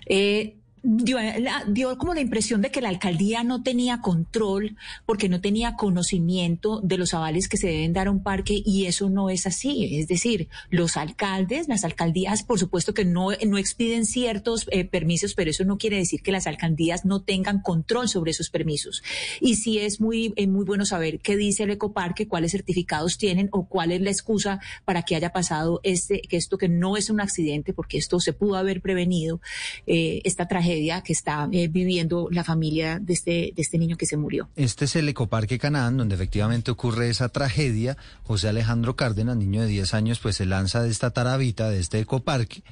eh, 0.07 0.57
dio, 0.91 1.19
la- 1.19 1.65
dio 1.69 1.99
como 1.99 2.15
la 2.15 2.21
impresión 2.23 2.63
de 2.63 2.71
que 2.71 2.81
la 2.81 2.89
alcaldía 2.89 3.45
no 3.45 3.63
tenía 3.63 4.01
control 4.01 4.77
porque 5.05 5.29
no 5.29 5.41
tenía 5.43 5.75
conocimiento 5.77 6.81
de 6.83 6.97
los 6.97 7.13
avales 7.13 7.49
que 7.49 7.59
se 7.59 7.67
deben 7.67 7.93
dar 7.93 8.07
a 8.07 8.11
un 8.11 8.23
parque 8.23 8.63
y 8.65 8.87
eso 8.87 9.11
no 9.11 9.29
es 9.29 9.47
así. 9.47 9.99
Es 9.99 10.09
decir, 10.09 10.49
los 10.71 10.97
alcaldes, 10.97 11.69
las 11.69 11.85
alcaldías, 11.85 12.43
por 12.43 12.59
supuesto 12.59 12.95
que 12.95 13.05
no, 13.05 13.29
no 13.47 13.59
expiden 13.59 14.07
ciertos 14.07 14.67
eh, 14.71 14.85
permisos, 14.85 15.35
pero 15.35 15.51
eso 15.51 15.65
no 15.65 15.77
quiere 15.77 15.99
decir 15.99 16.23
que 16.23 16.33
las 16.33 16.47
alcaldías 16.47 17.05
no 17.05 17.21
tengan 17.23 17.61
control 17.61 18.09
sobre 18.09 18.31
esos 18.31 18.49
permisos. 18.49 19.03
Y 19.41 19.57
sí 19.57 19.79
es 19.79 20.01
muy, 20.01 20.33
eh, 20.37 20.47
muy 20.47 20.65
bueno 20.65 20.87
saber 20.87 21.21
qué 21.21 21.37
dice 21.37 21.65
el 21.65 21.71
ecoparque, 21.71 22.29
cuáles 22.29 22.53
certificados 22.53 23.19
tienen 23.19 23.49
o 23.53 23.67
cuál 23.67 23.93
es 23.93 24.01
la 24.01 24.11
excusa 24.11 24.61
para 24.87 25.03
que 25.03 25.17
haya 25.17 25.33
pasado 25.33 25.81
este, 25.83 26.23
que 26.23 26.39
esto 26.39 26.57
que 26.57 26.69
no 26.71 26.97
es 26.97 27.11
un 27.11 27.21
accidente, 27.21 27.75
porque 27.75 27.99
esto 27.99 28.21
se 28.21 28.33
pudo 28.33 28.57
haber 28.57 28.81
prevenido, 28.81 29.41
eh, 29.87 30.23
esta 30.25 30.49
tragedia 30.49 30.78
que 31.05 31.13
está 31.13 31.49
eh, 31.53 31.69
viviendo 31.69 32.29
la 32.31 32.45
familia 32.45 32.99
de 32.99 33.13
este, 33.13 33.53
de 33.55 33.63
este 33.63 33.79
niño 33.79 33.97
que 33.97 34.07
se 34.07 34.17
murió. 34.17 34.49
Este 34.57 34.85
es 34.87 34.97
el 34.97 35.09
Ecoparque 35.09 35.59
Canaán, 35.59 35.97
donde 35.97 36.15
efectivamente 36.15 36.71
ocurre 36.71 37.11
esa 37.11 37.29
tragedia. 37.29 37.97
José 38.23 38.49
Alejandro 38.49 38.97
Cárdenas, 38.97 39.37
niño 39.37 39.63
de 39.63 39.69
10 39.69 39.95
años, 39.95 40.19
pues 40.21 40.37
se 40.37 40.47
lanza 40.47 40.83
de 40.83 40.91
esta 40.91 41.11
tarabita, 41.11 41.69
de 41.71 41.81
este 41.81 42.01
ecoparque, 42.01 42.63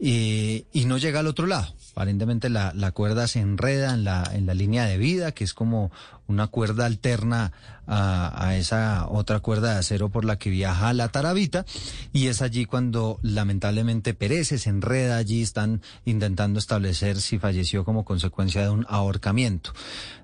eh, 0.00 0.64
y 0.72 0.84
no 0.84 0.98
llega 0.98 1.20
al 1.20 1.26
otro 1.26 1.46
lado. 1.46 1.74
Aparentemente 1.96 2.50
la, 2.50 2.74
la 2.74 2.92
cuerda 2.92 3.26
se 3.26 3.40
enreda 3.40 3.94
en 3.94 4.04
la, 4.04 4.30
en 4.34 4.44
la 4.44 4.52
línea 4.52 4.84
de 4.84 4.98
vida, 4.98 5.32
que 5.32 5.44
es 5.44 5.54
como 5.54 5.90
una 6.26 6.46
cuerda 6.46 6.84
alterna 6.84 7.52
a, 7.86 8.48
a, 8.48 8.54
esa 8.58 9.08
otra 9.08 9.40
cuerda 9.40 9.72
de 9.72 9.78
acero 9.78 10.10
por 10.10 10.26
la 10.26 10.36
que 10.36 10.50
viaja 10.50 10.92
la 10.92 11.08
tarabita, 11.08 11.64
y 12.12 12.26
es 12.26 12.42
allí 12.42 12.66
cuando 12.66 13.18
lamentablemente 13.22 14.12
perece, 14.12 14.58
se 14.58 14.68
enreda 14.68 15.16
allí, 15.16 15.40
están 15.40 15.80
intentando 16.04 16.58
establecer 16.58 17.18
si 17.18 17.38
falleció 17.38 17.86
como 17.86 18.04
consecuencia 18.04 18.60
de 18.60 18.68
un 18.68 18.84
ahorcamiento. 18.90 19.72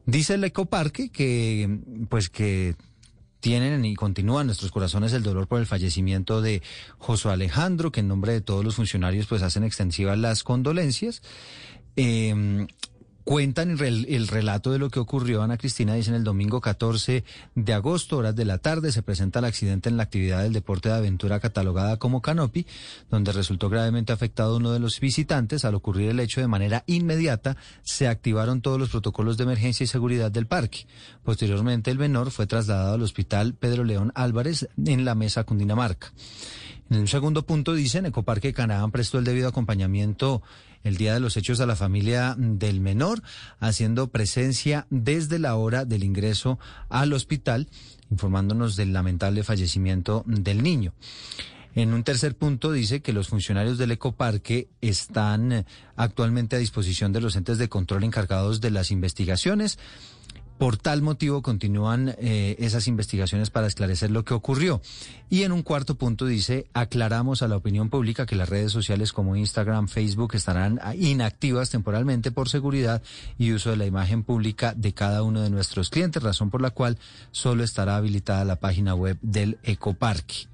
Dice 0.04 0.34
el 0.34 0.44
ecoparque 0.44 1.08
que, 1.08 1.78
pues 2.10 2.28
que 2.28 2.76
tienen 3.42 3.84
y 3.84 3.96
continúan 3.96 4.46
nuestros 4.46 4.70
corazones 4.70 5.12
el 5.12 5.24
dolor 5.24 5.48
por 5.48 5.60
el 5.60 5.66
fallecimiento 5.66 6.40
de 6.40 6.62
Josué 6.98 7.32
Alejandro, 7.32 7.90
que 7.92 8.00
en 8.00 8.08
nombre 8.08 8.32
de 8.32 8.40
todos 8.40 8.64
los 8.64 8.76
funcionarios 8.76 9.26
pues 9.26 9.42
hacen 9.42 9.64
extensivas 9.64 10.16
las 10.16 10.44
condolencias. 10.44 11.22
Eh, 11.96 12.66
cuentan 13.24 13.70
el, 13.70 14.06
el, 14.08 14.28
relato 14.28 14.72
de 14.72 14.78
lo 14.78 14.90
que 14.90 15.00
ocurrió. 15.00 15.42
Ana 15.42 15.58
Cristina 15.58 15.94
dicen 15.94 16.14
el 16.14 16.24
domingo 16.24 16.60
14 16.60 17.24
de 17.54 17.72
agosto, 17.72 18.18
horas 18.18 18.36
de 18.36 18.44
la 18.44 18.58
tarde, 18.58 18.92
se 18.92 19.02
presenta 19.02 19.38
el 19.38 19.44
accidente 19.44 19.88
en 19.88 19.96
la 19.96 20.04
actividad 20.04 20.42
del 20.42 20.52
deporte 20.52 20.88
de 20.88 20.96
aventura 20.96 21.40
catalogada 21.40 21.98
como 21.98 22.22
Canopy, 22.22 22.66
donde 23.10 23.32
resultó 23.32 23.68
gravemente 23.68 24.12
afectado 24.12 24.56
uno 24.56 24.72
de 24.72 24.80
los 24.80 25.00
visitantes. 25.00 25.64
Al 25.64 25.74
ocurrir 25.74 26.10
el 26.10 26.20
hecho 26.20 26.40
de 26.40 26.48
manera 26.48 26.84
inmediata, 26.86 27.56
se 27.82 28.08
activaron 28.08 28.60
todos 28.60 28.78
los 28.78 28.90
protocolos 28.90 29.36
de 29.36 29.44
emergencia 29.44 29.84
y 29.84 29.86
seguridad 29.86 30.30
del 30.30 30.46
parque. 30.46 30.86
Posteriormente, 31.24 31.90
el 31.90 31.98
menor 31.98 32.30
fue 32.30 32.46
trasladado 32.46 32.94
al 32.94 33.02
hospital 33.02 33.54
Pedro 33.54 33.84
León 33.84 34.12
Álvarez 34.14 34.68
en 34.84 35.04
la 35.04 35.14
mesa 35.14 35.44
Cundinamarca. 35.44 36.12
En 36.90 36.98
un 37.00 37.08
segundo 37.08 37.46
punto 37.46 37.72
dicen, 37.72 38.04
Ecoparque 38.04 38.52
Canaán 38.52 38.90
prestó 38.90 39.18
el 39.18 39.24
debido 39.24 39.48
acompañamiento 39.48 40.42
el 40.84 40.96
día 40.96 41.14
de 41.14 41.20
los 41.20 41.36
hechos 41.36 41.60
a 41.60 41.66
la 41.66 41.76
familia 41.76 42.34
del 42.38 42.80
menor, 42.80 43.22
haciendo 43.60 44.08
presencia 44.08 44.86
desde 44.90 45.38
la 45.38 45.56
hora 45.56 45.84
del 45.84 46.04
ingreso 46.04 46.58
al 46.88 47.12
hospital, 47.12 47.68
informándonos 48.10 48.76
del 48.76 48.92
lamentable 48.92 49.44
fallecimiento 49.44 50.24
del 50.26 50.62
niño. 50.62 50.92
En 51.74 51.94
un 51.94 52.04
tercer 52.04 52.36
punto 52.36 52.70
dice 52.70 53.00
que 53.00 53.14
los 53.14 53.28
funcionarios 53.28 53.78
del 53.78 53.92
ecoparque 53.92 54.68
están 54.82 55.64
actualmente 55.96 56.56
a 56.56 56.58
disposición 56.58 57.12
de 57.12 57.22
los 57.22 57.34
entes 57.34 57.56
de 57.56 57.70
control 57.70 58.04
encargados 58.04 58.60
de 58.60 58.70
las 58.70 58.90
investigaciones. 58.90 59.78
Por 60.62 60.76
tal 60.76 61.02
motivo 61.02 61.42
continúan 61.42 62.14
eh, 62.18 62.54
esas 62.60 62.86
investigaciones 62.86 63.50
para 63.50 63.66
esclarecer 63.66 64.12
lo 64.12 64.24
que 64.24 64.32
ocurrió. 64.32 64.80
Y 65.28 65.42
en 65.42 65.50
un 65.50 65.62
cuarto 65.64 65.96
punto 65.96 66.24
dice, 66.24 66.68
aclaramos 66.72 67.42
a 67.42 67.48
la 67.48 67.56
opinión 67.56 67.90
pública 67.90 68.26
que 68.26 68.36
las 68.36 68.48
redes 68.48 68.70
sociales 68.70 69.12
como 69.12 69.34
Instagram, 69.34 69.88
Facebook 69.88 70.36
estarán 70.36 70.78
inactivas 70.96 71.70
temporalmente 71.70 72.30
por 72.30 72.48
seguridad 72.48 73.02
y 73.38 73.50
uso 73.50 73.70
de 73.70 73.76
la 73.76 73.86
imagen 73.86 74.22
pública 74.22 74.72
de 74.72 74.94
cada 74.94 75.24
uno 75.24 75.42
de 75.42 75.50
nuestros 75.50 75.90
clientes, 75.90 76.22
razón 76.22 76.48
por 76.48 76.62
la 76.62 76.70
cual 76.70 76.96
solo 77.32 77.64
estará 77.64 77.96
habilitada 77.96 78.44
la 78.44 78.60
página 78.60 78.94
web 78.94 79.18
del 79.20 79.58
Ecoparque. 79.64 80.51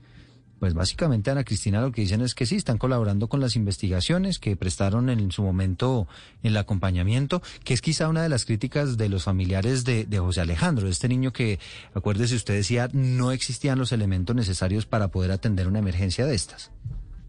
Pues 0.59 0.75
básicamente, 0.75 1.31
Ana 1.31 1.45
Cristina, 1.45 1.81
lo 1.81 1.93
que 1.93 2.01
dicen 2.01 2.21
es 2.21 2.35
que 2.35 2.45
sí, 2.45 2.57
están 2.57 2.79
colaborando 2.79 3.29
con 3.29 3.41
las 3.41 3.55
investigaciones 3.55 4.39
que 4.39 4.57
prestaron 4.57 5.09
en 5.09 5.31
su 5.31 5.43
momento 5.43 6.09
el 6.43 6.57
acompañamiento, 6.57 7.43
que 7.63 7.75
es 7.75 7.81
quizá 7.81 8.09
una 8.09 8.23
de 8.23 8.29
las 8.29 8.45
críticas 8.45 8.97
de 8.97 9.09
los 9.09 9.25
familiares 9.25 9.85
de, 9.85 10.05
de 10.05 10.19
José 10.19 10.41
Alejandro, 10.41 10.89
este 10.89 11.09
niño 11.09 11.33
que, 11.33 11.61
acuérdese, 11.95 12.35
usted 12.35 12.55
decía, 12.55 12.89
no 12.93 13.31
existían 13.31 13.79
los 13.79 13.93
elementos 13.93 14.35
necesarios 14.35 14.87
para 14.87 15.09
poder 15.09 15.31
atender 15.31 15.69
una 15.69 15.79
emergencia 15.79 16.27
de 16.27 16.35
estas. 16.35 16.73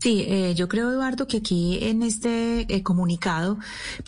Sí, 0.02 0.24
eh, 0.30 0.56
yo 0.56 0.70
creo, 0.70 0.90
Eduardo, 0.92 1.28
que 1.28 1.38
aquí 1.38 1.78
en 1.82 2.04
este 2.04 2.62
eh, 2.74 2.84
comunicado, 2.84 3.58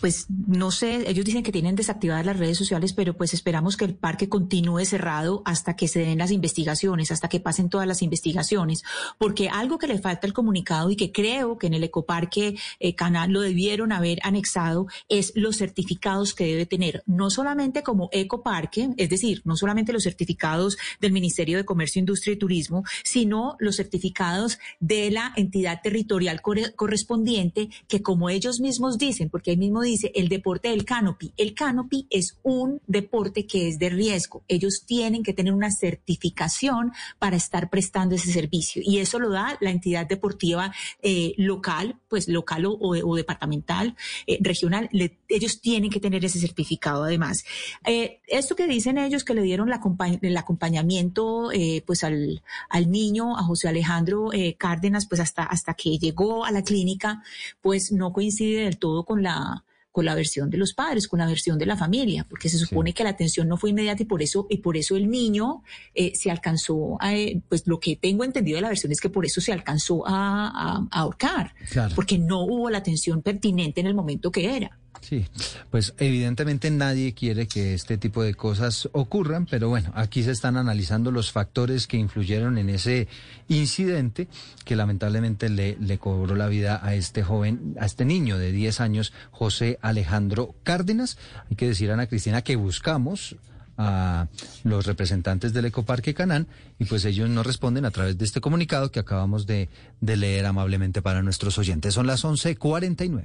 pues 0.00 0.26
no 0.30 0.70
sé, 0.70 1.10
ellos 1.10 1.26
dicen 1.26 1.42
que 1.42 1.52
tienen 1.52 1.76
desactivadas 1.76 2.24
las 2.24 2.38
redes 2.38 2.56
sociales, 2.56 2.94
pero 2.94 3.14
pues 3.14 3.34
esperamos 3.34 3.76
que 3.76 3.84
el 3.84 3.94
parque 3.94 4.30
continúe 4.30 4.86
cerrado 4.86 5.42
hasta 5.44 5.76
que 5.76 5.88
se 5.88 6.00
den 6.00 6.16
las 6.16 6.30
investigaciones, 6.30 7.10
hasta 7.10 7.28
que 7.28 7.40
pasen 7.40 7.68
todas 7.68 7.86
las 7.86 8.00
investigaciones, 8.00 8.84
porque 9.18 9.50
algo 9.50 9.76
que 9.76 9.86
le 9.86 9.98
falta 9.98 10.26
al 10.26 10.32
comunicado 10.32 10.90
y 10.90 10.96
que 10.96 11.12
creo 11.12 11.58
que 11.58 11.66
en 11.66 11.74
el 11.74 11.84
ecoparque 11.84 12.56
eh, 12.80 12.94
Canal 12.94 13.30
lo 13.30 13.42
debieron 13.42 13.92
haber 13.92 14.18
anexado 14.22 14.86
es 15.10 15.32
los 15.34 15.58
certificados 15.58 16.32
que 16.32 16.46
debe 16.46 16.64
tener, 16.64 17.02
no 17.04 17.28
solamente 17.28 17.82
como 17.82 18.08
ecoparque, 18.12 18.88
es 18.96 19.10
decir, 19.10 19.42
no 19.44 19.56
solamente 19.56 19.92
los 19.92 20.04
certificados 20.04 20.78
del 21.02 21.12
Ministerio 21.12 21.58
de 21.58 21.66
Comercio, 21.66 22.00
Industria 22.00 22.32
y 22.32 22.38
Turismo, 22.38 22.82
sino 23.04 23.56
los 23.58 23.76
certificados 23.76 24.58
de 24.80 25.10
la 25.10 25.34
entidad 25.36 25.81
territorial 25.82 26.40
correspondiente 26.42 27.68
que 27.88 28.02
como 28.02 28.30
ellos 28.30 28.60
mismos 28.60 28.98
dicen, 28.98 29.30
porque 29.30 29.52
ahí 29.52 29.56
mismo 29.56 29.82
dice 29.82 30.12
el 30.14 30.28
deporte 30.28 30.68
del 30.68 30.84
canopy, 30.84 31.32
el 31.36 31.54
canopy 31.54 32.06
es 32.10 32.38
un 32.42 32.80
deporte 32.86 33.46
que 33.46 33.68
es 33.68 33.78
de 33.78 33.90
riesgo. 33.90 34.42
Ellos 34.48 34.84
tienen 34.86 35.22
que 35.22 35.32
tener 35.32 35.52
una 35.52 35.70
certificación 35.70 36.92
para 37.18 37.36
estar 37.36 37.70
prestando 37.70 38.14
ese 38.14 38.32
servicio 38.32 38.82
y 38.84 38.98
eso 38.98 39.18
lo 39.18 39.30
da 39.30 39.56
la 39.60 39.70
entidad 39.70 40.06
deportiva 40.06 40.72
eh, 41.02 41.34
local, 41.36 41.96
pues 42.08 42.28
local 42.28 42.64
o, 42.66 43.16
departamental, 43.16 43.96
eh, 44.26 44.38
regional. 44.40 44.88
Le, 44.92 45.18
ellos 45.28 45.60
tienen 45.60 45.90
que 45.90 46.00
tener 46.00 46.24
ese 46.24 46.38
certificado 46.38 47.04
además. 47.04 47.44
Eh, 47.86 48.20
esto 48.26 48.56
que 48.56 48.66
dicen 48.66 48.98
ellos 48.98 49.24
que 49.24 49.34
le 49.34 49.42
dieron 49.42 49.68
la, 49.70 49.80
el 50.20 50.36
acompañamiento 50.36 51.50
eh, 51.52 51.82
pues 51.86 52.04
al, 52.04 52.42
al 52.68 52.90
niño, 52.90 53.36
a 53.36 53.42
José 53.42 53.68
Alejandro 53.68 54.30
Cárdenas, 54.58 55.06
pues 55.06 55.20
hasta, 55.20 55.44
hasta 55.44 55.71
que 55.74 55.98
llegó 55.98 56.44
a 56.44 56.50
la 56.50 56.62
clínica, 56.62 57.22
pues 57.60 57.92
no 57.92 58.12
coincide 58.12 58.64
del 58.64 58.78
todo 58.78 59.04
con 59.04 59.22
la 59.22 59.64
con 59.92 60.06
la 60.06 60.14
versión 60.14 60.50
de 60.50 60.56
los 60.56 60.72
padres, 60.72 61.06
con 61.06 61.18
la 61.20 61.26
versión 61.26 61.58
de 61.58 61.66
la 61.66 61.76
familia, 61.76 62.26
porque 62.28 62.48
se 62.48 62.58
supone 62.58 62.90
sí. 62.90 62.94
que 62.94 63.04
la 63.04 63.10
atención 63.10 63.46
no 63.46 63.58
fue 63.58 63.70
inmediata 63.70 64.02
y 64.02 64.06
por 64.06 64.22
eso 64.22 64.46
y 64.48 64.56
por 64.58 64.76
eso 64.76 64.96
el 64.96 65.08
niño 65.10 65.62
eh, 65.94 66.12
se 66.14 66.30
alcanzó, 66.30 66.96
a, 66.98 67.14
eh, 67.14 67.40
pues 67.48 67.66
lo 67.66 67.78
que 67.78 67.96
tengo 67.96 68.24
entendido 68.24 68.56
de 68.56 68.62
la 68.62 68.68
versión 68.68 68.90
es 68.90 69.00
que 69.00 69.10
por 69.10 69.26
eso 69.26 69.40
se 69.40 69.52
alcanzó 69.52 70.06
a, 70.08 70.48
a, 70.48 70.88
a 70.90 71.00
ahorcar, 71.00 71.54
claro. 71.70 71.94
porque 71.94 72.18
no 72.18 72.40
hubo 72.44 72.70
la 72.70 72.78
atención 72.78 73.22
pertinente 73.22 73.80
en 73.80 73.86
el 73.86 73.94
momento 73.94 74.32
que 74.32 74.56
era. 74.56 74.78
Sí, 75.02 75.26
pues 75.70 75.94
evidentemente 75.98 76.70
nadie 76.70 77.12
quiere 77.12 77.48
que 77.48 77.74
este 77.74 77.98
tipo 77.98 78.22
de 78.22 78.34
cosas 78.34 78.88
ocurran, 78.92 79.46
pero 79.46 79.68
bueno, 79.68 79.90
aquí 79.94 80.22
se 80.22 80.30
están 80.30 80.56
analizando 80.56 81.10
los 81.10 81.32
factores 81.32 81.88
que 81.88 81.96
influyeron 81.96 82.56
en 82.56 82.70
ese 82.70 83.08
incidente 83.48 84.28
que 84.64 84.76
lamentablemente 84.76 85.48
le, 85.48 85.76
le 85.80 85.98
cobró 85.98 86.36
la 86.36 86.46
vida 86.46 86.80
a 86.84 86.94
este 86.94 87.24
joven, 87.24 87.74
a 87.80 87.86
este 87.86 88.04
niño 88.04 88.38
de 88.38 88.52
10 88.52 88.80
años, 88.80 89.12
José 89.32 89.76
Alejandro 89.82 90.54
Cárdenas. 90.62 91.18
Hay 91.50 91.56
que 91.56 91.68
decir, 91.68 91.90
Ana 91.90 92.06
Cristina, 92.06 92.42
que 92.42 92.56
buscamos 92.56 93.36
a 93.76 94.28
los 94.64 94.86
representantes 94.86 95.52
del 95.52 95.66
Ecoparque 95.66 96.14
Canán 96.14 96.46
y 96.78 96.84
pues 96.84 97.04
ellos 97.04 97.28
nos 97.28 97.46
responden 97.46 97.84
a 97.84 97.90
través 97.90 98.18
de 98.18 98.24
este 98.24 98.40
comunicado 98.40 98.90
que 98.90 99.00
acabamos 99.00 99.46
de, 99.46 99.68
de 100.00 100.16
leer 100.16 100.46
amablemente 100.46 101.02
para 101.02 101.22
nuestros 101.22 101.58
oyentes. 101.58 101.94
Son 101.94 102.06
las 102.06 102.24
11.49. 102.24 103.24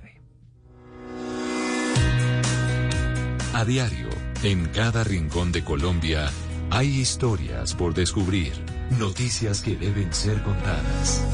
A 3.53 3.65
diario, 3.65 4.09
en 4.43 4.67
cada 4.67 5.03
rincón 5.03 5.51
de 5.51 5.63
Colombia, 5.63 6.29
hay 6.69 6.99
historias 6.99 7.73
por 7.73 7.93
descubrir, 7.93 8.53
noticias 8.99 9.61
que 9.61 9.75
deben 9.75 10.13
ser 10.13 10.43
contadas. 10.43 11.25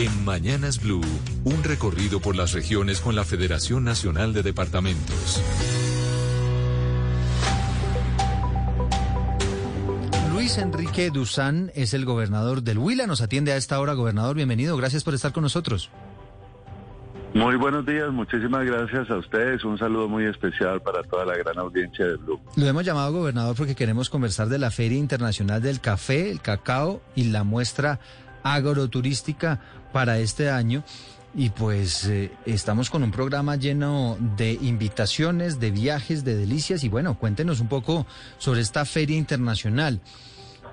En 0.00 0.24
Mañanas 0.24 0.82
Blue, 0.82 1.02
un 1.44 1.62
recorrido 1.62 2.20
por 2.20 2.34
las 2.34 2.54
regiones 2.54 3.02
con 3.02 3.14
la 3.14 3.22
Federación 3.22 3.84
Nacional 3.84 4.32
de 4.32 4.42
Departamentos. 4.42 5.42
Luis 10.32 10.56
Enrique 10.56 11.10
Duzán 11.10 11.70
es 11.74 11.92
el 11.92 12.06
gobernador 12.06 12.62
del 12.62 12.78
Huila. 12.78 13.06
Nos 13.06 13.20
atiende 13.20 13.52
a 13.52 13.58
esta 13.58 13.78
hora, 13.78 13.92
gobernador. 13.92 14.36
Bienvenido. 14.36 14.74
Gracias 14.78 15.04
por 15.04 15.12
estar 15.12 15.32
con 15.32 15.42
nosotros. 15.42 15.90
Muy 17.34 17.56
buenos 17.56 17.84
días, 17.84 18.10
muchísimas 18.10 18.64
gracias 18.64 19.10
a 19.10 19.18
ustedes. 19.18 19.62
Un 19.64 19.76
saludo 19.76 20.08
muy 20.08 20.24
especial 20.24 20.80
para 20.80 21.02
toda 21.02 21.26
la 21.26 21.36
gran 21.36 21.58
audiencia 21.58 22.06
de 22.06 22.16
Blue. 22.16 22.40
Lo 22.56 22.66
hemos 22.66 22.86
llamado 22.86 23.12
gobernador 23.12 23.54
porque 23.54 23.74
queremos 23.74 24.08
conversar 24.08 24.48
de 24.48 24.58
la 24.58 24.70
Feria 24.70 24.96
Internacional 24.96 25.60
del 25.60 25.78
Café, 25.82 26.30
el 26.30 26.40
Cacao 26.40 27.02
y 27.14 27.24
la 27.24 27.44
muestra 27.44 28.00
agroturística 28.42 29.60
para 29.92 30.18
este 30.18 30.50
año. 30.50 30.82
Y 31.34 31.50
pues 31.50 32.06
eh, 32.06 32.32
estamos 32.44 32.90
con 32.90 33.04
un 33.04 33.12
programa 33.12 33.54
lleno 33.54 34.16
de 34.36 34.52
invitaciones, 34.52 35.60
de 35.60 35.70
viajes, 35.70 36.24
de 36.24 36.34
delicias. 36.34 36.82
Y 36.82 36.88
bueno, 36.88 37.14
cuéntenos 37.14 37.60
un 37.60 37.68
poco 37.68 38.06
sobre 38.38 38.60
esta 38.60 38.84
Feria 38.84 39.16
Internacional. 39.16 40.00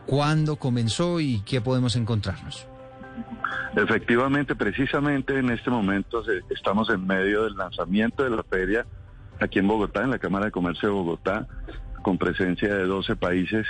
¿Cuándo 0.07 0.55
comenzó 0.55 1.19
y 1.19 1.41
qué 1.41 1.61
podemos 1.61 1.95
encontrarnos? 1.95 2.65
Efectivamente, 3.75 4.55
precisamente 4.55 5.37
en 5.37 5.51
este 5.51 5.69
momento 5.69 6.23
estamos 6.49 6.89
en 6.89 7.05
medio 7.05 7.43
del 7.43 7.55
lanzamiento 7.55 8.23
de 8.23 8.31
la 8.31 8.43
feria 8.43 8.85
aquí 9.39 9.59
en 9.59 9.67
Bogotá, 9.67 10.03
en 10.03 10.11
la 10.11 10.19
Cámara 10.19 10.45
de 10.45 10.51
Comercio 10.51 10.89
de 10.89 10.95
Bogotá, 10.95 11.47
con 12.01 12.17
presencia 12.17 12.73
de 12.73 12.85
12 12.85 13.15
países 13.15 13.67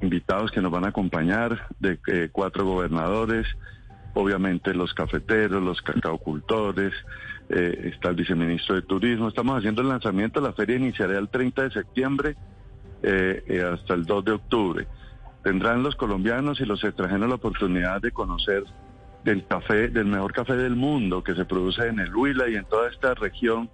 invitados 0.00 0.50
que 0.50 0.60
nos 0.60 0.70
van 0.70 0.84
a 0.84 0.88
acompañar, 0.88 1.66
de 1.78 1.98
eh, 2.06 2.28
cuatro 2.30 2.64
gobernadores, 2.64 3.46
obviamente 4.14 4.74
los 4.74 4.92
cafeteros, 4.94 5.62
los 5.62 5.80
cacaocultores, 5.82 6.92
eh, 7.48 7.90
está 7.92 8.10
el 8.10 8.16
viceministro 8.16 8.76
de 8.76 8.82
Turismo. 8.82 9.28
Estamos 9.28 9.58
haciendo 9.58 9.82
el 9.82 9.88
lanzamiento, 9.88 10.40
la 10.40 10.52
feria 10.52 10.76
iniciará 10.76 11.18
el 11.18 11.28
30 11.28 11.62
de 11.62 11.70
septiembre 11.70 12.36
eh, 13.02 13.42
eh, 13.46 13.62
hasta 13.62 13.94
el 13.94 14.04
2 14.04 14.24
de 14.24 14.32
octubre. 14.32 14.86
Tendrán 15.42 15.82
los 15.82 15.96
colombianos 15.96 16.60
y 16.60 16.64
los 16.64 16.84
extranjeros 16.84 17.28
la 17.28 17.34
oportunidad 17.36 18.00
de 18.00 18.12
conocer 18.12 18.64
del 19.24 19.46
café, 19.46 19.88
del 19.88 20.06
mejor 20.06 20.32
café 20.32 20.56
del 20.56 20.76
mundo 20.76 21.22
que 21.22 21.34
se 21.34 21.44
produce 21.44 21.86
en 21.86 21.98
el 21.98 22.14
Huila 22.14 22.48
y 22.48 22.56
en 22.56 22.64
toda 22.66 22.88
esta 22.88 23.14
región, 23.14 23.70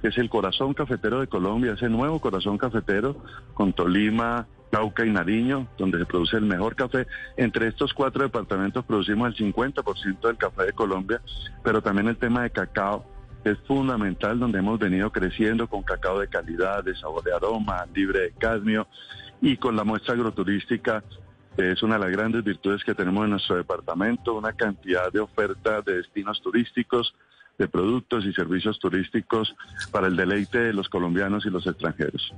que 0.00 0.08
es 0.08 0.18
el 0.18 0.30
corazón 0.30 0.74
cafetero 0.74 1.20
de 1.20 1.26
Colombia, 1.26 1.72
ese 1.72 1.88
nuevo 1.88 2.20
corazón 2.20 2.56
cafetero 2.56 3.16
con 3.54 3.72
Tolima, 3.72 4.46
Cauca 4.70 5.04
y 5.04 5.10
Nariño, 5.10 5.68
donde 5.78 5.98
se 5.98 6.06
produce 6.06 6.36
el 6.36 6.44
mejor 6.44 6.76
café. 6.76 7.06
Entre 7.36 7.68
estos 7.68 7.92
cuatro 7.94 8.22
departamentos 8.22 8.84
producimos 8.84 9.28
el 9.28 9.52
50% 9.52 10.20
del 10.20 10.36
café 10.36 10.64
de 10.64 10.72
Colombia, 10.72 11.20
pero 11.62 11.82
también 11.82 12.08
el 12.08 12.16
tema 12.16 12.42
de 12.42 12.50
cacao 12.50 13.04
es 13.44 13.58
fundamental, 13.66 14.38
donde 14.38 14.58
hemos 14.58 14.78
venido 14.78 15.10
creciendo 15.10 15.68
con 15.68 15.82
cacao 15.82 16.18
de 16.18 16.28
calidad, 16.28 16.84
de 16.84 16.94
sabor 16.96 17.22
de 17.22 17.34
aroma, 17.34 17.86
libre 17.94 18.20
de 18.20 18.32
cadmio 18.32 18.86
y 19.40 19.56
con 19.56 19.76
la 19.76 19.84
muestra 19.84 20.14
agroturística. 20.14 21.02
Es 21.56 21.82
una 21.82 21.94
de 21.98 22.00
las 22.04 22.10
grandes 22.10 22.44
virtudes 22.44 22.84
que 22.84 22.94
tenemos 22.94 23.24
en 23.24 23.30
nuestro 23.30 23.56
departamento, 23.56 24.34
una 24.34 24.52
cantidad 24.52 25.10
de 25.12 25.20
oferta 25.20 25.82
de 25.82 25.96
destinos 25.96 26.40
turísticos, 26.40 27.14
de 27.58 27.66
productos 27.66 28.24
y 28.24 28.32
servicios 28.32 28.78
turísticos 28.78 29.54
para 29.90 30.06
el 30.06 30.16
deleite 30.16 30.58
de 30.58 30.72
los 30.72 30.88
colombianos 30.88 31.44
y 31.46 31.50
los 31.50 31.66
extranjeros. 31.66 32.32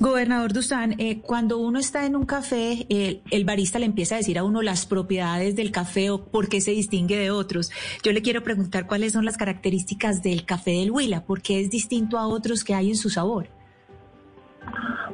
Gobernador 0.00 0.52
Dustán, 0.52 0.94
eh, 0.98 1.20
cuando 1.20 1.58
uno 1.58 1.78
está 1.78 2.04
en 2.04 2.16
un 2.16 2.26
café, 2.26 2.86
eh, 2.88 3.22
el 3.30 3.44
barista 3.44 3.78
le 3.78 3.86
empieza 3.86 4.16
a 4.16 4.18
decir 4.18 4.38
a 4.38 4.44
uno 4.44 4.62
las 4.62 4.86
propiedades 4.86 5.56
del 5.56 5.70
café 5.70 6.10
o 6.10 6.24
por 6.24 6.48
qué 6.48 6.60
se 6.60 6.72
distingue 6.72 7.16
de 7.16 7.30
otros. 7.30 7.70
Yo 8.02 8.12
le 8.12 8.22
quiero 8.22 8.42
preguntar 8.42 8.86
cuáles 8.86 9.12
son 9.12 9.24
las 9.24 9.36
características 9.36 10.22
del 10.22 10.44
café 10.44 10.72
del 10.72 10.90
Huila, 10.90 11.24
por 11.24 11.40
qué 11.40 11.60
es 11.60 11.70
distinto 11.70 12.18
a 12.18 12.26
otros 12.26 12.64
que 12.64 12.74
hay 12.74 12.90
en 12.90 12.96
su 12.96 13.08
sabor. 13.08 13.48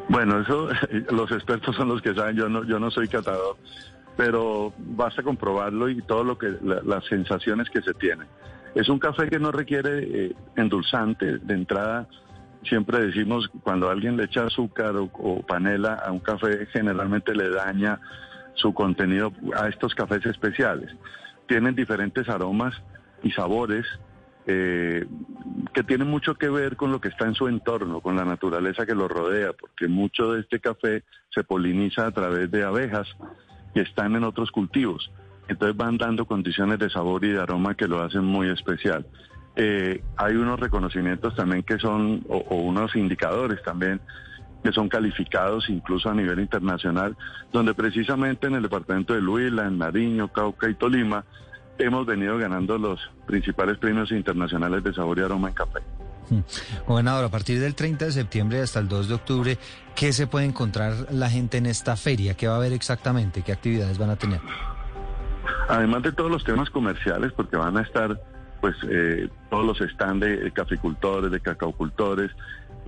Bueno, 0.09 0.41
eso 0.41 0.69
los 1.11 1.31
expertos 1.31 1.77
son 1.77 1.89
los 1.89 2.03
que 2.03 2.15
saben, 2.15 2.37
yo 2.37 2.49
no, 2.49 2.65
yo 2.65 2.79
no 2.79 2.91
soy 2.91 3.09
catador, 3.09 3.57
pero 4.17 4.73
basta 4.79 5.23
comprobarlo 5.23 5.89
y 5.89 6.03
todo 6.03 6.25
lo 6.25 6.37
que 6.37 6.57
las 6.63 7.05
sensaciones 7.07 7.71
que 7.71 7.83
se 7.83 7.95
tienen. 7.95 8.27
Es 8.75 8.89
un 8.89 8.99
café 8.99 9.29
que 9.29 9.39
no 9.39 9.51
requiere 9.51 10.27
eh, 10.27 10.37
endulzante 10.57 11.39
de 11.39 11.55
entrada 11.55 12.09
siempre 12.69 13.07
decimos 13.07 13.51
cuando 13.63 13.91
alguien 13.91 14.17
le 14.17 14.25
echa 14.25 14.45
azúcar 14.45 14.95
o, 14.97 15.43
panela 15.47 15.95
a 15.95 16.13
un 16.13 16.21
café, 16.21 16.67
generalmente 16.67 17.35
le 17.35 17.51
daña 17.51 18.01
su 18.55 18.73
contenido 18.75 19.33
a 19.57 19.69
estos 19.69 19.95
cafés 19.95 20.25
especiales. 20.27 20.95
Tienen 21.47 21.75
diferentes 21.75 22.29
aromas 22.29 22.75
y 23.23 23.31
sabores 23.31 23.87
eh, 24.47 25.07
que 25.75 25.83
tienen 25.83 26.09
mucho 26.09 26.35
que 26.35 26.49
ver 26.49 26.77
con 26.77 26.91
lo 26.91 27.01
que 27.01 27.09
está 27.09 27.27
en 27.27 27.35
su 27.35 27.49
entorno, 27.49 28.01
con 28.01 28.17
la 28.17 28.25
naturaleza 28.25 28.87
que 28.87 28.95
lo 28.95 29.09
rodea, 29.09 29.53
porque 29.53 29.89
mucho 29.89 30.33
de 30.33 30.41
este 30.41 30.61
café 30.61 31.05
se 31.35 31.45
poliniza 31.45 32.07
a 32.07 32.13
través 32.13 32.51
de 32.51 32.65
abejas 32.65 33.07
que 33.75 33.81
están 33.81 34.17
en 34.17 34.25
otros 34.25 34.51
cultivos. 34.51 35.11
Entonces 35.49 35.77
van 35.77 35.97
dando 35.97 36.27
condiciones 36.27 36.79
de 36.79 36.91
sabor 36.91 37.25
y 37.25 37.31
de 37.31 37.41
aroma 37.41 37.75
que 37.75 37.89
lo 37.89 38.03
hacen 38.03 38.25
muy 38.25 38.49
especial. 38.49 39.07
Eh, 39.61 40.05
hay 40.17 40.37
unos 40.37 40.61
reconocimientos 40.61 41.35
también 41.35 41.65
que 41.65 41.81
son, 41.81 42.25
o, 42.29 42.55
unos 42.55 42.95
indicadores 42.95 43.61
también, 43.65 44.01
que 44.63 44.71
son 44.71 44.89
calificados 44.89 45.69
incluso 45.69 46.09
a 46.09 46.15
nivel 46.15 46.39
internacional, 46.39 47.17
donde 47.53 47.75
precisamente 47.75 48.47
en 48.47 48.55
el 48.55 48.63
departamento 48.63 49.15
de 49.15 49.21
Huila, 49.21 49.67
en 49.67 49.79
Nariño, 49.79 50.29
Cauca 50.29 50.71
y 50.71 50.77
Tolima, 50.77 51.25
hemos 51.77 52.07
venido 52.07 52.39
ganando 52.39 52.79
los 52.79 53.01
principales 53.27 53.79
premios 53.79 54.13
internacionales 54.13 54.85
de 54.85 54.95
sabor 54.95 55.19
y 55.19 55.23
aroma 55.23 55.49
en 55.49 55.55
café. 55.55 55.81
Hmm. 56.31 56.41
Gobernador, 56.87 57.25
a 57.25 57.29
partir 57.29 57.59
del 57.59 57.75
30 57.75 58.05
de 58.05 58.13
septiembre 58.13 58.61
hasta 58.61 58.79
el 58.79 58.87
2 58.87 59.09
de 59.09 59.15
octubre, 59.15 59.59
¿qué 59.97 60.13
se 60.13 60.29
puede 60.29 60.47
encontrar 60.47 60.95
la 61.11 61.31
gente 61.31 61.59
en 61.59 61.67
esta 61.67 61.97
feria? 61.97 62.35
¿Qué 62.35 62.47
va 62.47 62.55
a 62.55 62.57
haber 62.59 62.73
exactamente? 62.73 63.43
¿Qué 63.43 63.51
actividades 63.51 63.99
van 63.99 64.11
a 64.11 64.17
tener? 64.17 64.41
Además 65.69 66.05
de 66.05 66.13
todos 66.13 66.31
los 66.31 66.45
temas 66.45 66.71
comerciales, 66.71 67.33
porque 67.33 67.57
van 67.57 67.77
a 67.77 67.83
estar 67.83 68.21
pues 68.61 68.77
eh, 68.89 69.29
todos 69.51 69.65
los 69.65 69.91
stands 69.91 70.27
de 70.27 70.51
caficultores, 70.53 71.31
de 71.31 71.41
cacaocultores, 71.41 72.31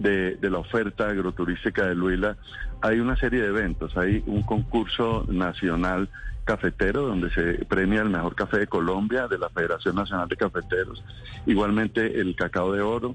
de, 0.00 0.50
la 0.50 0.58
oferta 0.58 1.08
agroturística 1.08 1.86
de 1.86 1.94
Luila, 1.94 2.36
hay 2.80 3.00
una 3.00 3.16
serie 3.16 3.42
de 3.42 3.48
eventos. 3.48 3.96
Hay 3.96 4.22
un 4.26 4.42
concurso 4.42 5.26
nacional 5.28 6.08
cafetero 6.44 7.02
donde 7.02 7.30
se 7.30 7.64
premia 7.66 8.00
el 8.00 8.08
mejor 8.08 8.34
café 8.34 8.58
de 8.58 8.66
Colombia 8.66 9.28
de 9.28 9.38
la 9.38 9.50
Federación 9.50 9.96
Nacional 9.96 10.28
de 10.28 10.36
Cafeteros. 10.36 11.04
Igualmente 11.46 12.20
el 12.20 12.34
cacao 12.34 12.72
de 12.72 12.80
oro. 12.80 13.14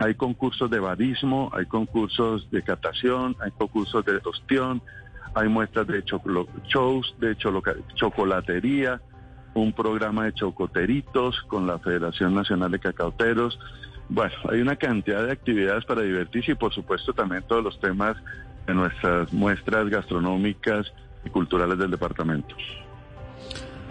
Hay 0.00 0.14
concursos 0.14 0.70
de 0.70 0.78
barismo, 0.78 1.50
hay 1.52 1.66
concursos 1.66 2.48
de 2.50 2.62
catación, 2.62 3.36
hay 3.40 3.50
concursos 3.52 4.04
de 4.04 4.20
tostión, 4.20 4.80
hay 5.34 5.48
muestras 5.48 5.86
de 5.88 6.04
shows, 6.04 7.14
de 7.20 7.36
chocolatería, 7.94 9.00
un 9.60 9.72
programa 9.72 10.24
de 10.24 10.34
chocoteritos 10.34 11.42
con 11.48 11.66
la 11.66 11.78
Federación 11.78 12.34
Nacional 12.34 12.70
de 12.70 12.78
Cacauteros. 12.78 13.58
Bueno, 14.08 14.34
hay 14.50 14.60
una 14.60 14.76
cantidad 14.76 15.24
de 15.24 15.32
actividades 15.32 15.84
para 15.84 16.02
divertirse 16.02 16.52
y 16.52 16.54
por 16.54 16.72
supuesto 16.72 17.12
también 17.12 17.42
todos 17.46 17.62
los 17.62 17.80
temas 17.80 18.16
de 18.66 18.74
nuestras 18.74 19.32
muestras 19.32 19.88
gastronómicas 19.88 20.92
y 21.24 21.30
culturales 21.30 21.78
del 21.78 21.90
departamento. 21.90 22.54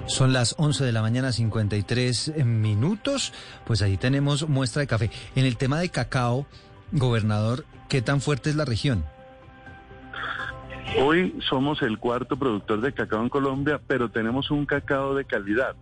Son 0.08 0.32
las 0.32 0.56
11 0.58 0.86
de 0.86 0.92
la 0.94 1.02
mañana, 1.02 1.32
53 1.32 2.46
minutos. 2.46 3.34
Pues 3.66 3.82
ahí 3.82 3.98
tenemos 3.98 4.48
muestra 4.48 4.80
de 4.80 4.88
café. 4.88 5.12
En 5.36 5.46
el 5.46 5.58
tema 5.58 5.80
de 5.80 5.90
cacao, 5.90 6.48
gobernador, 6.94 7.66
¿qué 7.90 8.02
tan 8.02 8.22
fuerte 8.22 8.50
es 8.50 8.56
la 8.56 8.64
región? 8.64 9.04
Hoy 10.96 11.36
somos 11.48 11.82
el 11.82 12.00
cuarto 12.00 12.38
productor 12.38 12.82
de 12.82 12.94
cacao 12.94 13.22
en 13.22 13.30
Colombia, 13.30 13.80
pero 13.86 14.10
tenemos 14.10 14.50
un 14.50 14.66
cacao 14.66 15.14
de 15.14 15.26
calidad, 15.26 15.76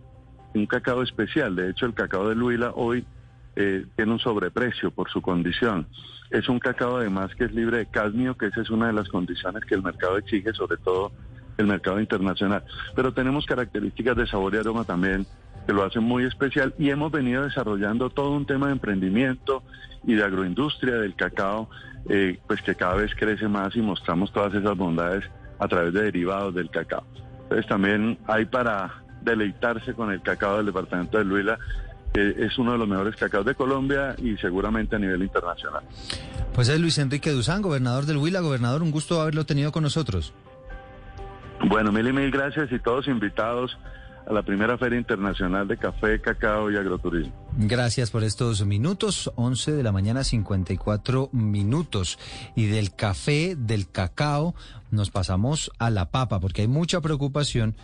un 0.54 0.66
cacao 0.66 1.02
especial. 1.02 1.54
De 1.56 1.70
hecho, 1.70 1.86
el 1.86 1.94
cacao 1.94 2.28
de 2.28 2.34
Luila 2.34 2.72
hoy 2.74 3.06
eh, 3.54 3.86
tiene 3.94 4.12
un 4.12 4.18
sobreprecio 4.18 4.90
por 4.90 5.08
su 5.08 5.22
condición. 5.22 5.86
Es 6.30 6.48
un 6.48 6.58
cacao 6.58 6.96
además 6.96 7.34
que 7.34 7.44
es 7.44 7.52
libre 7.52 7.78
de 7.78 7.86
cadmio, 7.86 8.36
que 8.36 8.46
esa 8.46 8.60
es 8.60 8.70
una 8.70 8.88
de 8.88 8.92
las 8.92 9.08
condiciones 9.08 9.64
que 9.64 9.76
el 9.76 9.82
mercado 9.82 10.18
exige, 10.18 10.52
sobre 10.52 10.76
todo 10.76 11.12
el 11.56 11.66
mercado 11.66 12.00
internacional. 12.00 12.64
Pero 12.94 13.14
tenemos 13.14 13.46
características 13.46 14.16
de 14.16 14.26
sabor 14.26 14.54
y 14.54 14.58
aroma 14.58 14.84
también 14.84 15.26
que 15.66 15.72
lo 15.72 15.84
hacen 15.84 16.02
muy 16.02 16.24
especial 16.24 16.74
y 16.78 16.90
hemos 16.90 17.10
venido 17.10 17.42
desarrollando 17.42 18.10
todo 18.10 18.32
un 18.32 18.46
tema 18.46 18.66
de 18.66 18.72
emprendimiento 18.72 19.62
y 20.06 20.14
de 20.14 20.24
agroindustria 20.24 20.94
del 20.96 21.14
cacao 21.14 21.68
eh, 22.08 22.38
pues 22.46 22.62
que 22.62 22.74
cada 22.74 22.94
vez 22.94 23.12
crece 23.16 23.48
más 23.48 23.74
y 23.74 23.80
mostramos 23.80 24.32
todas 24.32 24.54
esas 24.54 24.76
bondades 24.76 25.24
a 25.58 25.66
través 25.66 25.92
de 25.92 26.02
derivados 26.02 26.54
del 26.54 26.70
cacao. 26.70 27.04
Entonces 27.42 27.66
también 27.66 28.18
hay 28.26 28.44
para 28.44 29.02
deleitarse 29.22 29.94
con 29.94 30.12
el 30.12 30.22
cacao 30.22 30.58
del 30.58 30.66
departamento 30.66 31.18
de 31.18 31.24
Luila, 31.24 31.58
que 32.14 32.34
es 32.38 32.56
uno 32.58 32.72
de 32.72 32.78
los 32.78 32.88
mejores 32.88 33.16
cacaos 33.16 33.44
de 33.44 33.54
Colombia 33.54 34.14
y 34.18 34.36
seguramente 34.36 34.96
a 34.96 34.98
nivel 34.98 35.22
internacional. 35.22 35.82
Pues 36.54 36.68
es 36.68 36.80
Luis 36.80 36.96
Enrique 36.98 37.30
Duzán, 37.30 37.60
gobernador 37.60 38.06
del 38.06 38.18
Huila. 38.18 38.40
Gobernador, 38.40 38.82
un 38.82 38.90
gusto 38.90 39.20
haberlo 39.20 39.44
tenido 39.44 39.72
con 39.72 39.82
nosotros. 39.82 40.32
Bueno, 41.68 41.90
mil 41.90 42.06
y 42.06 42.12
mil 42.12 42.30
gracias 42.30 42.70
y 42.70 42.78
todos 42.78 43.08
invitados 43.08 43.76
a 44.26 44.32
la 44.32 44.42
primera 44.42 44.76
Feria 44.76 44.98
Internacional 44.98 45.68
de 45.68 45.76
Café, 45.76 46.20
Cacao 46.20 46.70
y 46.70 46.76
Agroturismo. 46.76 47.32
Gracias 47.58 48.10
por 48.10 48.24
estos 48.24 48.66
minutos, 48.66 49.30
11 49.36 49.72
de 49.72 49.82
la 49.82 49.92
mañana 49.92 50.24
54 50.24 51.30
minutos. 51.32 52.18
Y 52.54 52.66
del 52.66 52.94
café, 52.94 53.54
del 53.56 53.88
cacao, 53.88 54.54
nos 54.90 55.10
pasamos 55.10 55.70
a 55.78 55.90
la 55.90 56.10
papa, 56.10 56.40
porque 56.40 56.62
hay 56.62 56.68
mucha 56.68 57.00
preocupación 57.00 57.76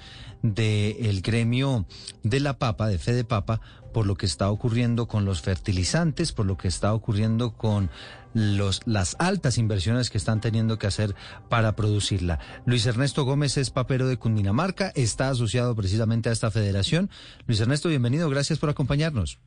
del 0.42 1.22
gremio 1.22 1.86
de 2.24 2.40
la 2.40 2.58
papa, 2.58 2.88
de 2.88 2.98
Fede 2.98 3.24
Papa, 3.24 3.60
por 3.92 4.06
lo 4.06 4.16
que 4.16 4.26
está 4.26 4.50
ocurriendo 4.50 5.06
con 5.06 5.24
los 5.24 5.42
fertilizantes, 5.42 6.32
por 6.32 6.46
lo 6.46 6.56
que 6.56 6.68
está 6.68 6.94
ocurriendo 6.94 7.52
con 7.52 7.90
los, 8.34 8.80
las 8.86 9.16
altas 9.18 9.58
inversiones 9.58 10.10
que 10.10 10.18
están 10.18 10.40
teniendo 10.40 10.78
que 10.78 10.86
hacer 10.86 11.14
para 11.48 11.76
producirla. 11.76 12.38
Luis 12.64 12.86
Ernesto 12.86 13.24
Gómez 13.24 13.56
es 13.56 13.70
papero 13.70 14.08
de 14.08 14.16
Cundinamarca, 14.16 14.92
está 14.94 15.28
asociado 15.28 15.76
precisamente 15.76 16.28
a 16.28 16.32
esta 16.32 16.50
federación. 16.50 17.10
Luis 17.46 17.60
Ernesto, 17.60 17.88
bienvenido, 17.88 18.28
gracias 18.30 18.58
por 18.58 18.70
acompañarnos. 18.70 19.38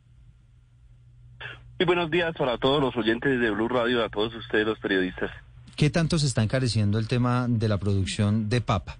Muy 1.80 1.86
buenos 1.88 2.10
días 2.10 2.34
para 2.38 2.58
todos 2.58 2.82
los 2.82 2.96
oyentes 2.96 3.40
de 3.40 3.52
Blue 3.52 3.68
Radio, 3.68 4.04
a 4.04 4.10
todos 4.10 4.34
ustedes 4.36 4.66
los 4.66 4.80
periodistas. 4.80 5.30
¿Qué 5.76 5.90
tanto 5.90 6.18
se 6.18 6.28
está 6.28 6.42
encareciendo 6.42 7.00
el 7.00 7.08
tema 7.08 7.48
de 7.50 7.68
la 7.68 7.78
producción 7.78 8.48
de 8.48 8.62
papa? 8.62 8.98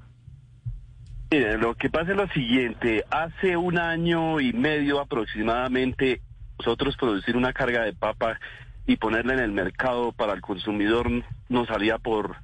Mire, 1.36 1.57
lo 1.57 1.76
que 1.76 1.90
pasa 1.90 2.12
es 2.12 2.16
lo 2.16 2.30
siguiente, 2.30 3.03
hace 3.12 3.57
un 3.57 3.78
año 3.78 4.40
y 4.40 4.53
medio 4.53 5.02
aproximadamente, 5.02 6.22
nosotros 6.57 6.95
producir 6.95 7.36
una 7.36 7.52
carga 7.52 7.84
de 7.84 7.91
papa 7.91 8.40
y 8.88 8.95
ponerla 8.95 9.34
en 9.34 9.40
el 9.40 9.52
mercado 9.52 10.14
para 10.14 10.32
el 10.32 10.40
consumidor 10.40 11.12
nos 11.49 11.68
salía 11.68 11.98
por 11.98 12.38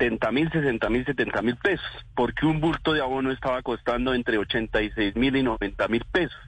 70 0.00 0.32
mil, 0.32 0.50
60 0.50 0.90
mil, 0.90 1.04
70 1.04 1.42
mil 1.42 1.56
pesos, 1.58 1.86
porque 2.16 2.44
un 2.44 2.58
bulto 2.60 2.92
de 2.92 3.02
abono 3.02 3.30
estaba 3.30 3.62
costando 3.62 4.12
entre 4.12 4.36
86 4.36 5.14
mil 5.14 5.36
y 5.36 5.44
90 5.44 5.86
mil 5.86 6.04
pesos. 6.10 6.40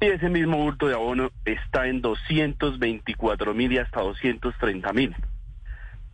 Y 0.00 0.04
ese 0.04 0.28
mismo 0.28 0.58
bulto 0.58 0.86
de 0.86 0.94
abono 0.94 1.32
está 1.44 1.88
en 1.88 2.02
224 2.02 3.52
mil 3.52 3.72
y 3.72 3.78
hasta 3.78 4.00
230 4.00 4.92
mil. 4.92 5.12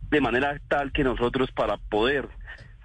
De 0.09 0.21
manera 0.21 0.59
tal 0.69 0.91
que 0.91 1.03
nosotros 1.03 1.51
para 1.51 1.77
poder 1.77 2.27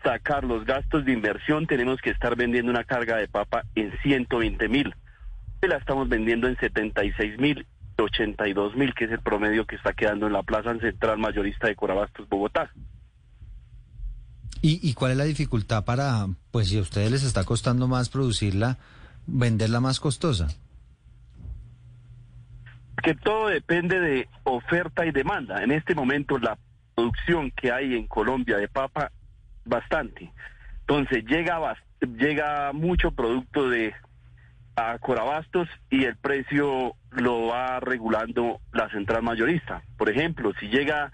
sacar 0.02 0.44
los 0.44 0.64
gastos 0.64 1.04
de 1.04 1.12
inversión 1.12 1.66
tenemos 1.66 2.00
que 2.00 2.10
estar 2.10 2.36
vendiendo 2.36 2.70
una 2.70 2.84
carga 2.84 3.16
de 3.16 3.28
papa 3.28 3.64
en 3.74 3.92
120 4.02 4.68
mil. 4.68 4.94
La 5.62 5.76
estamos 5.76 6.08
vendiendo 6.08 6.48
en 6.48 6.56
76 6.56 7.38
mil 7.38 7.66
82 8.02 8.76
mil, 8.76 8.94
que 8.94 9.04
es 9.04 9.12
el 9.12 9.20
promedio 9.20 9.66
que 9.66 9.76
está 9.76 9.92
quedando 9.92 10.26
en 10.26 10.32
la 10.32 10.42
plaza 10.42 10.76
central 10.78 11.18
mayorista 11.18 11.68
de 11.68 11.76
Corabastos, 11.76 12.28
Bogotá. 12.28 12.70
¿Y, 14.60 14.78
¿Y 14.88 14.94
cuál 14.94 15.12
es 15.12 15.16
la 15.18 15.24
dificultad 15.24 15.84
para, 15.84 16.26
pues 16.50 16.68
si 16.68 16.78
a 16.78 16.82
ustedes 16.82 17.10
les 17.10 17.24
está 17.24 17.44
costando 17.44 17.88
más 17.88 18.08
producirla, 18.08 18.78
venderla 19.26 19.80
más 19.80 19.98
costosa? 19.98 20.48
Que 23.02 23.14
todo 23.14 23.48
depende 23.48 23.98
de 23.98 24.28
oferta 24.44 25.04
y 25.04 25.10
demanda. 25.10 25.64
En 25.64 25.72
este 25.72 25.94
momento 25.94 26.38
la 26.38 26.56
producción 26.94 27.50
que 27.50 27.72
hay 27.72 27.94
en 27.94 28.06
Colombia 28.06 28.58
de 28.58 28.68
papa, 28.68 29.10
bastante. 29.64 30.32
Entonces 30.80 31.24
llega, 31.24 31.76
llega 32.00 32.72
mucho 32.72 33.12
producto 33.12 33.68
de 33.68 33.94
a 34.76 34.98
Corabastos 34.98 35.68
y 35.90 36.04
el 36.04 36.16
precio 36.16 36.94
lo 37.10 37.46
va 37.46 37.80
regulando 37.80 38.60
la 38.72 38.88
central 38.90 39.22
mayorista. 39.22 39.82
Por 39.98 40.08
ejemplo, 40.08 40.52
si 40.58 40.68
llega, 40.68 41.12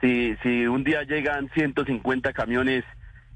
si, 0.00 0.36
si 0.42 0.66
un 0.66 0.84
día 0.84 1.02
llegan 1.02 1.50
150 1.52 2.32
camiones 2.32 2.84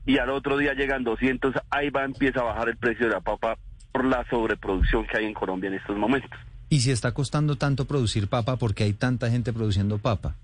y 0.06 0.18
al 0.18 0.30
otro 0.30 0.56
día 0.58 0.74
llegan 0.74 1.02
200, 1.02 1.54
ahí 1.70 1.90
va, 1.90 2.04
empieza 2.04 2.40
a 2.40 2.44
bajar 2.44 2.68
el 2.68 2.76
precio 2.76 3.06
de 3.06 3.14
la 3.14 3.20
papa 3.20 3.58
por 3.92 4.04
la 4.04 4.24
sobreproducción 4.28 5.06
que 5.06 5.18
hay 5.18 5.24
en 5.24 5.34
Colombia 5.34 5.68
en 5.68 5.74
estos 5.74 5.96
momentos. 5.96 6.38
¿Y 6.68 6.80
si 6.80 6.90
está 6.90 7.12
costando 7.12 7.56
tanto 7.56 7.84
producir 7.84 8.28
papa 8.28 8.56
porque 8.56 8.84
hay 8.84 8.92
tanta 8.92 9.30
gente 9.30 9.52
produciendo 9.52 9.98
papa? 9.98 10.34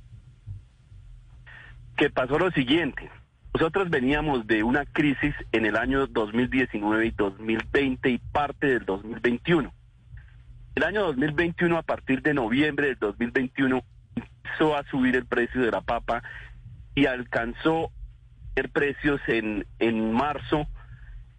Que 1.96 2.10
pasó 2.10 2.38
lo 2.38 2.50
siguiente. 2.52 3.10
Nosotros 3.52 3.90
veníamos 3.90 4.46
de 4.46 4.62
una 4.62 4.84
crisis 4.86 5.34
en 5.52 5.66
el 5.66 5.76
año 5.76 6.06
2019 6.06 7.06
y 7.06 7.10
2020 7.10 8.10
y 8.10 8.18
parte 8.18 8.66
del 8.68 8.84
2021. 8.84 9.72
El 10.76 10.84
año 10.84 11.02
2021, 11.06 11.76
a 11.76 11.82
partir 11.82 12.22
de 12.22 12.32
noviembre 12.32 12.88
del 12.88 12.98
2021, 12.98 13.82
empezó 14.14 14.76
a 14.76 14.84
subir 14.84 15.16
el 15.16 15.26
precio 15.26 15.62
de 15.62 15.70
la 15.70 15.80
papa 15.80 16.22
y 16.94 17.06
alcanzó 17.06 17.90
precios 18.68 19.20
en, 19.26 19.66
en 19.78 20.12
marzo 20.12 20.66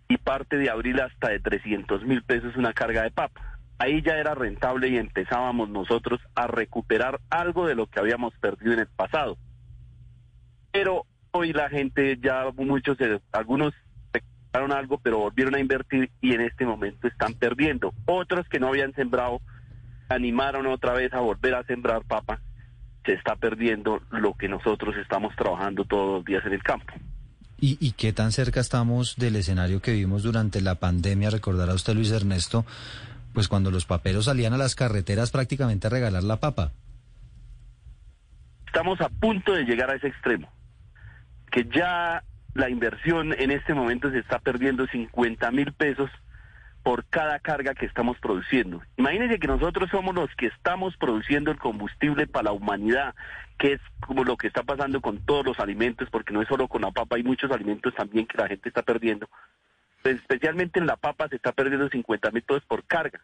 y 0.08 0.18
parte 0.18 0.58
de 0.58 0.70
abril 0.70 1.00
hasta 1.00 1.30
de 1.30 1.40
300 1.40 2.04
mil 2.04 2.24
pesos 2.24 2.56
una 2.56 2.74
carga 2.74 3.04
de 3.04 3.12
papa. 3.12 3.60
Ahí 3.78 4.02
ya 4.02 4.18
era 4.18 4.36
rentable 4.36 4.90
y 4.90 4.98
empezábamos 4.98 5.70
nosotros 5.70 6.20
a 6.36 6.48
recuperar 6.48 7.20
algo 7.30 7.68
de 7.68 7.76
lo 7.76 7.88
que 7.88 8.00
habíamos 8.00 8.34
perdido 8.36 8.74
en 8.74 8.80
el 8.80 8.88
pasado. 8.88 9.38
Pero 10.72 11.06
hoy 11.32 11.54
la 11.54 11.70
gente 11.70 12.18
ya 12.22 12.46
muchos, 12.56 12.98
algunos 13.32 13.74
compraron 14.52 14.72
algo, 14.74 15.00
pero 15.00 15.20
volvieron 15.20 15.56
a 15.56 15.60
invertir 15.60 16.12
y 16.22 16.34
en 16.34 16.42
este 16.42 16.66
momento 16.66 17.08
están 17.08 17.34
perdiendo. 17.34 17.94
Otros 18.06 18.48
que 18.50 18.60
no 18.60 18.68
habían 18.68 18.94
sembrado 18.94 19.42
animaron 20.10 20.68
otra 20.68 20.94
vez 20.94 21.14
a 21.14 21.20
volver 21.20 21.56
a 21.56 21.64
sembrar 21.64 22.04
papa. 22.04 22.42
Se 23.06 23.14
está 23.14 23.36
perdiendo 23.36 24.02
lo 24.12 24.34
que 24.34 24.48
nosotros 24.48 24.96
estamos 24.98 25.36
trabajando 25.36 25.86
todos 25.86 26.18
los 26.18 26.26
días 26.26 26.46
en 26.46 26.54
el 26.54 26.64
campo. 26.64 26.94
¿Y, 27.60 27.78
¿Y 27.80 27.94
qué 27.94 28.12
tan 28.12 28.32
cerca 28.32 28.60
estamos 28.60 29.16
del 29.16 29.36
escenario 29.38 29.82
que 29.82 29.94
vimos 29.94 30.24
durante 30.24 30.62
la 30.62 30.76
pandemia? 30.76 31.30
Recordará 31.30 31.74
usted, 31.74 31.94
Luis 31.94 32.12
Ernesto, 32.12 32.66
pues 33.34 33.48
cuando 33.48 33.72
los 33.72 33.86
paperos 33.86 34.26
salían 34.26 34.54
a 34.54 34.58
las 34.58 34.76
carreteras 34.76 35.32
prácticamente 35.32 35.88
a 35.88 35.92
regalar 35.92 36.24
la 36.24 36.40
papa. 36.40 36.72
Estamos 38.66 39.00
a 39.02 39.10
punto 39.10 39.54
de 39.54 39.64
llegar 39.64 39.90
a 39.92 39.96
ese 39.96 40.08
extremo 40.08 40.52
que 41.52 41.66
ya 41.66 42.24
la 42.54 42.70
inversión 42.70 43.34
en 43.34 43.52
este 43.52 43.74
momento 43.74 44.10
se 44.10 44.20
está 44.20 44.40
perdiendo 44.40 44.88
50 44.88 45.52
mil 45.52 45.74
pesos 45.74 46.10
por 46.84 47.06
cada 47.06 47.40
carga 47.40 47.76
que 47.76 47.86
estamos 47.86 48.18
produciendo. 48.20 48.82
Imagínense 48.98 49.40
que 49.40 49.48
nosotros 49.48 49.90
somos 49.92 50.16
los 50.16 50.34
que 50.36 50.48
estamos 50.48 50.98
produciendo 50.98 51.52
el 51.52 51.60
combustible 51.60 52.26
para 52.26 52.46
la 52.46 52.52
humanidad, 52.54 53.14
que 53.60 53.74
es 53.74 53.82
como 54.00 54.24
lo 54.24 54.36
que 54.38 54.48
está 54.48 54.64
pasando 54.64 55.02
con 55.02 55.20
todos 55.20 55.46
los 55.46 55.60
alimentos, 55.60 56.10
porque 56.10 56.34
no 56.34 56.42
es 56.42 56.48
solo 56.48 56.68
con 56.68 56.82
la 56.82 56.92
papa, 56.92 57.18
hay 57.18 57.24
muchos 57.24 57.52
alimentos 57.52 57.94
también 57.94 58.26
que 58.26 58.38
la 58.38 58.48
gente 58.48 58.70
está 58.70 58.82
perdiendo. 58.82 59.30
Pues 60.02 60.16
especialmente 60.16 60.80
en 60.80 60.88
la 60.88 60.96
papa 60.96 61.30
se 61.30 61.36
está 61.36 61.52
perdiendo 61.52 61.88
50 61.88 62.32
mil 62.32 62.42
pesos 62.42 62.66
por 62.66 62.84
carga. 62.86 63.22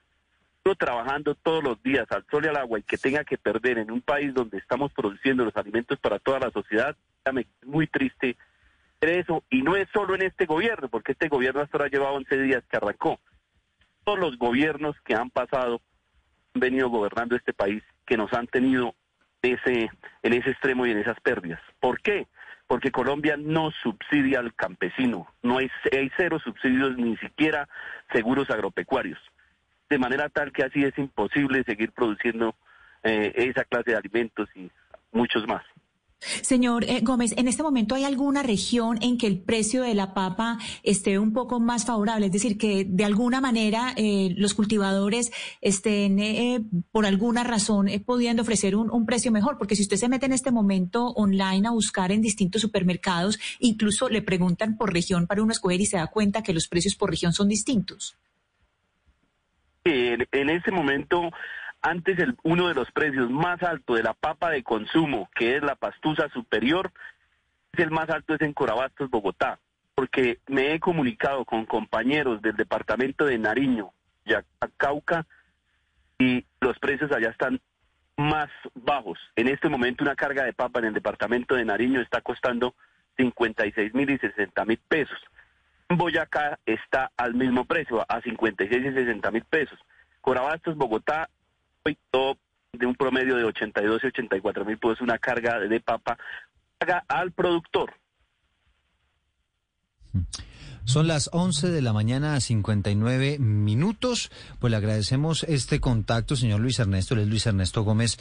Yo 0.63 0.75
trabajando 0.75 1.33
todos 1.33 1.63
los 1.63 1.81
días 1.81 2.05
al 2.11 2.25
sol 2.29 2.45
y 2.45 2.49
al 2.49 2.57
agua 2.57 2.77
y 2.77 2.83
que 2.83 2.97
tenga 2.97 3.23
que 3.23 3.37
perder 3.37 3.79
en 3.79 3.89
un 3.89 4.01
país 4.01 4.33
donde 4.33 4.57
estamos 4.57 4.93
produciendo 4.93 5.45
los 5.45 5.55
alimentos 5.55 5.97
para 5.97 6.19
toda 6.19 6.39
la 6.39 6.51
sociedad, 6.51 6.95
muy 7.65 7.87
triste 7.87 8.37
eso. 9.01 9.43
Y 9.49 9.61
no 9.61 9.75
es 9.75 9.87
solo 9.93 10.15
en 10.15 10.23
este 10.23 10.45
gobierno, 10.45 10.89
porque 10.89 11.11
este 11.11 11.27
gobierno 11.27 11.61
hasta 11.61 11.77
ahora 11.77 11.89
lleva 11.89 12.11
11 12.11 12.41
días 12.41 12.63
que 12.69 12.77
arrancó. 12.77 13.19
Todos 14.03 14.19
los 14.19 14.37
gobiernos 14.37 14.95
que 15.01 15.15
han 15.15 15.29
pasado 15.29 15.81
han 16.53 16.61
venido 16.61 16.89
gobernando 16.89 17.35
este 17.35 17.53
país, 17.53 17.83
que 18.05 18.17
nos 18.17 18.33
han 18.33 18.47
tenido 18.47 18.95
ese, 19.41 19.89
en 20.23 20.33
ese 20.33 20.51
extremo 20.51 20.85
y 20.85 20.91
en 20.91 20.99
esas 20.99 21.19
pérdidas. 21.21 21.61
¿Por 21.79 22.01
qué? 22.01 22.27
Porque 22.67 22.91
Colombia 22.91 23.37
no 23.37 23.71
subsidia 23.71 24.39
al 24.39 24.53
campesino, 24.53 25.27
no 25.41 25.59
hay, 25.59 25.69
hay 25.91 26.11
cero 26.17 26.39
subsidios, 26.43 26.97
ni 26.97 27.15
siquiera 27.17 27.69
seguros 28.11 28.49
agropecuarios. 28.49 29.19
De 29.89 29.97
manera 29.97 30.27
tal 30.27 30.51
que 30.51 30.63
así 30.63 30.83
es 30.83 30.97
imposible 30.97 31.63
seguir 31.63 31.93
produciendo 31.93 32.55
eh, 33.03 33.31
esa 33.35 33.63
clase 33.63 33.91
de 33.91 33.97
alimentos 33.97 34.49
y 34.53 34.69
muchos 35.13 35.47
más. 35.47 35.63
Señor 36.19 36.83
eh, 36.85 37.01
Gómez, 37.03 37.33
en 37.37 37.47
este 37.47 37.61
momento 37.61 37.93
hay 37.93 38.03
alguna 38.03 38.41
región 38.41 38.97
en 39.01 39.17
que 39.17 39.27
el 39.27 39.39
precio 39.39 39.83
de 39.83 39.93
la 39.93 40.15
papa 40.15 40.57
esté 40.81 41.19
un 41.19 41.31
poco 41.31 41.59
más 41.59 41.85
favorable, 41.85 42.25
es 42.25 42.31
decir, 42.31 42.57
que 42.57 42.85
de 42.85 43.05
alguna 43.05 43.39
manera 43.39 43.93
eh, 43.97 44.33
los 44.35 44.55
cultivadores 44.55 45.31
estén 45.61 46.19
eh, 46.19 46.61
por 46.91 47.05
alguna 47.05 47.43
razón 47.43 47.87
pudiendo 48.05 48.41
ofrecer 48.41 48.75
un, 48.75 49.05
precio 49.05 49.31
mejor, 49.31 49.57
porque 49.57 49.75
si 49.75 49.83
usted 49.83 49.97
se 49.97 50.09
mete 50.09 50.25
en 50.25 50.33
este 50.33 50.51
momento 50.51 51.07
online 51.09 51.67
a 51.67 51.71
buscar 51.71 52.11
en 52.11 52.21
distintos 52.21 52.61
supermercados, 52.61 53.39
incluso 53.59 54.09
le 54.09 54.21
preguntan 54.21 54.75
por 54.75 54.91
región 54.91 55.27
para 55.27 55.43
uno 55.43 55.51
escoger 55.51 55.79
y 55.79 55.85
se 55.85 55.97
da 55.97 56.07
cuenta 56.07 56.41
que 56.41 56.53
los 56.53 56.67
precios 56.67 56.95
por 56.95 57.11
región 57.11 57.31
son 57.31 57.47
distintos. 57.47 58.17
En 59.85 60.49
este 60.49 60.71
momento 60.71 61.31
antes 61.89 62.19
el, 62.19 62.35
uno 62.43 62.67
de 62.67 62.73
los 62.73 62.91
precios 62.91 63.29
más 63.29 63.63
altos 63.63 63.95
de 63.95 64.03
la 64.03 64.13
papa 64.13 64.49
de 64.49 64.63
consumo, 64.63 65.29
que 65.33 65.55
es 65.55 65.63
la 65.63 65.75
pastusa 65.75 66.27
superior, 66.29 66.91
es 67.71 67.79
el 67.79 67.91
más 67.91 68.09
alto 68.09 68.35
es 68.35 68.41
en 68.41 68.53
Corabastos, 68.53 69.09
Bogotá, 69.09 69.59
porque 69.95 70.39
me 70.47 70.73
he 70.73 70.79
comunicado 70.79 71.45
con 71.45 71.65
compañeros 71.65 72.41
del 72.41 72.55
departamento 72.55 73.25
de 73.25 73.37
Nariño, 73.37 73.91
Cauca, 74.75 75.25
y 76.19 76.45
los 76.59 76.77
precios 76.79 77.11
allá 77.11 77.29
están 77.29 77.61
más 78.17 78.49
bajos. 78.73 79.19
En 79.35 79.47
este 79.47 79.69
momento 79.69 80.03
una 80.03 80.15
carga 80.15 80.43
de 80.43 80.53
papa 80.53 80.79
en 80.79 80.85
el 80.85 80.93
departamento 80.93 81.55
de 81.55 81.63
Nariño 81.63 82.01
está 82.01 82.21
costando 82.21 82.75
56 83.17 83.93
mil 83.93 84.09
y 84.09 84.17
60 84.17 84.65
mil 84.65 84.79
pesos. 84.89 85.19
Boyacá 85.89 86.59
está 86.65 87.11
al 87.15 87.33
mismo 87.35 87.63
precio, 87.63 88.05
a 88.09 88.21
56 88.21 88.85
y 88.85 88.93
60 88.93 89.31
mil 89.31 89.45
pesos. 89.45 89.79
Corabastos, 90.19 90.75
Bogotá 90.75 91.29
de 92.73 92.85
un 92.85 92.95
promedio 92.95 93.35
de 93.35 93.43
82 93.43 94.03
y 94.03 94.07
84 94.07 94.65
mil 94.65 94.77
pues 94.77 95.01
una 95.01 95.17
carga 95.17 95.59
de 95.59 95.79
papa 95.79 96.17
paga 96.77 97.03
al 97.07 97.31
productor. 97.31 97.93
Son 100.87 101.05
las 101.05 101.29
11 101.33 101.69
de 101.69 101.81
la 101.81 101.91
mañana 101.91 102.35
a 102.35 102.39
59 102.39 103.39
minutos. 103.39 104.31
Pues 104.57 104.71
le 104.71 104.77
agradecemos 104.77 105.43
este 105.43 105.81
contacto, 105.81 106.37
señor 106.37 106.61
Luis 106.61 106.79
Ernesto. 106.79 107.13
Él 107.13 107.19
es 107.19 107.27
Luis 107.27 107.45
Ernesto 107.45 107.83
Gómez, 107.83 108.17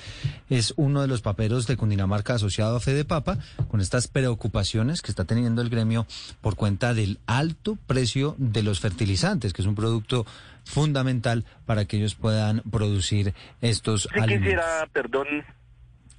es 0.51 0.75
uno 0.77 1.01
de 1.01 1.07
los 1.07 1.23
paperos 1.23 1.69
de 1.69 1.77
Cundinamarca 1.77 2.35
asociado 2.35 2.77
a 2.77 2.81
Fede 2.81 3.05
Papa, 3.05 3.39
con 3.69 3.81
estas 3.81 4.09
preocupaciones 4.09 5.01
que 5.01 5.13
está 5.13 5.25
teniendo 5.25 5.63
el 5.63 5.71
gremio 5.71 6.09
por 6.41 6.57
cuenta 6.57 6.93
del 6.93 7.21
alto 7.27 7.79
precio 7.87 8.35
de 8.37 8.65
los 8.65 8.81
fertilizantes, 8.81 9.53
que 9.53 9.63
es 9.63 9.69
un 9.69 9.77
producto 9.77 10.27
fundamental 10.65 11.45
para 11.67 11.85
que 11.85 11.99
ellos 11.99 12.17
puedan 12.17 12.63
producir 12.69 13.33
estos 13.61 14.09
sí, 14.13 14.21
quisiera, 14.27 14.89
perdón, 14.93 15.29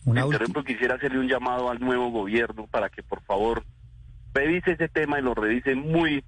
Una 0.05 0.25
quisiera 0.65 0.95
hacerle 0.95 1.19
un 1.19 1.27
llamado 1.27 1.69
al 1.69 1.81
nuevo 1.81 2.09
gobierno 2.09 2.67
para 2.67 2.87
que 2.87 3.03
por 3.03 3.21
favor 3.23 3.65
revise 4.33 4.71
ese 4.71 4.87
tema 4.87 5.19
y 5.19 5.23
lo 5.23 5.35
revise 5.35 5.75
muy, 5.75 6.23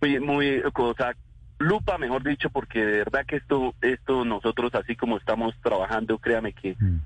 muy, 0.00 0.20
muy, 0.20 0.62
cosa, 0.72 1.14
lupa, 1.58 1.98
mejor 1.98 2.22
dicho, 2.22 2.50
porque 2.50 2.80
de 2.84 2.98
verdad 2.98 3.24
que 3.26 3.36
esto, 3.36 3.74
esto 3.82 4.24
nosotros 4.24 4.74
así 4.74 4.96
como 4.96 5.18
estamos 5.18 5.54
trabajando, 5.62 6.18
créame 6.18 6.52
que 6.52 6.74
mm. 6.78 7.00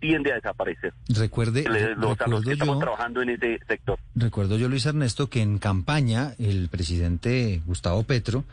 tiende 0.00 0.32
a 0.32 0.34
desaparecer. 0.34 0.92
Recuerde, 1.08 1.62
Le- 1.68 1.94
los, 1.94 2.20
a 2.20 2.26
los 2.28 2.40
recuerdo 2.40 2.42
que 2.42 2.52
estamos 2.52 2.78
trabajando 2.78 3.22
en 3.22 3.30
ese 3.30 3.58
sector. 3.66 3.98
recuerdo 4.14 4.58
yo, 4.58 4.68
Luis 4.68 4.84
Ernesto, 4.84 5.30
que 5.30 5.40
en 5.40 5.58
campaña 5.58 6.34
el 6.38 6.68
presidente 6.68 7.62
Gustavo 7.64 8.02
Petro 8.02 8.44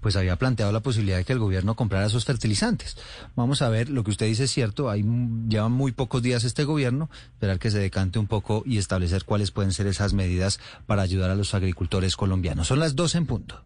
pues 0.00 0.16
había 0.16 0.36
planteado 0.36 0.72
la 0.72 0.80
posibilidad 0.80 1.18
de 1.18 1.24
que 1.24 1.32
el 1.32 1.38
gobierno 1.38 1.76
comprara 1.76 2.06
esos 2.06 2.24
fertilizantes. 2.24 2.96
Vamos 3.36 3.62
a 3.62 3.68
ver, 3.68 3.88
lo 3.88 4.04
que 4.04 4.10
usted 4.10 4.26
dice 4.26 4.44
es 4.44 4.50
cierto, 4.50 4.90
hay 4.90 5.02
llevan 5.48 5.72
muy 5.72 5.92
pocos 5.92 6.22
días 6.22 6.44
este 6.44 6.64
gobierno, 6.64 7.10
esperar 7.32 7.58
que 7.58 7.70
se 7.70 7.78
decante 7.78 8.18
un 8.18 8.26
poco 8.26 8.62
y 8.66 8.78
establecer 8.78 9.24
cuáles 9.24 9.50
pueden 9.50 9.72
ser 9.72 9.86
esas 9.86 10.12
medidas 10.12 10.60
para 10.86 11.02
ayudar 11.02 11.30
a 11.30 11.34
los 11.34 11.54
agricultores 11.54 12.16
colombianos. 12.16 12.68
Son 12.68 12.78
las 12.78 12.96
12 12.96 13.18
en 13.18 13.26
punto. 13.26 13.64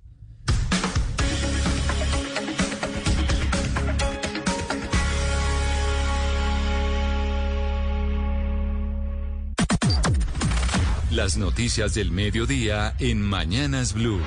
Las 11.14 11.36
noticias 11.36 11.94
del 11.94 12.10
mediodía 12.10 12.96
en 12.98 13.22
Mañanas 13.22 13.92
Blue. 13.92 14.20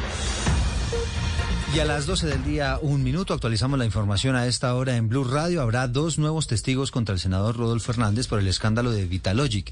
Y 1.74 1.80
a 1.80 1.86
las 1.86 2.06
12 2.06 2.28
del 2.28 2.44
día, 2.44 2.80
un 2.82 3.04
minuto, 3.04 3.34
actualizamos 3.34 3.78
la 3.78 3.86
información 3.86 4.36
a 4.36 4.48
esta 4.48 4.74
hora 4.74 4.96
en 4.96 5.10
Blue 5.10 5.26
Radio. 5.26 5.62
Habrá 5.62 5.88
dos 5.88 6.18
nuevos 6.18 6.48
testigos 6.48 6.92
contra 6.92 7.14
el 7.14 7.20
senador 7.20 7.58
Rodolfo 7.58 7.88
Fernández 7.94 8.28
por 8.28 8.40
el 8.40 8.48
escándalo 8.48 8.92
de 8.92 9.06
Vitalogic. 9.06 9.72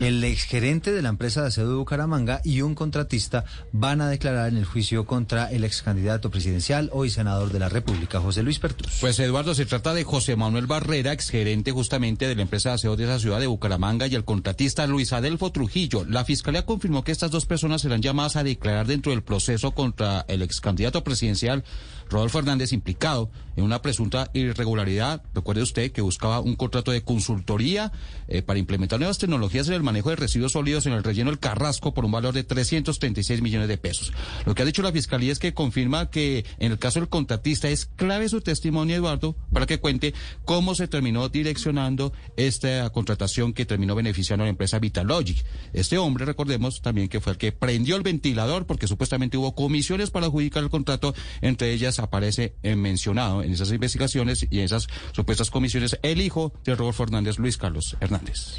El 0.00 0.22
exgerente 0.22 0.92
de 0.92 1.02
la 1.02 1.08
empresa 1.08 1.42
de 1.42 1.48
aseo 1.48 1.68
de 1.68 1.74
Bucaramanga 1.74 2.40
y 2.44 2.60
un 2.60 2.76
contratista 2.76 3.44
van 3.72 4.00
a 4.00 4.08
declarar 4.08 4.48
en 4.48 4.56
el 4.56 4.64
juicio 4.64 5.06
contra 5.06 5.50
el 5.50 5.64
ex 5.64 5.82
candidato 5.82 6.30
presidencial, 6.30 6.88
hoy 6.92 7.10
senador 7.10 7.50
de 7.50 7.58
la 7.58 7.68
República, 7.68 8.20
José 8.20 8.44
Luis 8.44 8.60
Pertus. 8.60 8.98
Pues 9.00 9.18
Eduardo, 9.18 9.56
se 9.56 9.66
trata 9.66 9.94
de 9.94 10.04
José 10.04 10.36
Manuel 10.36 10.68
Barrera, 10.68 11.12
exgerente 11.12 11.72
justamente 11.72 12.28
de 12.28 12.36
la 12.36 12.42
empresa 12.42 12.68
de 12.68 12.74
aseo 12.76 12.96
de 12.96 13.04
esa 13.04 13.18
ciudad 13.18 13.40
de 13.40 13.48
Bucaramanga 13.48 14.06
y 14.06 14.14
el 14.14 14.24
contratista 14.24 14.86
Luis 14.86 15.12
Adelfo 15.12 15.50
Trujillo. 15.50 16.04
La 16.04 16.24
fiscalía 16.24 16.64
confirmó 16.64 17.02
que 17.02 17.10
estas 17.10 17.32
dos 17.32 17.46
personas 17.46 17.82
serán 17.82 18.00
llamadas 18.00 18.36
a 18.36 18.44
declarar 18.44 18.86
dentro 18.86 19.10
del 19.10 19.22
proceso 19.22 19.72
contra 19.72 20.24
el 20.28 20.42
ex 20.42 20.60
candidato 20.60 21.02
presidencial 21.02 21.64
Rodolfo 22.10 22.38
Fernández 22.38 22.72
implicado 22.72 23.30
en 23.56 23.64
una 23.64 23.82
presunta 23.82 24.30
irregularidad. 24.32 25.22
Recuerde 25.34 25.62
usted 25.62 25.92
que 25.92 26.00
buscaba 26.00 26.40
un 26.40 26.56
contrato 26.56 26.90
de 26.90 27.02
consultoría 27.02 27.92
eh, 28.28 28.42
para 28.42 28.58
implementar 28.58 28.98
nuevas 28.98 29.18
tecnologías 29.18 29.68
en 29.68 29.74
el 29.74 29.82
manejo 29.88 30.10
de 30.10 30.16
residuos 30.16 30.52
sólidos 30.52 30.84
en 30.86 30.92
el 30.92 31.02
relleno 31.02 31.30
del 31.30 31.38
Carrasco 31.38 31.94
por 31.94 32.04
un 32.04 32.12
valor 32.12 32.34
de 32.34 32.44
336 32.44 33.40
millones 33.40 33.68
de 33.68 33.78
pesos. 33.78 34.12
Lo 34.44 34.54
que 34.54 34.62
ha 34.62 34.66
dicho 34.66 34.82
la 34.82 34.92
fiscalía 34.92 35.32
es 35.32 35.38
que 35.38 35.54
confirma 35.54 36.10
que 36.10 36.44
en 36.58 36.72
el 36.72 36.78
caso 36.78 37.00
del 37.00 37.08
contratista 37.08 37.68
es 37.68 37.86
clave 37.86 38.28
su 38.28 38.42
testimonio, 38.42 38.96
Eduardo, 38.96 39.34
para 39.52 39.64
que 39.64 39.78
cuente 39.78 40.12
cómo 40.44 40.74
se 40.74 40.88
terminó 40.88 41.28
direccionando 41.30 42.12
esta 42.36 42.90
contratación 42.90 43.54
que 43.54 43.64
terminó 43.64 43.94
beneficiando 43.94 44.44
a 44.44 44.46
la 44.46 44.50
empresa 44.50 44.78
Vitalogic. 44.78 45.44
Este 45.72 45.96
hombre, 45.96 46.26
recordemos 46.26 46.82
también 46.82 47.08
que 47.08 47.20
fue 47.20 47.32
el 47.32 47.38
que 47.38 47.52
prendió 47.52 47.96
el 47.96 48.02
ventilador 48.02 48.66
porque 48.66 48.86
supuestamente 48.86 49.38
hubo 49.38 49.54
comisiones 49.54 50.10
para 50.10 50.26
adjudicar 50.26 50.62
el 50.62 50.70
contrato, 50.70 51.14
entre 51.40 51.72
ellas 51.72 51.98
aparece 51.98 52.54
eh, 52.62 52.76
mencionado 52.76 53.42
en 53.42 53.52
esas 53.52 53.72
investigaciones 53.72 54.46
y 54.50 54.58
en 54.58 54.64
esas 54.64 54.88
supuestas 55.12 55.50
comisiones 55.50 55.98
el 56.02 56.20
hijo 56.20 56.52
de 56.64 56.74
Rodolfo 56.74 57.04
Hernández, 57.04 57.38
Luis 57.38 57.56
Carlos 57.56 57.96
Hernández. 58.00 58.58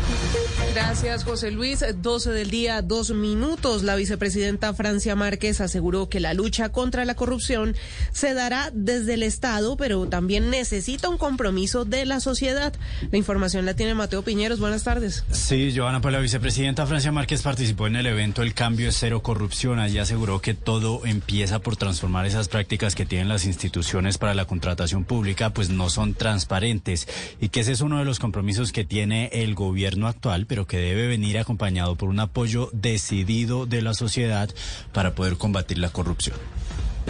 Thank 0.00 0.58
you. 0.62 0.67
Gracias, 0.80 1.24
José 1.24 1.50
Luis. 1.50 1.84
12 2.00 2.30
del 2.30 2.50
día, 2.50 2.82
dos 2.82 3.10
minutos. 3.10 3.82
La 3.82 3.96
vicepresidenta 3.96 4.72
Francia 4.74 5.16
Márquez 5.16 5.60
aseguró 5.60 6.08
que 6.08 6.20
la 6.20 6.34
lucha 6.34 6.68
contra 6.68 7.04
la 7.04 7.16
corrupción 7.16 7.74
se 8.12 8.32
dará 8.32 8.70
desde 8.72 9.14
el 9.14 9.24
Estado, 9.24 9.76
pero 9.76 10.06
también 10.06 10.50
necesita 10.50 11.08
un 11.08 11.18
compromiso 11.18 11.84
de 11.84 12.06
la 12.06 12.20
sociedad. 12.20 12.72
La 13.10 13.18
información 13.18 13.66
la 13.66 13.74
tiene 13.74 13.94
Mateo 13.94 14.22
Piñeros. 14.22 14.60
Buenas 14.60 14.84
tardes. 14.84 15.24
Sí, 15.32 15.74
Joana, 15.76 16.00
pues 16.00 16.12
la 16.12 16.20
vicepresidenta 16.20 16.86
Francia 16.86 17.10
Márquez 17.10 17.42
participó 17.42 17.88
en 17.88 17.96
el 17.96 18.06
evento 18.06 18.42
El 18.42 18.54
Cambio 18.54 18.88
es 18.88 18.96
Cero 19.00 19.20
Corrupción. 19.20 19.80
Allí 19.80 19.98
aseguró 19.98 20.40
que 20.40 20.54
todo 20.54 21.04
empieza 21.04 21.58
por 21.58 21.76
transformar 21.76 22.24
esas 22.24 22.46
prácticas 22.46 22.94
que 22.94 23.04
tienen 23.04 23.28
las 23.28 23.46
instituciones 23.46 24.16
para 24.16 24.32
la 24.32 24.44
contratación 24.44 25.04
pública, 25.04 25.50
pues 25.50 25.70
no 25.70 25.90
son 25.90 26.14
transparentes 26.14 27.08
y 27.40 27.48
que 27.48 27.60
ese 27.60 27.72
es 27.72 27.80
uno 27.80 27.98
de 27.98 28.04
los 28.04 28.20
compromisos 28.20 28.70
que 28.70 28.84
tiene 28.84 29.28
el 29.32 29.56
gobierno 29.56 30.06
actual, 30.06 30.46
pero 30.46 30.67
que 30.68 30.78
debe 30.78 31.08
venir 31.08 31.38
acompañado 31.38 31.96
por 31.96 32.08
un 32.08 32.20
apoyo 32.20 32.70
decidido 32.72 33.66
de 33.66 33.82
la 33.82 33.94
sociedad 33.94 34.48
para 34.92 35.14
poder 35.16 35.36
combatir 35.36 35.78
la 35.78 35.90
corrupción. 35.90 36.36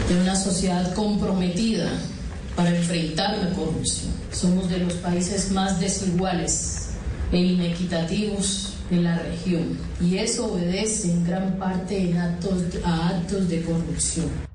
de 0.07 0.21
una 0.21 0.35
sociedad 0.35 0.93
comprometida 0.93 1.91
para 2.55 2.75
enfrentar 2.75 3.37
la 3.37 3.49
corrupción. 3.51 4.11
Somos 4.31 4.69
de 4.69 4.79
los 4.79 4.93
países 4.93 5.51
más 5.51 5.79
desiguales 5.79 6.89
e 7.31 7.37
inequitativos 7.37 8.73
de 8.89 9.01
la 9.01 9.19
región 9.19 9.77
y 10.01 10.17
eso 10.17 10.53
obedece 10.53 11.11
en 11.11 11.25
gran 11.25 11.57
parte 11.57 12.13
a 12.17 13.09
actos 13.09 13.49
de 13.49 13.61
corrupción. 13.61 14.48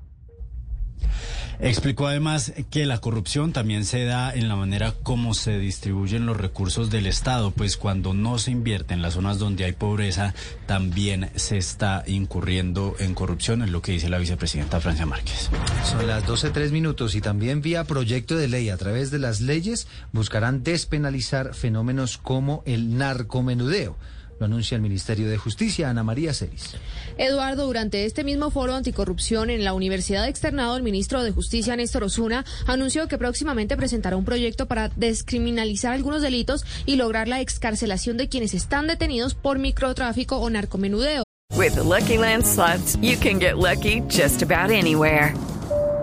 Explicó 1.59 2.07
además 2.07 2.53
que 2.69 2.85
la 2.85 2.99
corrupción 2.99 3.53
también 3.53 3.85
se 3.85 4.05
da 4.05 4.33
en 4.33 4.47
la 4.47 4.55
manera 4.55 4.93
como 5.03 5.33
se 5.33 5.57
distribuyen 5.57 6.25
los 6.25 6.37
recursos 6.37 6.89
del 6.89 7.07
Estado, 7.07 7.51
pues 7.51 7.77
cuando 7.77 8.13
no 8.13 8.37
se 8.39 8.51
invierte 8.51 8.93
en 8.93 9.01
las 9.01 9.13
zonas 9.13 9.39
donde 9.39 9.65
hay 9.65 9.73
pobreza, 9.73 10.33
también 10.65 11.29
se 11.35 11.57
está 11.57 12.03
incurriendo 12.07 12.95
en 12.99 13.13
corrupción, 13.13 13.61
es 13.61 13.69
lo 13.69 13.81
que 13.81 13.93
dice 13.93 14.09
la 14.09 14.17
vicepresidenta 14.17 14.79
Francia 14.79 15.05
Márquez. 15.05 15.49
Son 15.83 16.05
las 16.07 16.25
12 16.25 16.51
tres 16.51 16.71
minutos 16.71 17.15
y 17.15 17.21
también 17.21 17.61
vía 17.61 17.83
proyecto 17.83 18.35
de 18.35 18.47
ley 18.47 18.69
a 18.69 18.77
través 18.77 19.11
de 19.11 19.19
las 19.19 19.41
leyes 19.41 19.87
buscarán 20.11 20.63
despenalizar 20.63 21.53
fenómenos 21.53 22.17
como 22.17 22.63
el 22.65 22.97
narcomenudeo. 22.97 23.97
Lo 24.39 24.45
anuncia 24.45 24.75
el 24.75 24.81
Ministerio 24.81 25.29
de 25.29 25.37
Justicia, 25.37 25.89
Ana 25.89 26.03
María 26.03 26.33
Celis. 26.33 26.75
Eduardo, 27.17 27.65
durante 27.65 28.05
este 28.05 28.23
mismo 28.23 28.51
foro 28.51 28.75
anticorrupción 28.75 29.49
en 29.49 29.63
la 29.63 29.73
Universidad 29.73 30.27
Externado, 30.27 30.75
el 30.75 30.83
ministro 30.83 31.23
de 31.23 31.31
Justicia, 31.31 31.75
Néstor 31.75 32.03
Osuna, 32.03 32.43
anunció 32.67 33.07
que 33.07 33.17
próximamente 33.17 33.77
presentará 33.77 34.17
un 34.17 34.25
proyecto 34.25 34.67
para 34.67 34.89
descriminalizar 34.89 35.93
algunos 35.93 36.21
delitos 36.21 36.65
y 36.85 36.97
lograr 36.97 37.27
la 37.27 37.39
excarcelación 37.39 38.17
de 38.17 38.27
quienes 38.27 38.53
están 38.53 38.87
detenidos 38.87 39.35
por 39.35 39.57
microtráfico 39.57 40.37
o 40.37 40.49
narcomenudeo. 40.49 41.23
With 41.55 41.75
the 41.75 41.83
Lucky 41.83 42.17
Land 42.17 42.45
slots, 42.45 42.97
you 43.01 43.17
can 43.17 43.39
get 43.39 43.57
lucky 43.57 44.01
just 44.09 44.41
about 44.41 44.71
anywhere. 44.71 45.33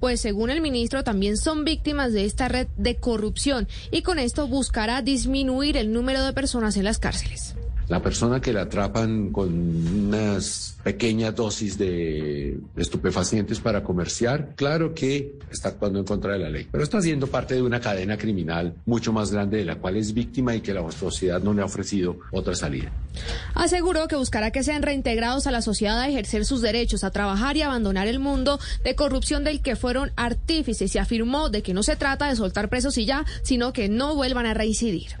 Pues 0.00 0.20
según 0.20 0.50
el 0.50 0.60
ministro 0.60 1.02
también 1.04 1.36
son 1.36 1.64
víctimas 1.64 2.12
de 2.12 2.24
esta 2.24 2.48
red 2.48 2.68
de 2.76 2.96
corrupción 2.96 3.68
y 3.90 4.02
con 4.02 4.18
esto 4.18 4.46
buscará 4.46 5.02
disminuir 5.02 5.76
el 5.76 5.92
número 5.92 6.24
de 6.24 6.32
personas 6.32 6.76
en 6.76 6.84
las 6.84 6.98
cárceles. 6.98 7.54
La 7.88 8.02
persona 8.02 8.40
que 8.40 8.52
la 8.52 8.62
atrapan 8.62 9.30
con 9.30 9.48
unas 10.08 10.76
pequeñas 10.82 11.34
dosis 11.34 11.78
de 11.78 12.58
estupefacientes 12.76 13.60
para 13.60 13.82
comerciar, 13.82 14.54
claro 14.56 14.94
que 14.94 15.38
está 15.50 15.70
actuando 15.70 15.98
en 15.98 16.04
contra 16.04 16.34
de 16.34 16.38
la 16.38 16.50
ley, 16.50 16.68
pero 16.70 16.84
está 16.84 17.00
siendo 17.00 17.28
parte 17.28 17.54
de 17.54 17.62
una 17.62 17.80
cadena 17.80 18.18
criminal 18.18 18.74
mucho 18.84 19.12
más 19.12 19.32
grande 19.32 19.58
de 19.58 19.64
la 19.64 19.76
cual 19.76 19.96
es 19.96 20.12
víctima 20.12 20.54
y 20.54 20.60
que 20.60 20.74
la 20.74 20.90
sociedad 20.92 21.42
no 21.42 21.54
le 21.54 21.62
ha 21.62 21.64
ofrecido 21.64 22.18
otra 22.30 22.54
salida. 22.54 22.92
Aseguró 23.54 24.06
que 24.06 24.16
buscará 24.16 24.50
que 24.50 24.62
sean 24.62 24.82
reintegrados 24.82 25.46
a 25.46 25.50
la 25.50 25.62
sociedad 25.62 25.98
a 25.98 26.08
ejercer 26.08 26.44
sus 26.44 26.60
derechos, 26.60 27.04
a 27.04 27.10
trabajar 27.10 27.56
y 27.56 27.62
abandonar 27.62 28.06
el 28.06 28.18
mundo 28.18 28.60
de 28.84 28.94
corrupción 28.94 29.44
del 29.44 29.62
que 29.62 29.76
fueron 29.76 30.12
artífices 30.16 30.94
y 30.94 30.98
afirmó 30.98 31.48
de 31.48 31.62
que 31.62 31.74
no 31.74 31.82
se 31.82 31.96
trata 31.96 32.28
de 32.28 32.36
soltar 32.36 32.68
presos 32.68 32.98
y 32.98 33.06
ya, 33.06 33.24
sino 33.42 33.72
que 33.72 33.88
no 33.88 34.14
vuelvan 34.14 34.46
a 34.46 34.54
reincidir. 34.54 35.16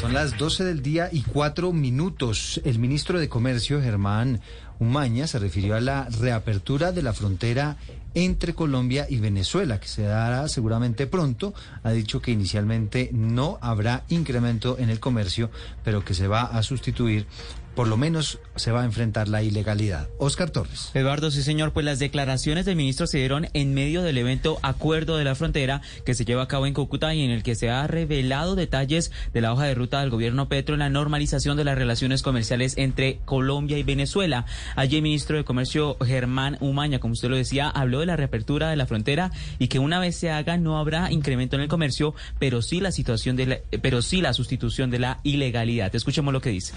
Son 0.00 0.14
las 0.14 0.36
12 0.38 0.64
del 0.64 0.82
día 0.82 1.08
y 1.12 1.22
cuatro 1.22 1.72
minutos. 1.72 2.60
El 2.64 2.78
ministro 2.78 3.18
de 3.18 3.28
Comercio, 3.28 3.80
Germán 3.80 4.40
Umaña, 4.78 5.26
se 5.26 5.38
refirió 5.38 5.74
a 5.74 5.80
la 5.80 6.08
reapertura 6.08 6.92
de 6.92 7.02
la 7.02 7.12
frontera 7.12 7.76
entre 8.14 8.54
Colombia 8.54 9.06
y 9.08 9.18
Venezuela, 9.18 9.80
que 9.80 9.88
se 9.88 10.02
dará 10.02 10.48
seguramente 10.48 11.06
pronto. 11.06 11.52
Ha 11.82 11.90
dicho 11.90 12.20
que 12.20 12.30
inicialmente 12.30 13.10
no 13.12 13.58
habrá 13.60 14.04
incremento 14.08 14.78
en 14.78 14.90
el 14.90 15.00
comercio, 15.00 15.50
pero 15.84 16.04
que 16.04 16.14
se 16.14 16.28
va 16.28 16.42
a 16.42 16.62
sustituir 16.62 17.26
por 17.74 17.88
lo 17.88 17.96
menos 17.96 18.38
se 18.56 18.70
va 18.70 18.82
a 18.82 18.84
enfrentar 18.84 19.28
la 19.28 19.42
ilegalidad. 19.42 20.08
Oscar 20.18 20.50
Torres. 20.50 20.90
Eduardo, 20.94 21.30
sí 21.30 21.42
señor, 21.42 21.72
pues 21.72 21.84
las 21.86 21.98
declaraciones 21.98 22.66
del 22.66 22.76
ministro 22.76 23.06
se 23.06 23.18
dieron 23.18 23.48
en 23.54 23.74
medio 23.74 24.02
del 24.02 24.18
evento 24.18 24.58
Acuerdo 24.62 25.16
de 25.16 25.24
la 25.24 25.34
Frontera 25.34 25.80
que 26.04 26.14
se 26.14 26.24
lleva 26.24 26.42
a 26.42 26.48
cabo 26.48 26.66
en 26.66 26.74
Cúcuta 26.74 27.14
y 27.14 27.22
en 27.22 27.30
el 27.30 27.42
que 27.42 27.54
se 27.54 27.70
ha 27.70 27.86
revelado 27.86 28.54
detalles 28.54 29.10
de 29.32 29.40
la 29.40 29.52
hoja 29.52 29.64
de 29.64 29.74
ruta 29.74 30.00
del 30.00 30.10
gobierno 30.10 30.48
Petro 30.48 30.74
en 30.74 30.80
la 30.80 30.90
normalización 30.90 31.56
de 31.56 31.64
las 31.64 31.78
relaciones 31.78 32.22
comerciales 32.22 32.76
entre 32.76 33.18
Colombia 33.24 33.78
y 33.78 33.82
Venezuela. 33.82 34.44
Allí 34.76 34.96
el 34.96 35.02
ministro 35.02 35.36
de 35.36 35.44
Comercio 35.44 35.96
Germán 36.04 36.58
Umaña, 36.60 36.98
como 36.98 37.12
usted 37.12 37.28
lo 37.28 37.36
decía, 37.36 37.68
habló 37.68 38.00
de 38.00 38.06
la 38.06 38.16
reapertura 38.16 38.70
de 38.70 38.76
la 38.76 38.86
frontera 38.86 39.30
y 39.58 39.68
que 39.68 39.78
una 39.78 39.98
vez 39.98 40.16
se 40.16 40.30
haga 40.30 40.56
no 40.56 40.78
habrá 40.78 41.10
incremento 41.10 41.56
en 41.56 41.62
el 41.62 41.68
comercio, 41.68 42.14
pero 42.38 42.62
sí 42.62 42.80
la 42.80 42.92
situación 42.92 43.36
de 43.36 43.46
la, 43.46 43.58
pero 43.80 44.02
sí 44.02 44.20
la 44.20 44.32
sustitución 44.32 44.90
de 44.90 44.98
la 44.98 45.20
ilegalidad. 45.22 45.94
Escuchemos 45.94 46.32
lo 46.32 46.40
que 46.40 46.50
dice. 46.50 46.74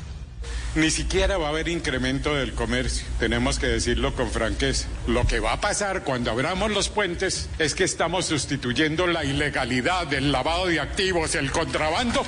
Ni 0.76 0.92
siquiera 0.92 1.38
va 1.38 1.48
a 1.48 1.50
haber 1.50 1.70
incremento 1.70 2.36
del 2.36 2.54
comercio, 2.54 3.06
tenemos 3.18 3.60
que 3.60 3.68
decirlo 3.68 4.14
con 4.14 4.30
franqueza. 4.30 4.88
Lo 5.08 5.26
que 5.26 5.40
va 5.40 5.54
a 5.54 5.62
pasar 5.62 6.04
cuando 6.04 6.32
abramos 6.32 6.70
los 6.72 6.90
puentes 6.90 7.50
es 7.60 7.76
que 7.76 7.86
estamos 7.86 8.26
sustituyendo 8.26 9.08
la 9.08 9.24
ilegalidad, 9.24 10.14
el 10.14 10.34
lavado 10.34 10.68
de 10.68 10.82
activos, 10.82 11.36
el 11.36 11.50
contrabando, 11.52 12.26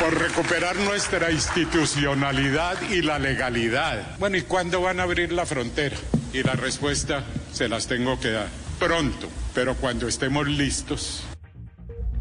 por 0.00 0.18
recuperar 0.18 0.74
nuestra 0.76 1.30
institucionalidad 1.30 2.82
y 2.90 3.02
la 3.02 3.20
legalidad. 3.20 4.16
Bueno, 4.18 4.36
¿y 4.36 4.42
cuándo 4.42 4.80
van 4.80 4.98
a 4.98 5.04
abrir 5.04 5.32
la 5.32 5.46
frontera? 5.46 5.96
Y 6.32 6.42
la 6.42 6.54
respuesta 6.54 7.24
se 7.52 7.68
las 7.68 7.86
tengo 7.86 8.18
que 8.18 8.30
dar 8.30 8.48
pronto, 8.78 9.28
pero 9.54 9.74
cuando 9.76 10.08
estemos 10.08 10.46
listos. 10.48 11.22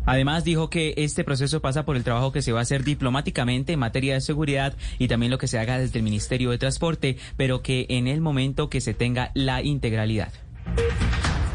Además, 0.06 0.44
dijo 0.44 0.70
que 0.70 0.94
este 0.98 1.24
proceso 1.24 1.62
pasa 1.62 1.86
por 1.86 1.96
el 1.96 2.04
trabajo 2.04 2.32
que 2.32 2.42
se 2.42 2.52
va 2.52 2.60
a 2.60 2.64
hacer 2.64 2.84
diplomáticamente 2.84 3.74
en 3.74 3.80
materia 3.80 4.14
de 4.14 4.22
seguridad 4.22 4.74
y 5.00 5.08
también 5.08 5.32
lo 5.32 5.38
que 5.38 5.48
se 5.48 5.60
haga 5.60 5.80
desde 5.80 6.00
el 6.00 6.04
Ministerio 6.04 6.52
de 6.52 6.58
Transporte, 6.58 7.18
pero 7.38 7.62
que 7.62 7.86
en 7.90 8.08
el 8.08 8.22
momento 8.22 8.70
que 8.70 8.82
se 8.82 8.94
tenga 8.94 9.32
la 9.34 9.64
integralidad. 9.64 10.32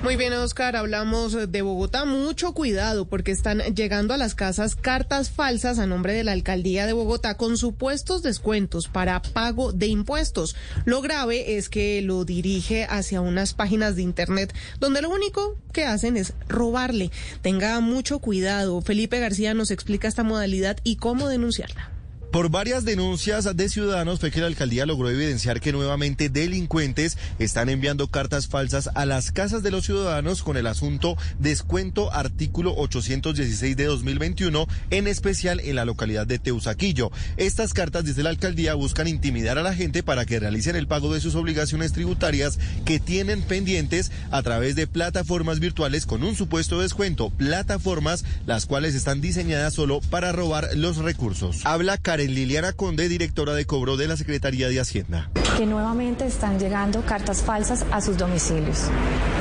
Muy 0.02 0.16
bien, 0.16 0.32
Oscar, 0.32 0.76
hablamos 0.76 1.36
de 1.52 1.62
Bogotá. 1.62 2.06
Mucho 2.06 2.54
cuidado 2.54 3.04
porque 3.04 3.32
están 3.32 3.58
llegando 3.74 4.14
a 4.14 4.16
las 4.16 4.34
casas 4.34 4.74
cartas 4.74 5.28
falsas 5.28 5.78
a 5.78 5.86
nombre 5.86 6.14
de 6.14 6.24
la 6.24 6.32
alcaldía 6.32 6.86
de 6.86 6.94
Bogotá 6.94 7.36
con 7.36 7.58
supuestos 7.58 8.22
descuentos 8.22 8.88
para 8.88 9.20
pago 9.20 9.72
de 9.72 9.88
impuestos. 9.88 10.56
Lo 10.86 11.02
grave 11.02 11.58
es 11.58 11.68
que 11.68 12.00
lo 12.00 12.24
dirige 12.24 12.86
hacia 12.88 13.20
unas 13.20 13.52
páginas 13.52 13.94
de 13.94 14.00
Internet 14.00 14.54
donde 14.78 15.02
lo 15.02 15.10
único 15.10 15.58
que 15.70 15.84
hacen 15.84 16.16
es 16.16 16.32
robarle. 16.48 17.10
Tenga 17.42 17.78
mucho 17.80 18.20
cuidado. 18.20 18.80
Felipe 18.80 19.20
García 19.20 19.52
nos 19.52 19.70
explica 19.70 20.08
esta 20.08 20.22
modalidad 20.22 20.78
y 20.82 20.96
cómo 20.96 21.28
denunciarla. 21.28 21.99
Por 22.30 22.48
varias 22.48 22.84
denuncias 22.84 23.56
de 23.56 23.68
ciudadanos 23.68 24.20
fue 24.20 24.30
que 24.30 24.40
la 24.40 24.46
alcaldía 24.46 24.86
logró 24.86 25.10
evidenciar 25.10 25.60
que 25.60 25.72
nuevamente 25.72 26.28
delincuentes 26.28 27.18
están 27.40 27.68
enviando 27.68 28.06
cartas 28.06 28.46
falsas 28.46 28.88
a 28.94 29.04
las 29.04 29.32
casas 29.32 29.64
de 29.64 29.72
los 29.72 29.84
ciudadanos 29.84 30.44
con 30.44 30.56
el 30.56 30.68
asunto 30.68 31.16
descuento 31.40 32.12
artículo 32.12 32.72
816 32.76 33.76
de 33.76 33.84
2021, 33.84 34.68
en 34.90 35.08
especial 35.08 35.58
en 35.58 35.74
la 35.74 35.84
localidad 35.84 36.24
de 36.24 36.38
Teusaquillo. 36.38 37.10
Estas 37.36 37.74
cartas, 37.74 38.04
dice 38.04 38.22
la 38.22 38.30
alcaldía, 38.30 38.74
buscan 38.74 39.08
intimidar 39.08 39.58
a 39.58 39.62
la 39.62 39.74
gente 39.74 40.04
para 40.04 40.24
que 40.24 40.38
realicen 40.38 40.76
el 40.76 40.86
pago 40.86 41.12
de 41.12 41.20
sus 41.20 41.34
obligaciones 41.34 41.92
tributarias 41.92 42.60
que 42.84 43.00
tienen 43.00 43.42
pendientes 43.42 44.12
a 44.30 44.40
través 44.44 44.76
de 44.76 44.86
plataformas 44.86 45.58
virtuales 45.58 46.06
con 46.06 46.22
un 46.22 46.36
supuesto 46.36 46.80
descuento. 46.80 47.30
Plataformas 47.30 48.24
las 48.46 48.66
cuales 48.66 48.94
están 48.94 49.20
diseñadas 49.20 49.74
solo 49.74 50.00
para 50.10 50.30
robar 50.30 50.68
los 50.76 50.98
recursos. 50.98 51.62
Habla 51.64 51.98
Karen 51.98 52.19
Liliana 52.28 52.72
Conde, 52.72 53.08
directora 53.08 53.54
de 53.54 53.64
cobro 53.64 53.96
de 53.96 54.08
la 54.08 54.16
Secretaría 54.16 54.68
de 54.68 54.80
Hacienda. 54.80 55.30
Que 55.56 55.66
nuevamente 55.66 56.26
están 56.26 56.58
llegando 56.58 57.02
cartas 57.02 57.42
falsas 57.42 57.84
a 57.90 58.00
sus 58.00 58.16
domicilios. 58.16 58.84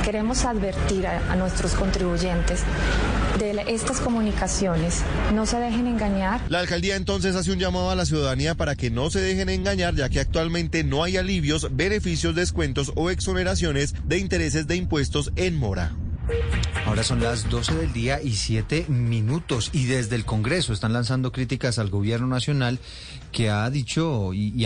Queremos 0.04 0.44
advertir 0.44 1.06
a, 1.06 1.32
a 1.32 1.36
nuestros 1.36 1.72
contribuyentes 1.72 2.60
de 3.38 3.64
estas 3.68 4.00
comunicaciones. 4.00 5.02
No 5.34 5.46
se 5.46 5.58
dejen 5.58 5.86
engañar. 5.86 6.40
La 6.48 6.60
alcaldía 6.60 6.96
entonces 6.96 7.36
hace 7.36 7.52
un 7.52 7.58
llamado 7.58 7.90
a 7.90 7.94
la 7.94 8.04
ciudadanía 8.04 8.54
para 8.54 8.74
que 8.74 8.90
no 8.90 9.10
se 9.10 9.20
dejen 9.20 9.48
engañar, 9.48 9.94
ya 9.94 10.08
que 10.08 10.20
actualmente 10.20 10.84
no 10.84 11.04
hay 11.04 11.16
alivios, 11.16 11.68
beneficios, 11.74 12.34
descuentos 12.34 12.92
o 12.96 13.10
exoneraciones 13.10 13.94
de 14.04 14.18
intereses 14.18 14.66
de 14.66 14.76
impuestos 14.76 15.32
en 15.36 15.56
mora. 15.56 15.92
Ahora 16.86 17.02
son 17.04 17.20
las 17.20 17.48
12 17.48 17.74
del 17.76 17.92
día 17.92 18.20
y 18.20 18.32
7 18.32 18.86
minutos 18.88 19.70
y 19.72 19.84
desde 19.84 20.16
el 20.16 20.24
Congreso 20.24 20.72
están 20.72 20.92
lanzando 20.92 21.30
críticas 21.30 21.78
al 21.78 21.88
gobierno 21.88 22.26
nacional 22.26 22.80
que 23.30 23.48
ha 23.48 23.68
dicho 23.70 24.34
y, 24.34 24.64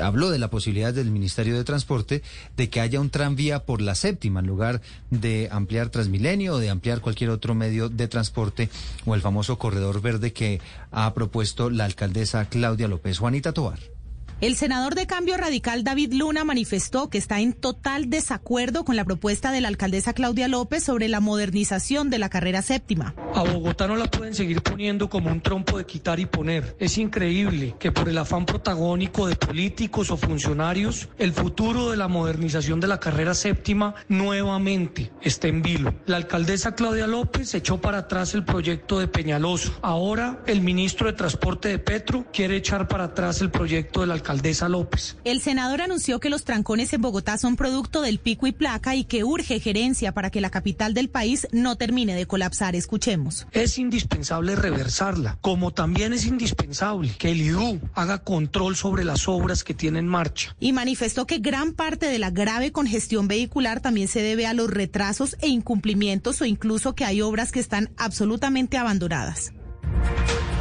habló 0.00 0.30
de 0.30 0.38
la 0.38 0.48
posibilidad 0.48 0.94
del 0.94 1.10
Ministerio 1.10 1.56
de 1.56 1.64
Transporte 1.64 2.22
de 2.56 2.70
que 2.70 2.80
haya 2.80 3.00
un 3.00 3.10
tranvía 3.10 3.64
por 3.64 3.82
la 3.82 3.94
séptima 3.94 4.40
en 4.40 4.46
lugar 4.46 4.80
de 5.10 5.48
ampliar 5.50 5.90
Transmilenio 5.90 6.54
o 6.54 6.58
de 6.58 6.70
ampliar 6.70 7.00
cualquier 7.00 7.30
otro 7.30 7.54
medio 7.54 7.88
de 7.88 8.08
transporte 8.08 8.70
o 9.04 9.14
el 9.14 9.20
famoso 9.20 9.58
corredor 9.58 10.00
verde 10.00 10.32
que 10.32 10.60
ha 10.92 11.12
propuesto 11.12 11.68
la 11.68 11.84
alcaldesa 11.84 12.48
Claudia 12.48 12.88
López. 12.88 13.18
Juanita 13.18 13.52
Tobar. 13.52 13.93
El 14.40 14.56
senador 14.56 14.96
de 14.96 15.06
Cambio 15.06 15.36
Radical 15.36 15.84
David 15.84 16.12
Luna 16.12 16.44
manifestó 16.44 17.08
que 17.08 17.18
está 17.18 17.40
en 17.40 17.52
total 17.52 18.10
desacuerdo 18.10 18.84
con 18.84 18.96
la 18.96 19.04
propuesta 19.04 19.52
de 19.52 19.60
la 19.60 19.68
alcaldesa 19.68 20.12
Claudia 20.12 20.48
López 20.48 20.82
sobre 20.82 21.08
la 21.08 21.20
modernización 21.20 22.10
de 22.10 22.18
la 22.18 22.28
carrera 22.28 22.60
séptima. 22.60 23.14
A 23.32 23.42
Bogotá 23.42 23.86
no 23.86 23.96
la 23.96 24.10
pueden 24.10 24.34
seguir 24.34 24.60
poniendo 24.60 25.08
como 25.08 25.30
un 25.30 25.40
trompo 25.40 25.78
de 25.78 25.86
quitar 25.86 26.18
y 26.18 26.26
poner. 26.26 26.76
Es 26.80 26.98
increíble 26.98 27.76
que 27.78 27.92
por 27.92 28.08
el 28.08 28.18
afán 28.18 28.44
protagónico 28.44 29.28
de 29.28 29.36
políticos 29.36 30.10
o 30.10 30.16
funcionarios, 30.16 31.08
el 31.16 31.32
futuro 31.32 31.90
de 31.90 31.96
la 31.96 32.08
modernización 32.08 32.80
de 32.80 32.88
la 32.88 33.00
carrera 33.00 33.34
séptima 33.34 33.94
nuevamente 34.08 35.12
esté 35.22 35.48
en 35.48 35.62
vilo. 35.62 35.94
La 36.06 36.16
alcaldesa 36.16 36.74
Claudia 36.74 37.06
López 37.06 37.54
echó 37.54 37.80
para 37.80 37.98
atrás 37.98 38.34
el 38.34 38.44
proyecto 38.44 38.98
de 38.98 39.06
Peñaloso. 39.06 39.78
Ahora 39.80 40.42
el 40.46 40.60
ministro 40.60 41.06
de 41.06 41.12
Transporte 41.12 41.68
de 41.68 41.78
Petro 41.78 42.26
quiere 42.32 42.56
echar 42.56 42.88
para 42.88 43.04
atrás 43.04 43.40
el 43.40 43.50
proyecto 43.50 44.00
de 44.00 44.08
la 44.08 44.14
alcaldesa 44.24 44.70
López. 44.70 45.18
El 45.24 45.42
senador 45.42 45.82
anunció 45.82 46.18
que 46.18 46.30
los 46.30 46.44
trancones 46.44 46.92
en 46.94 47.02
Bogotá 47.02 47.36
son 47.36 47.56
producto 47.56 48.00
del 48.00 48.18
pico 48.18 48.46
y 48.46 48.52
placa 48.52 48.96
y 48.96 49.04
que 49.04 49.22
urge 49.22 49.60
gerencia 49.60 50.12
para 50.12 50.30
que 50.30 50.40
la 50.40 50.50
capital 50.50 50.94
del 50.94 51.10
país 51.10 51.46
no 51.52 51.76
termine 51.76 52.14
de 52.14 52.26
colapsar. 52.26 52.74
Escuchemos. 52.74 53.46
Es 53.52 53.78
indispensable 53.78 54.56
reversarla, 54.56 55.36
como 55.42 55.72
también 55.72 56.14
es 56.14 56.24
indispensable 56.24 57.14
que 57.18 57.32
el 57.32 57.42
IDU 57.42 57.80
haga 57.94 58.18
control 58.18 58.76
sobre 58.76 59.04
las 59.04 59.28
obras 59.28 59.62
que 59.62 59.74
tiene 59.74 59.98
en 59.98 60.08
marcha. 60.08 60.56
Y 60.58 60.72
manifestó 60.72 61.26
que 61.26 61.38
gran 61.38 61.74
parte 61.74 62.06
de 62.06 62.18
la 62.18 62.30
grave 62.30 62.72
congestión 62.72 63.28
vehicular 63.28 63.80
también 63.80 64.08
se 64.08 64.22
debe 64.22 64.46
a 64.46 64.54
los 64.54 64.70
retrasos 64.70 65.36
e 65.40 65.48
incumplimientos 65.48 66.40
o 66.40 66.46
incluso 66.46 66.94
que 66.94 67.04
hay 67.04 67.20
obras 67.20 67.52
que 67.52 67.60
están 67.60 67.90
absolutamente 67.98 68.78
abandonadas. 68.78 69.52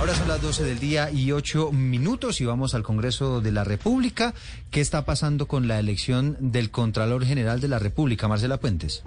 Ahora 0.03 0.15
son 0.15 0.27
las 0.27 0.41
12 0.41 0.65
del 0.65 0.79
día 0.79 1.09
y 1.11 1.31
8 1.31 1.71
minutos 1.71 2.41
y 2.41 2.45
vamos 2.45 2.75
al 2.75 2.83
Congreso 2.83 3.39
de 3.39 3.53
la 3.53 3.63
República. 3.63 4.33
¿Qué 4.69 4.81
está 4.81 5.05
pasando 5.05 5.47
con 5.47 5.69
la 5.69 5.79
elección 5.79 6.35
del 6.41 6.71
Contralor 6.71 7.25
General 7.25 7.61
de 7.61 7.69
la 7.69 7.79
República, 7.79 8.27
Marcela 8.27 8.59
Puentes? 8.59 9.03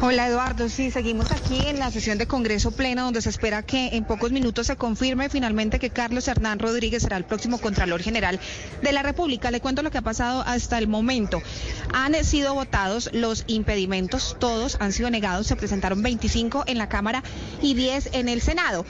Hola 0.00 0.28
Eduardo, 0.28 0.68
sí, 0.68 0.90
seguimos 0.90 1.32
aquí 1.32 1.58
en 1.66 1.78
la 1.78 1.90
sesión 1.90 2.18
de 2.18 2.26
Congreso 2.26 2.70
Pleno 2.70 3.04
donde 3.04 3.20
se 3.20 3.30
espera 3.30 3.62
que 3.62 3.88
en 3.96 4.04
pocos 4.04 4.30
minutos 4.30 4.68
se 4.68 4.76
confirme 4.76 5.28
finalmente 5.28 5.78
que 5.78 5.90
Carlos 5.90 6.28
Hernán 6.28 6.60
Rodríguez 6.60 7.02
será 7.02 7.16
el 7.16 7.24
próximo 7.24 7.58
Contralor 7.58 8.00
General 8.00 8.38
de 8.82 8.92
la 8.92 9.02
República. 9.02 9.50
Le 9.50 9.60
cuento 9.60 9.82
lo 9.82 9.90
que 9.90 9.98
ha 9.98 10.02
pasado 10.02 10.42
hasta 10.42 10.78
el 10.78 10.88
momento. 10.88 11.42
Han 11.92 12.14
sido 12.24 12.54
votados 12.54 13.10
los 13.12 13.44
impedimentos, 13.46 14.36
todos 14.38 14.76
han 14.80 14.92
sido 14.92 15.10
negados, 15.10 15.46
se 15.48 15.56
presentaron 15.56 16.02
25 16.02 16.64
en 16.66 16.78
la 16.78 16.88
Cámara 16.88 17.22
y 17.60 17.74
10 17.74 18.10
en 18.12 18.28
el 18.28 18.40
Senado. 18.40 18.86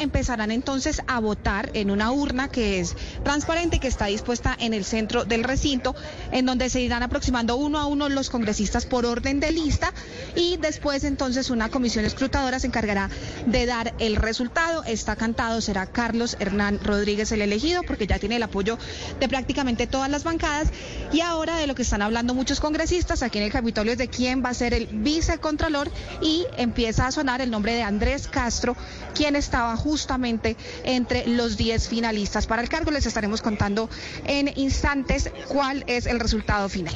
Empezarán 0.00 0.50
entonces 0.50 1.02
a 1.06 1.20
votar 1.20 1.70
en 1.74 1.90
una 1.90 2.10
urna 2.10 2.48
que 2.48 2.80
es 2.80 2.96
transparente, 3.24 3.78
que 3.78 3.88
está 3.88 4.06
dispuesta 4.06 4.56
en 4.58 4.74
el 4.74 4.84
centro 4.84 5.24
del 5.24 5.44
recinto, 5.44 5.94
en 6.32 6.46
donde 6.46 6.68
se 6.68 6.80
irán 6.80 7.02
aproximando 7.02 7.56
uno 7.56 7.78
a 7.78 7.86
uno 7.86 8.08
los 8.08 8.28
congresistas 8.28 8.86
por 8.86 9.06
orden 9.06 9.40
de 9.40 9.52
lista 9.52 9.92
y 10.34 10.56
después 10.56 11.04
entonces 11.04 11.50
una 11.50 11.68
comisión 11.68 12.04
escrutadora 12.04 12.58
se 12.58 12.66
encargará 12.66 13.08
de 13.46 13.66
dar 13.66 13.94
el 13.98 14.16
resultado. 14.16 14.84
Está 14.84 15.16
cantado, 15.16 15.60
será 15.60 15.86
Carlos 15.86 16.36
Hernán 16.40 16.80
Rodríguez 16.82 17.30
el 17.32 17.42
elegido, 17.42 17.82
porque 17.82 18.06
ya 18.06 18.18
tiene 18.18 18.36
el 18.36 18.42
apoyo 18.42 18.78
de 19.20 19.28
prácticamente 19.28 19.86
todas 19.86 20.10
las 20.10 20.24
bancadas. 20.24 20.68
Y 21.12 21.20
ahora 21.20 21.56
de 21.56 21.66
lo 21.66 21.74
que 21.74 21.82
están 21.82 22.02
hablando 22.02 22.34
muchos 22.34 22.60
congresistas 22.60 23.22
aquí 23.22 23.38
en 23.38 23.44
el 23.44 23.52
Capitolio 23.52 23.92
es 23.92 23.98
de 23.98 24.08
quién 24.08 24.44
va 24.44 24.50
a 24.50 24.54
ser 24.54 24.74
el 24.74 24.86
vicecontralor 24.86 25.90
y 26.20 26.44
empieza 26.56 27.06
a 27.06 27.12
sonar 27.12 27.40
el 27.40 27.50
nombre 27.50 27.74
de 27.74 27.82
Andrés 27.82 28.28
Castro, 28.28 28.76
quien 29.14 29.36
estaba 29.52 29.76
justamente 29.76 30.56
entre 30.82 31.26
los 31.26 31.58
10 31.58 31.86
finalistas 31.86 32.46
para 32.46 32.62
el 32.62 32.70
cargo. 32.70 32.90
Les 32.90 33.04
estaremos 33.04 33.42
contando 33.42 33.90
en 34.24 34.50
instantes 34.56 35.30
cuál 35.48 35.84
es 35.86 36.06
el 36.06 36.20
resultado 36.20 36.70
final. 36.70 36.94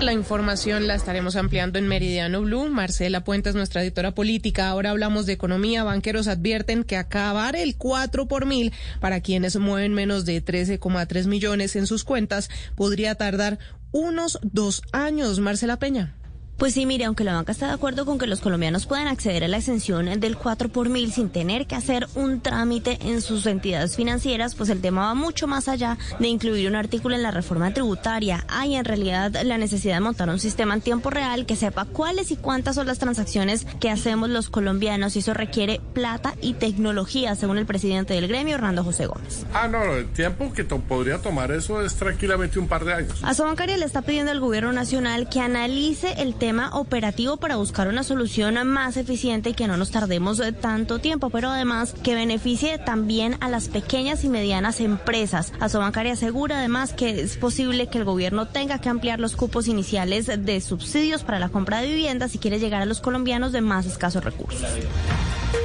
La 0.00 0.12
información 0.12 0.86
la 0.86 0.96
estaremos 0.96 1.36
ampliando 1.36 1.78
en 1.78 1.88
Meridiano 1.88 2.42
Blue. 2.42 2.68
Marcela 2.68 3.24
Puente 3.24 3.48
es 3.48 3.54
nuestra 3.54 3.82
editora 3.82 4.14
política. 4.14 4.68
Ahora 4.68 4.90
hablamos 4.90 5.24
de 5.24 5.32
economía. 5.32 5.82
Banqueros 5.82 6.28
advierten 6.28 6.84
que 6.84 6.98
acabar 6.98 7.56
el 7.56 7.78
4 7.78 8.28
por 8.28 8.44
mil 8.44 8.74
para 9.00 9.22
quienes 9.22 9.56
mueven 9.56 9.94
menos 9.94 10.26
de 10.26 10.44
13,3 10.44 11.26
millones 11.26 11.74
en 11.74 11.86
sus 11.86 12.04
cuentas 12.04 12.50
podría 12.76 13.14
tardar 13.14 13.58
unos 13.92 14.38
dos 14.42 14.82
años. 14.92 15.40
Marcela 15.40 15.78
Peña. 15.78 16.14
Pues 16.56 16.74
sí, 16.74 16.86
mire, 16.86 17.04
aunque 17.04 17.24
la 17.24 17.34
banca 17.34 17.50
está 17.50 17.66
de 17.66 17.72
acuerdo 17.72 18.06
con 18.06 18.16
que 18.16 18.28
los 18.28 18.40
colombianos 18.40 18.86
puedan 18.86 19.08
acceder 19.08 19.42
a 19.42 19.48
la 19.48 19.56
exención 19.56 20.20
del 20.20 20.36
4 20.36 20.68
por 20.68 20.88
mil 20.88 21.12
sin 21.12 21.28
tener 21.28 21.66
que 21.66 21.74
hacer 21.74 22.06
un 22.14 22.40
trámite 22.40 22.96
en 23.02 23.22
sus 23.22 23.44
entidades 23.46 23.96
financieras, 23.96 24.54
pues 24.54 24.70
el 24.70 24.80
tema 24.80 25.06
va 25.06 25.14
mucho 25.14 25.48
más 25.48 25.66
allá 25.66 25.98
de 26.20 26.28
incluir 26.28 26.68
un 26.68 26.76
artículo 26.76 27.16
en 27.16 27.24
la 27.24 27.32
reforma 27.32 27.74
tributaria. 27.74 28.44
Hay 28.48 28.76
en 28.76 28.84
realidad 28.84 29.32
la 29.42 29.58
necesidad 29.58 29.94
de 29.94 30.00
montar 30.00 30.28
un 30.28 30.38
sistema 30.38 30.74
en 30.74 30.80
tiempo 30.80 31.10
real 31.10 31.44
que 31.44 31.56
sepa 31.56 31.86
cuáles 31.86 32.30
y 32.30 32.36
cuántas 32.36 32.76
son 32.76 32.86
las 32.86 33.00
transacciones 33.00 33.66
que 33.80 33.90
hacemos 33.90 34.30
los 34.30 34.48
colombianos 34.48 35.16
y 35.16 35.18
eso 35.18 35.34
requiere 35.34 35.80
plata 35.92 36.34
y 36.40 36.54
tecnología, 36.54 37.34
según 37.34 37.58
el 37.58 37.66
presidente 37.66 38.14
del 38.14 38.28
gremio, 38.28 38.54
Hernando 38.54 38.84
José 38.84 39.06
Gómez. 39.06 39.44
Ah, 39.52 39.66
no, 39.66 39.82
el 39.94 40.06
tiempo 40.12 40.52
que 40.52 40.62
podría 40.64 41.18
tomar 41.18 41.50
eso 41.50 41.82
es 41.82 41.96
tranquilamente 41.96 42.60
un 42.60 42.68
par 42.68 42.84
de 42.84 42.94
años. 42.94 43.22
A 43.24 43.34
Bancaria 43.42 43.76
le 43.76 43.84
está 43.84 44.02
pidiendo 44.02 44.30
al 44.30 44.40
gobierno 44.40 44.72
nacional 44.72 45.28
que 45.28 45.40
analice 45.40 46.14
el 46.18 46.34
tema 46.34 46.43
tema 46.44 46.68
operativo 46.74 47.38
para 47.38 47.56
buscar 47.56 47.88
una 47.88 48.02
solución 48.02 48.62
más 48.68 48.98
eficiente 48.98 49.48
y 49.48 49.54
que 49.54 49.66
no 49.66 49.78
nos 49.78 49.90
tardemos 49.90 50.42
tanto 50.60 50.98
tiempo, 50.98 51.30
pero 51.30 51.48
además 51.48 51.94
que 52.02 52.14
beneficie 52.14 52.76
también 52.76 53.38
a 53.40 53.48
las 53.48 53.68
pequeñas 53.68 54.24
y 54.24 54.28
medianas 54.28 54.80
empresas. 54.80 55.54
Asobancaria 55.58 56.12
asegura 56.12 56.58
además 56.58 56.92
que 56.92 57.22
es 57.22 57.38
posible 57.38 57.86
que 57.86 57.96
el 57.96 58.04
gobierno 58.04 58.46
tenga 58.46 58.78
que 58.78 58.90
ampliar 58.90 59.20
los 59.20 59.36
cupos 59.36 59.68
iniciales 59.68 60.26
de 60.26 60.60
subsidios 60.60 61.24
para 61.24 61.38
la 61.38 61.48
compra 61.48 61.80
de 61.80 61.86
viviendas 61.86 62.32
si 62.32 62.38
quiere 62.38 62.58
llegar 62.58 62.82
a 62.82 62.86
los 62.86 63.00
colombianos 63.00 63.52
de 63.52 63.62
más 63.62 63.86
escasos 63.86 64.22
recursos. 64.22 64.68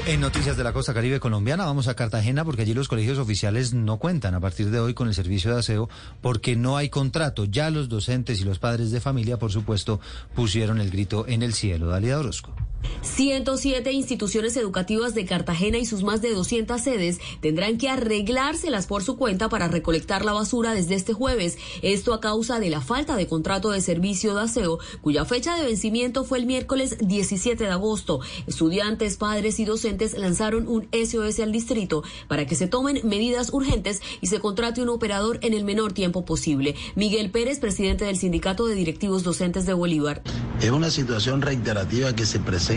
En 0.05 0.21
noticias 0.21 0.57
de 0.57 0.63
la 0.63 0.73
costa 0.73 0.93
caribe 0.93 1.19
colombiana 1.19 1.65
vamos 1.65 1.87
a 1.87 1.95
Cartagena 1.95 2.43
porque 2.43 2.63
allí 2.63 2.73
los 2.73 2.87
colegios 2.87 3.19
oficiales 3.19 3.73
no 3.73 3.97
cuentan 3.97 4.33
a 4.33 4.39
partir 4.39 4.71
de 4.71 4.79
hoy 4.79 4.93
con 4.93 5.07
el 5.07 5.13
servicio 5.13 5.53
de 5.53 5.59
aseo 5.59 5.87
porque 6.21 6.55
no 6.55 6.77
hay 6.77 6.89
contrato. 6.89 7.45
Ya 7.45 7.69
los 7.69 7.89
docentes 7.89 8.41
y 8.41 8.43
los 8.43 8.57
padres 8.57 8.91
de 8.91 9.01
familia, 9.01 9.37
por 9.37 9.51
supuesto, 9.51 9.99
pusieron 10.33 10.81
el 10.81 10.89
grito 10.89 11.27
en 11.27 11.43
el 11.43 11.53
cielo. 11.53 11.89
Dalia 11.89 12.17
Orozco. 12.17 12.53
107 13.01 13.91
instituciones 13.91 14.55
educativas 14.57 15.13
de 15.13 15.25
Cartagena 15.25 15.77
y 15.77 15.85
sus 15.85 16.03
más 16.03 16.21
de 16.21 16.33
200 16.33 16.79
sedes 16.79 17.19
tendrán 17.41 17.77
que 17.77 17.89
arreglárselas 17.89 18.87
por 18.87 19.03
su 19.03 19.17
cuenta 19.17 19.49
para 19.49 19.67
recolectar 19.67 20.23
la 20.23 20.33
basura 20.33 20.73
desde 20.73 20.95
este 20.95 21.13
jueves. 21.13 21.57
Esto 21.81 22.13
a 22.13 22.21
causa 22.21 22.59
de 22.59 22.69
la 22.69 22.81
falta 22.81 23.15
de 23.15 23.27
contrato 23.27 23.71
de 23.71 23.81
servicio 23.81 24.35
de 24.35 24.41
aseo, 24.41 24.79
cuya 25.01 25.25
fecha 25.25 25.55
de 25.55 25.65
vencimiento 25.65 26.23
fue 26.23 26.37
el 26.37 26.45
miércoles 26.45 26.97
17 27.01 27.63
de 27.63 27.69
agosto. 27.69 28.19
Estudiantes, 28.47 29.17
padres 29.17 29.59
y 29.59 29.65
docentes 29.65 30.17
lanzaron 30.17 30.67
un 30.67 30.87
SOS 30.93 31.39
al 31.39 31.51
distrito 31.51 32.03
para 32.27 32.45
que 32.45 32.55
se 32.55 32.67
tomen 32.67 33.01
medidas 33.03 33.51
urgentes 33.51 34.01
y 34.21 34.27
se 34.27 34.39
contrate 34.39 34.81
un 34.81 34.89
operador 34.89 35.39
en 35.41 35.53
el 35.53 35.63
menor 35.63 35.93
tiempo 35.93 36.25
posible. 36.25 36.75
Miguel 36.95 37.31
Pérez, 37.31 37.59
presidente 37.59 38.05
del 38.05 38.17
Sindicato 38.17 38.67
de 38.67 38.75
Directivos 38.75 39.23
Docentes 39.23 39.65
de 39.65 39.73
Bolívar. 39.73 40.21
Es 40.61 40.71
una 40.71 40.89
situación 40.89 41.41
reiterativa 41.41 42.15
que 42.15 42.25
se 42.25 42.39
presenta 42.39 42.68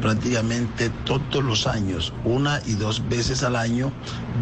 prácticamente 0.00 0.90
todos 1.04 1.44
los 1.44 1.66
años, 1.66 2.12
una 2.24 2.60
y 2.66 2.74
dos 2.74 3.08
veces 3.08 3.42
al 3.42 3.56
año, 3.56 3.92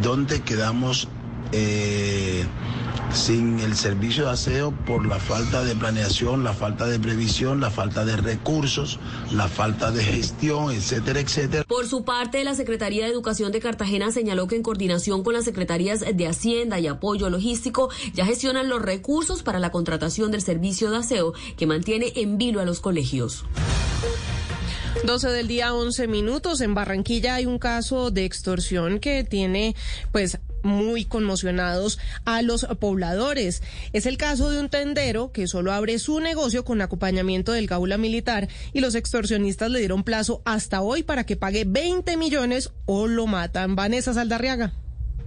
donde 0.02 0.42
quedamos 0.42 1.08
eh, 1.52 2.44
sin 3.12 3.60
el 3.60 3.76
servicio 3.76 4.24
de 4.24 4.32
aseo 4.32 4.72
por 4.72 5.06
la 5.06 5.18
falta 5.18 5.64
de 5.64 5.74
planeación, 5.74 6.44
la 6.44 6.52
falta 6.52 6.86
de 6.86 6.98
previsión, 6.98 7.60
la 7.60 7.70
falta 7.70 8.04
de 8.04 8.16
recursos, 8.16 8.98
la 9.32 9.48
falta 9.48 9.90
de 9.90 10.02
gestión, 10.02 10.72
etcétera, 10.72 11.20
etcétera. 11.20 11.64
Por 11.64 11.86
su 11.86 12.04
parte, 12.04 12.42
la 12.44 12.54
Secretaría 12.54 13.04
de 13.04 13.12
Educación 13.12 13.52
de 13.52 13.60
Cartagena 13.60 14.10
señaló 14.10 14.48
que 14.48 14.56
en 14.56 14.62
coordinación 14.62 15.22
con 15.22 15.34
las 15.34 15.44
Secretarías 15.44 16.00
de 16.00 16.26
Hacienda 16.26 16.80
y 16.80 16.88
Apoyo 16.88 17.30
Logístico 17.30 17.90
ya 18.12 18.26
gestionan 18.26 18.68
los 18.68 18.82
recursos 18.82 19.42
para 19.42 19.60
la 19.60 19.70
contratación 19.70 20.30
del 20.30 20.42
servicio 20.42 20.90
de 20.90 20.98
aseo 20.98 21.32
que 21.56 21.66
mantiene 21.66 22.12
en 22.16 22.38
vilo 22.38 22.60
a 22.60 22.64
los 22.64 22.80
colegios. 22.80 23.44
12 25.04 25.28
del 25.28 25.48
día, 25.48 25.74
11 25.74 26.08
minutos. 26.08 26.60
En 26.60 26.74
Barranquilla 26.74 27.36
hay 27.36 27.46
un 27.46 27.58
caso 27.58 28.10
de 28.10 28.24
extorsión 28.24 28.98
que 28.98 29.24
tiene, 29.24 29.74
pues, 30.12 30.38
muy 30.62 31.04
conmocionados 31.04 31.98
a 32.24 32.42
los 32.42 32.66
pobladores. 32.80 33.62
Es 33.92 34.06
el 34.06 34.16
caso 34.16 34.50
de 34.50 34.58
un 34.58 34.68
tendero 34.68 35.32
que 35.32 35.46
solo 35.46 35.72
abre 35.72 35.98
su 35.98 36.20
negocio 36.20 36.64
con 36.64 36.80
acompañamiento 36.82 37.52
del 37.52 37.66
gaula 37.66 37.98
militar 37.98 38.48
y 38.72 38.80
los 38.80 38.94
extorsionistas 38.94 39.70
le 39.70 39.78
dieron 39.78 40.02
plazo 40.02 40.42
hasta 40.44 40.82
hoy 40.82 41.02
para 41.02 41.24
que 41.24 41.36
pague 41.36 41.64
20 41.66 42.16
millones 42.16 42.70
o 42.86 43.06
lo 43.06 43.26
matan. 43.26 43.76
Vanessa 43.76 44.12
Saldarriaga. 44.12 44.72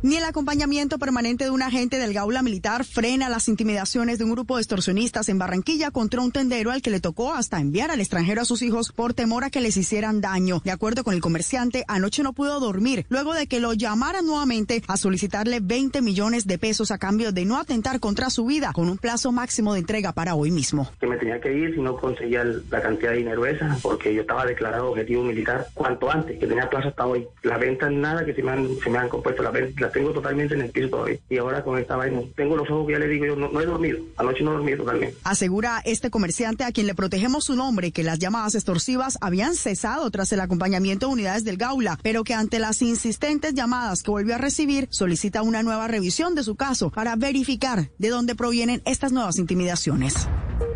Ni 0.01 0.15
el 0.15 0.23
acompañamiento 0.23 0.97
permanente 0.97 1.43
de 1.43 1.49
un 1.49 1.61
agente 1.61 1.99
del 1.99 2.13
Gaula 2.13 2.41
Militar 2.41 2.85
frena 2.85 3.27
las 3.27 3.49
intimidaciones 3.49 4.17
de 4.17 4.23
un 4.23 4.31
grupo 4.31 4.55
de 4.55 4.61
extorsionistas 4.61 5.27
en 5.27 5.37
Barranquilla 5.37 5.91
contra 5.91 6.21
un 6.21 6.31
tendero 6.31 6.71
al 6.71 6.81
que 6.81 6.89
le 6.89 7.01
tocó 7.01 7.33
hasta 7.33 7.59
enviar 7.59 7.91
al 7.91 7.99
extranjero 7.99 8.41
a 8.41 8.45
sus 8.45 8.61
hijos 8.61 8.93
por 8.93 9.13
temor 9.13 9.43
a 9.43 9.49
que 9.49 9.59
les 9.59 9.75
hicieran 9.75 10.21
daño. 10.21 10.61
De 10.63 10.71
acuerdo 10.71 11.03
con 11.03 11.15
el 11.15 11.19
comerciante, 11.19 11.83
anoche 11.89 12.23
no 12.23 12.31
pudo 12.31 12.61
dormir 12.61 13.05
luego 13.09 13.33
de 13.33 13.47
que 13.47 13.59
lo 13.59 13.73
llamaran 13.73 14.25
nuevamente 14.25 14.81
a 14.87 14.95
solicitarle 14.95 15.59
20 15.59 16.01
millones 16.01 16.47
de 16.47 16.57
pesos 16.57 16.91
a 16.91 16.97
cambio 16.97 17.33
de 17.33 17.43
no 17.43 17.57
atentar 17.57 17.99
contra 17.99 18.29
su 18.29 18.45
vida 18.45 18.71
con 18.71 18.87
un 18.87 18.97
plazo 18.97 19.33
máximo 19.33 19.73
de 19.73 19.81
entrega 19.81 20.13
para 20.13 20.33
hoy 20.33 20.49
mismo. 20.49 20.89
Que 21.01 21.07
me 21.07 21.17
tenía 21.17 21.41
que 21.41 21.51
ir 21.51 21.75
si 21.75 21.81
no 21.81 21.97
conseguía 21.97 22.45
la 22.45 22.81
cantidad 22.81 23.11
de 23.11 23.17
dinero 23.17 23.45
esa 23.45 23.77
porque 23.81 24.13
yo 24.13 24.21
estaba 24.21 24.45
declarado 24.45 24.91
objetivo 24.91 25.23
militar 25.23 25.67
cuanto 25.73 26.09
antes, 26.09 26.39
que 26.39 26.47
tenía 26.47 26.69
plazo 26.69 26.87
hasta 26.87 27.05
hoy. 27.05 27.27
La 27.43 27.57
venta 27.57 27.89
nada 27.89 28.23
que 28.23 28.33
se 28.33 28.41
me 28.41 28.53
han, 28.53 28.69
se 28.81 28.89
me 28.89 28.97
han 28.97 29.09
compuesto 29.09 29.43
la 29.89 29.93
tengo 29.93 30.11
totalmente 30.11 30.53
en 30.53 30.61
el 30.61 30.69
piso 30.69 30.89
todavía. 30.89 31.17
Y 31.29 31.37
ahora 31.37 31.63
con 31.63 31.77
esta 31.77 31.95
vaina, 31.95 32.21
tengo 32.35 32.55
los 32.55 32.69
ojos 32.69 32.87
que 32.87 32.93
ya 32.93 32.99
le 32.99 33.07
digo 33.07 33.25
yo, 33.25 33.35
no, 33.35 33.59
he 33.59 33.65
dormido. 33.65 33.99
Anoche 34.17 34.43
no 34.43 34.51
he 34.51 34.53
dormido 34.55 34.77
totalmente. 34.79 35.17
Asegura 35.23 35.81
este 35.83 36.09
comerciante 36.09 36.63
a 36.63 36.71
quien 36.71 36.87
le 36.87 36.95
protegemos 36.95 37.45
su 37.45 37.55
nombre 37.55 37.91
que 37.91 38.03
las 38.03 38.19
llamadas 38.19 38.55
extorsivas 38.55 39.17
habían 39.21 39.55
cesado 39.55 40.09
tras 40.11 40.31
el 40.31 40.39
acompañamiento 40.39 41.07
de 41.07 41.13
unidades 41.13 41.43
del 41.43 41.57
Gaula, 41.57 41.97
pero 42.03 42.23
que 42.23 42.33
ante 42.33 42.59
las 42.59 42.81
insistentes 42.81 43.53
llamadas 43.53 44.03
que 44.03 44.11
volvió 44.11 44.35
a 44.35 44.37
recibir, 44.37 44.87
solicita 44.91 45.41
una 45.41 45.63
nueva 45.63 45.87
revisión 45.87 46.35
de 46.35 46.43
su 46.43 46.55
caso 46.55 46.91
para 46.91 47.15
verificar 47.15 47.89
de 47.97 48.09
dónde 48.09 48.35
provienen 48.35 48.81
estas 48.85 49.11
nuevas 49.11 49.37
intimidaciones. 49.37 50.27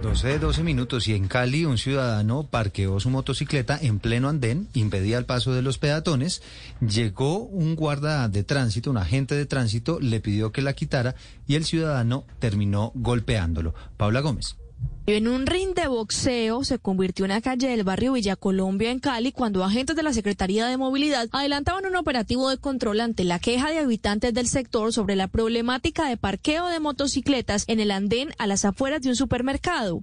12, 0.02 0.40
12 0.40 0.64
minutos 0.64 1.08
y 1.08 1.14
en 1.14 1.28
Cali 1.28 1.64
un 1.64 1.78
ciudadano 1.78 2.44
parqueó 2.44 3.00
su 3.00 3.10
motocicleta 3.10 3.78
en 3.82 4.00
pleno 4.00 4.28
andén, 4.28 4.68
impedía 4.74 5.18
el 5.18 5.26
paso 5.26 5.54
de 5.54 5.62
los 5.62 5.78
peatones, 5.78 6.42
llegó 6.82 7.40
un 7.40 7.76
guarda 7.76 8.28
de 8.28 8.44
tránsito, 8.44 8.92
un 8.92 8.98
agente 9.04 9.36
de 9.36 9.46
tránsito, 9.46 10.00
le 10.00 10.20
pidió 10.20 10.52
que 10.52 10.62
la 10.62 10.74
quitara 10.74 11.16
y 11.48 11.56
el 11.56 11.66
ciudadano 11.66 12.26
terminó 12.40 12.92
golpeándolo. 12.96 13.76
Paula 13.98 14.22
Gómez. 14.22 14.58
En 15.06 15.28
un 15.28 15.46
ring 15.46 15.74
de 15.76 15.90
boxeo 15.90 16.64
se 16.64 16.80
convirtió 16.80 17.26
en 17.26 17.32
una 17.32 17.42
calle 17.42 17.68
del 17.68 17.84
barrio 17.84 18.14
Villa 18.14 18.38
Colombia 18.38 18.90
en 18.90 19.00
Cali 19.00 19.34
cuando 19.34 19.62
agentes 19.66 19.98
de 19.98 20.04
la 20.04 20.14
Secretaría 20.14 20.66
de 20.66 20.78
Movilidad 20.78 21.28
adelantaban 21.34 21.86
un 21.86 21.98
operativo 21.98 22.50
de 22.50 22.58
control 22.58 23.02
ante 23.02 23.26
la 23.26 23.40
queja 23.40 23.70
de 23.70 23.80
habitantes 23.80 24.34
del 24.34 24.48
sector 24.48 24.94
sobre 24.94 25.18
la 25.18 25.28
problemática 25.28 26.08
de 26.08 26.16
parqueo 26.16 26.68
de 26.68 26.80
motocicletas 26.80 27.66
en 27.68 27.82
el 27.82 27.92
andén 27.92 28.30
a 28.38 28.48
las 28.48 28.64
afueras 28.64 29.02
de 29.02 29.10
un 29.10 29.18
supermercado. 29.18 30.00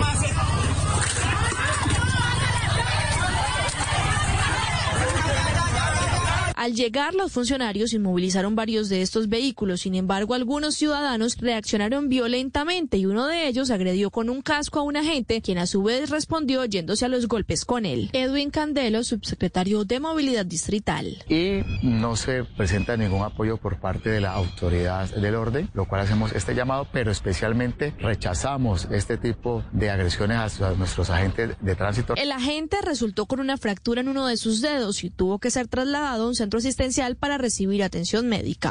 Al 6.61 6.75
llegar, 6.75 7.15
los 7.15 7.33
funcionarios 7.33 7.95
inmovilizaron 7.95 8.55
varios 8.55 8.91
de 8.91 9.01
estos 9.01 9.31
vehículos. 9.31 9.81
Sin 9.81 9.95
embargo, 9.95 10.35
algunos 10.35 10.75
ciudadanos 10.75 11.39
reaccionaron 11.39 12.11
violentamente 12.11 12.99
y 12.99 13.07
uno 13.07 13.27
de 13.29 13.49
ellos 13.49 13.71
agredió 13.71 14.11
con 14.11 14.29
un 14.29 14.43
casco 14.43 14.79
a 14.79 14.83
un 14.83 14.99
agente, 14.99 15.41
quien 15.41 15.57
a 15.57 15.65
su 15.65 15.83
vez 15.83 16.11
respondió 16.11 16.67
yéndose 16.67 17.07
a 17.07 17.09
los 17.09 17.29
golpes 17.29 17.65
con 17.65 17.87
él. 17.87 18.11
Edwin 18.13 18.51
Candelo, 18.51 19.05
subsecretario 19.05 19.87
de 19.87 20.01
Movilidad 20.01 20.45
Distrital. 20.45 21.25
Y 21.31 21.63
no 21.83 22.15
se 22.15 22.45
presenta 22.45 22.95
ningún 22.95 23.23
apoyo 23.23 23.57
por 23.57 23.81
parte 23.81 24.11
de 24.11 24.21
la 24.21 24.35
autoridad 24.35 25.09
del 25.15 25.37
orden, 25.37 25.71
lo 25.73 25.89
cual 25.89 26.03
hacemos 26.03 26.33
este 26.33 26.55
llamado, 26.55 26.87
pero 26.93 27.11
especialmente 27.11 27.95
rechazamos 28.01 28.87
este 28.91 29.17
tipo 29.17 29.65
de 29.73 29.89
agresiones 29.89 30.61
a 30.61 30.75
nuestros 30.75 31.09
agentes 31.09 31.57
de 31.59 31.75
tránsito. 31.75 32.17
El 32.17 32.33
agente 32.33 32.77
resultó 32.83 33.25
con 33.25 33.41
una 33.41 33.57
fractura 33.57 34.03
en 34.03 34.11
uno 34.11 34.27
de 34.27 34.37
sus 34.37 34.61
dedos 34.61 35.05
y 35.05 35.09
tuvo 35.09 35.39
que 35.39 35.51
ser 35.51 35.67
trasladado 35.67 36.25
a 36.25 36.29
un 36.29 36.35
centro 36.35 36.50
asistencial 36.59 37.17
para 37.17 37.39
recibir 37.39 37.83
atención 37.83 38.29
médica. 38.29 38.71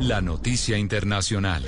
La 0.00 0.20
noticia 0.20 0.78
internacional. 0.78 1.64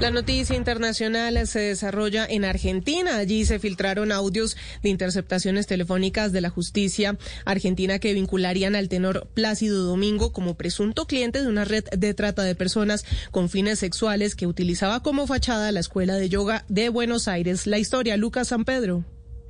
La 0.00 0.10
noticia 0.10 0.56
internacional 0.56 1.46
se 1.46 1.60
desarrolla 1.60 2.26
en 2.28 2.44
Argentina. 2.44 3.16
Allí 3.16 3.46
se 3.46 3.58
filtraron 3.58 4.12
audios 4.12 4.56
de 4.82 4.90
interceptaciones 4.90 5.66
telefónicas 5.66 6.32
de 6.32 6.42
la 6.42 6.50
justicia 6.50 7.16
argentina 7.46 7.98
que 7.98 8.12
vincularían 8.12 8.76
al 8.76 8.90
tenor 8.90 9.28
Plácido 9.32 9.84
Domingo 9.84 10.32
como 10.32 10.54
presunto 10.54 11.06
cliente 11.06 11.40
de 11.40 11.48
una 11.48 11.64
red 11.64 11.84
de 11.96 12.14
trata 12.14 12.42
de 12.42 12.54
personas 12.54 13.06
con 13.30 13.48
fines 13.48 13.78
sexuales 13.78 14.34
que 14.34 14.46
utilizaba 14.46 15.02
como 15.02 15.26
fachada 15.26 15.72
la 15.72 15.80
Escuela 15.80 16.16
de 16.16 16.28
Yoga 16.28 16.64
de 16.68 16.90
Buenos 16.90 17.26
Aires. 17.26 17.66
La 17.66 17.78
historia, 17.78 18.16
Lucas 18.16 18.48
San 18.48 18.64
Pedro. 18.64 19.04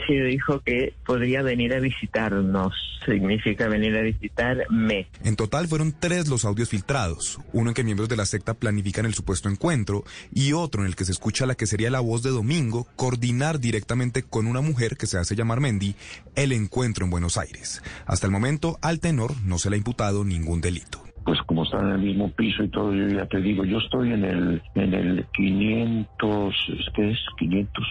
Sí, 0.06 0.14
dijo 0.14 0.60
que 0.60 0.94
podría 1.04 1.42
venir 1.42 1.72
a 1.74 1.80
visitarnos. 1.80 2.74
Significa 3.04 3.68
venir 3.68 3.96
a 3.96 4.02
visitarme. 4.02 5.08
En 5.24 5.36
total 5.36 5.68
fueron 5.68 5.94
tres 5.98 6.28
los 6.28 6.44
audios 6.44 6.68
filtrados. 6.68 7.38
Uno 7.52 7.70
en 7.70 7.74
que 7.74 7.84
miembros 7.84 8.08
de 8.08 8.16
la 8.16 8.26
secta 8.26 8.54
planifican 8.54 9.06
el 9.06 9.14
supuesto 9.14 9.48
encuentro 9.48 10.04
y 10.32 10.52
otro 10.52 10.82
en 10.82 10.88
el 10.88 10.96
que 10.96 11.04
se 11.04 11.12
escucha 11.12 11.46
la 11.46 11.54
que 11.54 11.66
sería 11.66 11.90
la 11.90 12.00
voz 12.00 12.22
de 12.22 12.30
Domingo 12.30 12.86
coordinar 12.96 13.60
directamente 13.60 14.22
con 14.22 14.46
una 14.46 14.60
mujer 14.60 14.96
que 14.96 15.06
se 15.06 15.18
hace 15.18 15.36
llamar 15.36 15.60
Mendy 15.60 15.94
el 16.34 16.52
encuentro 16.52 17.04
en 17.04 17.10
Buenos 17.10 17.38
Aires. 17.38 17.82
Hasta 18.06 18.26
el 18.26 18.32
momento 18.32 18.78
al 18.82 19.00
tenor 19.00 19.32
no 19.44 19.58
se 19.58 19.70
le 19.70 19.76
ha 19.76 19.78
imputado 19.78 20.24
ningún 20.24 20.60
delito 20.60 21.06
pues 21.26 21.42
como 21.42 21.64
están 21.64 21.88
en 21.88 21.94
el 21.94 21.98
mismo 21.98 22.30
piso 22.30 22.62
y 22.62 22.68
todo, 22.68 22.94
yo 22.94 23.08
ya 23.08 23.26
te 23.26 23.40
digo, 23.40 23.64
yo 23.64 23.78
estoy 23.78 24.12
en 24.12 24.24
el 24.24 24.62
en 24.76 24.94
el 24.94 25.26
500, 25.36 26.54
¿qué 26.94 27.10
es? 27.10 27.18
500, 27.36 27.84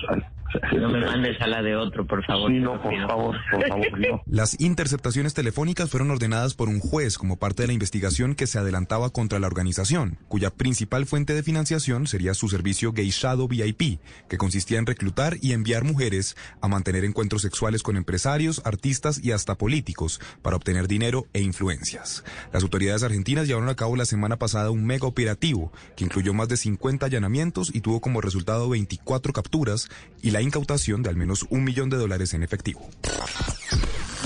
no 0.78 0.90
me 0.90 1.02
mandes 1.02 1.40
a 1.42 1.48
la 1.48 1.62
de 1.62 1.76
otro, 1.76 2.06
por 2.06 2.24
favor. 2.26 2.52
Sí, 2.52 2.60
no, 2.60 2.82
por 2.82 2.96
favor, 3.08 3.36
por 3.52 3.68
favor, 3.68 4.22
Las 4.26 4.60
interceptaciones 4.60 5.34
telefónicas 5.34 5.90
fueron 5.90 6.12
ordenadas 6.12 6.54
por 6.54 6.70
un 6.70 6.80
juez 6.80 7.18
como 7.18 7.38
parte 7.38 7.64
de 7.64 7.68
la 7.68 7.74
investigación 7.74 8.36
que 8.36 8.48
se 8.48 8.60
adelantaba 8.60 9.10
contra 9.10 9.40
la 9.40 9.48
organización, 9.48 10.18
cuya 10.28 10.52
principal 10.52 11.06
fuente 11.06 11.34
de 11.34 11.44
financiación 11.44 12.08
sería 12.08 12.34
su 12.34 12.50
servicio 12.50 12.92
Gay 12.92 13.10
Shadow 13.10 13.48
VIP, 13.48 14.00
que 14.30 14.38
consistía 14.38 14.80
en 14.80 14.86
reclutar 14.86 15.38
y 15.42 15.54
enviar 15.54 15.84
mujeres 15.84 16.36
a 16.62 16.68
mantener 16.68 17.06
encuentros 17.06 17.42
sexuales 17.42 17.84
con 17.84 17.98
empresarios, 17.98 18.62
artistas 18.66 19.24
y 19.24 19.32
hasta 19.32 19.56
políticos 19.56 20.20
para 20.42 20.56
obtener 20.56 20.88
dinero 20.88 21.26
e 21.34 21.42
influencias. 21.42 22.24
Las 22.54 22.64
autoridades 22.64 23.04
argentinas 23.04 23.48
llevaron 23.48 23.70
a 23.70 23.76
cabo 23.76 23.96
la 23.96 24.06
semana 24.06 24.38
pasada 24.38 24.72
un 24.72 24.86
mega 24.86 25.08
operativo 25.08 25.72
que 25.96 26.04
incluyó 26.04 26.34
más 26.34 26.48
de 26.48 26.58
50 26.58 27.06
allanamientos 27.06 27.74
y 27.74 27.82
tuvo 27.82 28.02
como 28.02 28.22
resultado 28.22 28.70
24 28.70 29.34
capturas 29.34 29.90
y 30.22 30.32
la 30.36 30.42
incautación 30.42 31.02
de 31.02 31.10
al 31.10 31.16
menos 31.16 31.46
un 31.50 31.64
millón 31.64 31.90
de 31.90 31.96
dólares 31.96 32.34
en 32.34 32.44
efectivo. 32.44 32.90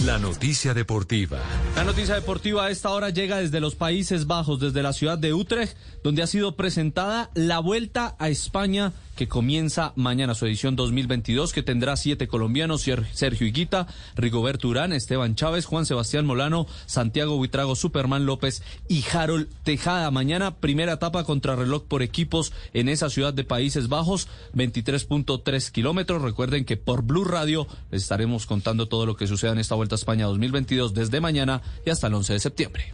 La 0.05 0.17
noticia 0.17 0.73
deportiva. 0.73 1.39
La 1.75 1.83
noticia 1.83 2.15
deportiva 2.15 2.65
a 2.65 2.71
esta 2.71 2.89
hora 2.89 3.11
llega 3.11 3.37
desde 3.37 3.59
los 3.59 3.75
Países 3.75 4.25
Bajos, 4.25 4.59
desde 4.59 4.81
la 4.81 4.91
ciudad 4.91 5.19
de 5.19 5.35
Utrecht, 5.35 5.77
donde 6.03 6.23
ha 6.23 6.27
sido 6.27 6.55
presentada 6.55 7.29
la 7.35 7.59
Vuelta 7.59 8.15
a 8.17 8.29
España 8.29 8.91
que 9.19 9.27
comienza 9.27 9.91
mañana 9.97 10.33
su 10.33 10.45
edición 10.45 10.77
2022, 10.77 11.51
que 11.51 11.61
tendrá 11.61 11.97
siete 11.97 12.29
colombianos, 12.29 12.85
Sergio 13.11 13.47
Higuita, 13.47 13.85
Rigoberto 14.15 14.69
Urán, 14.69 14.93
Esteban 14.93 15.35
Chávez, 15.35 15.65
Juan 15.65 15.85
Sebastián 15.85 16.25
Molano, 16.25 16.67
Santiago 16.85 17.35
Buitrago, 17.35 17.75
Superman 17.75 18.25
López 18.25 18.63
y 18.87 19.03
Harold 19.11 19.49
Tejada. 19.63 20.09
Mañana, 20.09 20.55
primera 20.55 20.93
etapa 20.93 21.25
contra 21.25 21.57
reloj 21.57 21.83
por 21.83 22.01
equipos 22.01 22.53
en 22.73 22.87
esa 22.87 23.09
ciudad 23.09 23.33
de 23.33 23.43
Países 23.43 23.89
Bajos, 23.89 24.29
23.3 24.55 25.69
kilómetros. 25.71 26.21
Recuerden 26.21 26.63
que 26.63 26.77
por 26.77 27.03
Blue 27.03 27.25
Radio 27.25 27.67
les 27.91 28.03
estaremos 28.03 28.45
contando 28.45 28.87
todo 28.87 29.05
lo 29.05 29.17
que 29.17 29.27
suceda 29.27 29.51
en 29.51 29.59
esta 29.59 29.75
Vuelta 29.75 29.95
a 29.95 29.97
España 29.97 30.27
2022 30.27 30.93
desde 30.93 31.19
mañana 31.19 31.61
y 31.85 31.89
hasta 31.89 32.07
el 32.07 32.13
11 32.13 32.31
de 32.31 32.39
septiembre. 32.39 32.93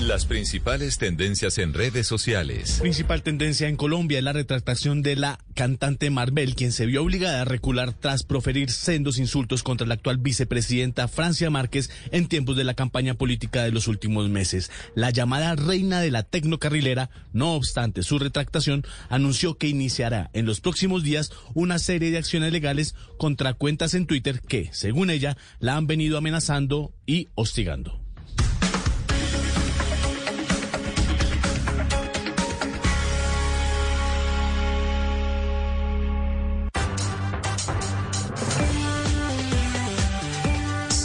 Las 0.00 0.26
principales 0.26 0.96
tendencias 0.96 1.58
en 1.58 1.74
redes 1.74 2.06
sociales. 2.06 2.78
Principal 2.80 3.24
tendencia 3.24 3.66
en 3.66 3.74
Colombia 3.74 4.18
es 4.18 4.24
la 4.24 4.32
retractación 4.32 5.02
de 5.02 5.16
la 5.16 5.40
cantante 5.54 6.08
Marvel, 6.08 6.54
quien 6.54 6.70
se 6.70 6.86
vio 6.86 7.02
obligada 7.02 7.42
a 7.42 7.44
recular 7.44 7.92
tras 7.94 8.22
proferir 8.22 8.70
sendos 8.70 9.18
insultos 9.18 9.64
contra 9.64 9.88
la 9.88 9.94
actual 9.94 10.18
vicepresidenta 10.18 11.08
Francia 11.08 11.50
Márquez 11.50 11.90
en 12.12 12.28
tiempos 12.28 12.56
de 12.56 12.62
la 12.62 12.74
campaña 12.74 13.14
política 13.14 13.64
de 13.64 13.72
los 13.72 13.88
últimos 13.88 14.28
meses. 14.28 14.70
La 14.94 15.10
llamada 15.10 15.56
reina 15.56 16.00
de 16.00 16.12
la 16.12 16.22
tecnocarrilera, 16.22 17.10
no 17.32 17.54
obstante 17.54 18.04
su 18.04 18.20
retractación, 18.20 18.84
anunció 19.08 19.58
que 19.58 19.66
iniciará 19.66 20.30
en 20.32 20.46
los 20.46 20.60
próximos 20.60 21.02
días 21.02 21.32
una 21.54 21.80
serie 21.80 22.12
de 22.12 22.18
acciones 22.18 22.52
legales 22.52 22.94
contra 23.18 23.54
cuentas 23.54 23.94
en 23.94 24.06
Twitter 24.06 24.42
que, 24.42 24.70
según 24.72 25.10
ella, 25.10 25.36
la 25.58 25.76
han 25.76 25.88
venido 25.88 26.18
amenazando 26.18 26.92
y 27.04 27.26
hostigando. 27.34 28.07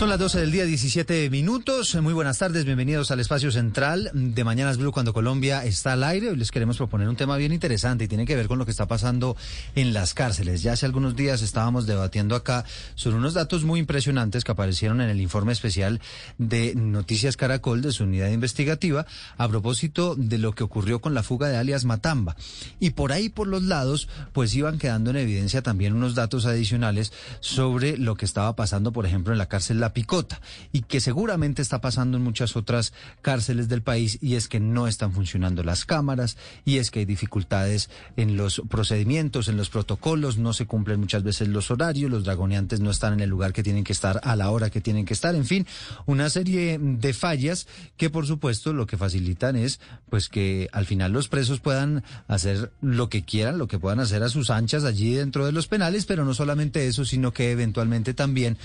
Son 0.00 0.08
las 0.08 0.18
12 0.18 0.40
del 0.40 0.50
día, 0.50 0.64
17 0.64 1.28
minutos. 1.28 1.94
Muy 1.96 2.14
buenas 2.14 2.38
tardes, 2.38 2.64
bienvenidos 2.64 3.10
al 3.10 3.20
espacio 3.20 3.52
central 3.52 4.10
de 4.14 4.44
Mañanas 4.44 4.78
Blue 4.78 4.92
cuando 4.92 5.12
Colombia 5.12 5.62
está 5.66 5.92
al 5.92 6.04
aire. 6.04 6.30
Hoy 6.30 6.36
les 6.36 6.50
queremos 6.50 6.78
proponer 6.78 7.06
un 7.06 7.16
tema 7.16 7.36
bien 7.36 7.52
interesante 7.52 8.04
y 8.04 8.08
tiene 8.08 8.24
que 8.24 8.34
ver 8.34 8.48
con 8.48 8.58
lo 8.58 8.64
que 8.64 8.70
está 8.70 8.86
pasando 8.86 9.36
en 9.74 9.92
las 9.92 10.14
cárceles. 10.14 10.62
Ya 10.62 10.72
hace 10.72 10.86
algunos 10.86 11.16
días 11.16 11.42
estábamos 11.42 11.86
debatiendo 11.86 12.34
acá 12.34 12.64
sobre 12.94 13.18
unos 13.18 13.34
datos 13.34 13.64
muy 13.64 13.78
impresionantes 13.78 14.42
que 14.42 14.52
aparecieron 14.52 15.02
en 15.02 15.10
el 15.10 15.20
informe 15.20 15.52
especial 15.52 16.00
de 16.38 16.74
Noticias 16.74 17.36
Caracol 17.36 17.82
de 17.82 17.92
su 17.92 18.04
unidad 18.04 18.30
investigativa 18.30 19.04
a 19.36 19.48
propósito 19.48 20.14
de 20.14 20.38
lo 20.38 20.54
que 20.54 20.64
ocurrió 20.64 21.02
con 21.02 21.12
la 21.12 21.22
fuga 21.22 21.48
de 21.48 21.58
alias 21.58 21.84
Matamba. 21.84 22.36
Y 22.78 22.92
por 22.92 23.12
ahí, 23.12 23.28
por 23.28 23.48
los 23.48 23.64
lados, 23.64 24.08
pues 24.32 24.54
iban 24.54 24.78
quedando 24.78 25.10
en 25.10 25.16
evidencia 25.16 25.60
también 25.60 25.92
unos 25.92 26.14
datos 26.14 26.46
adicionales 26.46 27.12
sobre 27.40 27.98
lo 27.98 28.14
que 28.14 28.24
estaba 28.24 28.56
pasando, 28.56 28.92
por 28.92 29.04
ejemplo, 29.04 29.34
en 29.34 29.38
la 29.38 29.44
cárcel 29.44 29.78
La 29.78 29.89
picota 29.92 30.40
y 30.72 30.82
que 30.82 31.00
seguramente 31.00 31.62
está 31.62 31.80
pasando 31.80 32.16
en 32.16 32.24
muchas 32.24 32.56
otras 32.56 32.92
cárceles 33.22 33.68
del 33.68 33.82
país 33.82 34.18
y 34.20 34.34
es 34.34 34.48
que 34.48 34.60
no 34.60 34.86
están 34.86 35.12
funcionando 35.12 35.62
las 35.62 35.84
cámaras 35.84 36.36
y 36.64 36.78
es 36.78 36.90
que 36.90 37.00
hay 37.00 37.04
dificultades 37.04 37.90
en 38.16 38.36
los 38.36 38.62
procedimientos, 38.68 39.48
en 39.48 39.56
los 39.56 39.70
protocolos, 39.70 40.38
no 40.38 40.52
se 40.52 40.66
cumplen 40.66 41.00
muchas 41.00 41.22
veces 41.22 41.48
los 41.48 41.70
horarios, 41.70 42.10
los 42.10 42.24
dragoneantes 42.24 42.80
no 42.80 42.90
están 42.90 43.14
en 43.14 43.20
el 43.20 43.30
lugar 43.30 43.52
que 43.52 43.62
tienen 43.62 43.84
que 43.84 43.92
estar 43.92 44.20
a 44.22 44.36
la 44.36 44.50
hora 44.50 44.70
que 44.70 44.80
tienen 44.80 45.04
que 45.04 45.14
estar, 45.14 45.34
en 45.34 45.46
fin, 45.46 45.66
una 46.06 46.30
serie 46.30 46.78
de 46.80 47.12
fallas 47.12 47.66
que 47.96 48.10
por 48.10 48.26
supuesto 48.26 48.72
lo 48.72 48.86
que 48.86 48.96
facilitan 48.96 49.56
es 49.56 49.80
pues 50.08 50.28
que 50.28 50.68
al 50.72 50.86
final 50.86 51.12
los 51.12 51.28
presos 51.28 51.60
puedan 51.60 52.02
hacer 52.28 52.72
lo 52.80 53.08
que 53.08 53.22
quieran, 53.22 53.58
lo 53.58 53.68
que 53.68 53.78
puedan 53.78 54.00
hacer 54.00 54.22
a 54.22 54.28
sus 54.28 54.50
anchas 54.50 54.84
allí 54.84 55.14
dentro 55.14 55.46
de 55.46 55.52
los 55.52 55.66
penales, 55.66 56.06
pero 56.06 56.24
no 56.24 56.34
solamente 56.34 56.86
eso, 56.86 57.04
sino 57.04 57.32
que 57.32 57.52
eventualmente 57.52 58.14
también 58.14 58.58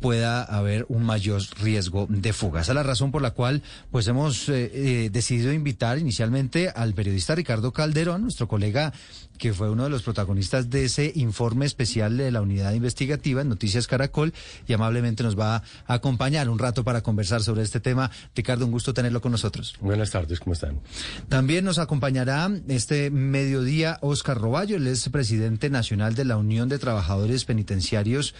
pueda 0.00 0.42
haber 0.42 0.67
un 0.88 1.04
mayor 1.04 1.42
riesgo 1.60 2.06
de 2.08 2.32
fuga. 2.32 2.60
Esa 2.60 2.72
es 2.72 2.76
la 2.76 2.82
razón 2.82 3.10
por 3.10 3.22
la 3.22 3.32
cual 3.32 3.62
pues 3.90 4.06
hemos 4.08 4.48
eh, 4.48 4.70
eh, 4.72 5.10
decidido 5.10 5.52
invitar 5.52 5.98
inicialmente 5.98 6.70
al 6.70 6.94
periodista 6.94 7.34
Ricardo 7.34 7.72
Calderón, 7.72 8.22
nuestro 8.22 8.48
colega 8.48 8.92
que 9.38 9.54
fue 9.54 9.70
uno 9.70 9.84
de 9.84 9.90
los 9.90 10.02
protagonistas 10.02 10.68
de 10.68 10.84
ese 10.84 11.12
informe 11.14 11.64
especial 11.64 12.16
de 12.16 12.30
la 12.30 12.42
unidad 12.42 12.72
investigativa 12.72 13.40
en 13.40 13.48
Noticias 13.48 13.86
Caracol 13.86 14.34
y 14.66 14.72
amablemente 14.72 15.22
nos 15.22 15.38
va 15.38 15.56
a 15.86 15.94
acompañar 15.94 16.48
un 16.48 16.58
rato 16.58 16.84
para 16.84 17.02
conversar 17.02 17.42
sobre 17.42 17.62
este 17.62 17.80
tema. 17.80 18.10
Ricardo, 18.34 18.66
un 18.66 18.72
gusto 18.72 18.92
tenerlo 18.92 19.20
con 19.20 19.32
nosotros. 19.32 19.76
Buenas 19.80 20.10
tardes, 20.10 20.40
¿cómo 20.40 20.52
están? 20.52 20.80
También 21.28 21.64
nos 21.64 21.78
acompañará 21.78 22.50
este 22.68 23.10
mediodía 23.10 23.98
Oscar 24.02 24.38
Roballo, 24.38 24.76
él 24.76 24.86
es 24.86 25.08
presidente 25.08 25.70
nacional 25.70 26.14
de 26.14 26.24
la 26.24 26.36
Unión 26.36 26.68
de 26.68 26.78
Trabajadores 26.78 27.44
Penitenciarios, 27.44 28.34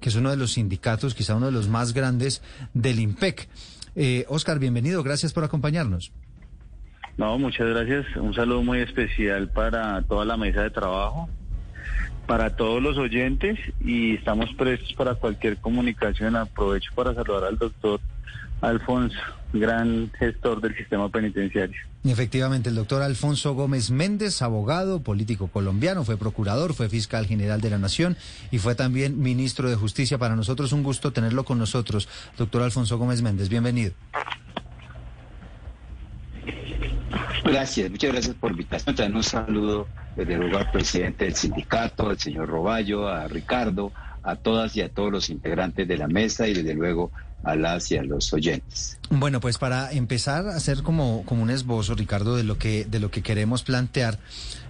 que 0.00 0.08
es 0.08 0.14
uno 0.14 0.30
de 0.30 0.36
los 0.36 0.52
sindicatos, 0.52 1.14
quizá 1.14 1.34
uno 1.34 1.46
de 1.46 1.52
los 1.52 1.68
más 1.68 1.92
grandes 1.92 2.42
del 2.72 3.00
IMPEC. 3.00 3.48
Eh, 3.96 4.24
Oscar, 4.28 4.58
bienvenido, 4.58 5.02
gracias 5.02 5.32
por 5.32 5.44
acompañarnos. 5.44 6.12
No, 7.16 7.38
muchas 7.38 7.68
gracias. 7.68 8.06
Un 8.16 8.34
saludo 8.34 8.62
muy 8.62 8.80
especial 8.80 9.48
para 9.48 10.02
toda 10.02 10.24
la 10.24 10.36
mesa 10.36 10.62
de 10.62 10.70
trabajo 10.70 11.28
para 12.26 12.56
todos 12.56 12.82
los 12.82 12.96
oyentes 12.96 13.58
y 13.80 14.14
estamos 14.14 14.50
prestos 14.54 14.92
para 14.94 15.14
cualquier 15.14 15.58
comunicación. 15.58 16.36
Aprovecho 16.36 16.90
para 16.94 17.14
saludar 17.14 17.44
al 17.44 17.58
doctor 17.58 18.00
Alfonso, 18.60 19.18
gran 19.52 20.10
gestor 20.18 20.60
del 20.60 20.74
sistema 20.76 21.08
penitenciario. 21.10 21.76
Efectivamente, 22.04 22.68
el 22.68 22.74
doctor 22.74 23.02
Alfonso 23.02 23.54
Gómez 23.54 23.90
Méndez, 23.90 24.42
abogado, 24.42 25.02
político 25.02 25.48
colombiano, 25.48 26.04
fue 26.04 26.16
procurador, 26.16 26.74
fue 26.74 26.88
fiscal 26.88 27.26
general 27.26 27.60
de 27.60 27.70
la 27.70 27.78
Nación 27.78 28.16
y 28.50 28.58
fue 28.58 28.74
también 28.74 29.20
ministro 29.20 29.70
de 29.70 29.76
Justicia. 29.76 30.18
Para 30.18 30.36
nosotros 30.36 30.72
un 30.72 30.82
gusto 30.82 31.12
tenerlo 31.12 31.44
con 31.44 31.58
nosotros. 31.58 32.08
Doctor 32.36 32.62
Alfonso 32.62 32.98
Gómez 32.98 33.22
Méndez, 33.22 33.48
bienvenido. 33.48 33.92
Gracias, 37.44 37.90
muchas 37.90 38.12
gracias 38.12 38.34
por 38.36 38.50
la 38.50 38.62
invitación. 38.62 39.16
Un 39.16 39.22
saludo 39.22 39.88
desde 40.16 40.36
luego 40.36 40.58
al 40.58 40.70
presidente 40.70 41.24
del 41.24 41.34
sindicato, 41.34 42.08
al 42.08 42.18
señor 42.18 42.48
Roballo, 42.48 43.08
a 43.08 43.26
Ricardo, 43.28 43.92
a 44.22 44.36
todas 44.36 44.76
y 44.76 44.80
a 44.80 44.88
todos 44.88 45.12
los 45.12 45.30
integrantes 45.30 45.86
de 45.86 45.96
la 45.96 46.08
mesa 46.08 46.48
y 46.48 46.54
desde 46.54 46.74
luego 46.74 47.10
a 47.44 47.56
las 47.56 47.90
y 47.90 47.98
a 47.98 48.02
los 48.02 48.32
oyentes. 48.32 48.98
Bueno, 49.10 49.40
pues 49.40 49.58
para 49.58 49.92
empezar 49.92 50.46
a 50.46 50.56
hacer 50.56 50.82
como, 50.82 51.24
como 51.26 51.42
un 51.42 51.50
esbozo, 51.50 51.94
Ricardo, 51.94 52.36
de 52.36 52.44
lo 52.44 52.58
que, 52.58 52.86
de 52.86 53.00
lo 53.00 53.10
que 53.10 53.22
queremos 53.22 53.62
plantear 53.62 54.18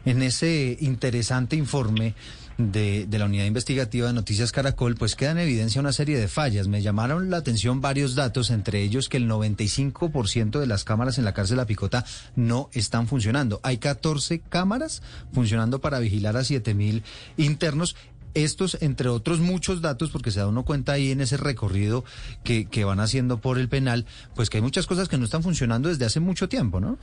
en 0.05 0.23
ese 0.23 0.77
interesante 0.81 1.57
informe 1.57 2.15
de, 2.59 3.07
de, 3.07 3.19
la 3.19 3.25
unidad 3.25 3.45
investigativa 3.45 4.07
de 4.07 4.13
Noticias 4.13 4.53
Caracol, 4.53 4.95
pues 4.95 5.17
queda 5.17 5.33
en 5.33 5.39
evidencia 5.39 5.81
una 5.81 5.93
serie 5.93 6.19
de 6.19 6.29
fallas. 6.29 6.69
Me 6.69 6.83
llamaron 6.83 7.31
la 7.31 7.39
atención 7.39 7.81
varios 7.81 8.15
datos, 8.15 8.51
entre 8.51 8.83
ellos 8.83 9.09
que 9.09 9.17
el 9.17 9.29
95% 9.29 10.61
de 10.61 10.67
las 10.67 10.85
cámaras 10.85 11.19
en 11.19 11.25
la 11.25 11.35
cárcel 11.35 11.57
La 11.57 11.67
Picota 11.67 12.05
no 12.37 12.71
están 12.73 13.09
funcionando. 13.09 13.61
Hay 13.63 13.79
14 13.79 14.41
cámaras 14.41 15.03
funcionando 15.33 15.81
para 15.81 15.99
vigilar 15.99 16.37
a 16.37 16.41
7.000 16.41 17.03
internos. 17.37 17.97
Estos, 18.35 18.79
entre 18.81 19.09
otros 19.09 19.39
muchos 19.39 19.81
datos, 19.81 20.11
porque 20.11 20.33
se 20.33 20.41
da 20.41 20.49
uno 20.49 20.65
cuenta 20.65 20.93
ahí 20.93 21.13
en 21.13 21.21
ese 21.21 21.37
recorrido 21.37 22.05
que, 22.43 22.65
que 22.65 22.85
van 22.85 22.99
haciendo 22.99 23.39
por 23.39 23.59
el 23.59 23.69
penal, 23.69 24.07
pues 24.35 24.51
que 24.51 24.59
hay 24.59 24.63
muchas 24.63 24.89
cosas 24.89 25.09
que 25.09 25.17
no 25.17 25.25
están 25.25 25.45
funcionando 25.45 25.89
desde 25.89 26.05
hace 26.05 26.19
mucho 26.19 26.49
tiempo, 26.49 26.81
¿no? 26.81 26.99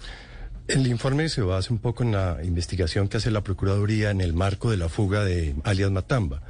El 0.67 0.87
informe 0.87 1.27
se 1.27 1.41
basa 1.41 1.73
un 1.73 1.79
poco 1.79 2.03
en 2.03 2.11
la 2.11 2.37
investigación 2.43 3.07
que 3.07 3.17
hace 3.17 3.31
la 3.31 3.43
Procuraduría 3.43 4.11
en 4.11 4.21
el 4.21 4.33
marco 4.33 4.71
de 4.71 4.77
la 4.77 4.89
fuga 4.89 5.23
de 5.23 5.55
alias 5.63 5.91
Matamba. 5.91 6.41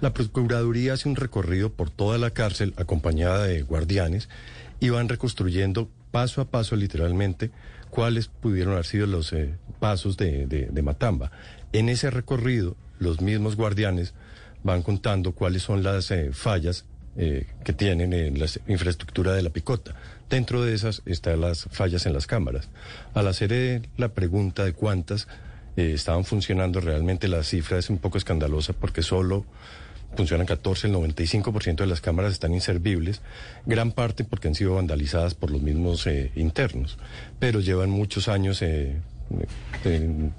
La 0.00 0.12
Procuraduría 0.12 0.92
hace 0.92 1.08
un 1.08 1.16
recorrido 1.16 1.72
por 1.72 1.90
toda 1.90 2.18
la 2.18 2.30
cárcel 2.30 2.74
acompañada 2.76 3.44
de 3.44 3.62
guardianes 3.62 4.28
y 4.80 4.90
van 4.90 5.08
reconstruyendo 5.08 5.88
paso 6.10 6.40
a 6.40 6.44
paso 6.44 6.76
literalmente 6.76 7.50
cuáles 7.90 8.28
pudieron 8.28 8.74
haber 8.74 8.86
sido 8.86 9.06
los 9.06 9.32
eh, 9.32 9.54
pasos 9.80 10.16
de, 10.16 10.70
Matamba. 10.82 11.32
En 11.72 11.88
ese 11.88 12.10
recorrido, 12.10 12.76
los 12.98 13.20
mismos 13.20 13.56
guardianes 13.56 14.14
van 14.62 14.82
contando 14.82 15.32
cuáles 15.32 15.62
son 15.62 15.82
las 15.82 16.10
eh, 16.10 16.30
fallas 16.32 16.84
eh, 17.16 17.46
que 17.64 17.72
tienen 17.72 18.12
en 18.12 18.38
la 18.38 18.46
infraestructura 18.68 19.32
de 19.32 19.42
la 19.42 19.50
picota. 19.50 19.94
Dentro 20.34 20.64
de 20.64 20.74
esas 20.74 21.00
están 21.06 21.42
las 21.42 21.68
fallas 21.70 22.06
en 22.06 22.12
las 22.12 22.26
cámaras. 22.26 22.68
Al 23.14 23.28
hacer 23.28 23.52
eh, 23.52 23.82
la 23.96 24.08
pregunta 24.08 24.64
de 24.64 24.72
cuántas 24.72 25.28
eh, 25.76 25.92
estaban 25.94 26.24
funcionando 26.24 26.80
realmente, 26.80 27.28
la 27.28 27.44
cifra 27.44 27.78
es 27.78 27.88
un 27.88 27.98
poco 27.98 28.18
escandalosa 28.18 28.72
porque 28.72 29.02
solo 29.02 29.44
funcionan 30.16 30.44
14, 30.44 30.88
el 30.88 30.94
95% 30.94 31.76
de 31.76 31.86
las 31.86 32.00
cámaras 32.00 32.32
están 32.32 32.52
inservibles, 32.52 33.22
gran 33.64 33.92
parte 33.92 34.24
porque 34.24 34.48
han 34.48 34.56
sido 34.56 34.74
vandalizadas 34.74 35.34
por 35.34 35.52
los 35.52 35.62
mismos 35.62 36.04
eh, 36.08 36.32
internos, 36.34 36.98
pero 37.38 37.60
llevan 37.60 37.90
muchos 37.90 38.26
años 38.26 38.60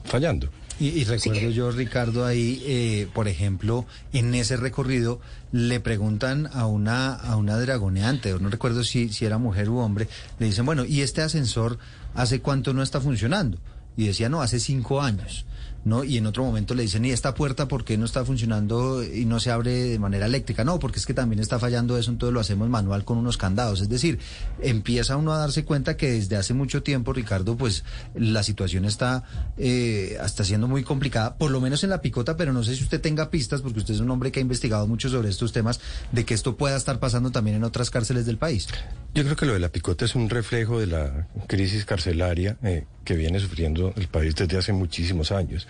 fallando. 0.04 0.50
Y, 0.80 0.88
y 0.90 1.04
recuerdo 1.06 1.48
sí. 1.50 1.54
yo, 1.54 1.72
Ricardo, 1.72 2.26
ahí, 2.26 2.62
eh, 2.66 3.08
por 3.14 3.28
ejemplo, 3.28 3.86
en 4.12 4.36
ese 4.36 4.58
recorrido 4.58 5.22
le 5.52 5.80
preguntan 5.80 6.50
a 6.52 6.66
una, 6.66 7.14
a 7.14 7.38
una 7.38 7.58
dragoneante, 7.58 8.34
no 8.40 8.50
recuerdo 8.50 8.84
si, 8.84 9.10
si 9.10 9.26
era 9.26 9.38
mujer 9.38 9.70
u 9.70 9.78
hombre, 9.78 10.10
le 10.38 10.48
dicen, 10.48 10.66
bueno, 10.66 10.84
¿y 10.84 11.02
este 11.02 11.22
ascensor 11.22 11.78
hace 12.14 12.42
cuánto 12.42 12.74
no 12.74 12.84
está 12.84 13.00
funcionando? 13.00 13.58
Y 13.96 14.08
decía, 14.08 14.28
no, 14.28 14.42
hace 14.42 14.60
cinco 14.60 15.02
años. 15.02 15.46
¿No? 15.86 16.04
Y 16.04 16.18
en 16.18 16.26
otro 16.26 16.44
momento 16.44 16.74
le 16.74 16.84
dicen, 16.84 17.06
¿y 17.06 17.12
esta 17.12 17.36
puerta 17.36 17.68
por 17.68 17.86
qué 17.86 17.98
no 17.98 18.06
está 18.06 18.26
funcionando 18.26 19.04
y 19.04 19.26
no 19.26 19.40
se 19.40 19.52
abre 19.52 19.72
de 19.72 20.00
manera 20.00 20.26
eléctrica? 20.26 20.64
No, 20.64 20.80
porque 20.80 21.00
es 21.00 21.06
que 21.06 21.14
también 21.14 21.40
está 21.40 21.60
fallando 21.60 21.98
eso, 21.98 22.12
entonces 22.12 22.34
lo 22.34 22.40
hacemos 22.40 22.68
manual 22.70 23.06
con 23.06 23.18
unos 23.18 23.38
candados. 23.38 23.82
Es 23.82 23.88
decir, 23.88 24.20
empieza 24.62 25.16
uno 25.16 25.32
a 25.32 25.38
darse 25.38 25.64
cuenta 25.64 25.96
que 25.96 26.12
desde 26.12 26.36
hace 26.36 26.54
mucho 26.54 26.84
tiempo, 26.84 27.14
Ricardo, 27.14 27.56
pues 27.56 27.84
la 28.16 28.42
situación 28.44 28.86
está, 28.86 29.24
eh, 29.58 30.18
está 30.26 30.44
siendo 30.44 30.68
muy 30.68 30.84
complicada, 30.84 31.38
por 31.38 31.52
lo 31.52 31.62
menos 31.62 31.84
en 31.84 31.92
la 31.92 32.02
picota, 32.02 32.36
pero 32.36 32.52
no 32.52 32.64
sé 32.64 32.76
si 32.76 32.84
usted 32.84 33.00
tenga 33.00 33.30
pistas, 33.30 33.62
porque 33.62 33.80
usted 33.80 33.94
es 33.94 34.00
un 34.00 34.10
hombre 34.10 34.32
que 34.32 34.40
ha 34.40 34.42
investigado 34.42 34.88
mucho 34.88 35.10
sobre 35.10 35.30
estos 35.30 35.54
temas, 35.54 35.80
de 36.12 36.26
que 36.26 36.34
esto 36.34 36.58
pueda 36.58 36.76
estar 36.76 37.00
pasando 37.00 37.32
también 37.32 37.58
en 37.58 37.64
otras 37.64 37.92
cárceles 37.92 38.26
del 38.26 38.38
país. 38.38 38.68
Yo 39.14 39.24
creo 39.24 39.36
que 39.36 39.46
lo 39.46 39.54
de 39.54 39.60
la 39.60 39.70
picota 39.70 40.06
es 40.06 40.16
un 40.16 40.30
reflejo 40.30 40.80
de 40.80 40.88
la 40.88 41.28
crisis 41.48 41.86
carcelaria 41.86 42.58
eh, 42.64 42.86
que 43.06 43.16
viene 43.16 43.40
sufriendo 43.40 43.94
el 43.96 44.08
país 44.08 44.36
desde 44.36 44.58
hace 44.58 44.74
muchísimos 44.74 45.32
años. 45.32 45.68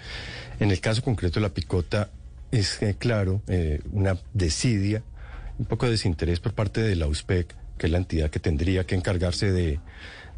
En 0.60 0.72
el 0.72 0.80
caso 0.80 1.04
concreto 1.04 1.40
de 1.40 1.48
la 1.48 1.54
picota 1.54 2.10
es 2.52 2.82
eh, 2.82 2.96
claro 2.98 3.42
eh, 3.48 3.82
una 3.92 4.18
desidia, 4.34 5.04
un 5.60 5.66
poco 5.66 5.86
de 5.86 5.92
desinterés 5.92 6.40
por 6.40 6.54
parte 6.54 6.82
de 6.82 6.96
la 6.96 7.08
USPEC, 7.08 7.54
que 7.78 7.86
es 7.86 7.92
la 7.92 8.00
entidad 8.00 8.30
que 8.30 8.40
tendría 8.40 8.86
que 8.86 8.96
encargarse 8.96 9.52
de, 9.52 9.80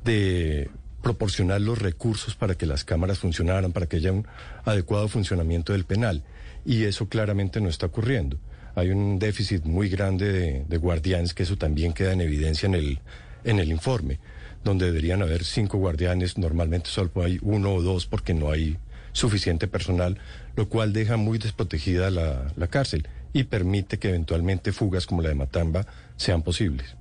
de 0.03 0.69
proporcionar 1.02 1.61
los 1.61 1.80
recursos 1.80 2.36
para 2.36 2.56
que 2.56 2.65
las 2.65 2.84
cámaras 2.84 3.19
funcionaran, 3.19 3.72
para 3.72 3.86
que 3.86 3.98
haya 3.98 4.11
un 4.11 4.28
adecuado 4.65 5.07
funcionamiento 5.07 5.74
del 5.74 5.86
penal. 5.86 6.24
Y 6.65 6.84
eso 6.84 7.07
claramente 7.07 7.61
no 7.61 7.69
está 7.69 7.86
ocurriendo. 7.86 8.38
Hay 8.76 8.90
un 8.90 9.18
déficit 9.18 9.64
muy 9.64 9.90
grande 9.90 10.32
de, 10.32 10.65
de 10.68 10.78
guardianes, 10.78 11.34
que 11.34 11.44
eso 11.44 11.57
también 11.57 11.94
queda 11.94 12.14
en 12.14 12.22
evidencia 12.22 12.68
en 12.68 12.76
el, 12.76 12.99
en 13.44 13.60
el 13.60 13.69
informe, 13.69 14.19
donde 14.63 14.88
deberían 14.88 15.21
haber 15.21 15.43
cinco 15.43 15.77
guardianes, 15.77 16.38
normalmente 16.38 16.89
solo 16.89 17.11
hay 17.23 17.39
uno 17.41 17.73
o 17.73 17.81
dos 17.81 18.05
porque 18.05 18.34
no 18.34 18.51
hay 18.51 18.77
suficiente 19.13 19.67
personal, 19.67 20.19
lo 20.55 20.69
cual 20.69 20.93
deja 20.93 21.17
muy 21.17 21.38
desprotegida 21.38 22.09
la, 22.09 22.53
la 22.55 22.67
cárcel 22.67 23.07
y 23.34 23.43
permite 23.43 23.99
que 23.99 24.09
eventualmente 24.09 24.71
fugas 24.71 25.05
como 25.05 25.21
la 25.21 25.29
de 25.29 25.35
Matamba 25.35 25.85
sean 26.15 26.41
posibles. 26.43 26.95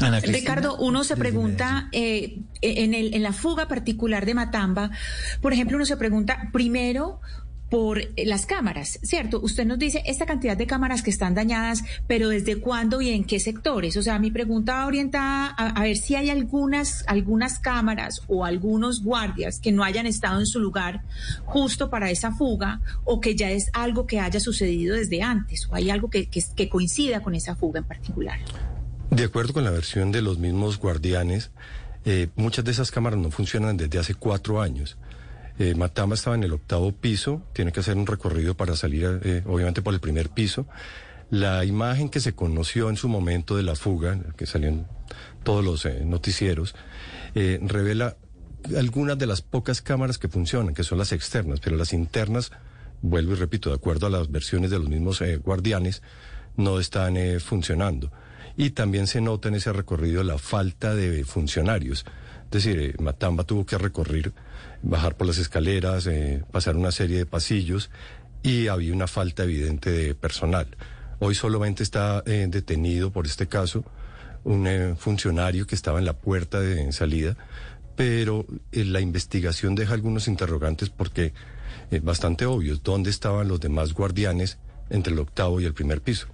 Ana 0.00 0.20
Ricardo, 0.20 0.76
uno 0.76 1.04
se 1.04 1.16
pregunta 1.16 1.88
eh, 1.92 2.40
en, 2.60 2.92
el, 2.92 3.14
en 3.14 3.22
la 3.22 3.32
fuga 3.32 3.66
particular 3.66 4.26
de 4.26 4.34
Matamba, 4.34 4.90
por 5.40 5.52
ejemplo, 5.52 5.76
uno 5.76 5.86
se 5.86 5.96
pregunta 5.96 6.50
primero 6.52 7.20
por 7.70 8.00
las 8.16 8.46
cámaras, 8.46 8.98
¿cierto? 9.02 9.40
Usted 9.40 9.66
nos 9.66 9.78
dice 9.78 10.02
esta 10.06 10.26
cantidad 10.26 10.56
de 10.56 10.66
cámaras 10.66 11.02
que 11.02 11.10
están 11.10 11.34
dañadas, 11.34 11.82
pero 12.06 12.28
¿desde 12.28 12.60
cuándo 12.60 13.00
y 13.00 13.10
en 13.10 13.24
qué 13.24 13.40
sectores? 13.40 13.96
O 13.96 14.02
sea, 14.02 14.18
mi 14.18 14.30
pregunta 14.30 14.74
va 14.74 14.86
orientada 14.86 15.54
a, 15.56 15.70
a, 15.70 15.82
ver 15.82 15.96
si 15.96 16.14
hay 16.14 16.30
algunas, 16.30 17.04
algunas 17.08 17.58
cámaras 17.58 18.22
o 18.28 18.44
algunos 18.44 19.02
guardias 19.02 19.58
que 19.58 19.72
no 19.72 19.82
hayan 19.82 20.06
estado 20.06 20.38
en 20.38 20.46
su 20.46 20.60
lugar 20.60 21.02
justo 21.44 21.90
para 21.90 22.10
esa 22.10 22.32
fuga 22.32 22.80
o 23.04 23.20
que 23.20 23.34
ya 23.34 23.50
es 23.50 23.70
algo 23.72 24.06
que 24.06 24.20
haya 24.20 24.38
sucedido 24.38 24.94
desde 24.94 25.22
antes 25.22 25.66
o 25.68 25.74
hay 25.74 25.90
algo 25.90 26.08
que, 26.08 26.26
que, 26.26 26.42
que 26.54 26.68
coincida 26.68 27.22
con 27.22 27.34
esa 27.34 27.56
fuga 27.56 27.80
en 27.80 27.84
particular. 27.84 28.38
De 29.10 29.24
acuerdo 29.24 29.52
con 29.52 29.64
la 29.64 29.70
versión 29.70 30.12
de 30.12 30.22
los 30.22 30.38
mismos 30.38 30.78
guardianes, 30.78 31.50
eh, 32.04 32.28
muchas 32.36 32.64
de 32.64 32.70
esas 32.70 32.90
cámaras 32.90 33.18
no 33.18 33.30
funcionan 33.30 33.76
desde 33.76 33.98
hace 33.98 34.14
cuatro 34.14 34.60
años. 34.60 34.96
Eh, 35.58 35.74
Matamba 35.74 36.14
estaba 36.14 36.36
en 36.36 36.44
el 36.44 36.52
octavo 36.52 36.92
piso, 36.92 37.42
tiene 37.52 37.72
que 37.72 37.80
hacer 37.80 37.96
un 37.96 38.06
recorrido 38.06 38.54
para 38.54 38.76
salir, 38.76 39.20
eh, 39.24 39.42
obviamente, 39.46 39.82
por 39.82 39.94
el 39.94 40.00
primer 40.00 40.28
piso. 40.28 40.66
La 41.30 41.64
imagen 41.64 42.08
que 42.08 42.20
se 42.20 42.34
conoció 42.34 42.90
en 42.90 42.96
su 42.96 43.08
momento 43.08 43.56
de 43.56 43.62
la 43.62 43.74
fuga, 43.74 44.18
que 44.36 44.46
salió 44.46 44.68
en 44.68 44.86
todos 45.42 45.64
los 45.64 45.84
eh, 45.86 46.02
noticieros, 46.04 46.74
revela 47.34 48.16
algunas 48.78 49.18
de 49.18 49.26
las 49.26 49.42
pocas 49.42 49.82
cámaras 49.82 50.16
que 50.16 50.28
funcionan, 50.28 50.74
que 50.74 50.84
son 50.84 50.96
las 50.98 51.12
externas, 51.12 51.60
pero 51.60 51.76
las 51.76 51.92
internas, 51.92 52.50
vuelvo 53.02 53.32
y 53.32 53.36
repito, 53.36 53.68
de 53.68 53.76
acuerdo 53.76 54.06
a 54.06 54.10
las 54.10 54.30
versiones 54.30 54.70
de 54.70 54.78
los 54.78 54.88
mismos 54.88 55.22
guardianes, 55.44 56.02
no 56.56 56.80
están 56.80 57.16
funcionando. 57.40 58.10
Y 58.56 58.70
también 58.70 59.06
se 59.06 59.20
nota 59.20 59.48
en 59.48 59.56
ese 59.56 59.70
recorrido 59.72 60.22
la 60.24 60.38
falta 60.38 60.94
de 60.94 61.24
funcionarios. 61.24 62.06
Es 62.44 62.64
decir, 62.64 62.98
Matamba 62.98 63.44
tuvo 63.44 63.66
que 63.66 63.76
recorrer 63.76 64.32
bajar 64.82 65.16
por 65.16 65.26
las 65.26 65.38
escaleras, 65.38 66.06
eh, 66.06 66.42
pasar 66.52 66.76
una 66.76 66.92
serie 66.92 67.18
de 67.18 67.26
pasillos 67.26 67.90
y 68.42 68.68
había 68.68 68.92
una 68.92 69.06
falta 69.06 69.44
evidente 69.44 69.90
de 69.90 70.14
personal. 70.14 70.68
Hoy 71.18 71.34
solamente 71.34 71.82
está 71.82 72.22
eh, 72.26 72.46
detenido 72.48 73.10
por 73.10 73.26
este 73.26 73.46
caso 73.46 73.84
un 74.44 74.66
eh, 74.66 74.94
funcionario 74.96 75.66
que 75.66 75.74
estaba 75.74 75.98
en 75.98 76.04
la 76.04 76.12
puerta 76.12 76.60
de 76.60 76.92
salida, 76.92 77.36
pero 77.96 78.46
la 78.72 79.00
investigación 79.00 79.74
deja 79.74 79.94
algunos 79.94 80.28
interrogantes 80.28 80.90
porque 80.90 81.32
bastante 82.02 82.44
obvios, 82.44 82.82
¿dónde 82.82 83.10
estaban 83.10 83.48
los 83.48 83.58
demás 83.60 83.94
guardianes 83.94 84.58
entre 84.90 85.14
el 85.14 85.18
octavo 85.18 85.60
y 85.60 85.64
el 85.64 85.72
primer 85.72 86.02
piso? 86.02 86.28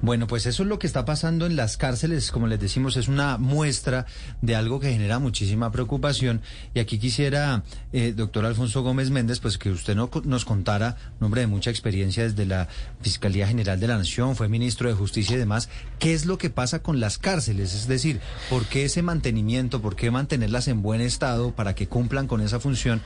Bueno, 0.00 0.26
pues 0.26 0.46
eso 0.46 0.62
es 0.62 0.68
lo 0.68 0.78
que 0.78 0.86
está 0.86 1.04
pasando 1.04 1.46
en 1.46 1.56
las 1.56 1.76
cárceles, 1.76 2.30
como 2.30 2.46
les 2.46 2.60
decimos, 2.60 2.96
es 2.96 3.08
una 3.08 3.38
muestra 3.38 4.06
de 4.42 4.56
algo 4.56 4.80
que 4.80 4.92
genera 4.92 5.18
muchísima 5.18 5.70
preocupación. 5.70 6.40
Y 6.74 6.80
aquí 6.80 6.98
quisiera, 6.98 7.62
eh, 7.92 8.12
doctor 8.16 8.46
Alfonso 8.46 8.82
Gómez 8.82 9.10
Méndez, 9.10 9.40
pues 9.40 9.58
que 9.58 9.70
usted 9.70 9.94
no, 9.94 10.10
nos 10.24 10.44
contara, 10.44 10.96
nombre 11.20 11.42
de 11.42 11.46
mucha 11.46 11.70
experiencia 11.70 12.24
desde 12.24 12.46
la 12.46 12.68
Fiscalía 13.00 13.46
General 13.46 13.78
de 13.78 13.88
la 13.88 13.98
Nación, 13.98 14.36
fue 14.36 14.48
ministro 14.48 14.88
de 14.88 14.94
Justicia 14.94 15.36
y 15.36 15.38
demás, 15.38 15.68
qué 15.98 16.14
es 16.14 16.26
lo 16.26 16.38
que 16.38 16.50
pasa 16.50 16.82
con 16.82 17.00
las 17.00 17.18
cárceles, 17.18 17.74
es 17.74 17.86
decir, 17.86 18.20
por 18.50 18.66
qué 18.66 18.84
ese 18.84 19.02
mantenimiento, 19.02 19.82
por 19.82 19.96
qué 19.96 20.10
mantenerlas 20.10 20.68
en 20.68 20.82
buen 20.82 21.00
estado 21.00 21.54
para 21.54 21.74
que 21.74 21.88
cumplan 21.88 22.26
con 22.26 22.40
esa 22.40 22.60
función, 22.60 23.02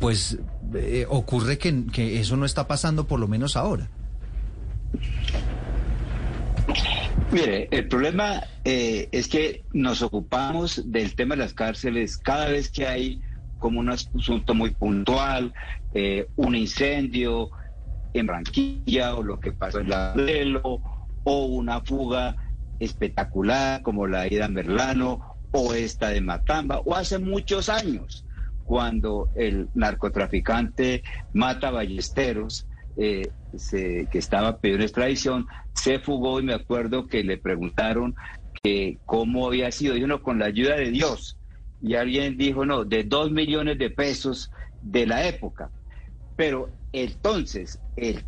pues 0.00 0.38
eh, 0.74 1.06
ocurre 1.08 1.58
que 1.58 2.20
eso 2.20 2.36
no 2.36 2.44
está 2.44 2.66
pasando 2.66 3.06
por 3.06 3.18
lo 3.18 3.28
menos 3.28 3.56
ahora. 3.56 3.88
Mire, 7.32 7.68
el 7.70 7.88
problema 7.88 8.42
eh, 8.64 9.08
es 9.12 9.28
que 9.28 9.64
nos 9.72 10.02
ocupamos 10.02 10.90
del 10.90 11.14
tema 11.14 11.34
de 11.34 11.42
las 11.42 11.54
cárceles 11.54 12.16
cada 12.16 12.48
vez 12.48 12.70
que 12.70 12.86
hay 12.86 13.20
como 13.58 13.80
un 13.80 13.90
asunto 13.90 14.54
muy 14.54 14.70
puntual, 14.70 15.52
eh, 15.92 16.28
un 16.36 16.54
incendio 16.54 17.50
en 18.12 18.26
Branquilla 18.26 19.14
o 19.14 19.22
lo 19.22 19.40
que 19.40 19.52
pasó 19.52 19.80
en 19.80 19.90
la 19.90 20.14
Lelo 20.14 20.80
o 21.24 21.46
una 21.46 21.80
fuga 21.80 22.36
espectacular 22.78 23.82
como 23.82 24.06
la 24.06 24.26
ida 24.26 24.48
Merlano 24.48 25.36
o 25.50 25.74
esta 25.74 26.10
de 26.10 26.20
Matamba 26.20 26.80
o 26.84 26.94
hace 26.94 27.18
muchos 27.18 27.68
años 27.68 28.24
cuando 28.64 29.30
el 29.34 29.68
narcotraficante 29.74 31.02
mata 31.32 31.70
ballesteros 31.70 32.66
eh, 32.96 33.30
que 34.10 34.18
estaba 34.18 34.58
pidiendo 34.58 34.84
extradición, 34.84 35.46
se 35.74 35.98
fugó 35.98 36.40
y 36.40 36.44
me 36.44 36.54
acuerdo 36.54 37.06
que 37.06 37.22
le 37.22 37.38
preguntaron 37.38 38.14
que 38.62 38.98
cómo 39.04 39.46
había 39.46 39.70
sido, 39.70 39.96
y 39.96 40.02
uno 40.02 40.22
con 40.22 40.38
la 40.38 40.46
ayuda 40.46 40.76
de 40.76 40.90
Dios, 40.90 41.38
y 41.80 41.94
alguien 41.94 42.36
dijo, 42.36 42.64
no, 42.64 42.84
de 42.84 43.04
dos 43.04 43.30
millones 43.30 43.78
de 43.78 43.90
pesos 43.90 44.50
de 44.80 45.06
la 45.06 45.26
época. 45.28 45.70
Pero 46.36 46.70
entonces, 46.92 47.78
el 47.96 48.24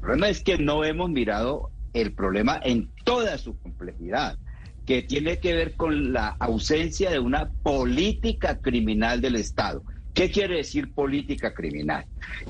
problema 0.00 0.28
es 0.28 0.42
que 0.42 0.58
no 0.58 0.84
hemos 0.84 1.10
mirado 1.10 1.70
el 1.92 2.14
problema 2.14 2.60
en 2.62 2.92
toda 3.04 3.38
su 3.38 3.58
complejidad, 3.58 4.38
que 4.86 5.02
tiene 5.02 5.38
que 5.38 5.54
ver 5.54 5.76
con 5.76 6.12
la 6.12 6.28
ausencia 6.38 7.10
de 7.10 7.18
una 7.18 7.50
política 7.62 8.58
criminal 8.60 9.20
del 9.20 9.36
Estado. 9.36 9.82
¿Qué 10.12 10.30
quiere 10.30 10.56
decir 10.56 10.92
política 10.92 11.54
criminal? 11.54 12.04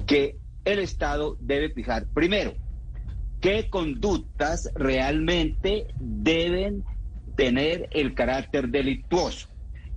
Que 0.07 0.37
el 0.65 0.79
Estado 0.79 1.37
debe 1.41 1.71
fijar, 1.71 2.07
primero, 2.15 2.55
qué 3.41 3.69
conductas 3.69 4.71
realmente 4.75 5.87
deben 5.99 6.85
tener 7.37 7.89
el 7.93 8.15
carácter 8.15 8.69
delictuoso 8.69 9.49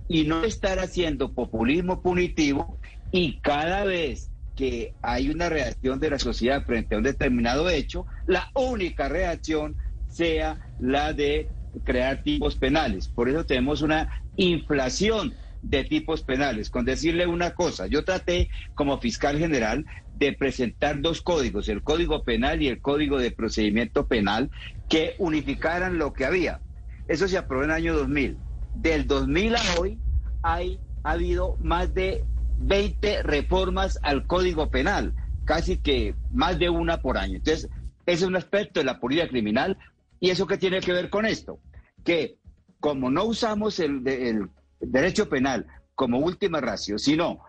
y 0.08 0.24
no 0.24 0.44
estar 0.44 0.78
haciendo 0.78 1.32
populismo 1.32 2.02
punitivo 2.02 2.78
y 3.12 3.38
cada 3.40 3.84
vez 3.84 4.30
que 4.56 4.92
hay 5.02 5.30
una 5.30 5.48
reacción 5.48 6.00
de 6.00 6.10
la 6.10 6.18
sociedad 6.18 6.64
frente 6.64 6.94
a 6.94 6.98
un 6.98 7.04
determinado 7.04 7.70
hecho, 7.70 8.06
la 8.26 8.50
única 8.54 9.08
reacción 9.08 9.76
sea 10.08 10.58
la 10.80 11.12
de 11.12 11.48
crear 11.84 12.22
tipos 12.22 12.56
penales. 12.56 13.08
Por 13.08 13.28
eso 13.28 13.46
tenemos 13.46 13.82
una 13.82 14.22
inflación 14.36 15.32
de 15.62 15.84
tipos 15.84 16.22
penales. 16.22 16.70
Con 16.70 16.84
decirle 16.84 17.26
una 17.26 17.54
cosa, 17.54 17.86
yo 17.86 18.04
traté 18.04 18.50
como 18.74 18.98
fiscal 18.98 19.38
general 19.38 19.84
de 20.18 20.32
presentar 20.32 21.00
dos 21.00 21.22
códigos, 21.22 21.68
el 21.68 21.82
Código 21.82 22.24
Penal 22.24 22.60
y 22.60 22.68
el 22.68 22.80
Código 22.80 23.18
de 23.18 23.30
Procedimiento 23.30 24.08
Penal, 24.08 24.50
que 24.88 25.14
unificaran 25.18 25.98
lo 25.98 26.12
que 26.12 26.24
había. 26.24 26.60
Eso 27.06 27.28
se 27.28 27.38
aprobó 27.38 27.62
en 27.62 27.70
el 27.70 27.76
año 27.76 27.94
2000. 27.94 28.36
Del 28.74 29.06
2000 29.06 29.56
a 29.56 29.60
hoy 29.78 29.98
hay, 30.42 30.80
ha 31.04 31.12
habido 31.12 31.56
más 31.60 31.94
de 31.94 32.24
20 32.58 33.22
reformas 33.22 33.98
al 34.02 34.26
Código 34.26 34.70
Penal, 34.70 35.14
casi 35.44 35.78
que 35.78 36.14
más 36.32 36.58
de 36.58 36.68
una 36.68 37.00
por 37.00 37.16
año. 37.16 37.36
Entonces, 37.36 37.70
ese 38.04 38.24
es 38.24 38.28
un 38.28 38.36
aspecto 38.36 38.80
de 38.80 38.86
la 38.86 38.98
política 38.98 39.28
criminal. 39.28 39.78
¿Y 40.18 40.30
eso 40.30 40.48
qué 40.48 40.58
tiene 40.58 40.80
que 40.80 40.92
ver 40.92 41.10
con 41.10 41.26
esto? 41.26 41.60
Que 42.04 42.38
como 42.80 43.10
no 43.10 43.24
usamos 43.24 43.78
el, 43.78 44.06
el 44.06 44.48
derecho 44.80 45.28
penal 45.28 45.66
como 45.94 46.18
última 46.18 46.60
ratio, 46.60 46.98
sino 46.98 47.40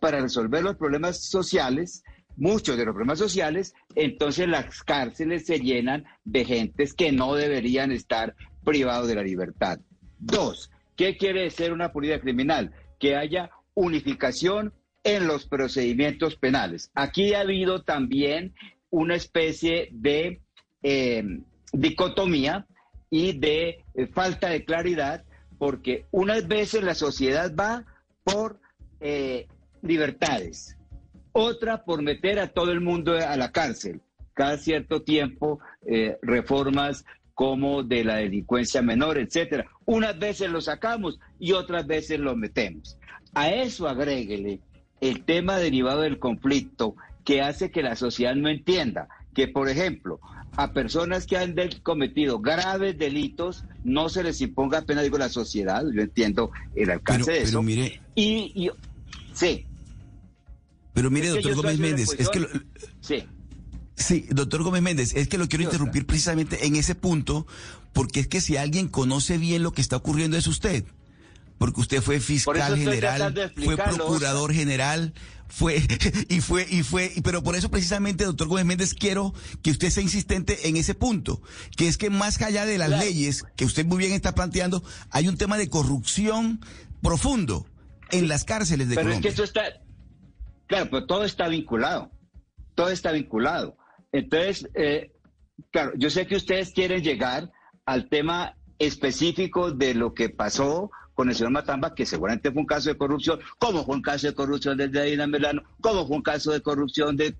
para 0.00 0.20
resolver 0.20 0.62
los 0.62 0.76
problemas 0.76 1.22
sociales, 1.22 2.02
muchos 2.38 2.76
de 2.76 2.84
los 2.84 2.94
problemas 2.94 3.18
sociales, 3.18 3.74
entonces 3.94 4.48
las 4.48 4.82
cárceles 4.82 5.46
se 5.46 5.58
llenan 5.58 6.04
de 6.24 6.44
gentes 6.44 6.94
que 6.94 7.12
no 7.12 7.34
deberían 7.34 7.92
estar 7.92 8.34
privados 8.64 9.08
de 9.08 9.16
la 9.16 9.22
libertad. 9.22 9.80
Dos, 10.18 10.70
¿qué 10.96 11.16
quiere 11.16 11.42
decir 11.42 11.72
una 11.72 11.92
política 11.92 12.20
criminal? 12.20 12.72
Que 12.98 13.16
haya 13.16 13.50
unificación 13.74 14.72
en 15.04 15.26
los 15.26 15.46
procedimientos 15.46 16.36
penales. 16.36 16.90
Aquí 16.94 17.34
ha 17.34 17.40
habido 17.40 17.82
también 17.82 18.54
una 18.90 19.14
especie 19.14 19.88
de 19.92 20.40
eh, 20.82 21.24
dicotomía 21.72 22.66
y 23.10 23.38
de 23.38 23.84
eh, 23.94 24.06
falta 24.06 24.48
de 24.48 24.64
claridad, 24.64 25.24
porque 25.58 26.06
unas 26.10 26.46
veces 26.46 26.82
la 26.82 26.94
sociedad 26.94 27.54
va 27.54 27.84
por 28.24 28.60
eh, 29.00 29.46
libertades, 29.82 30.76
otra 31.38 31.84
por 31.84 32.02
meter 32.02 32.38
a 32.38 32.48
todo 32.48 32.72
el 32.72 32.80
mundo 32.80 33.16
a 33.16 33.36
la 33.36 33.52
cárcel. 33.52 34.00
Cada 34.34 34.58
cierto 34.58 35.02
tiempo, 35.02 35.60
eh, 35.86 36.16
reformas 36.22 37.04
como 37.34 37.82
de 37.84 38.04
la 38.04 38.16
delincuencia 38.16 38.82
menor, 38.82 39.18
etcétera. 39.18 39.66
Unas 39.84 40.18
veces 40.18 40.50
lo 40.50 40.60
sacamos 40.60 41.20
y 41.38 41.52
otras 41.52 41.86
veces 41.86 42.18
lo 42.18 42.34
metemos. 42.34 42.98
A 43.34 43.50
eso 43.50 43.88
agréguele 43.88 44.60
el 45.00 45.24
tema 45.24 45.58
derivado 45.58 46.00
del 46.00 46.18
conflicto 46.18 46.96
que 47.24 47.40
hace 47.40 47.70
que 47.70 47.82
la 47.82 47.94
sociedad 47.94 48.34
no 48.34 48.48
entienda 48.48 49.08
que, 49.34 49.46
por 49.46 49.68
ejemplo, 49.68 50.18
a 50.56 50.72
personas 50.72 51.26
que 51.26 51.36
han 51.36 51.54
cometido 51.84 52.40
graves 52.40 52.98
delitos 52.98 53.64
no 53.84 54.08
se 54.08 54.24
les 54.24 54.40
imponga 54.40 54.82
pena, 54.82 55.02
digo, 55.02 55.18
la 55.18 55.28
sociedad, 55.28 55.84
yo 55.94 56.02
entiendo 56.02 56.50
el 56.74 56.90
alcance 56.90 57.30
de 57.30 57.42
eso. 57.42 57.62
mire, 57.62 58.00
y, 58.16 58.50
y 58.56 58.70
sí, 59.32 59.67
pero 60.98 61.12
mire, 61.12 61.28
doctor 61.28 61.54
Gómez 61.54 61.78
Méndez, 61.78 62.08
es 62.18 62.28
que... 62.28 62.44
sí. 63.00 63.24
Sí, 63.94 64.26
doctor 64.30 64.64
Gómez 64.64 64.82
Méndez, 64.82 65.14
es 65.14 65.28
que 65.28 65.38
lo 65.38 65.46
quiero 65.46 65.62
interrumpir 65.62 66.06
precisamente 66.06 66.66
en 66.66 66.74
ese 66.74 66.96
punto, 66.96 67.46
porque 67.92 68.18
es 68.18 68.26
que 68.26 68.40
si 68.40 68.56
alguien 68.56 68.88
conoce 68.88 69.38
bien 69.38 69.62
lo 69.62 69.72
que 69.72 69.80
está 69.80 69.94
ocurriendo 69.94 70.36
es 70.36 70.48
usted. 70.48 70.84
Porque 71.56 71.80
usted 71.80 72.02
fue 72.02 72.18
fiscal 72.18 72.76
general, 72.76 73.52
fue 73.62 73.76
procurador 73.96 74.52
general, 74.52 75.14
fue 75.46 75.86
y 76.28 76.40
fue 76.40 76.66
y 76.68 76.82
fue 76.82 77.12
pero 77.22 77.44
por 77.44 77.54
eso 77.54 77.70
precisamente 77.70 78.24
doctor 78.24 78.48
Gómez 78.48 78.64
Méndez 78.64 78.92
quiero 78.92 79.32
que 79.62 79.70
usted 79.70 79.90
sea 79.90 80.02
insistente 80.02 80.68
en 80.68 80.76
ese 80.76 80.94
punto 80.94 81.40
que 81.74 81.88
es 81.88 81.96
que 81.96 82.10
más 82.10 82.40
allá 82.42 82.66
de 82.66 82.76
las 82.76 82.90
leyes 82.90 83.46
que 83.56 83.64
usted 83.64 83.86
muy 83.86 83.96
bien 83.96 84.12
está 84.12 84.34
planteando 84.34 84.84
hay 85.08 85.26
un 85.26 85.38
tema 85.38 85.56
de 85.56 85.70
corrupción 85.70 86.60
profundo 87.00 87.66
en 88.10 88.28
las 88.28 88.44
cárceles 88.44 88.90
de 88.90 88.96
pero 88.96 89.08
Colombia. 89.08 89.30
Es 89.30 89.34
que 89.34 89.42
eso 89.42 89.44
está 89.44 89.62
Claro, 90.68 90.88
pero 90.90 91.06
todo 91.06 91.24
está 91.24 91.48
vinculado, 91.48 92.10
todo 92.74 92.90
está 92.90 93.10
vinculado. 93.10 93.76
Entonces, 94.12 94.68
eh, 94.74 95.12
claro, 95.70 95.92
yo 95.96 96.10
sé 96.10 96.26
que 96.26 96.36
ustedes 96.36 96.72
quieren 96.72 97.02
llegar 97.02 97.50
al 97.86 98.08
tema 98.08 98.54
específico 98.78 99.72
de 99.72 99.94
lo 99.94 100.12
que 100.12 100.28
pasó 100.28 100.90
con 101.14 101.30
el 101.30 101.34
señor 101.34 101.52
Matamba, 101.52 101.94
que 101.94 102.06
seguramente 102.06 102.52
fue 102.52 102.60
un 102.60 102.66
caso 102.66 102.90
de 102.90 102.98
corrupción, 102.98 103.40
como 103.58 103.84
fue 103.84 103.96
un 103.96 104.02
caso 104.02 104.26
de 104.26 104.34
corrupción 104.34 104.76
de 104.76 104.88
Dina 104.88 105.26
Melano, 105.26 105.62
como 105.80 106.06
fue 106.06 106.16
un 106.16 106.22
caso 106.22 106.52
de 106.52 106.60
corrupción 106.60 107.16
del 107.16 107.36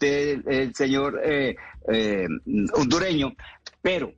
de, 0.00 0.72
señor 0.74 1.20
eh, 1.24 1.56
eh, 1.90 2.26
hondureño. 2.74 3.34
Pero 3.80 4.12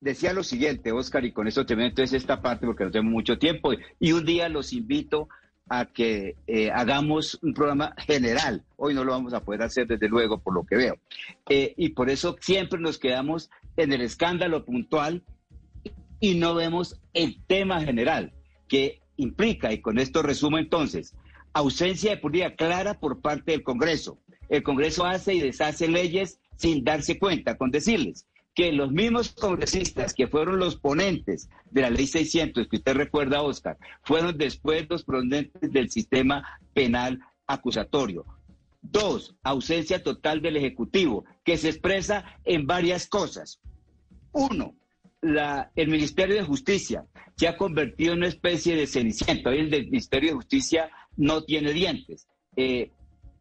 decía 0.00 0.32
lo 0.32 0.42
siguiente, 0.42 0.90
Oscar, 0.90 1.24
y 1.26 1.32
con 1.32 1.46
esto 1.46 1.66
termino 1.66 1.90
entonces 1.90 2.22
esta 2.22 2.40
parte 2.40 2.66
porque 2.66 2.84
no 2.84 2.90
tengo 2.90 3.10
mucho 3.10 3.38
tiempo, 3.38 3.72
y 4.00 4.12
un 4.12 4.24
día 4.24 4.48
los 4.48 4.72
invito 4.72 5.28
a 5.70 5.86
que 5.86 6.36
eh, 6.48 6.70
hagamos 6.72 7.38
un 7.42 7.54
programa 7.54 7.94
general. 7.96 8.64
Hoy 8.76 8.92
no 8.92 9.04
lo 9.04 9.12
vamos 9.12 9.32
a 9.32 9.44
poder 9.44 9.62
hacer, 9.62 9.86
desde 9.86 10.08
luego, 10.08 10.38
por 10.38 10.52
lo 10.52 10.64
que 10.64 10.76
veo. 10.76 10.98
Eh, 11.48 11.74
y 11.76 11.90
por 11.90 12.10
eso 12.10 12.36
siempre 12.40 12.80
nos 12.80 12.98
quedamos 12.98 13.50
en 13.76 13.92
el 13.92 14.00
escándalo 14.00 14.64
puntual 14.64 15.22
y 16.18 16.34
no 16.34 16.56
vemos 16.56 17.00
el 17.14 17.40
tema 17.46 17.80
general, 17.80 18.32
que 18.66 19.00
implica, 19.16 19.72
y 19.72 19.80
con 19.80 20.00
esto 20.00 20.22
resumo 20.22 20.58
entonces, 20.58 21.14
ausencia 21.52 22.10
de 22.10 22.16
política 22.16 22.56
clara 22.56 22.94
por 22.98 23.20
parte 23.20 23.52
del 23.52 23.62
Congreso. 23.62 24.18
El 24.48 24.64
Congreso 24.64 25.06
hace 25.06 25.34
y 25.34 25.40
deshace 25.40 25.86
leyes 25.86 26.40
sin 26.56 26.82
darse 26.82 27.16
cuenta, 27.16 27.56
con 27.56 27.70
decirles, 27.70 28.26
que 28.54 28.72
los 28.72 28.90
mismos 28.90 29.30
congresistas 29.32 30.14
que 30.14 30.26
fueron 30.26 30.58
los 30.58 30.76
ponentes 30.76 31.48
de 31.70 31.82
la 31.82 31.90
ley 31.90 32.06
600, 32.06 32.68
que 32.68 32.76
usted 32.76 32.94
recuerda, 32.94 33.42
Oscar, 33.42 33.78
fueron 34.02 34.36
después 34.36 34.86
los 34.88 35.04
ponentes 35.04 35.72
del 35.72 35.90
sistema 35.90 36.60
penal 36.74 37.20
acusatorio. 37.46 38.24
Dos, 38.82 39.36
ausencia 39.42 40.02
total 40.02 40.40
del 40.40 40.56
Ejecutivo, 40.56 41.24
que 41.44 41.58
se 41.58 41.68
expresa 41.68 42.24
en 42.44 42.66
varias 42.66 43.06
cosas. 43.06 43.60
Uno, 44.32 44.74
la, 45.20 45.70
el 45.76 45.88
Ministerio 45.88 46.36
de 46.36 46.42
Justicia 46.42 47.04
se 47.36 47.46
ha 47.46 47.56
convertido 47.56 48.12
en 48.12 48.18
una 48.18 48.28
especie 48.28 48.74
de 48.74 48.86
ceniciento. 48.86 49.50
Hoy 49.50 49.58
el 49.58 49.86
Ministerio 49.86 50.30
de 50.30 50.36
Justicia 50.36 50.90
no 51.16 51.44
tiene 51.44 51.72
dientes. 51.72 52.26
Eh, 52.56 52.90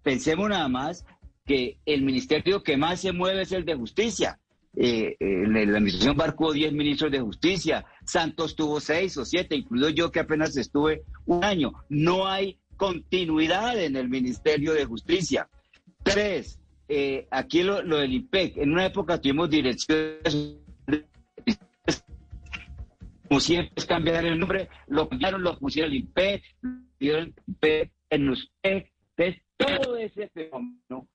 pensemos 0.04 0.50
nada 0.50 0.68
más 0.68 1.06
que 1.46 1.80
el 1.86 2.04
ministerio 2.04 2.62
que 2.62 2.78
más 2.78 3.02
se 3.02 3.12
mueve 3.12 3.42
es 3.42 3.52
el 3.52 3.66
de 3.66 3.76
Justicia. 3.76 4.40
Eh, 4.76 5.16
en 5.20 5.54
la 5.54 5.60
administración 5.62 6.16
Barco 6.16 6.54
10 6.54 6.74
ministros 6.74 7.12
de 7.12 7.20
justicia, 7.20 7.86
Santos 8.06 8.56
tuvo 8.56 8.80
seis 8.80 9.18
o 9.18 9.26
siete, 9.26 9.56
incluido 9.56 9.90
yo 9.90 10.12
que 10.12 10.20
apenas 10.20 10.56
estuve 10.56 11.04
un 11.26 11.44
año. 11.44 11.74
No 11.90 12.28
hay 12.28 12.60
continuidad 12.78 13.82
en 13.82 13.96
el 13.96 14.10
Ministerio 14.10 14.74
de 14.74 14.86
Justicia. 14.86 15.50
Tres, 16.04 16.60
eh, 16.88 17.28
aquí 17.30 17.64
lo, 17.64 17.82
del 17.82 18.14
IPEC, 18.14 18.58
en 18.58 18.72
una 18.72 18.86
época 18.86 19.20
tuvimos 19.20 19.50
direcciones, 19.50 20.58
como 23.28 23.40
siempre 23.40 23.74
es 23.76 23.86
cambiar 23.86 24.26
el 24.26 24.40
nombre, 24.40 24.70
lo 24.88 25.10
cambiaron, 25.10 25.44
lo 25.44 25.58
pusieron 25.60 25.92
el 25.92 25.98
IPEC, 25.98 26.44
el 27.00 27.34
IPEC 27.48 27.92
en 28.12 28.34
todo 29.58 29.98
ese 29.98 30.30
fenómeno 30.30 31.08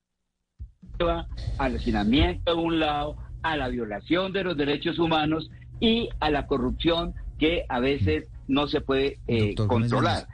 al 1.59 1.77
hacinamiento 1.77 2.55
de 2.55 2.61
un 2.61 2.79
lado, 2.79 3.17
a 3.45 3.57
la 3.57 3.69
violación 3.69 4.33
de 4.33 4.43
los 4.43 4.57
derechos 4.57 4.99
humanos 4.99 5.51
y 5.79 6.09
a 6.19 6.31
la 6.31 6.47
corrupción 6.47 7.15
que 7.39 7.65
a 7.69 7.79
veces 7.79 8.25
no 8.49 8.67
se 8.67 8.81
puede 8.81 9.19
eh, 9.29 9.55
controlar. 9.55 10.27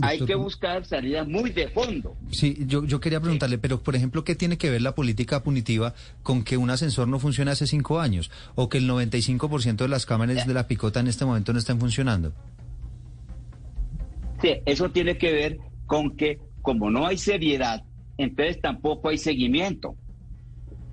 Hay 0.00 0.24
que 0.24 0.34
buscar 0.34 0.84
salidas 0.84 1.26
muy 1.26 1.50
de 1.50 1.68
fondo. 1.68 2.14
Sí, 2.30 2.64
yo, 2.66 2.84
yo 2.84 3.00
quería 3.00 3.18
preguntarle, 3.18 3.58
pero 3.58 3.82
por 3.82 3.96
ejemplo, 3.96 4.24
¿qué 4.24 4.34
tiene 4.34 4.58
que 4.58 4.70
ver 4.70 4.82
la 4.82 4.94
política 4.94 5.42
punitiva 5.42 5.94
con 6.22 6.44
que 6.44 6.56
un 6.56 6.70
ascensor 6.70 7.08
no 7.08 7.18
funcione 7.18 7.50
hace 7.50 7.66
cinco 7.66 7.98
años 7.98 8.30
o 8.54 8.68
que 8.68 8.78
el 8.78 8.88
95% 8.88 9.76
de 9.76 9.88
las 9.88 10.06
cámaras 10.06 10.46
de 10.46 10.54
la 10.54 10.68
picota 10.68 11.00
en 11.00 11.08
este 11.08 11.24
momento 11.24 11.52
no 11.52 11.58
estén 11.58 11.80
funcionando? 11.80 12.32
Sí, 14.40 14.52
eso 14.66 14.90
tiene 14.90 15.18
que 15.18 15.32
ver 15.32 15.58
con 15.86 16.14
que 16.16 16.38
como 16.62 16.90
no 16.90 17.06
hay 17.06 17.18
seriedad, 17.18 17.82
entonces 18.18 18.60
tampoco 18.60 19.08
hay 19.08 19.18
seguimiento 19.18 19.96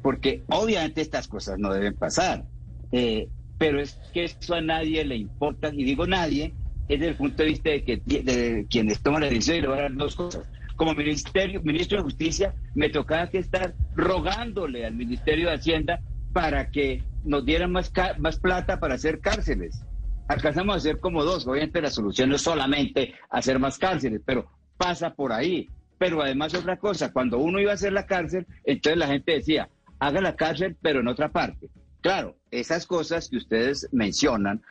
porque 0.03 0.43
obviamente 0.49 1.01
estas 1.01 1.27
cosas 1.27 1.57
no 1.57 1.73
deben 1.73 1.95
pasar, 1.95 2.45
eh, 2.91 3.29
pero 3.57 3.79
es 3.79 3.97
que 4.13 4.25
eso 4.25 4.53
a 4.53 4.61
nadie 4.61 5.03
le 5.05 5.15
importa, 5.15 5.71
y 5.73 5.83
digo 5.83 6.05
nadie, 6.05 6.53
es 6.89 6.99
desde 6.99 7.11
el 7.11 7.15
punto 7.15 7.41
de 7.41 7.49
vista 7.49 7.69
de, 7.69 7.83
que, 7.83 8.65
quienes 8.69 9.01
toman 9.01 9.21
la 9.21 9.29
decisión 9.29 9.57
y 9.57 9.61
dar 9.61 9.95
dos 9.95 10.15
cosas. 10.15 10.45
Como 10.75 10.93
ministerio, 10.93 11.61
ministro 11.63 11.97
de 11.97 12.03
Justicia, 12.03 12.53
me 12.75 12.89
tocaba 12.89 13.29
que 13.29 13.37
estar 13.37 13.73
rogándole 13.95 14.85
al 14.85 14.95
Ministerio 14.95 15.47
de 15.47 15.55
Hacienda 15.55 16.01
para 16.33 16.69
que 16.71 17.03
nos 17.23 17.45
dieran 17.45 17.71
más, 17.71 17.91
más 18.17 18.39
plata 18.39 18.79
para 18.79 18.95
hacer 18.95 19.19
cárceles. 19.21 19.81
Alcanzamos 20.27 20.73
a 20.73 20.77
hacer 20.79 20.99
como 20.99 21.23
dos. 21.23 21.47
Obviamente 21.47 21.81
la 21.81 21.91
solución 21.91 22.29
no 22.29 22.35
es 22.35 22.41
solamente 22.41 23.13
hacer 23.29 23.59
más 23.59 23.77
cárceles, 23.77 24.21
pero 24.25 24.49
pasa 24.77 25.13
por 25.13 25.31
ahí. 25.31 25.69
Pero 25.99 26.21
además 26.21 26.53
otra 26.55 26.77
cosa, 26.77 27.13
cuando 27.13 27.37
uno 27.37 27.59
iba 27.59 27.71
a 27.71 27.75
hacer 27.75 27.93
la 27.93 28.07
cárcel, 28.07 28.47
entonces 28.65 28.97
la 28.97 29.07
gente 29.07 29.33
decía, 29.33 29.69
haga 30.07 30.21
la 30.21 30.35
cárcel, 30.35 30.75
pero 30.81 30.99
en 30.99 31.07
otra 31.07 31.29
parte. 31.29 31.69
Claro, 32.01 32.35
esas 32.51 32.85
cosas 32.85 33.29
que 33.29 33.37
ustedes 33.37 33.87
mencionan, 33.93 34.61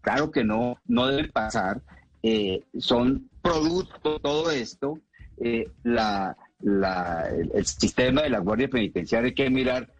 claro 0.00 0.30
que 0.30 0.44
no, 0.44 0.78
no 0.86 1.06
deben 1.08 1.30
pasar, 1.30 1.82
eh, 2.22 2.64
son 2.78 3.28
producto 3.42 4.14
de 4.14 4.20
todo 4.20 4.50
esto. 4.50 4.98
Eh, 5.38 5.68
la, 5.82 6.34
el, 6.62 7.66
sistema 7.66 8.22
de 8.22 8.30
la 8.30 8.38
Guardia 8.38 8.68
Penitenciaria 8.68 9.28
hay 9.28 9.34
que 9.34 9.50
mirar 9.50 9.92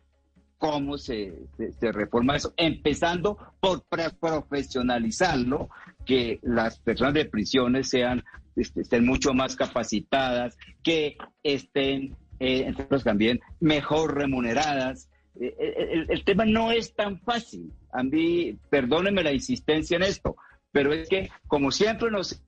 cómo 0.57 0.97
se, 0.97 1.35
se, 1.79 1.93
reforma 1.93 2.37
eso, 2.37 2.55
empezando 2.57 3.37
por 3.61 3.85
profesionalizarlo, 4.19 5.69
que 6.07 6.41
las 6.43 6.79
personas 6.79 7.13
de 7.13 7.27
prisiones 7.27 7.91
sean 7.91 8.25
este, 8.57 8.81
estén 8.81 9.05
mucho 9.05 9.35
más 9.35 9.55
capacitadas, 9.55 10.57
que 10.83 11.19
estén 11.43 12.17
eh, 12.41 12.73
también 13.05 13.41
mejor 13.61 14.15
remuneradas. 14.15 15.09
Eh, 15.39 15.55
eh, 15.59 16.07
el, 16.09 16.25
tema 16.25 16.45
no 16.45 16.73
es 16.73 16.95
tan 16.95 17.21
fácil. 17.21 17.73
A 17.93 18.03
mí, 18.03 18.59
perdónenme 18.71 19.23
la 19.23 19.33
insistencia 19.33 19.97
en 19.97 20.03
esto, 20.03 20.37
pero 20.73 20.93
es 20.93 21.09
que 21.09 21.31
como 21.47 21.71
siempre 21.71 22.11
nos 22.11 22.43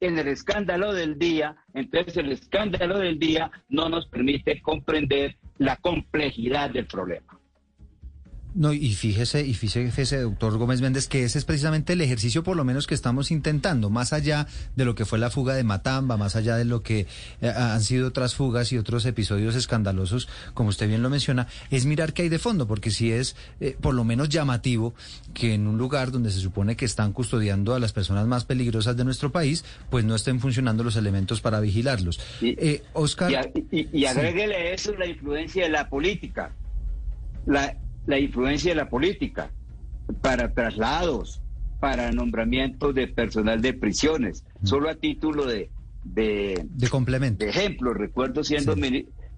en 0.00 0.18
el 0.18 0.28
escándalo 0.28 0.92
del 0.92 1.16
día, 1.16 1.56
entonces 1.74 2.16
el 2.16 2.32
escándalo 2.32 2.98
del 2.98 3.20
día 3.20 3.52
no 3.68 3.88
nos 3.88 4.08
permite 4.08 4.60
comprender 4.60 5.36
la 5.58 5.76
complejidad 5.76 6.70
del 6.70 6.86
problema. 6.86 7.38
No, 8.54 8.72
y 8.74 8.92
fíjese, 8.94 9.46
y 9.46 9.54
fíjese, 9.54 10.20
doctor 10.20 10.58
Gómez 10.58 10.82
Méndez, 10.82 11.08
que 11.08 11.24
ese 11.24 11.38
es 11.38 11.44
precisamente 11.46 11.94
el 11.94 12.02
ejercicio 12.02 12.42
por 12.42 12.54
lo 12.54 12.64
menos 12.64 12.86
que 12.86 12.94
estamos 12.94 13.30
intentando, 13.30 13.88
más 13.88 14.12
allá 14.12 14.46
de 14.76 14.84
lo 14.84 14.94
que 14.94 15.06
fue 15.06 15.18
la 15.18 15.30
fuga 15.30 15.54
de 15.54 15.64
Matamba, 15.64 16.18
más 16.18 16.36
allá 16.36 16.56
de 16.56 16.66
lo 16.66 16.82
que 16.82 17.06
eh, 17.40 17.48
han 17.48 17.82
sido 17.82 18.08
otras 18.08 18.34
fugas 18.34 18.70
y 18.72 18.78
otros 18.78 19.06
episodios 19.06 19.54
escandalosos, 19.54 20.28
como 20.52 20.68
usted 20.68 20.86
bien 20.86 21.02
lo 21.02 21.08
menciona, 21.08 21.46
es 21.70 21.86
mirar 21.86 22.12
qué 22.12 22.22
hay 22.22 22.28
de 22.28 22.38
fondo, 22.38 22.66
porque 22.66 22.90
si 22.90 23.10
es 23.10 23.36
eh, 23.60 23.74
por 23.80 23.94
lo 23.94 24.04
menos 24.04 24.28
llamativo 24.28 24.94
que 25.32 25.54
en 25.54 25.66
un 25.66 25.78
lugar 25.78 26.10
donde 26.10 26.30
se 26.30 26.40
supone 26.40 26.76
que 26.76 26.84
están 26.84 27.12
custodiando 27.12 27.74
a 27.74 27.80
las 27.80 27.94
personas 27.94 28.26
más 28.26 28.44
peligrosas 28.44 28.98
de 28.98 29.04
nuestro 29.04 29.32
país, 29.32 29.64
pues 29.88 30.04
no 30.04 30.14
estén 30.14 30.40
funcionando 30.40 30.84
los 30.84 30.96
elementos 30.96 31.40
para 31.40 31.58
vigilarlos. 31.60 32.20
Y, 32.42 32.50
eh, 32.58 32.82
Oscar. 32.92 33.50
Y, 33.70 34.04
agréguele 34.04 34.74
eso 34.74 34.94
la 34.94 35.06
influencia 35.06 35.64
de 35.64 35.70
la 35.70 35.88
política. 35.88 36.52
La, 37.46 37.76
la 38.06 38.18
influencia 38.18 38.72
de 38.72 38.76
la 38.76 38.88
política 38.88 39.50
para 40.20 40.52
traslados, 40.52 41.40
para 41.80 42.12
nombramiento 42.12 42.92
de 42.92 43.08
personal 43.08 43.60
de 43.60 43.72
prisiones, 43.74 44.44
mm. 44.60 44.66
solo 44.66 44.88
a 44.88 44.94
título 44.94 45.46
de, 45.46 45.70
de, 46.04 46.64
complemento. 46.90 47.44
De 47.44 47.50
ejemplo, 47.50 47.94
recuerdo 47.94 48.44
siendo, 48.44 48.74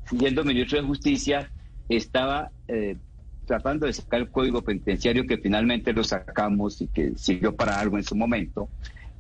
siendo 0.09 0.45
ministro 0.45 0.81
de 0.81 0.87
Justicia, 0.87 1.51
estaba 1.89 2.51
eh, 2.69 2.97
tratando 3.47 3.87
de 3.87 3.93
sacar 3.93 4.21
el 4.21 4.29
código 4.29 4.63
penitenciario 4.63 5.27
que 5.27 5.39
finalmente 5.39 5.93
lo 5.93 6.05
sacamos 6.05 6.81
y 6.81 6.89
que 6.89 7.13
sirvió 7.17 7.55
para 7.55 7.79
algo 7.79 7.99
en 7.99 8.05
su 8.05 8.17
momento. 8.17 8.69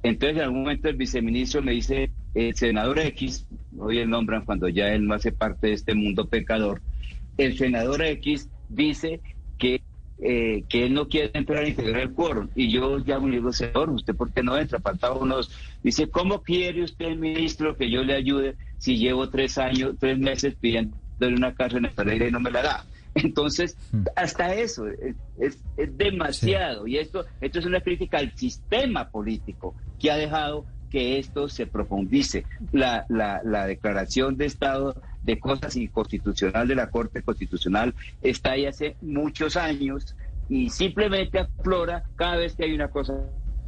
Entonces, 0.02 0.36
en 0.36 0.44
algún 0.44 0.60
momento 0.62 0.88
el 0.88 0.96
viceministro 0.96 1.62
me 1.62 1.72
dice, 1.72 2.10
el 2.34 2.54
senador 2.54 2.98
X, 2.98 3.46
hoy 3.78 3.98
el 3.98 4.10
nombran 4.10 4.44
cuando 4.44 4.68
ya 4.68 4.88
él 4.88 5.06
no 5.06 5.14
hace 5.14 5.32
parte 5.32 5.68
de 5.68 5.72
este 5.72 5.94
mundo 5.94 6.28
pecador, 6.28 6.82
el 7.38 7.56
senador 7.56 8.02
X 8.02 8.48
dice 8.68 9.20
que, 9.64 9.80
eh, 10.18 10.64
que 10.68 10.84
él 10.84 10.92
no 10.92 11.08
quiere 11.08 11.30
entrar 11.32 11.64
a 11.64 11.68
integrar 11.68 12.02
el 12.02 12.12
quórum. 12.12 12.48
Y 12.54 12.70
yo 12.70 12.98
llamo 12.98 13.28
y 13.28 13.32
digo, 13.32 13.50
señor, 13.50 13.88
¿usted 13.88 14.14
por 14.14 14.30
qué 14.30 14.42
no 14.42 14.58
entra? 14.58 14.78
Faltaba 14.78 15.16
unos. 15.16 15.50
Dice, 15.82 16.08
¿cómo 16.08 16.42
quiere 16.42 16.82
usted, 16.82 17.16
ministro, 17.16 17.74
que 17.76 17.90
yo 17.90 18.04
le 18.04 18.14
ayude 18.14 18.56
si 18.76 18.98
llevo 18.98 19.30
tres 19.30 19.56
años, 19.56 19.94
tres 19.98 20.18
meses 20.18 20.54
pidiendo 20.60 20.94
una 21.20 21.54
casa 21.54 21.78
en 21.78 21.84
Pereira 21.94 22.28
y 22.28 22.30
no 22.30 22.40
me 22.40 22.50
la 22.50 22.62
da? 22.62 22.84
Entonces, 23.14 23.78
hmm. 23.92 24.02
hasta 24.16 24.54
eso 24.54 24.86
es, 24.86 25.16
es, 25.38 25.96
demasiado. 25.96 26.86
Y 26.86 26.98
esto, 26.98 27.24
esto 27.40 27.58
es 27.58 27.64
una 27.64 27.80
crítica 27.80 28.18
al 28.18 28.36
sistema 28.36 29.08
político 29.08 29.74
que 29.98 30.10
ha 30.10 30.16
dejado 30.16 30.66
que 30.90 31.18
esto 31.18 31.48
se 31.48 31.66
profundice. 31.66 32.44
La, 32.70 33.06
la, 33.08 33.40
la 33.42 33.66
declaración 33.66 34.36
de 34.36 34.44
Estado 34.44 34.94
de 35.24 35.38
cosas 35.38 35.74
inconstitucional 35.76 36.68
de 36.68 36.74
la 36.74 36.90
Corte 36.90 37.22
Constitucional 37.22 37.94
está 38.22 38.52
ahí 38.52 38.66
hace 38.66 38.96
muchos 39.02 39.56
años 39.56 40.14
y 40.48 40.70
simplemente 40.70 41.38
aflora 41.38 42.04
cada 42.16 42.36
vez 42.36 42.54
que 42.54 42.64
hay 42.64 42.74
una 42.74 42.88
cosa 42.88 43.14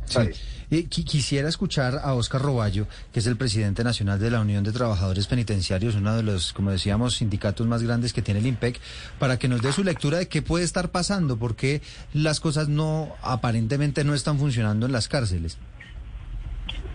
Sí. 0.06 0.84
quisiera 0.84 1.48
escuchar 1.48 2.00
a 2.02 2.14
Oscar 2.14 2.40
Roballo, 2.40 2.86
que 3.12 3.20
es 3.20 3.26
el 3.26 3.36
presidente 3.36 3.82
nacional 3.84 4.18
de 4.18 4.30
la 4.30 4.40
Unión 4.40 4.62
de 4.64 4.72
Trabajadores 4.72 5.26
Penitenciarios, 5.26 5.96
uno 5.96 6.16
de 6.16 6.22
los, 6.22 6.52
como 6.52 6.70
decíamos, 6.70 7.16
sindicatos 7.16 7.66
más 7.66 7.82
grandes 7.82 8.12
que 8.12 8.22
tiene 8.22 8.40
el 8.40 8.46
IMPEC, 8.46 8.78
para 9.18 9.38
que 9.38 9.48
nos 9.48 9.62
dé 9.62 9.72
su 9.72 9.84
lectura 9.84 10.18
de 10.18 10.28
qué 10.28 10.42
puede 10.42 10.64
estar 10.64 10.90
pasando, 10.90 11.36
porque 11.36 11.82
las 12.14 12.40
cosas 12.40 12.68
no, 12.68 13.14
aparentemente 13.22 14.04
no 14.04 14.14
están 14.14 14.38
funcionando 14.38 14.86
en 14.86 14.92
las 14.92 15.08
cárceles. 15.08 15.58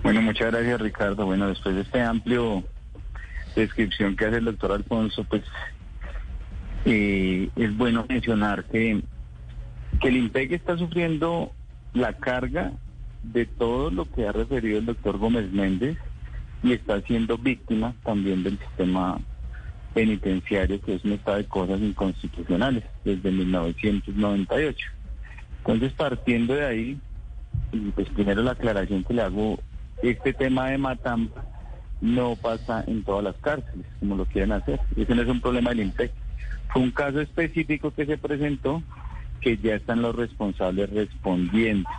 Bueno, 0.03 0.21
muchas 0.21 0.51
gracias 0.51 0.81
Ricardo. 0.81 1.25
Bueno, 1.25 1.47
después 1.47 1.75
de 1.75 1.81
este 1.81 2.01
amplio 2.01 2.63
descripción 3.55 4.15
que 4.15 4.25
hace 4.25 4.37
el 4.37 4.45
doctor 4.45 4.71
Alfonso, 4.71 5.23
pues 5.23 5.43
eh, 6.85 7.49
es 7.55 7.77
bueno 7.77 8.05
mencionar 8.07 8.65
que, 8.65 9.01
que 9.99 10.07
el 10.07 10.17
IMPEC 10.17 10.53
está 10.53 10.77
sufriendo 10.77 11.51
la 11.93 12.13
carga 12.13 12.71
de 13.23 13.45
todo 13.45 13.91
lo 13.91 14.05
que 14.11 14.27
ha 14.27 14.31
referido 14.31 14.79
el 14.79 14.85
doctor 14.85 15.17
Gómez 15.17 15.51
Méndez 15.51 15.97
y 16.63 16.73
está 16.73 17.01
siendo 17.01 17.37
víctima 17.37 17.93
también 18.03 18.43
del 18.43 18.57
sistema 18.57 19.19
penitenciario, 19.93 20.81
que 20.81 20.95
es 20.95 21.05
estado 21.05 21.37
de 21.37 21.45
cosas 21.45 21.81
inconstitucionales 21.81 22.83
desde 23.03 23.31
1998. 23.31 24.87
Entonces, 25.59 25.93
partiendo 25.93 26.55
de 26.55 26.65
ahí, 26.65 26.99
pues 27.95 28.09
primero 28.09 28.41
la 28.41 28.51
aclaración 28.51 29.03
que 29.03 29.13
le 29.13 29.21
hago, 29.21 29.59
este 30.01 30.33
tema 30.33 30.69
de 30.69 30.77
Matamba 30.77 31.43
no 32.01 32.35
pasa 32.35 32.83
en 32.87 33.03
todas 33.03 33.23
las 33.23 33.35
cárceles, 33.37 33.85
como 33.99 34.15
lo 34.15 34.25
quieren 34.25 34.51
hacer. 34.51 34.79
Ese 34.95 35.15
no 35.15 35.21
es 35.21 35.27
un 35.27 35.39
problema 35.39 35.69
del 35.69 35.81
INPEC. 35.81 36.11
Fue 36.73 36.81
un 36.81 36.91
caso 36.91 37.21
específico 37.21 37.91
que 37.91 38.05
se 38.05 38.17
presentó 38.17 38.81
que 39.39 39.57
ya 39.57 39.75
están 39.75 40.01
los 40.01 40.15
responsables 40.15 40.89
respondiendo. 40.89 41.89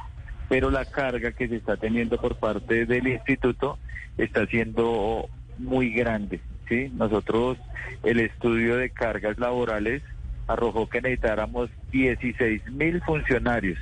Pero 0.48 0.70
la 0.70 0.84
carga 0.84 1.32
que 1.32 1.48
se 1.48 1.56
está 1.56 1.76
teniendo 1.76 2.20
por 2.20 2.36
parte 2.36 2.84
del 2.84 3.06
instituto 3.06 3.78
está 4.18 4.46
siendo 4.46 5.28
muy 5.58 5.90
grande. 5.92 6.40
¿sí? 6.68 6.90
Nosotros, 6.94 7.58
el 8.02 8.20
estudio 8.20 8.76
de 8.76 8.90
cargas 8.90 9.38
laborales 9.38 10.02
arrojó 10.46 10.88
que 10.88 11.00
necesitáramos 11.00 11.70
16 11.92 12.70
mil 12.72 13.00
funcionarios 13.02 13.78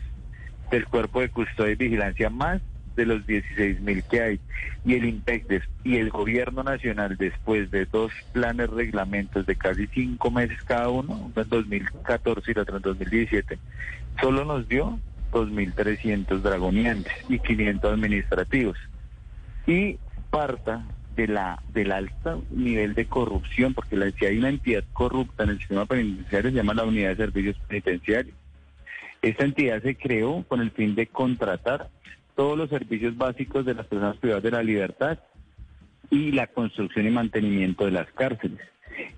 del 0.70 0.86
cuerpo 0.86 1.20
de 1.20 1.30
custodia 1.30 1.72
y 1.72 1.76
vigilancia 1.76 2.30
más 2.30 2.60
de 2.96 3.06
los 3.06 3.26
16 3.26 3.80
mil 3.80 4.02
que 4.04 4.22
hay. 4.22 4.40
Y 4.84 4.94
el 4.94 5.04
IMPEC 5.04 5.62
y 5.84 5.96
el 5.96 6.10
gobierno 6.10 6.62
nacional, 6.62 7.16
después 7.16 7.70
de 7.70 7.86
dos 7.86 8.12
planes 8.32 8.70
reglamentos 8.70 9.46
de 9.46 9.56
casi 9.56 9.86
cinco 9.88 10.30
meses 10.30 10.62
cada 10.64 10.88
uno, 10.88 11.14
uno 11.14 11.32
en 11.36 11.48
2014 11.48 12.52
y 12.54 12.58
otro 12.58 12.76
en 12.76 12.82
2017, 12.82 13.58
solo 14.20 14.44
nos 14.44 14.68
dio 14.68 14.98
2.300 15.32 16.40
dragoniantes 16.40 17.12
y 17.28 17.38
500 17.38 17.92
administrativos. 17.92 18.78
Y 19.66 19.98
parta 20.30 20.84
de 21.16 21.28
la 21.28 21.62
del 21.72 21.92
alto 21.92 22.42
nivel 22.50 22.94
de 22.94 23.06
corrupción, 23.06 23.74
porque 23.74 23.96
la, 23.96 24.10
si 24.10 24.26
hay 24.26 24.38
una 24.38 24.48
entidad 24.48 24.84
corrupta 24.92 25.44
en 25.44 25.50
el 25.50 25.58
sistema 25.58 25.86
penitenciario 25.86 26.50
se 26.50 26.56
llama 26.56 26.74
la 26.74 26.84
Unidad 26.84 27.10
de 27.10 27.16
Servicios 27.16 27.56
Penitenciarios. 27.68 28.34
Esta 29.22 29.44
entidad 29.44 29.82
se 29.82 29.96
creó 29.96 30.44
con 30.48 30.60
el 30.60 30.70
fin 30.70 30.94
de 30.94 31.06
contratar 31.06 31.88
todos 32.40 32.56
los 32.56 32.70
servicios 32.70 33.18
básicos 33.18 33.66
de 33.66 33.74
las 33.74 33.84
personas 33.84 34.16
privadas 34.16 34.42
de 34.42 34.50
la 34.50 34.62
libertad 34.62 35.18
y 36.08 36.32
la 36.32 36.46
construcción 36.46 37.06
y 37.06 37.10
mantenimiento 37.10 37.84
de 37.84 37.90
las 37.90 38.10
cárceles. 38.12 38.60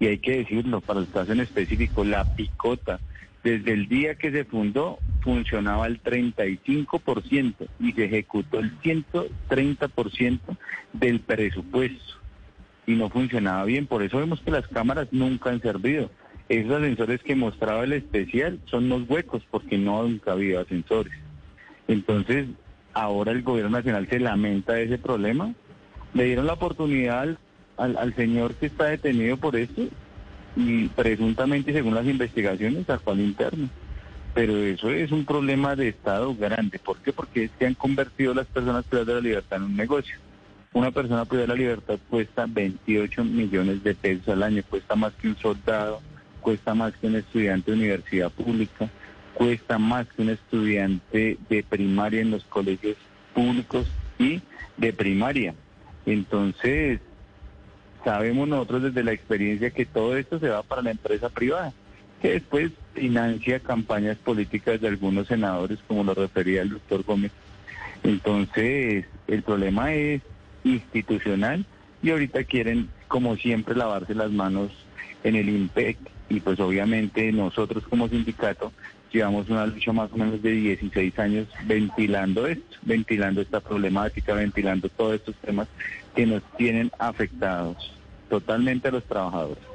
Y 0.01 0.09
hay 0.09 0.19
que 0.19 0.39
decirlo, 0.39 0.81
para 0.81 0.99
el 0.99 1.09
caso 1.09 1.31
en 1.31 1.39
específico, 1.39 2.03
la 2.03 2.35
picota, 2.35 2.99
desde 3.45 3.75
el 3.75 3.87
día 3.87 4.17
que 4.17 4.33
se 4.33 4.45
fundó, 4.45 4.99
funcionaba 5.21 5.85
al 5.85 6.03
35% 6.03 7.69
y 7.79 7.93
se 7.93 8.07
ejecutó 8.07 8.59
el 8.59 8.77
130% 8.81 10.41
del 10.93 11.21
presupuesto. 11.21 12.15
Y 12.89 12.97
no 12.97 13.09
funcionaba 13.09 13.65
bien, 13.67 13.87
por 13.87 14.03
eso 14.03 14.19
vemos 14.19 14.41
que 14.41 14.51
las 14.51 14.67
cámaras 14.67 15.07
nunca 15.13 15.51
han 15.51 15.63
servido. 15.63 16.11
Esos 16.49 16.73
ascensores 16.73 17.23
que 17.23 17.37
mostraba 17.37 17.85
el 17.85 17.93
especial 17.93 18.59
son 18.65 18.89
los 18.89 19.09
huecos 19.09 19.45
porque 19.49 19.79
no 19.79 20.03
nunca 20.03 20.33
habido 20.33 20.61
ascensores. 20.61 21.13
Entonces, 21.87 22.49
ahora 22.95 23.33
el 23.33 23.43
gobierno 23.43 23.71
nacional 23.71 24.09
se 24.09 24.21
lamenta 24.21 24.75
de 24.75 24.85
ese 24.85 24.99
problema. 24.99 25.55
Le 26.15 26.25
dieron 26.25 26.47
la 26.47 26.55
oportunidad 26.55 27.37
al, 27.77 27.97
al, 27.97 28.15
señor 28.15 28.55
que 28.55 28.67
está 28.67 28.85
detenido 28.85 29.37
por 29.37 29.57
esto 29.57 29.83
y 30.57 30.89
presuntamente, 30.89 31.73
según 31.73 31.95
las 31.95 32.07
investigaciones, 32.07 32.87
sacó 32.87 33.13
al 33.13 33.21
interno. 33.21 33.69
Pero 34.35 34.57
eso 34.57 34.91
es 34.91 35.13
un 35.13 35.25
problema 35.25 35.77
de 35.77 35.89
Estado 35.89 36.35
grande. 36.35 36.79
¿Por 36.79 36.99
qué? 36.99 37.13
Porque 37.13 37.45
es 37.45 37.51
que 37.59 37.67
han 37.67 37.75
convertido 37.75 38.35
las 38.35 38.47
personas 38.47 38.85
privadas 38.85 39.09
de 39.09 39.15
la 39.15 39.21
libertad 39.21 39.59
en 39.59 39.65
un 39.65 39.77
negocio. 39.77 40.17
Una 40.73 40.91
persona 40.91 41.27
privada 41.27 41.49
de 41.49 41.49
la 41.49 41.63
libertad 41.63 41.99
cuesta 42.09 42.47
28 42.49 43.25
millones 43.25 43.83
de 43.85 43.95
pesos 43.95 44.29
al 44.29 44.43
año, 44.43 44.63
cuesta 44.69 44.95
más 44.95 45.13
que 45.15 45.29
un 45.29 45.37
soldado, 45.37 46.01
cuesta 46.41 46.75
más 46.75 46.95
que 46.97 47.09
un 47.09 47.17
estudiante 47.17 47.71
de 47.71 47.77
universidad 47.77 48.31
pública, 48.31 48.89
cuesta 49.35 49.79
más 49.79 50.07
que 50.09 50.23
un 50.23 50.31
estudiante 50.31 51.39
de 51.49 51.63
primaria 51.63 52.21
en 52.21 52.31
los 52.31 52.45
colegios 52.45 52.97
públicos 53.35 53.87
y 54.19 54.41
de 54.77 54.93
primaria. 54.93 55.55
Entonces, 56.07 57.01
sabemos 58.05 58.49
nosotros 58.49 58.83
desde 58.83 59.05
la 59.05 59.13
experiencia 59.13 59.71
que 59.71 59.87
todo 59.87 60.17
esto 60.17 60.39
se 60.39 60.49
va 60.49 60.63
para 60.63 60.83
la 60.83 60.91
empresa 60.91 61.29
privada, 61.29 61.73
que 62.21 62.33
después 62.33 62.73
financia 62.95 63.61
campañas 63.61 64.17
políticas 64.19 64.81
de 64.81 64.89
algunos 64.89 65.29
senadores, 65.29 65.79
como 65.87 66.05
lo 66.05 66.15
refería 66.15 66.63
el 66.63 66.71
doctor 66.71 67.05
Gómez. 67.05 67.33
Entonces, 68.03 69.07
el 69.29 69.43
problema 69.43 69.95
es 69.95 70.23
institucional 70.65 71.65
y 72.03 72.11
ahorita 72.11 72.45
quieren, 72.45 72.89
como 73.09 73.37
siempre, 73.37 73.77
lavarse 73.77 74.15
las 74.15 74.31
manos 74.31 74.73
en 75.25 75.37
el 75.37 75.49
IMPEC 75.49 75.97
y 76.29 76.41
pues 76.41 76.59
obviamente 76.61 77.31
nosotros 77.33 77.85
como 77.89 78.09
sindicato 78.09 78.73
llevamos 79.13 79.49
una 79.49 79.67
lucha 79.67 79.93
más 79.93 80.11
o 80.13 80.17
menos 80.17 80.43
de 80.43 80.51
16 80.51 81.19
años 81.19 81.49
ventilando 81.65 82.47
esto, 82.47 82.77
ventilando 82.83 83.41
esta 83.41 83.61
problemática, 83.61 84.35
ventilando 84.35 84.89
todos 84.89 85.15
estos 85.15 85.37
temas 85.37 85.69
que 86.15 86.27
nos 86.27 86.43
tienen 86.57 86.91
afectados 86.99 87.77
totalmente 88.29 88.89
a 88.89 88.93
los 88.93 89.05
trabajadores. 89.05 89.72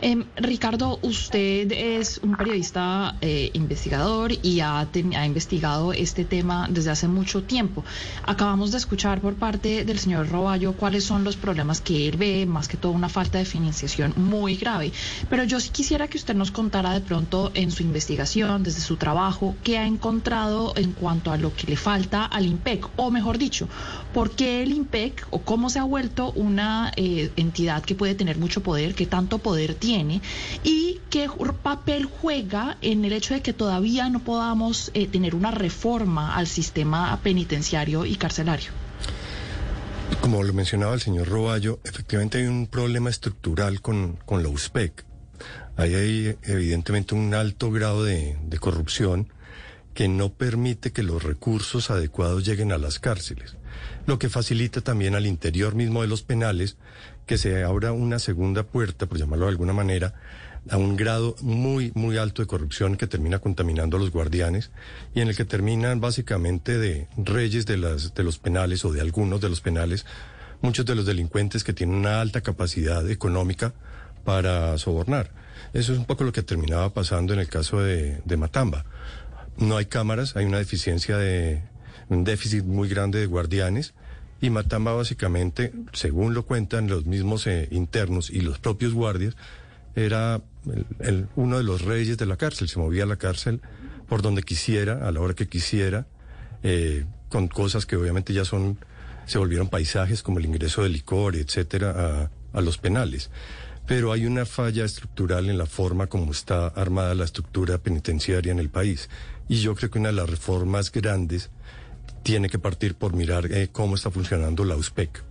Eh, 0.00 0.24
Ricardo, 0.36 1.00
usted 1.02 1.72
es 1.72 2.20
un 2.22 2.36
periodista 2.36 3.16
eh, 3.20 3.50
investigador 3.54 4.32
y 4.42 4.60
ha, 4.60 4.78
ha, 4.80 5.26
investigado 5.26 5.92
este 5.92 6.24
tema 6.24 6.68
desde 6.70 6.90
hace 6.90 7.08
mucho 7.08 7.42
tiempo. 7.42 7.84
Acabamos 8.24 8.70
de 8.70 8.78
escuchar 8.78 9.20
por 9.20 9.34
parte 9.34 9.84
del 9.84 9.98
señor 9.98 10.28
Roballo 10.28 10.74
cuáles 10.74 11.02
son 11.02 11.24
los 11.24 11.36
problemas 11.36 11.80
que 11.80 12.08
él 12.08 12.16
ve, 12.16 12.46
más 12.46 12.68
que 12.68 12.76
todo 12.76 12.92
una 12.92 13.08
falta 13.08 13.38
de 13.38 13.44
financiación 13.44 14.14
muy 14.16 14.54
grave. 14.54 14.92
Pero 15.28 15.42
yo 15.42 15.58
sí 15.58 15.70
quisiera 15.70 16.06
que 16.06 16.18
usted 16.18 16.34
nos 16.36 16.52
contara 16.52 16.92
de 16.92 17.00
pronto 17.00 17.50
en 17.54 17.72
su 17.72 17.82
investigación, 17.82 18.62
desde 18.62 18.80
su 18.80 18.96
trabajo, 18.96 19.56
qué 19.64 19.78
ha 19.78 19.86
encontrado 19.86 20.74
en 20.76 20.92
cuanto 20.92 21.32
a 21.32 21.36
lo 21.36 21.54
que 21.56 21.66
le 21.66 21.76
falta 21.76 22.24
al 22.24 22.46
IMPEC, 22.46 22.88
o 22.96 23.10
mejor 23.10 23.36
dicho, 23.36 23.68
por 24.14 24.30
qué 24.30 24.62
el 24.62 24.72
IMPEC 24.72 25.26
o 25.30 25.40
cómo 25.40 25.70
se 25.70 25.80
ha 25.80 25.84
vuelto 25.84 26.30
una 26.32 26.92
eh, 26.94 27.32
entidad 27.36 27.82
que 27.82 27.96
puede 27.96 28.14
tener 28.14 28.38
mucho 28.38 28.62
poder, 28.62 28.94
que 28.94 29.06
tanto 29.06 29.38
poder 29.38 29.74
tiene 29.74 29.87
tiene 29.88 30.20
y 30.64 31.00
qué 31.08 31.30
papel 31.62 32.04
juega 32.04 32.76
en 32.82 33.06
el 33.06 33.14
hecho 33.14 33.32
de 33.32 33.40
que 33.40 33.54
todavía 33.54 34.10
no 34.10 34.20
podamos 34.22 34.90
eh, 34.92 35.06
tener 35.06 35.34
una 35.34 35.50
reforma 35.50 36.36
al 36.36 36.46
sistema 36.46 37.18
penitenciario 37.22 38.04
y 38.04 38.16
carcelario. 38.16 38.70
Como 40.20 40.42
lo 40.42 40.52
mencionaba 40.52 40.92
el 40.92 41.00
señor 41.00 41.28
Roballo, 41.28 41.80
efectivamente 41.84 42.36
hay 42.36 42.44
un 42.44 42.66
problema 42.66 43.08
estructural 43.08 43.80
con, 43.80 44.18
con 44.26 44.42
la 44.42 44.50
USPEC. 44.50 45.06
Ahí 45.78 45.94
hay 45.94 46.36
evidentemente 46.42 47.14
un 47.14 47.32
alto 47.32 47.70
grado 47.70 48.04
de, 48.04 48.36
de 48.42 48.58
corrupción 48.58 49.32
que 49.94 50.06
no 50.06 50.34
permite 50.34 50.92
que 50.92 51.02
los 51.02 51.22
recursos 51.22 51.90
adecuados 51.90 52.44
lleguen 52.44 52.72
a 52.72 52.78
las 52.78 52.98
cárceles, 52.98 53.56
lo 54.04 54.18
que 54.18 54.28
facilita 54.28 54.82
también 54.82 55.14
al 55.14 55.24
interior 55.24 55.74
mismo 55.74 56.02
de 56.02 56.08
los 56.08 56.22
penales 56.22 56.76
que 57.28 57.38
se 57.38 57.62
abra 57.62 57.92
una 57.92 58.18
segunda 58.18 58.64
puerta, 58.64 59.06
por 59.06 59.18
llamarlo 59.18 59.44
de 59.44 59.52
alguna 59.52 59.72
manera, 59.72 60.14
a 60.68 60.76
un 60.76 60.96
grado 60.96 61.36
muy, 61.40 61.92
muy 61.94 62.16
alto 62.16 62.42
de 62.42 62.48
corrupción 62.48 62.96
que 62.96 63.06
termina 63.06 63.38
contaminando 63.38 63.96
a 63.96 64.00
los 64.00 64.10
guardianes 64.10 64.72
y 65.14 65.20
en 65.20 65.28
el 65.28 65.36
que 65.36 65.44
terminan 65.44 66.00
básicamente 66.00 66.78
de 66.78 67.06
reyes 67.16 67.66
de, 67.66 67.76
las, 67.76 68.14
de 68.14 68.24
los 68.24 68.38
penales 68.38 68.84
o 68.84 68.92
de 68.92 69.00
algunos 69.00 69.40
de 69.40 69.48
los 69.48 69.60
penales, 69.60 70.04
muchos 70.60 70.84
de 70.86 70.96
los 70.96 71.06
delincuentes 71.06 71.62
que 71.62 71.72
tienen 71.72 71.94
una 71.94 72.20
alta 72.20 72.40
capacidad 72.40 73.08
económica 73.08 73.74
para 74.24 74.76
sobornar. 74.78 75.30
Eso 75.72 75.92
es 75.92 75.98
un 75.98 76.06
poco 76.06 76.24
lo 76.24 76.32
que 76.32 76.42
terminaba 76.42 76.92
pasando 76.92 77.34
en 77.34 77.40
el 77.40 77.48
caso 77.48 77.80
de, 77.80 78.20
de 78.24 78.36
Matamba. 78.36 78.84
No 79.58 79.76
hay 79.76 79.86
cámaras, 79.86 80.34
hay 80.34 80.46
una 80.46 80.58
deficiencia 80.58 81.16
de, 81.18 81.62
un 82.08 82.24
déficit 82.24 82.64
muy 82.64 82.88
grande 82.88 83.20
de 83.20 83.26
guardianes 83.26 83.94
y 84.40 84.50
Matamba 84.50 84.92
básicamente, 84.92 85.72
según 85.92 86.34
lo 86.34 86.46
cuentan 86.46 86.88
los 86.88 87.06
mismos 87.06 87.46
eh, 87.46 87.68
internos 87.70 88.30
y 88.30 88.40
los 88.40 88.58
propios 88.58 88.94
guardias, 88.94 89.36
era 89.96 90.40
uno 91.34 91.56
de 91.56 91.64
los 91.64 91.82
reyes 91.82 92.18
de 92.18 92.26
la 92.26 92.36
cárcel, 92.36 92.68
se 92.68 92.78
movía 92.78 93.02
a 93.02 93.06
la 93.06 93.16
cárcel 93.16 93.60
por 94.08 94.22
donde 94.22 94.42
quisiera, 94.42 95.08
a 95.08 95.12
la 95.12 95.20
hora 95.20 95.34
que 95.34 95.48
quisiera, 95.48 96.06
eh, 96.62 97.04
con 97.28 97.48
cosas 97.48 97.84
que 97.84 97.96
obviamente 97.96 98.32
ya 98.32 98.44
son, 98.44 98.78
se 99.26 99.38
volvieron 99.38 99.68
paisajes 99.68 100.22
como 100.22 100.38
el 100.38 100.46
ingreso 100.46 100.82
de 100.82 100.88
licor, 100.88 101.36
etcétera, 101.36 102.30
a 102.52 102.60
los 102.60 102.78
penales. 102.78 103.30
Pero 103.86 104.12
hay 104.12 104.26
una 104.26 104.44
falla 104.46 104.84
estructural 104.84 105.48
en 105.48 105.58
la 105.58 105.66
forma 105.66 106.06
como 106.06 106.30
está 106.32 106.68
armada 106.68 107.14
la 107.14 107.24
estructura 107.24 107.78
penitenciaria 107.78 108.52
en 108.52 108.58
el 108.58 108.68
país. 108.68 109.08
Y 109.48 109.56
yo 109.56 109.74
creo 109.74 109.90
que 109.90 109.98
una 109.98 110.10
de 110.10 110.14
las 110.14 110.28
reformas 110.28 110.92
grandes 110.92 111.50
tiene 112.28 112.50
que 112.50 112.58
partir 112.58 112.94
por 112.94 113.14
mirar 113.14 113.50
eh, 113.50 113.70
cómo 113.72 113.94
está 113.94 114.10
funcionando 114.10 114.62
la 114.62 114.76
USPEC. 114.76 115.24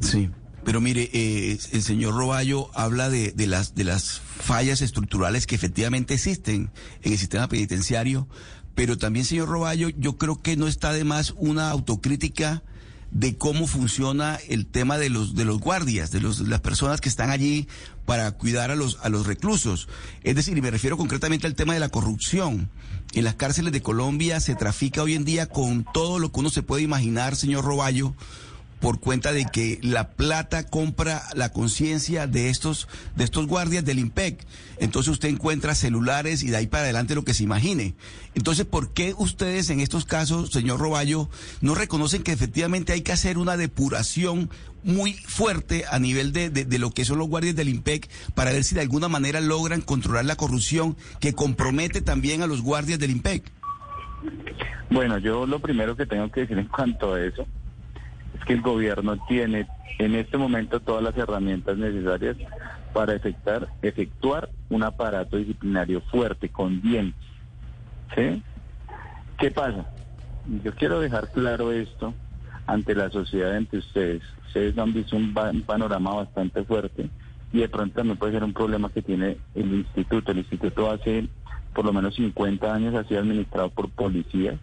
Sí. 0.00 0.28
Pero 0.64 0.80
mire, 0.80 1.08
eh, 1.12 1.56
el 1.70 1.82
señor 1.82 2.16
Roballo 2.16 2.68
habla 2.74 3.08
de, 3.08 3.30
de, 3.30 3.46
las, 3.46 3.76
de 3.76 3.84
las 3.84 4.18
fallas 4.18 4.82
estructurales 4.82 5.46
que 5.46 5.54
efectivamente 5.54 6.14
existen 6.14 6.72
en 7.02 7.12
el 7.12 7.16
sistema 7.16 7.48
penitenciario, 7.48 8.26
pero 8.74 8.98
también, 8.98 9.24
señor 9.24 9.50
Roballo, 9.50 9.88
yo 9.90 10.18
creo 10.18 10.42
que 10.42 10.56
no 10.56 10.66
está 10.66 10.92
de 10.92 11.04
más 11.04 11.32
una 11.36 11.70
autocrítica 11.70 12.64
de 13.10 13.36
cómo 13.36 13.66
funciona 13.66 14.38
el 14.48 14.66
tema 14.66 14.98
de 14.98 15.08
los 15.08 15.34
de 15.34 15.44
los 15.44 15.58
guardias, 15.58 16.10
de 16.10 16.20
los 16.20 16.40
las 16.40 16.60
personas 16.60 17.00
que 17.00 17.08
están 17.08 17.30
allí 17.30 17.66
para 18.04 18.30
cuidar 18.32 18.70
a 18.70 18.76
los 18.76 18.98
a 19.02 19.08
los 19.08 19.26
reclusos. 19.26 19.88
Es 20.22 20.34
decir, 20.34 20.56
y 20.56 20.62
me 20.62 20.70
refiero 20.70 20.96
concretamente 20.96 21.46
al 21.46 21.54
tema 21.54 21.74
de 21.74 21.80
la 21.80 21.88
corrupción. 21.88 22.70
En 23.14 23.24
las 23.24 23.36
cárceles 23.36 23.72
de 23.72 23.80
Colombia 23.80 24.38
se 24.40 24.54
trafica 24.54 25.02
hoy 25.02 25.14
en 25.14 25.24
día 25.24 25.46
con 25.46 25.86
todo 25.94 26.18
lo 26.18 26.30
que 26.30 26.40
uno 26.40 26.50
se 26.50 26.62
puede 26.62 26.82
imaginar, 26.82 27.36
señor 27.36 27.64
Roballo, 27.64 28.14
por 28.80 29.00
cuenta 29.00 29.32
de 29.32 29.44
que 29.46 29.78
la 29.82 30.10
plata 30.10 30.64
compra 30.66 31.22
la 31.34 31.50
conciencia 31.50 32.26
de 32.26 32.50
estos, 32.50 32.88
de 33.16 33.24
estos 33.24 33.46
guardias 33.46 33.84
del 33.84 33.98
IMPEC. 33.98 34.44
Entonces 34.78 35.12
usted 35.12 35.28
encuentra 35.28 35.74
celulares 35.74 36.42
y 36.42 36.50
de 36.50 36.56
ahí 36.56 36.66
para 36.66 36.84
adelante 36.84 37.14
lo 37.14 37.24
que 37.24 37.34
se 37.34 37.42
imagine. 37.42 37.94
Entonces, 38.34 38.64
¿por 38.66 38.92
qué 38.92 39.14
ustedes 39.18 39.70
en 39.70 39.80
estos 39.80 40.04
casos, 40.04 40.50
señor 40.50 40.78
Roballo, 40.78 41.28
no 41.60 41.74
reconocen 41.74 42.22
que 42.22 42.32
efectivamente 42.32 42.92
hay 42.92 43.02
que 43.02 43.12
hacer 43.12 43.38
una 43.38 43.56
depuración 43.56 44.50
muy 44.84 45.14
fuerte 45.14 45.84
a 45.90 45.98
nivel 45.98 46.32
de, 46.32 46.50
de, 46.50 46.78
lo 46.78 46.92
que 46.92 47.04
son 47.04 47.18
los 47.18 47.28
guardias 47.28 47.56
del 47.56 47.68
IMPEC 47.68 48.08
para 48.34 48.52
ver 48.52 48.62
si 48.62 48.76
de 48.76 48.80
alguna 48.80 49.08
manera 49.08 49.40
logran 49.40 49.80
controlar 49.80 50.24
la 50.24 50.36
corrupción 50.36 50.96
que 51.18 51.34
compromete 51.34 52.00
también 52.00 52.42
a 52.42 52.46
los 52.46 52.62
guardias 52.62 53.00
del 53.00 53.10
IMPEC? 53.10 53.42
Bueno, 54.90 55.18
yo 55.18 55.46
lo 55.46 55.58
primero 55.58 55.96
que 55.96 56.06
tengo 56.06 56.30
que 56.30 56.42
decir 56.42 56.58
en 56.58 56.68
cuanto 56.68 57.14
a 57.14 57.20
eso 57.20 57.46
es 58.38 58.44
que 58.44 58.52
el 58.54 58.62
gobierno 58.62 59.16
tiene 59.26 59.68
en 59.98 60.14
este 60.14 60.38
momento 60.38 60.80
todas 60.80 61.02
las 61.02 61.16
herramientas 61.16 61.76
necesarias 61.76 62.36
para 62.92 63.14
efectuar, 63.14 63.68
efectuar 63.82 64.48
un 64.70 64.82
aparato 64.82 65.36
disciplinario 65.36 66.00
fuerte, 66.02 66.48
con 66.48 66.80
dientes. 66.80 67.20
¿Sí? 68.14 68.42
¿Qué 69.38 69.50
pasa? 69.50 69.86
Yo 70.64 70.74
quiero 70.74 71.00
dejar 71.00 71.30
claro 71.30 71.72
esto 71.72 72.14
ante 72.66 72.94
la 72.94 73.10
sociedad, 73.10 73.54
ante 73.54 73.78
ustedes. 73.78 74.22
Ustedes 74.46 74.78
han 74.78 74.92
visto 74.92 75.16
un, 75.16 75.34
un 75.52 75.62
panorama 75.62 76.14
bastante 76.14 76.64
fuerte 76.64 77.10
y 77.52 77.58
de 77.60 77.68
pronto 77.68 77.96
también 77.96 78.18
puede 78.18 78.32
ser 78.32 78.44
un 78.44 78.52
problema 78.52 78.90
que 78.90 79.02
tiene 79.02 79.36
el 79.54 79.74
instituto. 79.74 80.32
El 80.32 80.38
instituto 80.38 80.90
hace 80.90 81.28
por 81.74 81.84
lo 81.84 81.92
menos 81.92 82.14
50 82.14 82.74
años 82.74 82.94
ha 82.94 83.04
sido 83.04 83.20
administrado 83.20 83.70
por 83.70 83.90
policías 83.90 84.58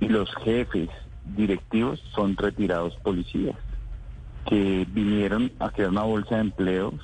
y 0.00 0.08
los 0.08 0.34
jefes 0.36 0.88
directivos 1.34 2.00
son 2.14 2.36
retirados 2.36 2.94
policías 2.96 3.56
que 4.48 4.86
vinieron 4.90 5.50
a 5.58 5.70
crear 5.70 5.90
una 5.90 6.04
bolsa 6.04 6.36
de 6.36 6.42
empleos 6.42 6.94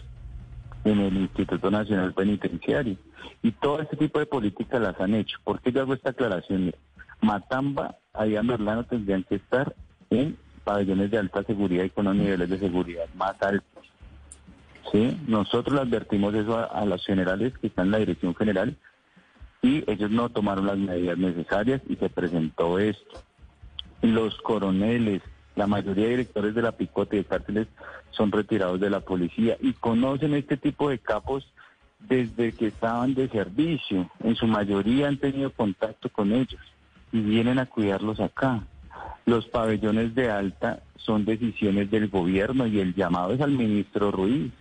en 0.85 1.01
el 1.01 1.17
Instituto 1.17 1.71
Nacional 1.71 2.13
Penitenciario. 2.15 2.97
Y 3.43 3.53
todo 3.53 3.81
este 3.81 3.97
tipo 3.97 4.19
de 4.19 4.27
políticas 4.27 4.81
las 4.81 5.01
han 5.01 5.15
hecho. 5.15 5.39
¿Por 5.45 5.61
qué 5.61 5.73
yo 5.73 5.83
hago 5.83 5.95
esta 5.95 6.11
aclaración? 6.11 6.73
Matamba, 7.21 7.97
y 8.25 8.31
Merlano 8.43 8.85
tendrían 8.85 9.25
que 9.25 9.37
estar 9.37 9.75
en 10.11 10.37
pabellones 10.65 11.11
de 11.11 11.19
alta 11.19 11.43
seguridad 11.45 11.85
y 11.85 11.91
con 11.91 12.05
los 12.05 12.15
niveles 12.15 12.49
de 12.49 12.59
seguridad 12.59 13.07
más 13.15 13.41
altos. 13.43 13.85
¿Sí? 14.91 15.21
Nosotros 15.27 15.75
le 15.75 15.81
advertimos 15.83 16.35
eso 16.35 16.71
a 16.71 16.85
los 16.85 17.05
generales 17.05 17.57
que 17.59 17.69
están 17.69 17.87
en 17.87 17.93
la 17.93 17.99
dirección 17.99 18.35
general 18.35 18.77
y 19.63 19.89
ellos 19.91 20.11
no 20.11 20.29
tomaron 20.29 20.67
las 20.67 20.77
medidas 20.77 21.17
necesarias 21.17 21.81
y 21.89 21.95
se 21.97 22.11
presentó 22.11 22.79
esto. 22.79 23.23
Los 24.03 24.37
coroneles, 24.43 25.23
la 25.55 25.67
mayoría 25.67 26.05
de 26.05 26.11
directores 26.11 26.55
de 26.55 26.63
la 26.63 26.73
picote 26.73 27.17
de 27.17 27.25
cárceles 27.25 27.69
son 28.11 28.31
retirados 28.33 28.81
de 28.81 28.91
la 28.91 29.01
policía 29.01 29.57
y 29.61 29.73
conocen 29.73 30.35
este 30.35 30.57
tipo 30.57 30.91
de 30.91 30.99
capos 30.99 31.47
desde 32.01 32.53
que 32.53 32.67
estaban 32.67 33.15
de 33.15 33.29
servicio. 33.29 34.11
En 34.25 34.35
su 34.35 34.47
mayoría 34.47 35.09
han 35.09 35.19
tenido 35.19 35.51
contacto 35.51 36.09
con 36.09 36.33
ellos 36.33 36.61
y 37.13 37.21
vienen 37.21 37.59
a 37.59 37.67
cuidarlos 37.67 38.21
acá. 38.21 38.63
Los 39.25 39.47
pabellones 39.47 40.15
de 40.15 40.31
alta 40.31 40.83
son 40.97 41.25
decisiones 41.25 41.91
del 41.91 42.09
gobierno 42.09 42.67
y 42.67 42.81
el 42.81 42.95
llamado 42.95 43.35
es 43.35 43.41
al 43.41 43.53
ministro 43.53 44.11
Ruiz. 44.11 44.53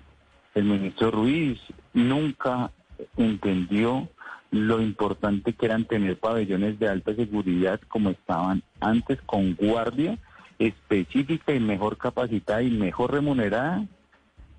El 0.53 0.65
ministro 0.65 1.11
Ruiz 1.11 1.59
nunca 1.93 2.71
entendió 3.17 4.07
lo 4.51 4.81
importante 4.81 5.53
que 5.53 5.65
eran 5.65 5.85
tener 5.85 6.17
pabellones 6.17 6.77
de 6.77 6.89
alta 6.89 7.15
seguridad 7.15 7.79
como 7.87 8.09
estaban 8.09 8.63
antes, 8.81 9.19
con 9.21 9.55
guardia 9.55 10.17
específica 10.59 11.53
y 11.53 11.59
mejor 11.59 11.97
capacitada 11.97 12.61
y 12.61 12.69
mejor 12.69 13.13
remunerada 13.13 13.85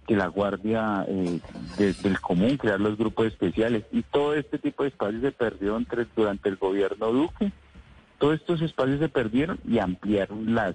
que 0.07 0.17
la 0.17 0.27
guardia 0.27 1.05
eh, 1.07 1.39
del 1.79 2.21
común, 2.21 2.57
crear 2.57 2.81
los 2.81 2.97
grupos 2.97 3.27
especiales. 3.27 3.85
Y 3.93 4.03
todo 4.03 4.35
este 4.35 4.59
tipo 4.59 4.83
de 4.83 4.89
espacios 4.89 5.23
se 5.23 5.31
perdió 5.31 5.77
entre, 5.77 6.07
durante 6.17 6.49
el 6.49 6.57
gobierno 6.57 7.13
Duque. 7.13 7.53
Todos 8.19 8.35
estos 8.35 8.63
espacios 8.63 8.99
se 8.99 9.09
perdieron 9.09 9.61
y 9.69 9.79
ampliaron 9.79 10.55
las 10.55 10.75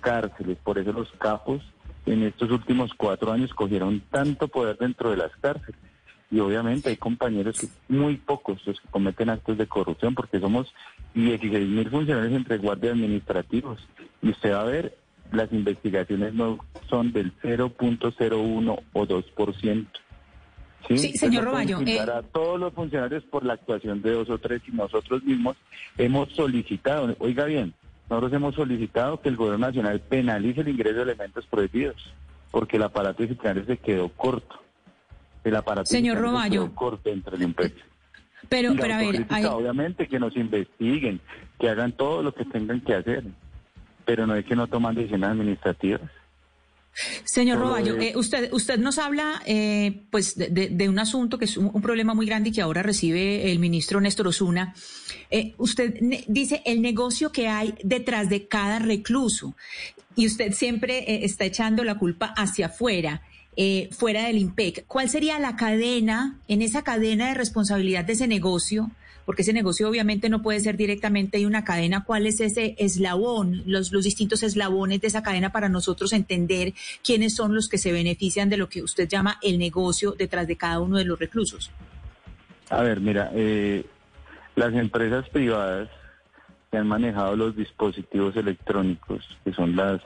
cárceles. 0.00 0.58
Por 0.58 0.78
eso 0.78 0.92
los 0.92 1.10
capos 1.12 1.62
en 2.06 2.22
estos 2.22 2.50
últimos 2.50 2.92
cuatro 2.94 3.32
años 3.32 3.52
cogieron 3.54 4.00
tanto 4.10 4.48
poder 4.48 4.76
dentro 4.78 5.10
de 5.10 5.16
las 5.16 5.34
cárceles 5.36 5.89
y 6.30 6.38
obviamente 6.38 6.90
hay 6.90 6.96
compañeros 6.96 7.60
que 7.60 7.68
muy 7.88 8.16
pocos 8.16 8.64
los 8.66 8.80
que 8.80 8.88
cometen 8.88 9.30
actos 9.30 9.58
de 9.58 9.66
corrupción 9.66 10.14
porque 10.14 10.38
somos 10.38 10.72
16 11.14 11.68
mil 11.68 11.90
funcionarios 11.90 12.32
entre 12.32 12.58
guardias 12.58 12.94
administrativos 12.94 13.80
y 14.22 14.30
usted 14.30 14.52
va 14.52 14.62
a 14.62 14.64
ver 14.64 14.96
las 15.32 15.52
investigaciones 15.52 16.34
no 16.34 16.58
son 16.88 17.12
del 17.12 17.32
0.01 17.40 18.82
o 18.92 19.06
2%. 19.06 19.86
¿Sí? 20.88 20.98
sí 20.98 21.16
señor 21.16 21.44
Roballo. 21.44 21.80
Eh... 21.86 22.00
A 22.00 22.22
todos 22.22 22.58
los 22.58 22.72
funcionarios 22.72 23.22
por 23.24 23.44
la 23.44 23.54
actuación 23.54 24.02
de 24.02 24.12
dos 24.12 24.30
o 24.30 24.38
tres 24.38 24.62
y 24.66 24.72
nosotros 24.72 25.22
mismos 25.22 25.56
hemos 25.98 26.32
solicitado, 26.32 27.14
oiga 27.18 27.44
bien, 27.44 27.74
nosotros 28.08 28.32
hemos 28.32 28.54
solicitado 28.54 29.20
que 29.20 29.28
el 29.28 29.36
gobierno 29.36 29.66
nacional 29.66 30.00
penalice 30.00 30.62
el 30.62 30.68
ingreso 30.68 30.96
de 30.96 31.02
elementos 31.02 31.46
prohibidos 31.46 32.12
porque 32.50 32.76
el 32.76 32.82
aparato 32.82 33.22
disciplinario 33.22 33.64
se 33.64 33.76
quedó 33.76 34.08
corto 34.08 34.60
el 35.44 35.56
aparato. 35.56 35.86
Señor 35.86 36.18
Roballo. 36.18 36.74
Corte 36.74 37.12
entre 37.12 37.36
el 37.36 37.54
Pero, 38.48 38.74
pero 38.76 38.94
a 38.94 38.98
ver, 38.98 39.26
obviamente 39.46 40.06
que 40.06 40.18
nos 40.18 40.36
investiguen, 40.36 41.20
que 41.58 41.68
hagan 41.68 41.92
todo 41.92 42.22
lo 42.22 42.34
que 42.34 42.44
tengan 42.44 42.80
que 42.80 42.94
hacer, 42.94 43.24
pero 44.04 44.26
no 44.26 44.34
es 44.34 44.44
que 44.44 44.56
no 44.56 44.66
toman 44.66 44.94
decisiones 44.94 45.30
administrativas. 45.30 46.10
Señor 47.24 47.60
Roballo, 47.60 47.96
eh, 47.98 48.12
usted, 48.16 48.52
usted 48.52 48.78
nos 48.78 48.98
habla 48.98 49.40
eh, 49.46 50.02
pues 50.10 50.36
de, 50.36 50.88
un 50.88 50.98
asunto 50.98 51.38
que 51.38 51.44
es 51.44 51.56
un, 51.56 51.80
problema 51.80 52.14
muy 52.14 52.26
grande 52.26 52.48
y 52.48 52.52
que 52.52 52.60
ahora 52.60 52.82
recibe 52.82 53.50
el 53.50 53.58
ministro 53.58 54.00
Néstor 54.00 54.26
Osuna. 54.26 54.74
Eh, 55.30 55.54
usted 55.58 55.94
dice 56.26 56.62
el 56.66 56.82
negocio 56.82 57.30
que 57.30 57.48
hay 57.48 57.74
detrás 57.84 58.28
de 58.28 58.48
cada 58.48 58.80
recluso 58.80 59.54
y 60.16 60.26
usted 60.26 60.52
siempre 60.52 61.24
está 61.24 61.44
echando 61.44 61.84
la 61.84 61.96
culpa 61.96 62.34
hacia 62.36 62.66
afuera. 62.66 63.22
Eh, 63.56 63.88
fuera 63.92 64.26
del 64.26 64.38
IMPEC. 64.38 64.86
¿Cuál 64.86 65.08
sería 65.08 65.38
la 65.40 65.56
cadena, 65.56 66.38
en 66.46 66.62
esa 66.62 66.82
cadena 66.82 67.28
de 67.28 67.34
responsabilidad 67.34 68.04
de 68.04 68.12
ese 68.12 68.28
negocio? 68.28 68.90
Porque 69.26 69.42
ese 69.42 69.52
negocio 69.52 69.88
obviamente 69.88 70.28
no 70.28 70.40
puede 70.40 70.60
ser 70.60 70.76
directamente 70.76 71.38
de 71.38 71.46
una 71.46 71.64
cadena. 71.64 72.04
¿Cuál 72.04 72.26
es 72.26 72.40
ese 72.40 72.76
eslabón, 72.78 73.62
los, 73.66 73.92
los 73.92 74.04
distintos 74.04 74.42
eslabones 74.42 75.00
de 75.00 75.08
esa 75.08 75.22
cadena 75.22 75.50
para 75.50 75.68
nosotros 75.68 76.12
entender 76.12 76.74
quiénes 77.04 77.34
son 77.34 77.54
los 77.54 77.68
que 77.68 77.78
se 77.78 77.92
benefician 77.92 78.48
de 78.48 78.56
lo 78.56 78.68
que 78.68 78.82
usted 78.82 79.08
llama 79.08 79.38
el 79.42 79.58
negocio 79.58 80.12
detrás 80.12 80.46
de 80.46 80.56
cada 80.56 80.80
uno 80.80 80.96
de 80.96 81.04
los 81.04 81.18
reclusos? 81.18 81.70
A 82.70 82.82
ver, 82.82 83.00
mira, 83.00 83.30
eh, 83.34 83.84
las 84.54 84.72
empresas 84.74 85.28
privadas 85.28 85.88
que 86.70 86.78
han 86.78 86.86
manejado 86.86 87.34
los 87.34 87.56
dispositivos 87.56 88.36
electrónicos, 88.36 89.26
que 89.44 89.52
son 89.52 89.74
las 89.74 90.00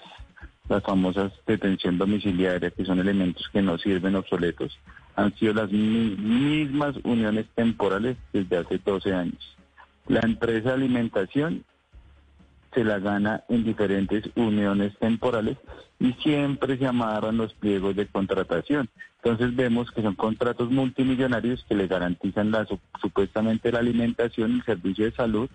las 0.68 0.82
famosas 0.82 1.32
detención 1.46 1.98
domiciliaria, 1.98 2.70
que 2.70 2.84
son 2.84 2.98
elementos 2.98 3.48
que 3.52 3.62
no 3.62 3.78
sirven 3.78 4.16
obsoletos, 4.16 4.78
han 5.16 5.34
sido 5.36 5.54
las 5.54 5.70
mismas 5.70 6.96
uniones 7.04 7.46
temporales 7.54 8.16
desde 8.32 8.56
hace 8.56 8.78
12 8.78 9.14
años. 9.14 9.56
La 10.06 10.20
empresa 10.20 10.70
de 10.70 10.74
alimentación 10.74 11.64
se 12.72 12.84
la 12.84 12.98
gana 12.98 13.44
en 13.48 13.64
diferentes 13.64 14.28
uniones 14.34 14.96
temporales 14.98 15.56
y 16.00 16.12
siempre 16.14 16.76
se 16.76 16.86
amarran 16.86 17.36
los 17.36 17.54
pliegos 17.54 17.94
de 17.94 18.06
contratación. 18.06 18.88
Entonces 19.22 19.54
vemos 19.54 19.90
que 19.90 20.02
son 20.02 20.16
contratos 20.16 20.70
multimillonarios 20.70 21.64
que 21.68 21.76
le 21.76 21.86
garantizan 21.86 22.50
la, 22.50 22.66
supuestamente 23.00 23.70
la 23.70 23.78
alimentación 23.78 24.52
el 24.52 24.64
servicio 24.64 25.06
de 25.06 25.12
salud 25.12 25.48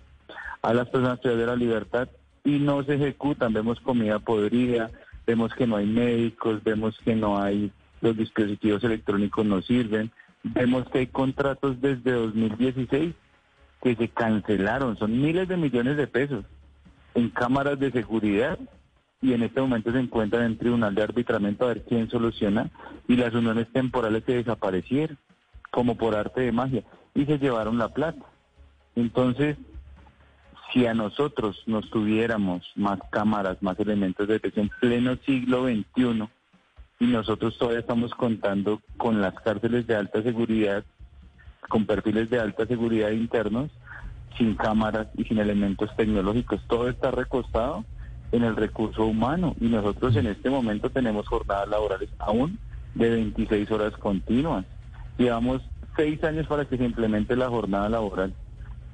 a 0.62 0.74
las 0.74 0.88
personas 0.88 1.20
de 1.22 1.46
la 1.46 1.56
libertad 1.56 2.08
y 2.44 2.58
no 2.58 2.82
se 2.84 2.94
ejecutan. 2.94 3.52
Vemos 3.52 3.80
comida 3.80 4.18
podrida, 4.18 4.90
vemos 5.26 5.52
que 5.54 5.66
no 5.66 5.76
hay 5.76 5.86
médicos, 5.86 6.62
vemos 6.64 6.98
que 7.04 7.14
no 7.14 7.40
hay, 7.40 7.72
los 8.00 8.16
dispositivos 8.16 8.82
electrónicos 8.84 9.44
no 9.46 9.62
sirven, 9.62 10.10
vemos 10.42 10.88
que 10.88 11.00
hay 11.00 11.06
contratos 11.06 11.80
desde 11.80 12.12
2016 12.12 13.14
que 13.82 13.96
se 13.96 14.08
cancelaron, 14.08 14.96
son 14.98 15.20
miles 15.20 15.48
de 15.48 15.56
millones 15.56 15.96
de 15.96 16.06
pesos 16.06 16.44
en 17.14 17.30
cámaras 17.30 17.78
de 17.78 17.90
seguridad 17.90 18.58
y 19.22 19.32
en 19.32 19.42
este 19.42 19.60
momento 19.60 19.92
se 19.92 19.98
encuentran 19.98 20.44
en 20.44 20.58
tribunal 20.58 20.94
de 20.94 21.02
arbitramiento 21.02 21.64
a 21.64 21.68
ver 21.68 21.84
quién 21.84 22.08
soluciona 22.08 22.70
y 23.08 23.16
las 23.16 23.34
uniones 23.34 23.68
temporales 23.72 24.22
se 24.24 24.34
desaparecieron 24.34 25.18
como 25.70 25.96
por 25.96 26.14
arte 26.14 26.42
de 26.42 26.52
magia 26.52 26.82
y 27.14 27.24
se 27.24 27.38
llevaron 27.38 27.78
la 27.78 27.88
plata. 27.88 28.24
Entonces, 28.96 29.56
si 30.72 30.86
a 30.86 30.94
nosotros 30.94 31.62
nos 31.66 31.88
tuviéramos 31.90 32.62
más 32.76 33.00
cámaras, 33.10 33.62
más 33.62 33.78
elementos 33.80 34.28
de 34.28 34.34
detección 34.34 34.66
en 34.66 34.80
pleno 34.80 35.16
siglo 35.24 35.64
XXI, 35.64 36.28
y 37.00 37.06
nosotros 37.06 37.56
todavía 37.56 37.80
estamos 37.80 38.14
contando 38.14 38.82
con 38.98 39.20
las 39.20 39.34
cárceles 39.40 39.86
de 39.86 39.96
alta 39.96 40.22
seguridad, 40.22 40.84
con 41.68 41.86
perfiles 41.86 42.28
de 42.28 42.38
alta 42.38 42.66
seguridad 42.66 43.10
internos, 43.10 43.70
sin 44.36 44.54
cámaras 44.54 45.08
y 45.16 45.24
sin 45.24 45.38
elementos 45.38 45.94
tecnológicos, 45.96 46.60
todo 46.68 46.88
está 46.88 47.10
recostado 47.10 47.84
en 48.32 48.44
el 48.44 48.54
recurso 48.54 49.04
humano 49.06 49.56
y 49.60 49.66
nosotros 49.66 50.14
en 50.16 50.26
este 50.26 50.50
momento 50.50 50.90
tenemos 50.90 51.26
jornadas 51.26 51.68
laborales 51.68 52.10
aún 52.18 52.58
de 52.94 53.10
26 53.10 53.70
horas 53.70 53.92
continuas. 53.96 54.64
Llevamos 55.18 55.62
seis 55.96 56.22
años 56.22 56.46
para 56.46 56.64
que 56.64 56.76
se 56.76 56.84
implemente 56.84 57.34
la 57.34 57.48
jornada 57.48 57.88
laboral 57.88 58.32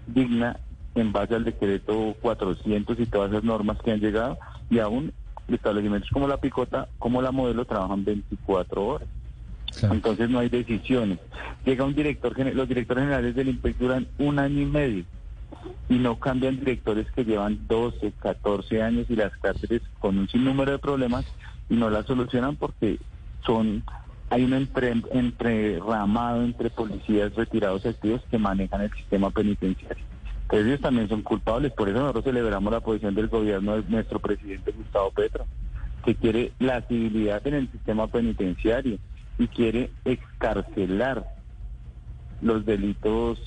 digna 0.06 0.58
en 0.96 1.12
base 1.12 1.34
al 1.34 1.44
decreto 1.44 2.14
400 2.20 2.98
y 2.98 3.06
todas 3.06 3.30
esas 3.30 3.44
normas 3.44 3.78
que 3.82 3.92
han 3.92 4.00
llegado 4.00 4.38
y 4.70 4.78
aún 4.78 5.12
establecimientos 5.48 6.10
como 6.10 6.26
la 6.26 6.38
Picota, 6.38 6.88
como 6.98 7.22
la 7.22 7.30
Modelo, 7.30 7.64
trabajan 7.64 8.04
24 8.04 8.84
horas. 8.84 9.08
Entonces 9.82 10.30
no 10.30 10.38
hay 10.38 10.48
decisiones. 10.48 11.18
Llega 11.64 11.84
un 11.84 11.94
director, 11.94 12.34
los 12.54 12.68
directores 12.68 13.04
generales 13.04 13.34
del 13.34 13.48
IMPEC 13.48 13.76
duran 13.76 14.08
un 14.18 14.38
año 14.38 14.62
y 14.62 14.66
medio 14.66 15.04
y 15.88 15.98
no 15.98 16.18
cambian 16.18 16.58
directores 16.58 17.10
que 17.12 17.24
llevan 17.24 17.66
12, 17.68 18.12
14 18.18 18.82
años 18.82 19.06
y 19.08 19.16
las 19.16 19.36
cárceles 19.36 19.82
con 19.98 20.18
un 20.18 20.28
sinnúmero 20.28 20.72
de 20.72 20.78
problemas 20.78 21.24
y 21.68 21.74
no 21.74 21.90
las 21.90 22.06
solucionan 22.06 22.56
porque 22.56 22.98
son 23.44 23.84
hay 24.28 24.42
un 24.42 24.54
entre, 24.54 24.92
entreramado 25.12 26.42
entre 26.42 26.70
policías 26.70 27.34
retirados 27.34 27.86
activos 27.86 28.22
que 28.28 28.38
manejan 28.38 28.80
el 28.80 28.92
sistema 28.92 29.30
penitenciario. 29.30 30.04
Entonces 30.46 30.68
ellos 30.68 30.80
también 30.80 31.08
son 31.08 31.22
culpables, 31.22 31.72
por 31.72 31.88
eso 31.88 31.98
nosotros 31.98 32.24
celebramos 32.24 32.72
la 32.72 32.78
posición 32.78 33.16
del 33.16 33.26
gobierno 33.26 33.76
de 33.76 33.82
nuestro 33.88 34.20
presidente 34.20 34.70
Gustavo 34.70 35.10
Petro, 35.10 35.44
que 36.04 36.14
quiere 36.14 36.52
la 36.60 36.82
civilidad 36.82 37.44
en 37.48 37.54
el 37.54 37.72
sistema 37.72 38.06
penitenciario 38.06 38.98
y 39.38 39.48
quiere 39.48 39.90
excarcelar 40.04 41.26
los 42.40 42.64
delitos 42.64 43.40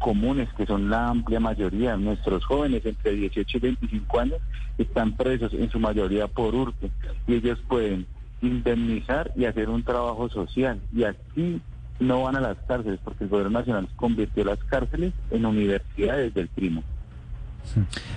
comunes, 0.00 0.48
que 0.54 0.66
son 0.66 0.90
la 0.90 1.08
amplia 1.08 1.38
mayoría. 1.38 1.96
Nuestros 1.96 2.44
jóvenes 2.44 2.84
entre 2.84 3.12
18 3.12 3.56
y 3.56 3.60
25 3.60 4.18
años 4.18 4.38
están 4.76 5.16
presos 5.16 5.54
en 5.54 5.70
su 5.70 5.78
mayoría 5.78 6.26
por 6.26 6.52
hurto 6.52 6.90
y 7.28 7.34
ellos 7.34 7.60
pueden 7.68 8.06
indemnizar 8.42 9.30
y 9.36 9.44
hacer 9.44 9.68
un 9.68 9.84
trabajo 9.84 10.28
social 10.28 10.80
y 10.92 11.04
así 11.04 11.60
no 12.00 12.22
van 12.22 12.36
a 12.36 12.40
las 12.40 12.56
cárceles 12.66 12.98
porque 13.04 13.24
el 13.24 13.30
gobierno 13.30 13.58
nacional 13.58 13.88
convirtió 13.96 14.44
las 14.44 14.58
cárceles 14.64 15.12
en 15.30 15.46
universidades 15.46 16.34
del 16.34 16.48
primo. 16.48 16.82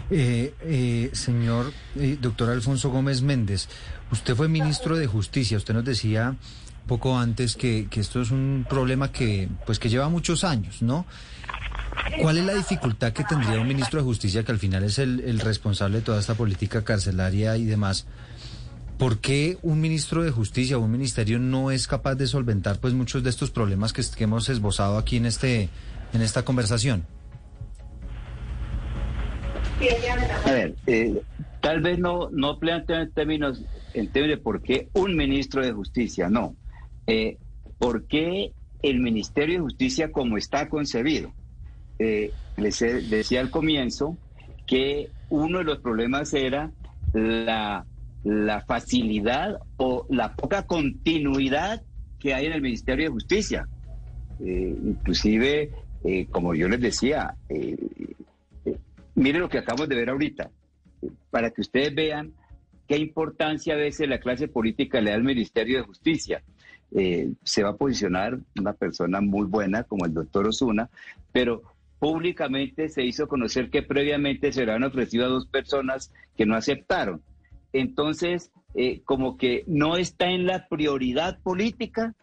Eh, 0.09 0.53
eh, 0.61 1.09
señor 1.13 1.71
eh, 1.97 2.17
doctor 2.19 2.49
Alfonso 2.49 2.89
Gómez 2.89 3.21
Méndez, 3.21 3.67
usted 4.11 4.35
fue 4.35 4.47
ministro 4.47 4.95
de 4.95 5.05
Justicia, 5.05 5.57
usted 5.57 5.73
nos 5.73 5.85
decía 5.85 6.35
poco 6.87 7.17
antes 7.17 7.55
que, 7.55 7.87
que, 7.89 7.99
esto 7.99 8.21
es 8.21 8.31
un 8.31 8.65
problema 8.67 9.11
que 9.11 9.49
pues 9.65 9.79
que 9.79 9.89
lleva 9.89 10.09
muchos 10.09 10.43
años, 10.43 10.81
¿no? 10.81 11.05
¿Cuál 12.21 12.37
es 12.37 12.45
la 12.45 12.53
dificultad 12.53 13.13
que 13.13 13.23
tendría 13.23 13.59
un 13.59 13.67
ministro 13.67 13.99
de 13.99 14.05
Justicia 14.05 14.43
que 14.43 14.51
al 14.51 14.59
final 14.59 14.83
es 14.83 14.97
el, 14.97 15.19
el 15.21 15.39
responsable 15.39 15.99
de 15.99 16.03
toda 16.03 16.19
esta 16.19 16.35
política 16.35 16.83
carcelaria 16.83 17.55
y 17.57 17.65
demás? 17.65 18.07
¿Por 18.97 19.19
qué 19.19 19.57
un 19.63 19.81
ministro 19.81 20.23
de 20.23 20.31
Justicia 20.31 20.77
o 20.77 20.81
un 20.81 20.91
ministerio 20.91 21.39
no 21.39 21.71
es 21.71 21.87
capaz 21.87 22.15
de 22.15 22.27
solventar 22.27 22.79
pues 22.79 22.93
muchos 22.93 23.23
de 23.23 23.29
estos 23.29 23.49
problemas 23.51 23.91
que, 23.91 24.03
hemos 24.23 24.49
esbozado 24.49 24.97
aquí 24.97 25.17
en 25.17 25.25
este 25.25 25.69
en 26.13 26.21
esta 26.21 26.45
conversación? 26.45 27.05
A 30.45 30.51
ver, 30.51 30.75
eh, 30.85 31.21
tal 31.59 31.81
vez 31.81 31.99
no 31.99 32.29
no 32.31 32.59
plantean 32.59 33.01
en 33.01 33.11
términos 33.11 33.63
en 33.93 34.11
términos 34.11 34.37
de 34.37 34.43
por 34.43 34.61
qué 34.61 34.89
un 34.93 35.15
ministro 35.15 35.65
de 35.65 35.71
Justicia, 35.71 36.29
no. 36.29 36.55
Eh, 37.07 37.37
¿Por 37.79 38.05
qué 38.05 38.53
el 38.81 38.99
Ministerio 38.99 39.55
de 39.55 39.61
Justicia 39.61 40.11
como 40.11 40.37
está 40.37 40.69
concebido? 40.69 41.33
Eh, 41.99 42.31
les 42.57 42.79
decía 42.79 43.41
al 43.41 43.49
comienzo 43.49 44.17
que 44.67 45.09
uno 45.29 45.57
de 45.57 45.63
los 45.63 45.79
problemas 45.79 46.33
era 46.33 46.71
la 47.13 47.85
la 48.23 48.61
facilidad 48.61 49.59
o 49.77 50.05
la 50.09 50.35
poca 50.35 50.65
continuidad 50.65 51.83
que 52.19 52.33
hay 52.33 52.45
en 52.45 52.53
el 52.53 52.61
Ministerio 52.61 53.05
de 53.05 53.11
Justicia. 53.11 53.67
Eh, 54.39 54.75
inclusive, 54.83 55.71
eh, 56.03 56.27
como 56.31 56.55
yo 56.55 56.69
les 56.69 56.79
decía, 56.79 57.35
eh, 57.49 57.77
mire 59.15 59.39
lo 59.39 59.49
que 59.49 59.57
acabamos 59.57 59.89
de 59.89 59.95
ver 59.95 60.09
ahorita, 60.09 60.49
para 61.29 61.51
que 61.51 61.61
ustedes 61.61 61.93
vean 61.93 62.31
qué 62.87 62.97
importancia 62.97 63.73
a 63.73 63.77
veces 63.77 64.07
la 64.07 64.19
clase 64.19 64.47
política 64.47 65.01
le 65.01 65.11
da 65.11 65.17
al 65.17 65.23
Ministerio 65.23 65.77
de 65.77 65.83
Justicia. 65.83 66.43
se 67.43 67.63
va 67.63 67.71
a 67.71 67.75
posicionar 67.75 68.37
una 68.59 68.73
persona 68.73 69.19
muy 69.19 69.47
buena 69.47 69.83
como 69.83 70.05
el 70.05 70.13
doctor 70.13 70.47
Osuna, 70.47 70.91
pero 71.31 71.63
públicamente 71.97 72.87
se 72.87 73.03
hizo 73.03 73.27
conocer 73.27 73.71
que 73.71 73.81
previamente 73.81 74.51
se 74.51 74.63
le 74.63 74.73
han 74.73 74.83
ofrecido 74.83 75.25
a 75.25 75.29
dos 75.29 75.47
personas 75.47 76.13
que 76.37 76.45
no 76.45 76.55
aceptaron 76.55 77.23
entonces 77.73 78.51
eh, 78.75 79.01
como 79.05 79.37
que 79.37 79.63
no 79.67 79.97
está 79.97 80.29
en 80.29 80.47
la 80.47 80.67
prioridad 80.67 81.39
política 81.41 82.15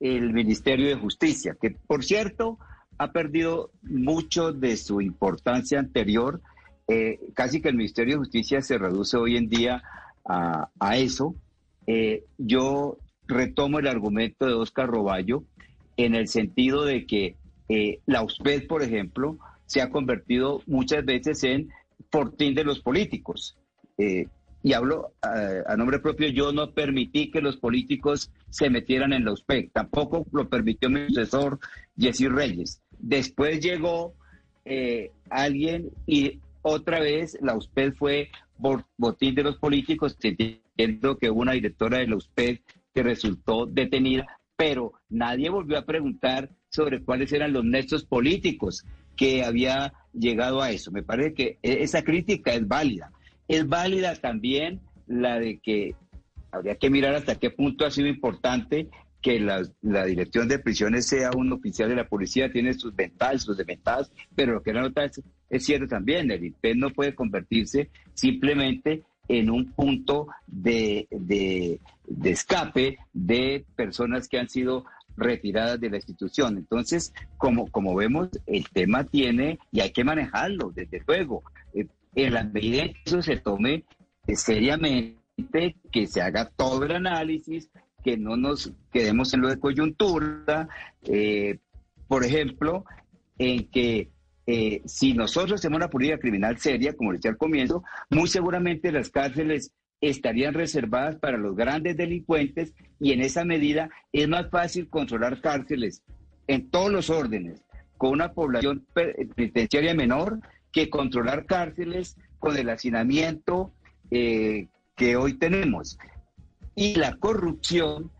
el 0.00 0.32
Ministerio 0.32 0.88
de 0.88 0.96
Justicia, 0.96 1.56
que 1.60 1.70
por 1.70 2.04
cierto 2.04 2.58
ha 2.98 3.12
perdido 3.12 3.70
mucho 3.82 4.52
de 4.52 4.76
su 4.76 5.00
importancia 5.00 5.78
anterior. 5.78 6.40
Eh, 6.88 7.18
casi 7.34 7.60
que 7.60 7.68
el 7.68 7.76
Ministerio 7.76 8.14
de 8.14 8.18
Justicia 8.18 8.60
se 8.60 8.76
reduce 8.76 9.16
hoy 9.16 9.36
en 9.36 9.48
día 9.48 9.82
a, 10.26 10.96
eso. 10.96 11.34
Eh, 11.86 12.24
yo 12.38 12.98
retomo 13.26 13.78
el 13.78 13.86
argumento 13.86 14.46
de 14.46 14.54
Oscar 14.54 14.88
Roballo 14.88 15.44
en 15.96 16.14
el 16.14 16.28
sentido 16.28 16.84
de 16.84 17.06
que 17.06 17.36
la 18.06 18.22
USPED, 18.22 18.66
por 18.66 18.82
ejemplo, 18.82 19.38
se 19.66 19.80
ha 19.80 19.90
convertido 19.90 20.60
muchas 20.66 21.04
veces 21.04 21.42
en 21.44 21.70
fortín 22.10 22.54
de 22.54 22.64
los 22.64 22.80
políticos 22.80 23.56
y 24.64 24.72
hablo 24.72 25.12
eh, 25.22 25.62
a 25.66 25.76
nombre 25.76 25.98
propio, 25.98 26.26
yo 26.28 26.50
no 26.50 26.72
permití 26.72 27.30
que 27.30 27.42
los 27.42 27.58
políticos 27.58 28.32
se 28.48 28.70
metieran 28.70 29.12
en 29.12 29.26
la 29.26 29.32
USPEC, 29.32 29.70
tampoco 29.72 30.26
lo 30.32 30.48
permitió 30.48 30.88
mi 30.88 31.06
sucesor 31.08 31.60
Jesse 31.98 32.30
Reyes. 32.30 32.80
Después 32.98 33.60
llegó 33.60 34.14
eh, 34.64 35.12
alguien 35.28 35.90
y 36.06 36.40
otra 36.62 37.00
vez 37.00 37.36
la 37.42 37.54
USPEC 37.54 37.94
fue 37.94 38.30
botín 38.96 39.34
de 39.34 39.42
los 39.42 39.58
políticos, 39.58 40.16
entiendo 40.22 41.18
que 41.18 41.28
hubo 41.28 41.42
una 41.42 41.52
directora 41.52 41.98
de 41.98 42.06
la 42.06 42.16
USPEC 42.16 42.62
que 42.94 43.02
resultó 43.02 43.66
detenida, 43.66 44.26
pero 44.56 44.94
nadie 45.10 45.50
volvió 45.50 45.76
a 45.76 45.84
preguntar 45.84 46.48
sobre 46.70 47.04
cuáles 47.04 47.30
eran 47.34 47.52
los 47.52 47.66
nexos 47.66 48.06
políticos 48.06 48.82
que 49.14 49.44
había 49.44 49.92
llegado 50.14 50.62
a 50.62 50.70
eso. 50.70 50.90
Me 50.90 51.02
parece 51.02 51.34
que 51.34 51.58
e-, 51.62 51.82
esa 51.82 52.02
crítica 52.02 52.54
es 52.54 52.66
válida. 52.66 53.12
Es 53.48 53.68
válida 53.68 54.14
también 54.16 54.80
la 55.06 55.38
de 55.38 55.58
que 55.58 55.94
habría 56.50 56.76
que 56.76 56.90
mirar 56.90 57.14
hasta 57.14 57.38
qué 57.38 57.50
punto 57.50 57.84
ha 57.84 57.90
sido 57.90 58.08
importante 58.08 58.88
que 59.24 59.40
la, 59.40 59.62
dirección 60.04 60.48
de 60.48 60.58
prisiones 60.58 61.06
sea 61.06 61.30
un 61.34 61.50
oficial 61.50 61.88
de 61.88 61.96
la 61.96 62.06
policía, 62.06 62.52
tiene 62.52 62.74
sus 62.74 62.94
ventajas, 62.94 63.42
sus 63.42 63.56
desventajas, 63.56 64.12
pero 64.34 64.52
lo 64.52 64.62
que 64.62 64.74
la 64.74 64.82
nota 64.82 65.02
es, 65.04 65.22
es 65.48 65.64
cierto 65.64 65.88
también, 65.88 66.30
el 66.30 66.44
IPED 66.44 66.74
no 66.76 66.90
puede 66.90 67.14
convertirse 67.14 67.88
simplemente 68.12 69.02
en 69.28 69.48
un 69.48 69.72
punto 69.72 70.28
de, 70.46 71.08
de, 71.10 71.80
escape 72.22 72.98
de 73.14 73.64
personas 73.74 74.28
que 74.28 74.38
han 74.38 74.50
sido 74.50 74.84
retiradas 75.16 75.80
de 75.80 75.88
la 75.88 75.96
institución. 75.96 76.58
Entonces, 76.58 77.14
como, 77.38 77.70
como 77.70 77.94
vemos, 77.94 78.28
el 78.46 78.68
tema 78.68 79.04
tiene 79.04 79.58
y 79.72 79.80
hay 79.80 79.90
que 79.90 80.04
manejarlo, 80.04 80.70
desde 80.74 81.02
luego 81.06 81.44
en 82.14 82.34
la 82.34 82.44
medida 82.44 82.82
en 82.82 82.92
que 82.92 83.00
eso 83.04 83.22
se 83.22 83.36
tome 83.36 83.84
seriamente, 84.28 85.76
que 85.92 86.06
se 86.06 86.22
haga 86.22 86.50
todo 86.50 86.84
el 86.84 86.92
análisis, 86.92 87.70
que 88.02 88.16
no 88.16 88.36
nos 88.36 88.72
quedemos 88.92 89.32
en 89.34 89.40
lo 89.40 89.48
de 89.48 89.58
coyuntura, 89.58 90.68
eh, 91.02 91.58
por 92.06 92.24
ejemplo, 92.24 92.84
en 93.38 93.68
que 93.70 94.10
eh, 94.46 94.82
si 94.84 95.14
nosotros 95.14 95.60
hacemos 95.60 95.76
una 95.78 95.88
política 95.88 96.18
criminal 96.18 96.58
seria, 96.58 96.94
como 96.94 97.12
decía 97.12 97.30
al 97.30 97.38
comienzo, 97.38 97.82
muy 98.10 98.28
seguramente 98.28 98.92
las 98.92 99.10
cárceles 99.10 99.72
estarían 100.00 100.52
reservadas 100.52 101.16
para 101.16 101.38
los 101.38 101.56
grandes 101.56 101.96
delincuentes 101.96 102.74
y 103.00 103.12
en 103.12 103.22
esa 103.22 103.44
medida 103.44 103.88
es 104.12 104.28
más 104.28 104.50
fácil 104.50 104.88
controlar 104.88 105.40
cárceles 105.40 106.02
en 106.46 106.68
todos 106.70 106.92
los 106.92 107.08
órdenes 107.08 107.62
con 107.96 108.10
una 108.10 108.32
población 108.32 108.84
penitenciaria 108.92 109.94
menor 109.94 110.40
que 110.74 110.90
controlar 110.90 111.46
cárceles 111.46 112.16
con 112.40 112.58
el 112.58 112.68
hacinamiento 112.68 113.72
eh, 114.10 114.66
que 114.96 115.16
hoy 115.16 115.34
tenemos. 115.34 115.96
Y 116.74 116.96
la 116.96 117.16
corrupción 117.16 118.10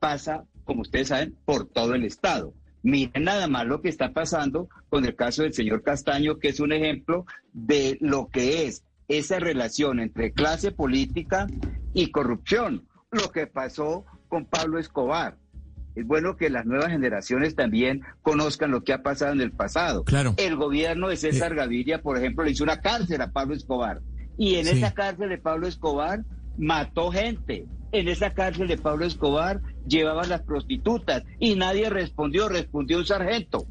pasa, 0.00 0.44
como 0.64 0.80
ustedes 0.80 1.08
saben, 1.08 1.36
por 1.44 1.68
todo 1.68 1.94
el 1.94 2.04
Estado. 2.04 2.54
Miren 2.82 3.24
nada 3.24 3.46
más 3.46 3.66
lo 3.66 3.82
que 3.82 3.90
está 3.90 4.14
pasando 4.14 4.70
con 4.88 5.04
el 5.04 5.14
caso 5.14 5.42
del 5.42 5.52
señor 5.52 5.82
Castaño, 5.82 6.38
que 6.38 6.48
es 6.48 6.60
un 6.60 6.72
ejemplo 6.72 7.26
de 7.52 7.98
lo 8.00 8.28
que 8.28 8.66
es 8.66 8.84
esa 9.08 9.38
relación 9.38 10.00
entre 10.00 10.32
clase 10.32 10.72
política 10.72 11.46
y 11.92 12.10
corrupción. 12.10 12.88
Lo 13.10 13.30
que 13.30 13.46
pasó 13.46 14.06
con 14.28 14.46
Pablo 14.46 14.78
Escobar 14.78 15.36
es 15.98 16.06
bueno 16.06 16.36
que 16.36 16.48
las 16.48 16.64
nuevas 16.64 16.90
generaciones 16.90 17.56
también 17.56 18.02
conozcan 18.22 18.70
lo 18.70 18.84
que 18.84 18.92
ha 18.92 19.02
pasado 19.02 19.32
en 19.32 19.40
el 19.40 19.50
pasado. 19.50 20.04
Claro. 20.04 20.34
El 20.36 20.56
gobierno 20.56 21.08
de 21.08 21.16
César 21.16 21.52
eh. 21.52 21.56
Gaviria, 21.56 22.02
por 22.02 22.16
ejemplo, 22.16 22.44
le 22.44 22.52
hizo 22.52 22.62
una 22.62 22.80
cárcel 22.80 23.20
a 23.20 23.32
Pablo 23.32 23.54
Escobar 23.54 24.00
Y 24.36 24.56
en 24.56 24.68
esa 24.68 24.94
cárcel 24.94 25.28
de 25.28 25.38
Pablo 25.38 25.66
Escobar 25.66 26.24
mató 26.56 27.10
gente. 27.10 27.66
En 27.90 28.08
esa 28.08 28.32
cárcel 28.32 28.68
de 28.68 28.78
Pablo 28.78 29.06
Escobar 29.06 29.60
llevaban 29.88 30.28
las 30.28 30.42
prostitutas 30.42 31.24
y 31.40 31.56
nadie 31.56 31.90
respondió, 31.90 32.48
respondió 32.48 32.98
un 32.98 33.06
sargento. 33.06 33.66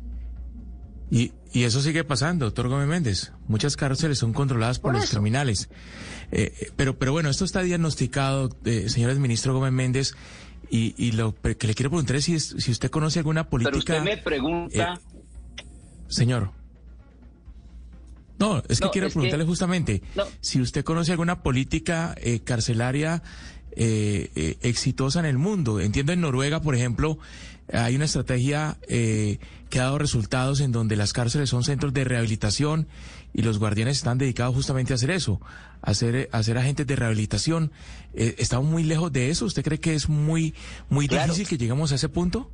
Y, 1.10 1.32
y 1.54 1.64
eso 1.64 1.82
sigue 1.82 2.04
pasando, 2.04 2.46
doctor 2.46 2.68
Gómez 2.68 2.88
Méndez. 2.88 3.32
Muchas 3.48 3.78
cárceles 3.78 4.18
son 4.18 4.34
controladas 4.34 4.80
por, 4.80 4.94
los 4.94 5.10
criminales. 5.10 5.70
Eh, 6.32 6.52
eh, 6.60 6.72
pero, 6.76 6.98
pero 7.00 7.14
bueno, 7.14 7.30
esto 7.30 7.46
está 7.46 7.62
diagnosticado, 7.62 8.50
eh, 8.66 8.90
señores 8.90 9.18
ministro 9.18 9.54
Gómez 9.54 9.72
Méndez, 9.72 10.16
y, 10.70 10.94
y, 10.98 11.12
lo 11.14 11.34
que 11.36 11.68
le 11.68 11.74
quiero 11.74 11.90
preguntar 11.90 12.16
es 12.16 12.26
si, 12.26 12.40
si 12.40 12.72
usted 12.72 12.90
conoce 12.90 13.20
alguna 13.20 13.50
política... 13.50 13.72
Pero 13.86 14.00
usted 14.00 14.04
me 14.04 14.18
pregunta... 14.18 14.94
Eh, 14.94 15.64
señor. 16.08 16.52
No, 18.40 18.62
es 18.70 18.80
que 18.80 18.90
quiero 18.92 19.10
preguntarle 19.10 19.46
justamente 19.46 20.04
si 20.42 20.62
usted 20.62 20.84
conoce 20.84 21.12
alguna 21.12 21.42
política 21.42 22.16
carcelaria 22.44 23.24
exitosa 23.76 25.20
en 25.20 25.26
el 25.26 25.40
mundo. 25.40 25.80
Entiendo 25.80 26.14
en 26.14 26.22
Noruega, 26.22 26.62
por 26.62 26.76
ejemplo, 26.76 27.18
hay 27.72 27.96
una 27.96 28.06
estrategia 28.06 28.78
eh, 28.88 29.40
que 29.70 29.80
ha 29.80 29.84
dado 29.84 29.98
resultados 29.98 30.62
en 30.62 30.72
donde 30.72 30.96
las 30.96 31.14
cárceles 31.14 31.50
son 31.50 31.64
centros 31.64 31.94
de 31.94 32.04
rehabilitación 32.04 32.88
y 33.34 33.42
los 33.42 33.60
guardianes 33.60 33.98
están 33.98 34.18
dedicados 34.18 34.56
justamente 34.56 34.94
a 34.94 34.96
hacer 34.96 35.12
eso, 35.12 35.42
a 35.82 35.94
ser, 35.94 36.30
a 36.32 36.42
ser 36.44 36.58
agentes 36.58 36.88
de 36.88 36.96
rehabilitación. 36.96 37.72
Eh, 38.14 38.36
¿Estamos 38.38 38.70
muy 38.70 38.84
lejos 38.84 39.12
de 39.12 39.30
eso? 39.30 39.46
¿Usted 39.46 39.64
cree 39.64 39.80
que 39.80 39.94
es 39.94 40.10
muy, 40.10 40.54
muy 40.90 41.08
difícil 41.08 41.48
que 41.48 41.58
lleguemos 41.58 41.92
a 41.92 41.96
ese 41.96 42.10
punto? 42.10 42.52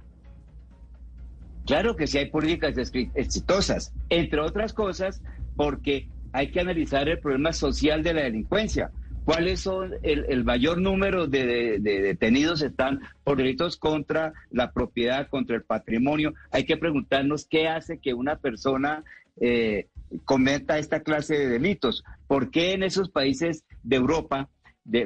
Claro 1.66 1.96
que 1.96 2.08
sí 2.08 2.18
hay 2.18 2.30
políticas 2.30 2.76
exitosas, 3.16 3.94
entre 4.10 4.42
otras 4.42 4.74
cosas 4.74 5.22
porque 5.56 6.10
hay 6.34 6.52
que 6.52 6.60
analizar 6.60 7.08
el 7.08 7.20
problema 7.20 7.54
social 7.54 8.04
de 8.04 8.14
la 8.14 8.24
delincuencia 8.24 8.92
cuáles 9.26 9.62
son 9.62 9.94
el, 10.04 10.44
mayor 10.44 10.80
número 10.82 11.28
de, 11.28 11.80
detenidos 11.80 12.62
están 12.62 13.02
por 13.24 13.38
delitos 13.38 13.78
contra 13.78 14.34
la 14.52 14.72
propiedad, 14.72 15.28
contra 15.28 15.56
el 15.56 15.64
patrimonio. 15.64 16.34
Hay 16.52 16.66
que 16.66 16.78
preguntarnos 16.78 17.46
qué 17.46 17.68
hace 17.68 18.00
que 18.00 18.14
una 18.14 18.38
persona 18.38 19.04
eh, 19.40 19.88
cometa 20.26 20.78
esta 20.78 21.02
clase 21.02 21.38
de 21.38 21.50
delitos. 21.50 22.04
¿Por 22.28 22.52
qué 22.52 22.74
en 22.74 22.84
esos 22.84 23.10
países 23.10 23.64
de 23.84 23.96
Europa, 23.96 24.50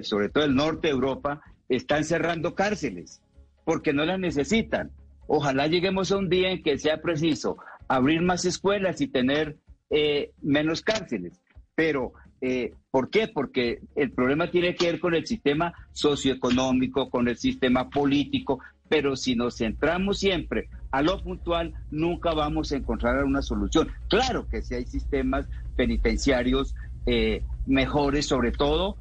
sobre 0.01 0.29
todo 0.29 0.45
el 0.45 0.55
norte 0.55 0.87
de 0.87 0.93
Europa, 0.93 1.41
están 1.69 2.03
cerrando 2.03 2.55
cárceles? 2.55 3.21
Porque 3.65 3.93
no 3.93 4.05
las 4.05 4.19
necesitan. 4.19 4.91
Ojalá 5.27 5.67
lleguemos 5.67 6.11
a 6.11 6.17
un 6.17 6.29
día 6.29 6.51
en 6.51 6.63
que 6.63 6.77
sea 6.77 7.01
preciso 7.01 7.57
abrir 7.87 8.21
más 8.21 8.45
escuelas 8.45 9.01
y 9.01 9.07
tener 9.07 9.57
eh, 9.89 10.31
menos 10.41 10.81
cárceles. 10.81 11.41
Pero 11.75 12.13
eh, 12.41 12.71
¿Por 12.91 13.09
qué? 13.09 13.27
Porque 13.27 13.79
el 13.95 14.11
problema 14.11 14.49
tiene 14.51 14.75
que 14.75 14.91
ver 14.91 14.99
con 14.99 15.15
el 15.15 15.25
sistema 15.25 15.73
socioeconómico, 15.91 17.09
con 17.09 17.27
el 17.27 17.37
sistema 17.37 17.89
político, 17.89 18.59
pero 18.89 19.15
si 19.15 19.35
nos 19.35 19.57
centramos 19.57 20.19
siempre 20.19 20.69
a 20.91 21.01
lo 21.01 21.21
puntual, 21.21 21.73
nunca 21.91 22.33
vamos 22.33 22.71
a 22.71 22.77
encontrar 22.77 23.23
una 23.23 23.41
solución. 23.41 23.89
Claro 24.07 24.47
que 24.49 24.61
si 24.61 24.75
hay 24.75 24.85
sistemas 24.85 25.47
penitenciarios 25.75 26.75
eh, 27.05 27.43
mejores, 27.65 28.27
sobre 28.27 28.51
todo 28.51 28.97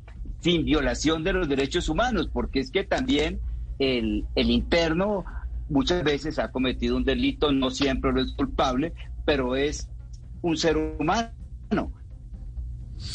sin 0.47 0.65
violación 0.65 1.25
de 1.25 1.33
los 1.33 1.49
derechos 1.49 1.89
humanos, 1.89 2.31
porque 2.33 2.61
es 2.61 2.71
que 2.71 2.85
también 2.85 3.41
el, 3.81 4.27
el 4.37 4.51
interno 4.53 5.25
muchas 5.69 6.05
veces 6.05 6.39
ha 6.39 6.53
cometido 6.53 6.97
un 6.97 7.05
delito, 7.05 7.51
no 7.51 7.71
siempre 7.71 8.13
lo 8.13 8.21
es 8.21 8.33
culpable, 8.33 8.95
pero 9.25 9.57
es 9.57 9.91
un 10.43 10.57
ser 10.57 10.77
humano 10.77 11.33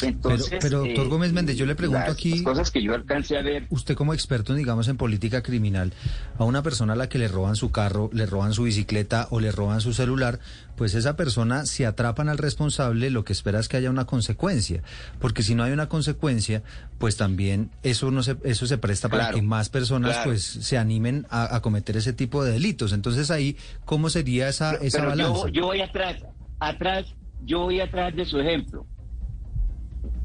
pero, 0.00 0.78
doctor 0.78 1.06
eh, 1.06 1.08
Gómez 1.08 1.32
Méndez, 1.32 1.56
yo 1.56 1.66
le 1.66 1.74
pregunto 1.74 2.10
aquí... 2.10 2.42
cosas 2.42 2.70
que 2.70 2.82
yo 2.82 2.94
alcancé 2.94 3.36
a 3.36 3.42
ver... 3.42 3.66
Usted 3.70 3.94
como 3.94 4.14
experto, 4.14 4.54
digamos, 4.54 4.88
en 4.88 4.96
política 4.96 5.42
criminal, 5.42 5.92
a 6.38 6.44
una 6.44 6.62
persona 6.62 6.92
a 6.92 6.96
la 6.96 7.08
que 7.08 7.18
le 7.18 7.28
roban 7.28 7.56
su 7.56 7.70
carro, 7.70 8.10
le 8.12 8.26
roban 8.26 8.54
su 8.54 8.64
bicicleta 8.64 9.28
o 9.30 9.40
le 9.40 9.52
roban 9.52 9.80
su 9.80 9.92
celular, 9.92 10.38
pues 10.76 10.94
esa 10.94 11.16
persona, 11.16 11.66
si 11.66 11.84
atrapan 11.84 12.28
al 12.28 12.38
responsable, 12.38 13.10
lo 13.10 13.24
que 13.24 13.32
espera 13.32 13.60
es 13.60 13.68
que 13.68 13.76
haya 13.76 13.90
una 13.90 14.04
consecuencia. 14.04 14.82
Porque 15.20 15.42
si 15.42 15.54
no 15.54 15.64
hay 15.64 15.72
una 15.72 15.88
consecuencia, 15.88 16.62
pues 16.98 17.16
también 17.16 17.70
eso, 17.82 18.10
no 18.10 18.22
se, 18.22 18.36
eso 18.44 18.66
se 18.66 18.78
presta 18.78 19.08
para 19.08 19.30
que 19.30 19.42
más 19.42 19.68
personas 19.68 20.18
pues 20.24 20.42
se 20.44 20.78
animen 20.78 21.26
a, 21.30 21.60
cometer 21.60 21.96
ese 21.96 22.12
tipo 22.12 22.44
de 22.44 22.52
delitos. 22.52 22.92
Entonces 22.92 23.30
ahí, 23.30 23.56
¿cómo 23.84 24.10
sería 24.10 24.48
esa, 24.48 24.74
esa 24.76 25.04
balanza? 25.04 25.46
Yo, 25.46 25.48
yo 25.48 25.66
voy 25.66 25.80
atrás, 25.80 26.16
atrás, 26.58 27.06
yo 27.44 27.60
voy 27.60 27.80
atrás 27.80 28.14
de 28.14 28.24
su 28.24 28.40
ejemplo. 28.40 28.86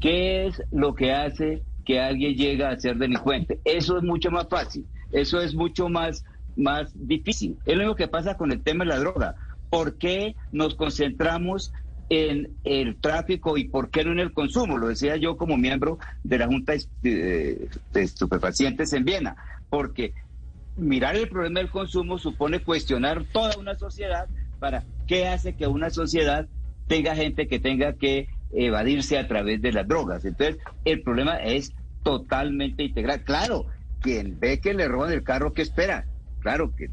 ¿Qué 0.00 0.46
es 0.46 0.62
lo 0.70 0.94
que 0.94 1.12
hace 1.12 1.62
que 1.84 2.00
alguien 2.00 2.34
llegue 2.34 2.64
a 2.64 2.78
ser 2.78 2.96
delincuente? 2.96 3.60
Eso 3.64 3.98
es 3.98 4.04
mucho 4.04 4.30
más 4.30 4.48
fácil, 4.48 4.86
eso 5.12 5.40
es 5.40 5.54
mucho 5.54 5.88
más, 5.88 6.24
más 6.56 6.90
difícil. 6.94 7.56
Es 7.64 7.74
lo 7.74 7.82
mismo 7.82 7.96
que 7.96 8.08
pasa 8.08 8.36
con 8.36 8.52
el 8.52 8.62
tema 8.62 8.84
de 8.84 8.90
la 8.90 9.00
droga. 9.00 9.34
¿Por 9.70 9.98
qué 9.98 10.36
nos 10.52 10.74
concentramos 10.74 11.72
en 12.10 12.56
el 12.64 12.96
tráfico 13.00 13.58
y 13.58 13.64
por 13.64 13.90
qué 13.90 14.04
no 14.04 14.12
en 14.12 14.20
el 14.20 14.32
consumo? 14.32 14.78
Lo 14.78 14.88
decía 14.88 15.16
yo 15.16 15.36
como 15.36 15.56
miembro 15.56 15.98
de 16.22 16.38
la 16.38 16.46
Junta 16.46 16.74
de 17.02 17.68
Estupefacientes 17.94 18.92
en 18.92 19.04
Viena, 19.04 19.36
porque 19.68 20.14
mirar 20.76 21.16
el 21.16 21.28
problema 21.28 21.60
del 21.60 21.70
consumo 21.70 22.18
supone 22.18 22.60
cuestionar 22.60 23.24
toda 23.24 23.58
una 23.58 23.74
sociedad 23.74 24.26
para 24.60 24.84
qué 25.06 25.26
hace 25.26 25.54
que 25.54 25.66
una 25.66 25.90
sociedad 25.90 26.48
tenga 26.86 27.14
gente 27.14 27.48
que 27.48 27.58
tenga 27.60 27.94
que 27.94 28.28
evadirse 28.52 29.18
a 29.18 29.28
través 29.28 29.60
de 29.60 29.72
las 29.72 29.86
drogas. 29.86 30.24
Entonces, 30.24 30.58
el 30.84 31.02
problema 31.02 31.36
es 31.36 31.72
totalmente 32.02 32.84
integral. 32.84 33.22
Claro, 33.24 33.66
quien 34.00 34.38
ve 34.38 34.60
que 34.60 34.74
le 34.74 34.88
roban 34.88 35.12
el 35.12 35.22
carro, 35.22 35.52
¿qué 35.52 35.62
espera? 35.62 36.06
Claro 36.40 36.72
que, 36.76 36.88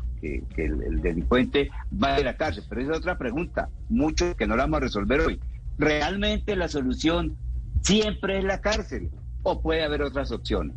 el, 0.57 1.01
delincuente 1.01 1.69
va 1.91 2.15
a 2.15 2.19
la 2.21 2.35
cárcel, 2.35 2.63
pero 2.67 2.81
esa 2.81 2.93
es 2.93 2.97
otra 2.97 3.17
pregunta, 3.17 3.69
mucho 3.89 4.35
que 4.35 4.47
no 4.47 4.55
la 4.55 4.63
vamos 4.63 4.77
a 4.77 4.81
resolver 4.81 5.21
hoy. 5.21 5.39
¿Realmente 5.77 6.55
la 6.55 6.67
solución 6.67 7.37
siempre 7.81 8.39
es 8.39 8.43
la 8.43 8.59
cárcel 8.59 9.11
o 9.43 9.61
puede 9.61 9.83
haber 9.83 10.01
otras 10.01 10.31
opciones? 10.31 10.75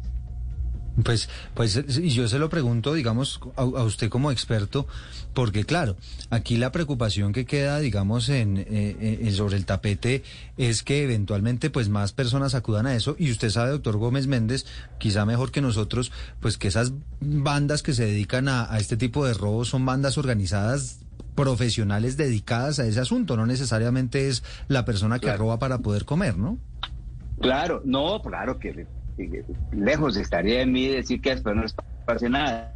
Pues, 1.03 1.29
pues, 1.55 1.77
y 1.99 2.11
yo 2.11 2.27
se 2.29 2.39
lo 2.39 2.49
pregunto, 2.49 2.95
digamos, 2.95 3.41
a, 3.57 3.65
usted 3.65 4.09
como 4.09 4.33
experto, 4.33 4.87
porque 5.33 5.65
claro, 5.65 5.97
aquí 6.31 6.57
la 6.57 6.73
preocupación 6.73 7.33
que 7.33 7.45
queda, 7.45 7.79
digamos, 7.79 8.29
en, 8.29 8.65
eh, 8.69 9.33
sobre 9.33 9.57
el 9.57 9.65
tapete 9.65 10.23
es 10.57 10.83
que 10.83 11.05
eventualmente, 11.05 11.71
pues, 11.71 11.89
más 11.89 12.13
personas 12.13 12.55
acudan 12.55 12.87
a 12.87 12.95
eso. 12.95 13.15
Y 13.19 13.31
usted 13.31 13.51
sabe, 13.51 13.71
doctor 13.71 13.97
Gómez 13.97 14.27
Méndez, 14.27 14.67
quizá 14.99 15.25
mejor 15.25 15.53
que 15.53 15.61
nosotros, 15.61 16.11
pues, 16.41 16.59
que 16.59 16.69
esas 16.69 16.93
bandas 17.21 17.83
que 17.83 17.95
se 17.95 18.07
dedican 18.07 18.49
a, 18.49 18.73
a 18.73 18.79
este 18.79 18.97
tipo 18.97 19.25
de 19.25 19.35
robos 19.35 19.69
son 19.69 19.87
bandas 19.87 20.19
organizadas 20.19 21.01
profesionales 21.39 22.17
dedicadas 22.17 22.81
a 22.81 22.87
ese 22.87 22.99
asunto, 22.99 23.37
no 23.37 23.47
necesariamente 23.47 24.27
es 24.27 24.43
la 24.67 24.85
persona 24.85 25.21
que 25.21 25.33
roba 25.37 25.61
para 25.61 25.79
poder 25.79 26.05
comer, 26.05 26.37
¿no? 26.37 26.59
Claro, 27.41 27.81
no, 27.85 28.21
claro 28.21 28.59
que 28.59 28.89
lejos 29.73 30.17
estaría 30.17 30.59
de 30.59 30.67
mí 30.67 30.89
decir 30.89 31.21
que 31.21 31.31
después 31.31 31.55
no 31.55 31.63
les 31.63 31.75
pase 32.05 32.29
nada. 32.29 32.75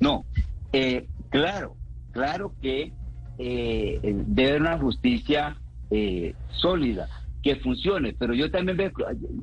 No, 0.00 0.24
eh, 0.72 1.08
claro, 1.30 1.76
claro 2.12 2.54
que 2.60 2.92
eh, 3.38 4.00
debe 4.02 4.50
haber 4.50 4.60
una 4.62 4.78
justicia 4.78 5.56
eh, 5.90 6.34
sólida, 6.48 7.08
que 7.42 7.56
funcione, 7.56 8.14
pero 8.18 8.34
yo 8.34 8.50
también 8.50 8.76
veo, 8.76 8.92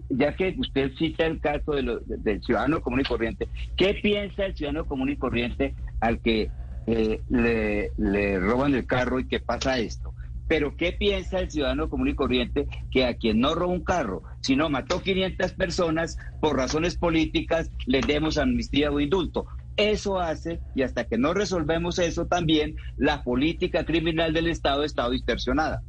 ya 0.10 0.36
que 0.36 0.56
usted 0.58 0.92
cita 0.98 1.26
el 1.26 1.40
caso 1.40 1.72
de 1.72 2.00
del 2.06 2.44
ciudadano 2.44 2.82
común 2.82 3.02
y 3.02 3.04
corriente, 3.04 3.50
¿qué 3.76 3.96
piensa 3.96 4.46
el 4.46 4.56
ciudadano 4.56 4.86
común 4.86 5.10
y 5.10 5.18
corriente 5.18 5.76
al 6.00 6.20
que 6.20 6.52
le, 6.86 7.92
le 7.98 8.40
roban 8.40 8.76
el 8.76 8.86
carro 8.86 9.20
y 9.20 9.28
que 9.28 9.40
pasa 9.40 9.80
esto? 9.80 10.14
Pero 10.48 10.76
¿qué 10.78 10.94
piensa 10.94 11.40
el 11.40 11.52
ciudadano 11.52 11.90
común 11.90 12.10
y 12.10 12.16
corriente 12.16 12.68
que 12.92 13.06
a 13.06 13.16
quien 13.16 13.40
no 13.40 13.54
robó 13.54 13.74
un 13.74 13.84
carro, 13.84 14.24
sino 14.42 14.70
mató 14.70 15.02
500 15.02 15.54
personas 15.54 16.18
por 16.40 16.56
razones 16.56 16.98
políticas, 16.98 17.72
le 17.86 18.02
demos 18.02 18.38
amnistía 18.38 18.92
o 18.92 19.00
indulto? 19.00 19.46
Eso 19.76 20.20
hace, 20.20 20.60
y 20.74 20.82
hasta 20.82 21.06
que 21.06 21.18
no 21.18 21.34
resolvemos 21.34 22.00
eso 22.00 22.26
también, 22.26 22.76
la 22.98 23.24
política 23.24 23.86
criminal 23.86 24.34
del 24.34 24.48
Estado 24.48 24.82
ha 24.82 24.86
estado 24.86 25.12
distorsionada. 25.12 25.84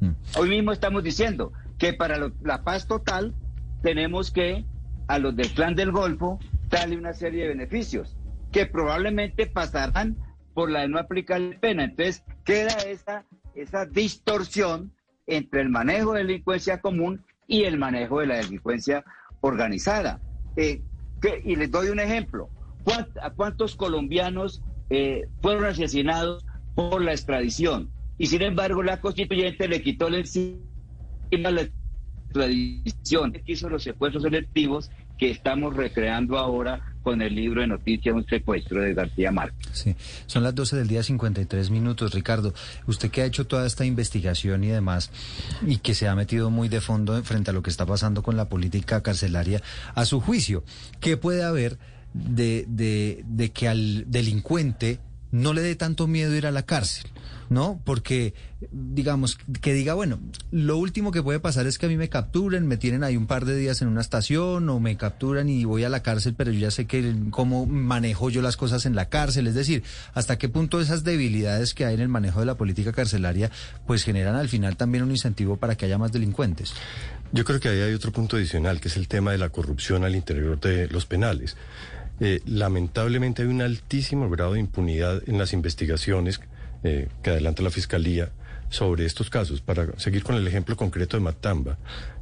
Mm. 0.00 0.12
Hoy 0.38 0.48
mismo 0.48 0.72
estamos 0.72 1.02
diciendo 1.02 1.52
que 1.78 1.92
para 1.92 2.30
la 2.42 2.64
paz 2.64 2.86
total 2.86 3.34
tenemos 3.82 4.30
que 4.30 4.64
a 5.08 5.18
los 5.18 5.36
del 5.36 5.50
clan 5.50 5.74
del 5.74 5.92
Golfo 5.92 6.38
darle 6.70 6.96
una 6.96 7.12
serie 7.12 7.42
de 7.42 7.48
beneficios 7.50 8.16
que 8.50 8.66
probablemente 8.66 9.46
pasarán 9.46 10.16
por 10.54 10.70
la 10.70 10.80
de 10.80 10.88
no 10.88 10.98
aplicar 10.98 11.40
pena. 11.60 11.84
Entonces 11.84 12.22
queda 12.44 12.74
esa, 12.86 13.24
esa 13.54 13.86
distorsión 13.86 14.92
entre 15.26 15.62
el 15.62 15.68
manejo 15.68 16.12
de 16.12 16.24
delincuencia 16.24 16.80
común 16.80 17.24
y 17.46 17.64
el 17.64 17.78
manejo 17.78 18.20
de 18.20 18.26
la 18.26 18.36
delincuencia 18.36 19.04
organizada. 19.40 20.20
Eh, 20.56 20.82
y 21.44 21.56
les 21.56 21.70
doy 21.70 21.88
un 21.88 22.00
ejemplo. 22.00 22.48
¿A 23.20 23.30
cuántos 23.30 23.76
colombianos 23.76 24.62
eh, 24.90 25.28
fueron 25.40 25.64
asesinados 25.66 26.44
por 26.74 27.00
la 27.02 27.12
extradición? 27.12 27.90
Y 28.18 28.26
sin 28.26 28.42
embargo 28.42 28.82
la 28.82 29.00
constituyente 29.00 29.68
le 29.68 29.82
quitó 29.82 30.10
la 30.10 30.18
extradición 30.18 31.72
hizo 33.46 33.68
los 33.68 33.82
secuestros 33.82 34.22
selectivos 34.22 34.90
que 35.18 35.30
estamos 35.30 35.76
recreando 35.76 36.38
ahora 36.38 36.91
con 37.02 37.22
el 37.22 37.34
libro 37.34 37.60
de 37.60 37.66
noticias 37.66 38.14
Un 38.14 38.26
secuestro 38.26 38.80
de 38.80 38.94
García 38.94 39.30
Márquez. 39.30 39.68
Sí, 39.72 39.94
son 40.26 40.42
las 40.42 40.54
12 40.54 40.76
del 40.76 40.88
día 40.88 41.02
53 41.02 41.70
minutos. 41.70 42.14
Ricardo, 42.14 42.54
usted 42.86 43.10
que 43.10 43.22
ha 43.22 43.26
hecho 43.26 43.46
toda 43.46 43.66
esta 43.66 43.84
investigación 43.84 44.64
y 44.64 44.68
demás, 44.68 45.10
y 45.66 45.78
que 45.78 45.94
se 45.94 46.08
ha 46.08 46.14
metido 46.14 46.50
muy 46.50 46.68
de 46.68 46.80
fondo 46.80 47.22
frente 47.22 47.50
a 47.50 47.54
lo 47.54 47.62
que 47.62 47.70
está 47.70 47.86
pasando 47.86 48.22
con 48.22 48.36
la 48.36 48.48
política 48.48 49.02
carcelaria, 49.02 49.62
a 49.94 50.04
su 50.04 50.20
juicio, 50.20 50.64
¿qué 51.00 51.16
puede 51.16 51.42
haber 51.42 51.78
de, 52.14 52.64
de, 52.68 53.24
de 53.26 53.50
que 53.52 53.68
al 53.68 54.10
delincuente 54.10 55.00
no 55.32 55.52
le 55.52 55.62
dé 55.62 55.74
tanto 55.74 56.06
miedo 56.06 56.34
ir 56.36 56.46
a 56.46 56.52
la 56.52 56.62
cárcel? 56.62 57.10
¿no? 57.52 57.80
Porque, 57.84 58.34
digamos, 58.72 59.38
que 59.60 59.72
diga, 59.74 59.94
bueno, 59.94 60.18
lo 60.50 60.78
último 60.78 61.12
que 61.12 61.22
puede 61.22 61.38
pasar 61.38 61.66
es 61.66 61.78
que 61.78 61.86
a 61.86 61.88
mí 61.88 61.96
me 61.96 62.08
capturen, 62.08 62.66
me 62.66 62.76
tienen 62.76 63.04
ahí 63.04 63.16
un 63.16 63.26
par 63.26 63.44
de 63.44 63.56
días 63.56 63.82
en 63.82 63.88
una 63.88 64.00
estación 64.00 64.68
o 64.68 64.80
me 64.80 64.96
capturan 64.96 65.48
y 65.48 65.64
voy 65.64 65.84
a 65.84 65.88
la 65.88 66.02
cárcel, 66.02 66.34
pero 66.36 66.50
yo 66.50 66.60
ya 66.60 66.70
sé 66.70 66.86
que 66.86 67.14
cómo 67.30 67.66
manejo 67.66 68.30
yo 68.30 68.42
las 68.42 68.56
cosas 68.56 68.86
en 68.86 68.96
la 68.96 69.08
cárcel. 69.08 69.46
Es 69.46 69.54
decir, 69.54 69.84
hasta 70.14 70.38
qué 70.38 70.48
punto 70.48 70.80
esas 70.80 71.04
debilidades 71.04 71.74
que 71.74 71.84
hay 71.84 71.94
en 71.94 72.00
el 72.00 72.08
manejo 72.08 72.40
de 72.40 72.46
la 72.46 72.56
política 72.56 72.92
carcelaria, 72.92 73.50
pues 73.86 74.02
generan 74.02 74.34
al 74.34 74.48
final 74.48 74.76
también 74.76 75.04
un 75.04 75.10
incentivo 75.10 75.56
para 75.56 75.76
que 75.76 75.86
haya 75.86 75.98
más 75.98 76.12
delincuentes. 76.12 76.74
Yo 77.32 77.44
creo 77.44 77.60
que 77.60 77.68
ahí 77.68 77.80
hay 77.80 77.94
otro 77.94 78.12
punto 78.12 78.36
adicional, 78.36 78.80
que 78.80 78.88
es 78.88 78.96
el 78.96 79.08
tema 79.08 79.32
de 79.32 79.38
la 79.38 79.48
corrupción 79.48 80.04
al 80.04 80.14
interior 80.14 80.60
de 80.60 80.88
los 80.88 81.06
penales. 81.06 81.56
Eh, 82.24 82.40
lamentablemente 82.46 83.42
hay 83.42 83.48
un 83.48 83.62
altísimo 83.62 84.30
grado 84.30 84.52
de 84.52 84.60
impunidad 84.60 85.28
en 85.28 85.38
las 85.38 85.52
investigaciones 85.52 86.40
eh, 86.84 87.08
que 87.20 87.30
adelanta 87.30 87.64
la 87.64 87.70
Fiscalía 87.70 88.30
sobre 88.70 89.06
estos 89.06 89.28
casos. 89.28 89.60
Para 89.60 89.98
seguir 89.98 90.22
con 90.22 90.36
el 90.36 90.46
ejemplo 90.46 90.76
concreto 90.76 91.16
de 91.16 91.24
Matamba, 91.24 91.78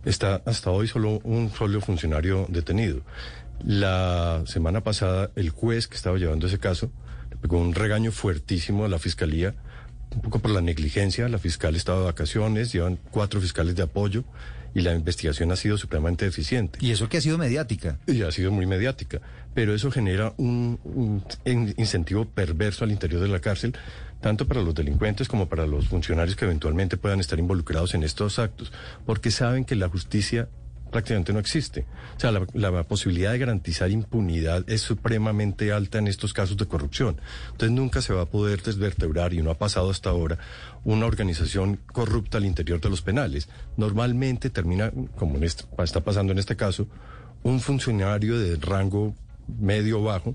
está 0.07 0.41
hasta 0.47 0.71
hoy 0.71 0.89
solo 0.89 1.21
un 1.23 1.51
solo 1.51 1.83
funcionario 1.83 2.47
detenido. 2.49 3.03
La 3.63 4.43
semana 4.47 4.83
pasada, 4.83 5.33
el 5.37 5.51
juez 5.51 5.87
que 5.87 5.97
estaba 5.97 6.17
llevando 6.17 6.47
ese 6.47 6.59
caso 6.59 6.91
le 7.29 7.37
pegó 7.37 7.59
un 7.59 7.75
regaño 7.75 8.11
fuertísimo 8.11 8.87
a 8.87 8.89
la 8.89 8.99
Fiscalía, 8.99 9.55
un 10.15 10.23
poco 10.23 10.39
por 10.39 10.51
la 10.51 10.63
negligencia. 10.63 11.29
La 11.29 11.39
fiscal 11.39 11.77
estaba 11.77 11.99
de 11.99 12.05
vacaciones, 12.07 12.73
llevan 12.73 12.99
cuatro 13.11 13.39
fiscales 13.39 13.77
de 13.77 13.83
apoyo 13.83 14.25
y 14.75 14.81
la 14.81 14.95
investigación 14.95 15.51
ha 15.53 15.57
sido 15.57 15.77
supremamente 15.77 16.27
eficiente. 16.27 16.79
Y 16.81 16.91
eso 16.91 17.09
que 17.09 17.19
ha 17.19 17.21
sido 17.21 17.39
mediática. 17.39 17.99
Y 18.07 18.23
ha 18.23 18.31
sido 18.31 18.51
muy 18.51 18.67
mediática, 18.67 19.21
pero 19.55 19.75
eso 19.75 19.91
genera 19.91 20.33
un, 20.37 21.23
incentivo 21.45 22.25
perverso 22.25 22.85
al 22.85 22.93
interior 22.93 23.23
de 23.23 23.29
la 23.29 23.41
cárcel 23.41 23.77
tanto 24.21 24.47
para 24.47 24.61
los 24.63 24.75
delincuentes 24.75 25.29
como 25.29 25.49
para 25.49 25.67
los 25.67 25.89
funcionarios 25.89 26.37
que 26.37 26.45
eventualmente 26.45 26.99
puedan 26.99 27.21
estar 27.21 27.39
involucrados 27.39 27.95
en 27.95 28.03
estos 28.03 28.39
actos, 28.39 28.71
porque 29.07 29.31
saben 29.31 29.65
que 29.65 29.75
la 29.75 29.89
justicia 29.89 30.49
prácticamente 30.91 31.33
no 31.33 31.39
existe. 31.39 31.87
O 32.17 32.21
sea, 32.21 32.33
la, 32.53 32.83
posibilidad 32.85 33.33
de 33.33 33.39
garantizar 33.39 33.91
impunidad 33.91 34.69
es 34.69 34.83
supremamente 34.83 35.73
alta 35.73 35.99
en 35.99 36.09
estos 36.09 36.33
casos 36.33 36.57
de 36.57 36.67
corrupción. 36.67 37.21
Entonces 37.53 37.71
nunca 37.71 38.03
se 38.03 38.13
va 38.13 38.23
a 38.23 38.27
poder 38.27 38.63
desvertebrar, 38.63 39.33
y 39.33 39.43
no 39.43 39.51
ha 39.51 39.59
pasado 39.59 39.91
hasta 39.91 40.11
ahora, 40.11 40.39
una 40.85 41.07
organización 41.07 41.79
corrupta 41.93 42.39
al 42.39 42.45
interior 42.45 42.81
de 42.81 42.91
los 42.91 43.03
penales. 43.03 43.49
Normalmente 43.77 44.51
termina, 44.51 44.93
como 45.17 45.39
este, 45.39 45.65
está 45.79 46.01
pasando 46.01 46.33
en 46.33 46.39
este 46.39 46.57
caso, 46.57 46.89
un 47.43 47.61
funcionario 47.61 48.39
de 48.39 48.57
rango 48.57 49.15
medio 49.59 50.03
bajo 50.03 50.35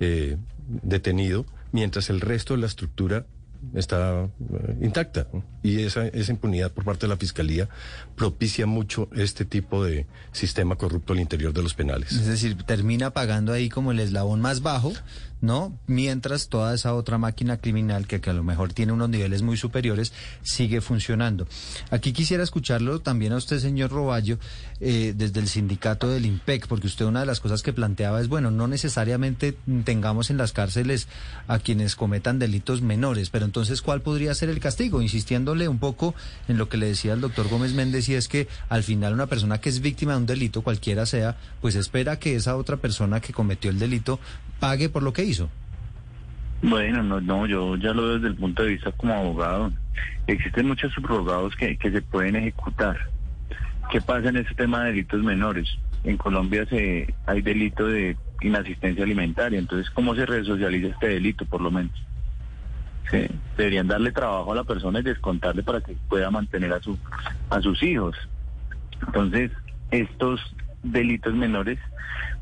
eh, 0.00 0.36
detenido 0.82 1.46
mientras 1.72 2.10
el 2.10 2.20
resto 2.20 2.54
de 2.54 2.60
la 2.60 2.66
estructura 2.66 3.26
está 3.74 4.24
eh, 4.24 4.76
intacta. 4.80 5.26
Y 5.62 5.82
esa, 5.82 6.06
esa 6.08 6.32
impunidad 6.32 6.72
por 6.72 6.84
parte 6.84 7.06
de 7.06 7.08
la 7.08 7.16
Fiscalía 7.16 7.68
propicia 8.16 8.66
mucho 8.66 9.08
este 9.14 9.44
tipo 9.44 9.84
de 9.84 10.06
sistema 10.32 10.76
corrupto 10.76 11.12
al 11.12 11.20
interior 11.20 11.52
de 11.52 11.62
los 11.62 11.74
penales. 11.74 12.12
Es 12.12 12.26
decir, 12.26 12.56
termina 12.64 13.10
pagando 13.10 13.52
ahí 13.52 13.68
como 13.68 13.92
el 13.92 14.00
eslabón 14.00 14.40
más 14.40 14.62
bajo 14.62 14.92
¿no? 15.40 15.78
Mientras 15.86 16.48
toda 16.48 16.74
esa 16.74 16.94
otra 16.94 17.18
máquina 17.18 17.58
criminal, 17.58 18.06
que, 18.06 18.20
a 18.28 18.32
lo 18.32 18.42
mejor 18.42 18.72
tiene 18.72 18.92
unos 18.92 19.08
niveles 19.08 19.42
muy 19.42 19.56
superiores, 19.56 20.12
sigue 20.42 20.80
funcionando. 20.80 21.46
Aquí 21.90 22.12
quisiera 22.12 22.42
escucharlo 22.42 23.00
también 23.00 23.32
a 23.32 23.36
usted, 23.36 23.58
señor 23.58 23.90
Roballo, 23.90 24.38
eh, 24.80 25.14
desde 25.16 25.40
el 25.40 25.48
sindicato 25.48 26.08
del 26.08 26.26
IMPEC, 26.26 26.66
porque 26.66 26.86
usted 26.86 27.06
una 27.06 27.20
de 27.20 27.26
las 27.26 27.40
cosas 27.40 27.62
que 27.62 27.72
planteaba 27.72 28.20
es, 28.20 28.28
bueno, 28.28 28.50
no 28.50 28.68
necesariamente 28.68 29.56
tengamos 29.84 30.30
en 30.30 30.36
las 30.36 30.52
cárceles 30.52 31.08
a 31.48 31.58
quienes 31.58 31.96
cometan 31.96 32.38
delitos 32.38 32.82
menores, 32.82 33.30
pero 33.30 33.44
entonces, 33.46 33.82
¿cuál 33.82 34.02
podría 34.02 34.34
ser 34.34 34.50
el 34.50 34.60
castigo? 34.60 35.00
Un 35.50 35.78
poco 35.78 36.14
en 36.48 36.58
lo 36.58 36.68
que 36.68 36.76
le 36.76 36.86
decía 36.86 37.12
el 37.12 37.20
doctor 37.20 37.48
Gómez 37.48 37.74
Méndez, 37.74 38.08
y 38.08 38.14
es 38.14 38.28
que 38.28 38.46
al 38.68 38.82
final 38.82 39.14
una 39.14 39.26
persona 39.26 39.60
que 39.60 39.68
es 39.68 39.80
víctima 39.80 40.12
de 40.12 40.18
un 40.18 40.26
delito, 40.26 40.62
cualquiera 40.62 41.06
sea, 41.06 41.36
pues 41.60 41.74
espera 41.74 42.18
que 42.18 42.36
esa 42.36 42.56
otra 42.56 42.76
persona 42.76 43.20
que 43.20 43.32
cometió 43.32 43.70
el 43.70 43.78
delito 43.78 44.20
pague 44.60 44.88
por 44.88 45.02
lo 45.02 45.12
que 45.12 45.24
hizo. 45.24 45.50
Bueno, 46.62 47.02
no, 47.02 47.20
no, 47.20 47.46
yo 47.46 47.76
ya 47.76 47.92
lo 47.92 48.02
veo 48.02 48.14
desde 48.14 48.28
el 48.28 48.36
punto 48.36 48.62
de 48.62 48.70
vista 48.70 48.92
como 48.92 49.14
abogado. 49.14 49.72
Existen 50.26 50.68
muchos 50.68 50.92
subrogados 50.92 51.56
que, 51.56 51.76
que 51.76 51.90
se 51.90 52.02
pueden 52.02 52.36
ejecutar. 52.36 52.96
¿Qué 53.90 54.00
pasa 54.00 54.28
en 54.28 54.36
ese 54.36 54.54
tema 54.54 54.84
de 54.84 54.90
delitos 54.90 55.22
menores? 55.22 55.68
En 56.04 56.16
Colombia 56.16 56.64
se 56.66 57.12
hay 57.26 57.42
delito 57.42 57.86
de 57.86 58.16
inasistencia 58.40 59.04
alimentaria, 59.04 59.58
entonces 59.58 59.90
¿cómo 59.90 60.14
se 60.14 60.24
resocializa 60.26 60.88
este 60.88 61.08
delito 61.08 61.44
por 61.44 61.60
lo 61.60 61.70
menos? 61.70 61.92
Sí, 63.10 63.26
deberían 63.56 63.88
darle 63.88 64.12
trabajo 64.12 64.52
a 64.52 64.56
la 64.56 64.64
persona 64.64 65.00
y 65.00 65.02
descontarle 65.02 65.62
para 65.62 65.80
que 65.80 65.96
pueda 66.08 66.30
mantener 66.30 66.72
a 66.72 66.80
su 66.80 66.96
a 67.48 67.60
sus 67.60 67.82
hijos. 67.82 68.16
Entonces, 69.06 69.50
estos 69.90 70.40
delitos 70.82 71.34
menores 71.34 71.78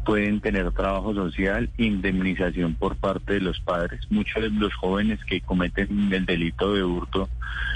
pueden 0.05 0.41
tener 0.41 0.71
trabajo 0.73 1.15
social, 1.15 1.71
indemnización 1.77 2.75
por 2.75 2.97
parte 2.97 3.35
de 3.35 3.41
los 3.41 3.61
padres. 3.61 4.01
Muchos 4.11 4.43
de 4.43 4.51
los 4.51 4.75
jóvenes 4.75 5.23
que 5.25 5.41
cometen 5.41 6.13
el 6.13 6.25
delito 6.25 6.73
de 6.75 6.83
hurto 6.83 7.29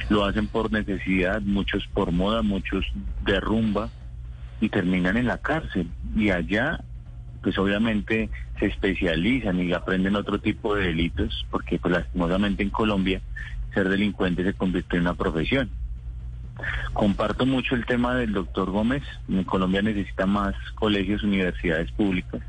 lo 0.08 0.24
hacen 0.24 0.46
por 0.46 0.72
necesidad, 0.72 1.42
muchos 1.42 1.86
por 1.92 2.12
moda, 2.12 2.42
muchos 2.42 2.84
de 3.24 3.40
rumba 3.40 3.90
y 4.60 4.68
terminan 4.68 5.16
en 5.16 5.26
la 5.26 5.38
cárcel. 5.38 5.88
Y 6.16 6.30
allá, 6.30 6.80
pues 7.42 7.58
obviamente 7.58 8.30
se 8.58 8.66
especializan 8.66 9.60
y 9.60 9.72
aprenden 9.72 10.16
otro 10.16 10.38
tipo 10.38 10.74
de 10.74 10.86
delitos, 10.86 11.46
porque 11.50 11.78
pues 11.78 11.92
lastimosamente 11.92 12.62
en 12.62 12.70
Colombia 12.70 13.20
ser 13.74 13.88
delincuente 13.88 14.44
se 14.44 14.54
convierte 14.54 14.96
en 14.96 15.02
una 15.02 15.14
profesión. 15.14 15.70
Comparto 16.92 17.46
mucho 17.46 17.74
el 17.74 17.86
tema 17.86 18.14
del 18.14 18.32
doctor 18.32 18.70
Gómez. 18.70 19.02
En 19.28 19.44
Colombia 19.44 19.82
necesita 19.82 20.26
más 20.26 20.54
colegios, 20.74 21.22
universidades 21.22 21.90
públicas 21.92 22.42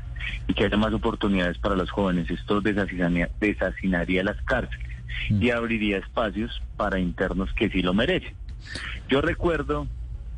y 0.46 0.54
que 0.54 0.64
haya 0.64 0.76
más 0.76 0.92
oportunidades 0.92 1.58
para 1.58 1.74
los 1.74 1.90
jóvenes. 1.90 2.30
Esto 2.30 2.60
desasinaría, 2.60 4.24
las 4.24 4.40
cárceles 4.42 4.86
mm. 5.30 5.42
y 5.42 5.50
abriría 5.50 5.98
espacios 5.98 6.62
para 6.76 6.98
internos 6.98 7.52
que 7.54 7.70
sí 7.70 7.82
lo 7.82 7.94
merecen. 7.94 8.34
Yo 9.08 9.20
recuerdo, 9.20 9.86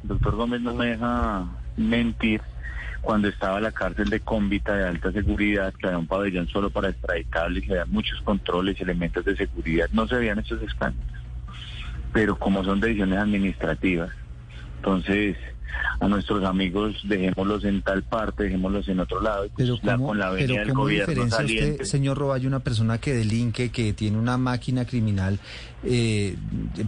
el 0.02 0.09
doctor 0.09 0.36
Gómez 0.36 0.60
no 0.60 0.75
me 0.75 0.86
deja 0.86 1.47
mentir, 1.76 2.41
cuando 3.07 3.28
estaba 3.28 3.60
la 3.60 3.70
cárcel 3.70 4.10
de 4.10 4.18
Cómbita 4.18 4.76
de 4.76 4.89
alta 4.89 5.12
seguridad, 5.12 5.73
que 5.75 5.86
había 5.86 5.99
un 6.01 6.09
pabellón 6.09 6.49
solo 6.49 6.70
para 6.70 6.89
extraditables, 6.89 7.62
que 7.62 7.70
había 7.70 7.85
muchos 7.86 8.20
controles, 8.23 8.81
elementos 8.81 9.25
de 9.25 9.36
seguridad, 9.36 9.89
no 9.93 10.09
se 10.09 10.17
veían 10.17 10.41
estos 10.41 10.60
escándalos. 10.60 11.23
Pero 12.12 12.36
como 12.36 12.65
son 12.65 12.81
decisiones 12.81 13.20
administrativas, 13.20 14.10
entonces 14.78 15.36
a 16.00 16.08
nuestros 16.08 16.44
amigos 16.44 16.96
dejémoslos 17.04 17.64
en 17.64 17.82
tal 17.82 18.02
parte, 18.02 18.44
dejémoslos 18.44 18.88
en 18.88 19.00
otro 19.00 19.20
lado. 19.20 19.46
Pero 19.56 19.78
¿cómo, 19.80 20.08
con 20.08 20.18
la 20.18 20.32
pero 20.32 20.54
¿cómo 20.68 20.86
diferencia 20.86 21.44
usted, 21.44 21.82
señor 21.82 22.18
Roballo, 22.18 22.48
una 22.48 22.60
persona 22.60 22.98
que 22.98 23.14
delinque, 23.14 23.70
que 23.70 23.92
tiene 23.92 24.18
una 24.18 24.36
máquina 24.36 24.84
criminal 24.84 25.38
eh, 25.84 26.36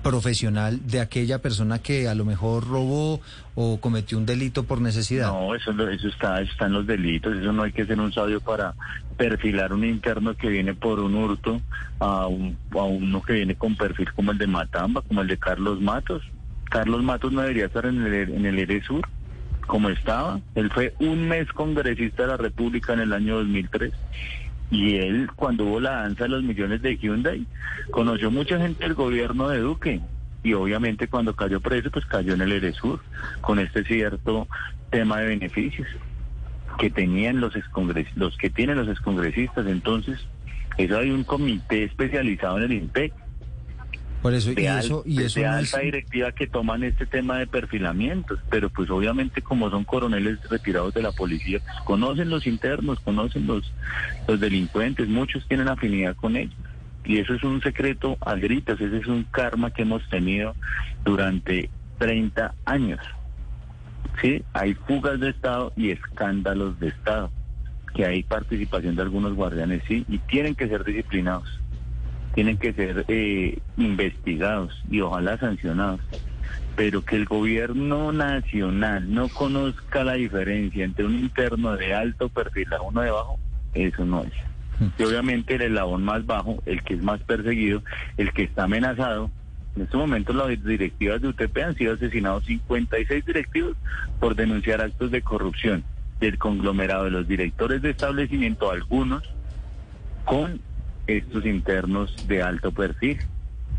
profesional 0.02 0.81
de 0.86 1.00
aquella 1.00 1.40
persona 1.40 1.78
que 1.78 2.08
a 2.08 2.15
lo 2.15 2.24
mejor 2.24 2.66
robó 2.66 3.20
o 3.55 3.81
cometió 3.81 4.18
un 4.18 4.26
delito 4.26 4.65
por 4.65 4.81
necesidad? 4.81 5.28
No, 5.32 5.55
eso, 5.55 5.70
eso 5.89 6.08
está, 6.08 6.40
está 6.40 6.66
en 6.66 6.73
los 6.73 6.86
delitos, 6.86 7.36
eso 7.36 7.52
no 7.52 7.62
hay 7.62 7.73
que 7.73 7.86
ser 7.86 7.98
un 7.98 8.12
sabio 8.12 8.40
para 8.40 8.74
perfilar 9.16 9.73
un 9.73 9.84
interno 9.84 10.36
que 10.36 10.48
viene 10.48 10.74
por 10.74 11.00
un 11.00 11.16
hurto 11.16 11.60
a, 11.98 12.26
un, 12.26 12.57
a 12.70 12.84
uno 12.84 13.20
que 13.20 13.34
viene 13.34 13.57
con 13.57 13.76
perfil 13.76 14.12
como 14.15 14.32
el 14.32 14.39
de 14.39 14.47
Matamba, 14.47 15.02
como 15.02 15.23
el 15.23 15.28
de 15.28 15.36
Carlos 15.36 15.81
Matos. 15.81 16.23
Carlos 16.71 17.03
Matos 17.03 17.33
no 17.33 17.41
debería 17.41 17.67
estar 17.67 17.87
en 17.87 18.05
el, 18.05 18.15
en 18.15 18.47
el 18.47 18.59
ERESUR 18.59 19.07
como 19.67 19.91
estaba. 19.91 20.41
Él 20.55 20.71
fue 20.71 20.95
un 20.99 21.29
mes 21.29 21.53
congresista 21.53 22.23
de 22.23 22.29
la 22.29 22.37
República 22.37 22.95
en 22.95 23.01
el 23.01 23.13
año 23.13 23.37
2003. 23.37 23.93
Y 24.71 24.97
él, 24.97 25.31
cuando 25.37 25.65
hubo 25.65 25.81
la 25.81 26.03
danza 26.03 26.25
de 26.25 26.31
los 26.31 26.43
millones 26.43 26.83
de 26.83 26.97
Hyundai, 26.97 27.47
conoció 27.91 28.31
mucha 28.31 28.59
gente 28.59 28.85
del 28.85 28.95
gobierno 28.95 29.49
de 29.49 29.59
Duque. 29.59 30.01
Y 30.43 30.53
obviamente 30.55 31.09
cuando 31.09 31.35
cayó 31.35 31.61
preso, 31.61 31.91
pues 31.91 32.07
cayó 32.07 32.35
en 32.35 32.43
el 32.43 32.53
ERESUR, 32.53 33.01
con 33.41 33.59
este 33.59 33.85
cierto 33.85 34.49
tema 34.91 35.19
de 35.19 35.29
beneficios 35.29 35.87
que 36.79 36.91
tenían 36.91 37.41
los 37.41 37.55
los 38.15 38.37
que 38.39 38.51
tienen 38.51 38.77
los 38.77 38.89
excongresistas. 38.89 39.67
Entonces, 39.67 40.27
eso 40.77 40.99
hay 40.99 41.11
un 41.11 41.25
comité 41.25 41.85
especializado 41.85 42.59
en 42.59 42.65
el 42.65 42.73
INPEC 42.73 43.13
Por 44.23 44.35
eso, 44.35 44.51
y 44.57 44.67
eso, 44.67 45.05
y 45.07 45.23
eso 45.23 45.39
de 45.39 45.47
alta 45.47 45.79
directiva 45.79 46.33
que 46.33 46.49
toman 46.49 46.83
este 46.83 47.07
tema 47.07 47.39
de 47.39 47.47
perfilamientos, 47.47 48.41
pero 48.51 48.69
pues 48.69 48.91
obviamente 48.91 49.43
como 49.43 49.71
son 49.71 49.85
coroneles 49.85 50.41
retirados 50.49 50.93
de 50.95 51.03
la 51.03 51.13
policía, 51.13 51.61
pues, 51.61 51.81
conocen 51.85 52.29
los 52.29 52.47
internos, 52.47 52.99
conocen 53.01 53.47
los, 53.47 53.73
los 54.27 54.41
delincuentes, 54.41 55.09
muchos 55.09 55.47
tienen 55.47 55.69
afinidad 55.69 56.17
con 56.17 56.37
ellos. 56.37 56.57
Y 57.05 57.19
eso 57.19 57.35
es 57.35 57.45
un 57.45 57.63
secreto 57.63 58.19
a 58.21 58.35
gritos, 58.35 58.81
ese 58.81 58.99
es 58.99 59.07
un 59.07 59.23
karma 59.23 59.71
que 59.71 59.83
hemos 59.83 60.07
tenido 60.09 60.57
durante 61.05 61.71
30 61.99 62.55
años. 62.65 63.01
Sí, 64.21 64.43
hay 64.53 64.75
fugas 64.75 65.21
de 65.21 65.31
Estado 65.31 65.73
y 65.77 65.91
escándalos 65.91 66.79
de 66.81 66.89
Estado, 66.89 67.31
que 67.95 68.05
hay 68.05 68.25
participación 68.25 68.97
de 68.97 69.03
algunos 69.03 69.35
guardianes, 69.35 69.83
sí, 69.87 70.05
y 70.09 70.19
tienen 70.19 70.57
que 70.57 70.69
ser 70.69 70.83
disciplinados 70.83 71.58
tienen 72.34 72.57
que 72.57 72.73
ser 72.73 73.05
eh, 73.08 73.58
investigados 73.76 74.82
y 74.90 75.00
ojalá 75.00 75.39
sancionados. 75.39 76.00
Pero 76.76 77.05
que 77.05 77.16
el 77.16 77.24
gobierno 77.24 78.12
nacional 78.12 79.12
no 79.12 79.28
conozca 79.28 80.05
la 80.05 80.15
diferencia 80.15 80.84
entre 80.84 81.05
un 81.05 81.16
interno 81.16 81.76
de 81.76 81.94
alto 81.94 82.28
perfil 82.28 82.73
a 82.73 82.82
uno 82.82 83.00
de 83.00 83.10
bajo, 83.10 83.39
eso 83.74 84.05
no 84.05 84.23
es. 84.23 84.32
Y 84.97 85.02
obviamente 85.02 85.57
el 85.57 85.62
eslabón 85.62 86.05
más 86.05 86.24
bajo, 86.24 86.62
el 86.66 86.82
que 86.84 86.94
es 86.94 87.02
más 87.02 87.20
perseguido, 87.23 87.82
el 88.16 88.32
que 88.32 88.44
está 88.44 88.65
amenazado, 88.65 89.31
en 89.74 89.82
este 89.82 89.97
momento 89.97 90.32
las 90.32 90.65
directivas 90.65 91.20
de 91.20 91.28
UTP 91.28 91.57
han 91.58 91.74
sido 91.76 91.94
asesinados 91.94 92.44
56 92.47 93.24
directivos 93.24 93.76
por 94.20 94.34
denunciar 94.34 94.81
actos 94.81 95.10
de 95.10 95.23
corrupción 95.23 95.84
del 96.20 96.39
conglomerado 96.39 97.05
de 97.05 97.10
los 97.10 97.28
directores 97.28 97.82
de 97.82 97.90
establecimiento, 97.90 98.70
algunos 98.70 99.23
con 100.24 100.60
estos 101.09 101.45
internos 101.47 102.15
de 102.28 102.43
alto 102.43 102.70
perfil. 102.70 103.19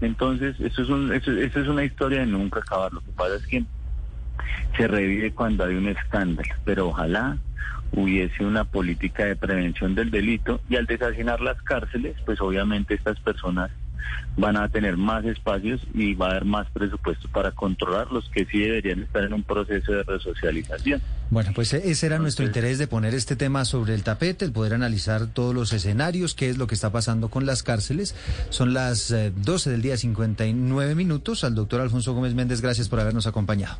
Entonces, 0.02 0.60
eso 0.60 0.82
es, 0.82 0.90
un, 0.90 1.14
eso, 1.14 1.32
es 1.32 1.68
una 1.68 1.84
historia 1.84 2.20
de 2.20 2.26
nunca 2.26 2.60
acabar. 2.60 2.92
Lo 2.92 3.02
que 3.02 3.12
pasa 3.12 3.36
es 3.36 3.48
que 3.48 3.64
se 4.76 4.88
revive 4.88 5.32
cuando 5.32 5.66
hay 5.66 5.76
un 5.76 5.88
escándalo, 5.88 6.50
pero 6.66 6.88
ojalá 6.88 7.38
hubiese 7.92 8.46
una 8.46 8.66
política 8.66 9.26
de 9.26 9.36
prevención 9.36 9.96
del 9.96 10.12
delito 10.12 10.62
y 10.70 10.76
al 10.76 10.86
desasinar 10.86 11.42
las 11.42 11.62
cárceles, 11.62 12.16
pues 12.26 12.40
obviamente 12.40 12.94
estas 12.94 13.20
personas 13.20 13.72
van 14.38 14.58
a 14.58 14.70
tener 14.70 14.98
más 14.98 15.26
espacios 15.26 15.82
y 15.94 16.14
va 16.14 16.28
a 16.28 16.30
haber 16.32 16.46
más 16.46 16.68
presupuesto 16.72 17.28
para 17.30 17.52
controlarlos 17.52 18.30
que 18.30 18.46
sí 18.46 18.60
deberían 18.60 19.04
estar 19.04 19.24
en 19.24 19.34
un 19.34 19.44
proceso 19.44 19.92
de 19.92 20.04
resocialización. 20.04 21.02
Bueno, 21.30 21.52
pues 21.54 21.74
ese 21.74 22.06
era 22.06 22.18
nuestro 22.18 22.46
interés 22.46 22.80
de 22.80 22.88
poner 22.88 23.14
este 23.14 23.36
tema 23.36 23.64
sobre 23.66 23.94
el 23.94 24.04
tapete, 24.04 24.46
el 24.46 24.52
poder 24.52 24.74
analizar 24.74 25.28
todos 25.28 25.54
los 25.54 25.74
escenarios, 25.74 26.34
qué 26.34 26.50
es 26.50 26.58
lo 26.58 26.66
que 26.68 26.76
está 26.76 26.92
pasando 26.92 27.30
con 27.30 27.46
las 27.46 27.62
cárceles. 27.62 28.16
Son 28.50 28.74
las 28.74 29.14
12 29.36 29.70
eh, 29.70 29.72
del 29.72 29.82
día 29.82 29.98
59 29.98 30.96
minutos. 30.96 31.44
Al 31.44 31.54
doctor 31.54 31.82
Alfonso 31.82 32.14
Gómez 32.14 32.34
Méndez, 32.34 32.62
gracias 32.62 32.90
por 32.90 33.00
habernos 33.00 33.28
acompañado. 33.28 33.78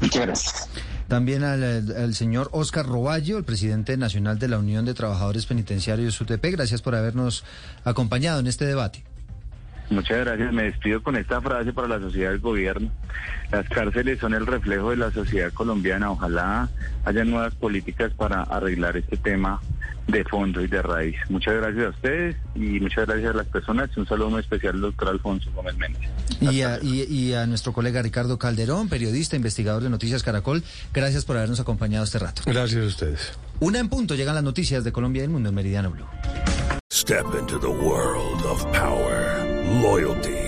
Muchas 0.00 0.26
gracias. 0.26 0.68
También 1.08 1.42
al, 1.42 2.14
señor 2.14 2.50
Oscar 2.52 2.84
Roballo, 2.84 3.38
el 3.38 3.44
presidente 3.44 3.96
nacional 3.96 4.38
de 4.38 4.46
la 4.46 4.58
Unión 4.58 4.84
de 4.84 4.92
Trabajadores 4.92 5.46
Penitenciarios 5.46 6.20
UTP. 6.20 6.44
Gracias 6.52 6.82
por 6.82 6.94
habernos 6.94 7.44
acompañado 7.82 8.40
en 8.40 8.46
este 8.46 8.66
debate. 8.66 9.04
Muchas 9.88 10.18
gracias. 10.18 10.52
Me 10.52 10.64
despido 10.64 11.02
con 11.02 11.16
esta 11.16 11.40
frase 11.40 11.72
para 11.72 11.88
la 11.88 11.98
sociedad 11.98 12.30
del 12.30 12.40
gobierno. 12.40 12.90
Las 13.50 13.66
cárceles 13.70 14.18
son 14.18 14.34
el 14.34 14.46
reflejo 14.46 14.90
de 14.90 14.98
la 14.98 15.10
sociedad 15.10 15.50
colombiana. 15.50 16.10
Ojalá 16.10 16.68
haya 17.06 17.24
nuevas 17.24 17.54
políticas 17.54 18.12
para 18.12 18.42
arreglar 18.42 18.98
este 18.98 19.16
tema 19.16 19.62
de 20.08 20.24
fondo 20.24 20.60
y 20.62 20.66
de 20.66 20.82
raíz. 20.82 21.16
Muchas 21.28 21.54
gracias 21.54 21.86
a 21.86 21.88
ustedes 21.90 22.36
y 22.54 22.80
muchas 22.80 23.06
gracias 23.06 23.30
a 23.30 23.36
las 23.36 23.46
personas. 23.46 23.96
Un 23.96 24.06
saludo 24.06 24.30
muy 24.30 24.40
especial 24.40 24.74
al 24.74 24.80
doctor 24.80 25.08
Alfonso 25.08 25.50
Gómez 25.54 25.76
Méndez. 25.76 26.10
Y 26.40 26.62
a, 26.62 26.78
y, 26.82 27.34
a, 27.34 27.46
nuestro 27.46 27.72
colega 27.72 28.02
Ricardo 28.02 28.38
Calderón, 28.38 28.88
periodista, 28.88 29.36
investigador 29.36 29.82
de 29.82 29.90
Noticias 29.90 30.22
Caracol. 30.22 30.64
Gracias 30.92 31.24
por 31.24 31.36
habernos 31.36 31.60
acompañado 31.60 32.04
este 32.04 32.18
rato. 32.18 32.42
Gracias 32.46 32.82
a 32.82 32.86
ustedes. 32.86 33.38
Una 33.60 33.78
en 33.78 33.88
punto 33.88 34.14
llegan 34.14 34.34
las 34.34 34.44
noticias 34.44 34.82
de 34.84 34.92
Colombia 34.92 35.20
y 35.20 35.24
el 35.24 35.30
mundo 35.30 35.50
en 35.50 35.54
Meridiano 35.54 35.90
Blue. 35.90 36.06
Step 36.90 37.26
into 37.38 37.58
the 37.58 37.68
world 37.68 38.44
of 38.46 38.64
power, 38.72 39.44
loyalty 39.82 40.47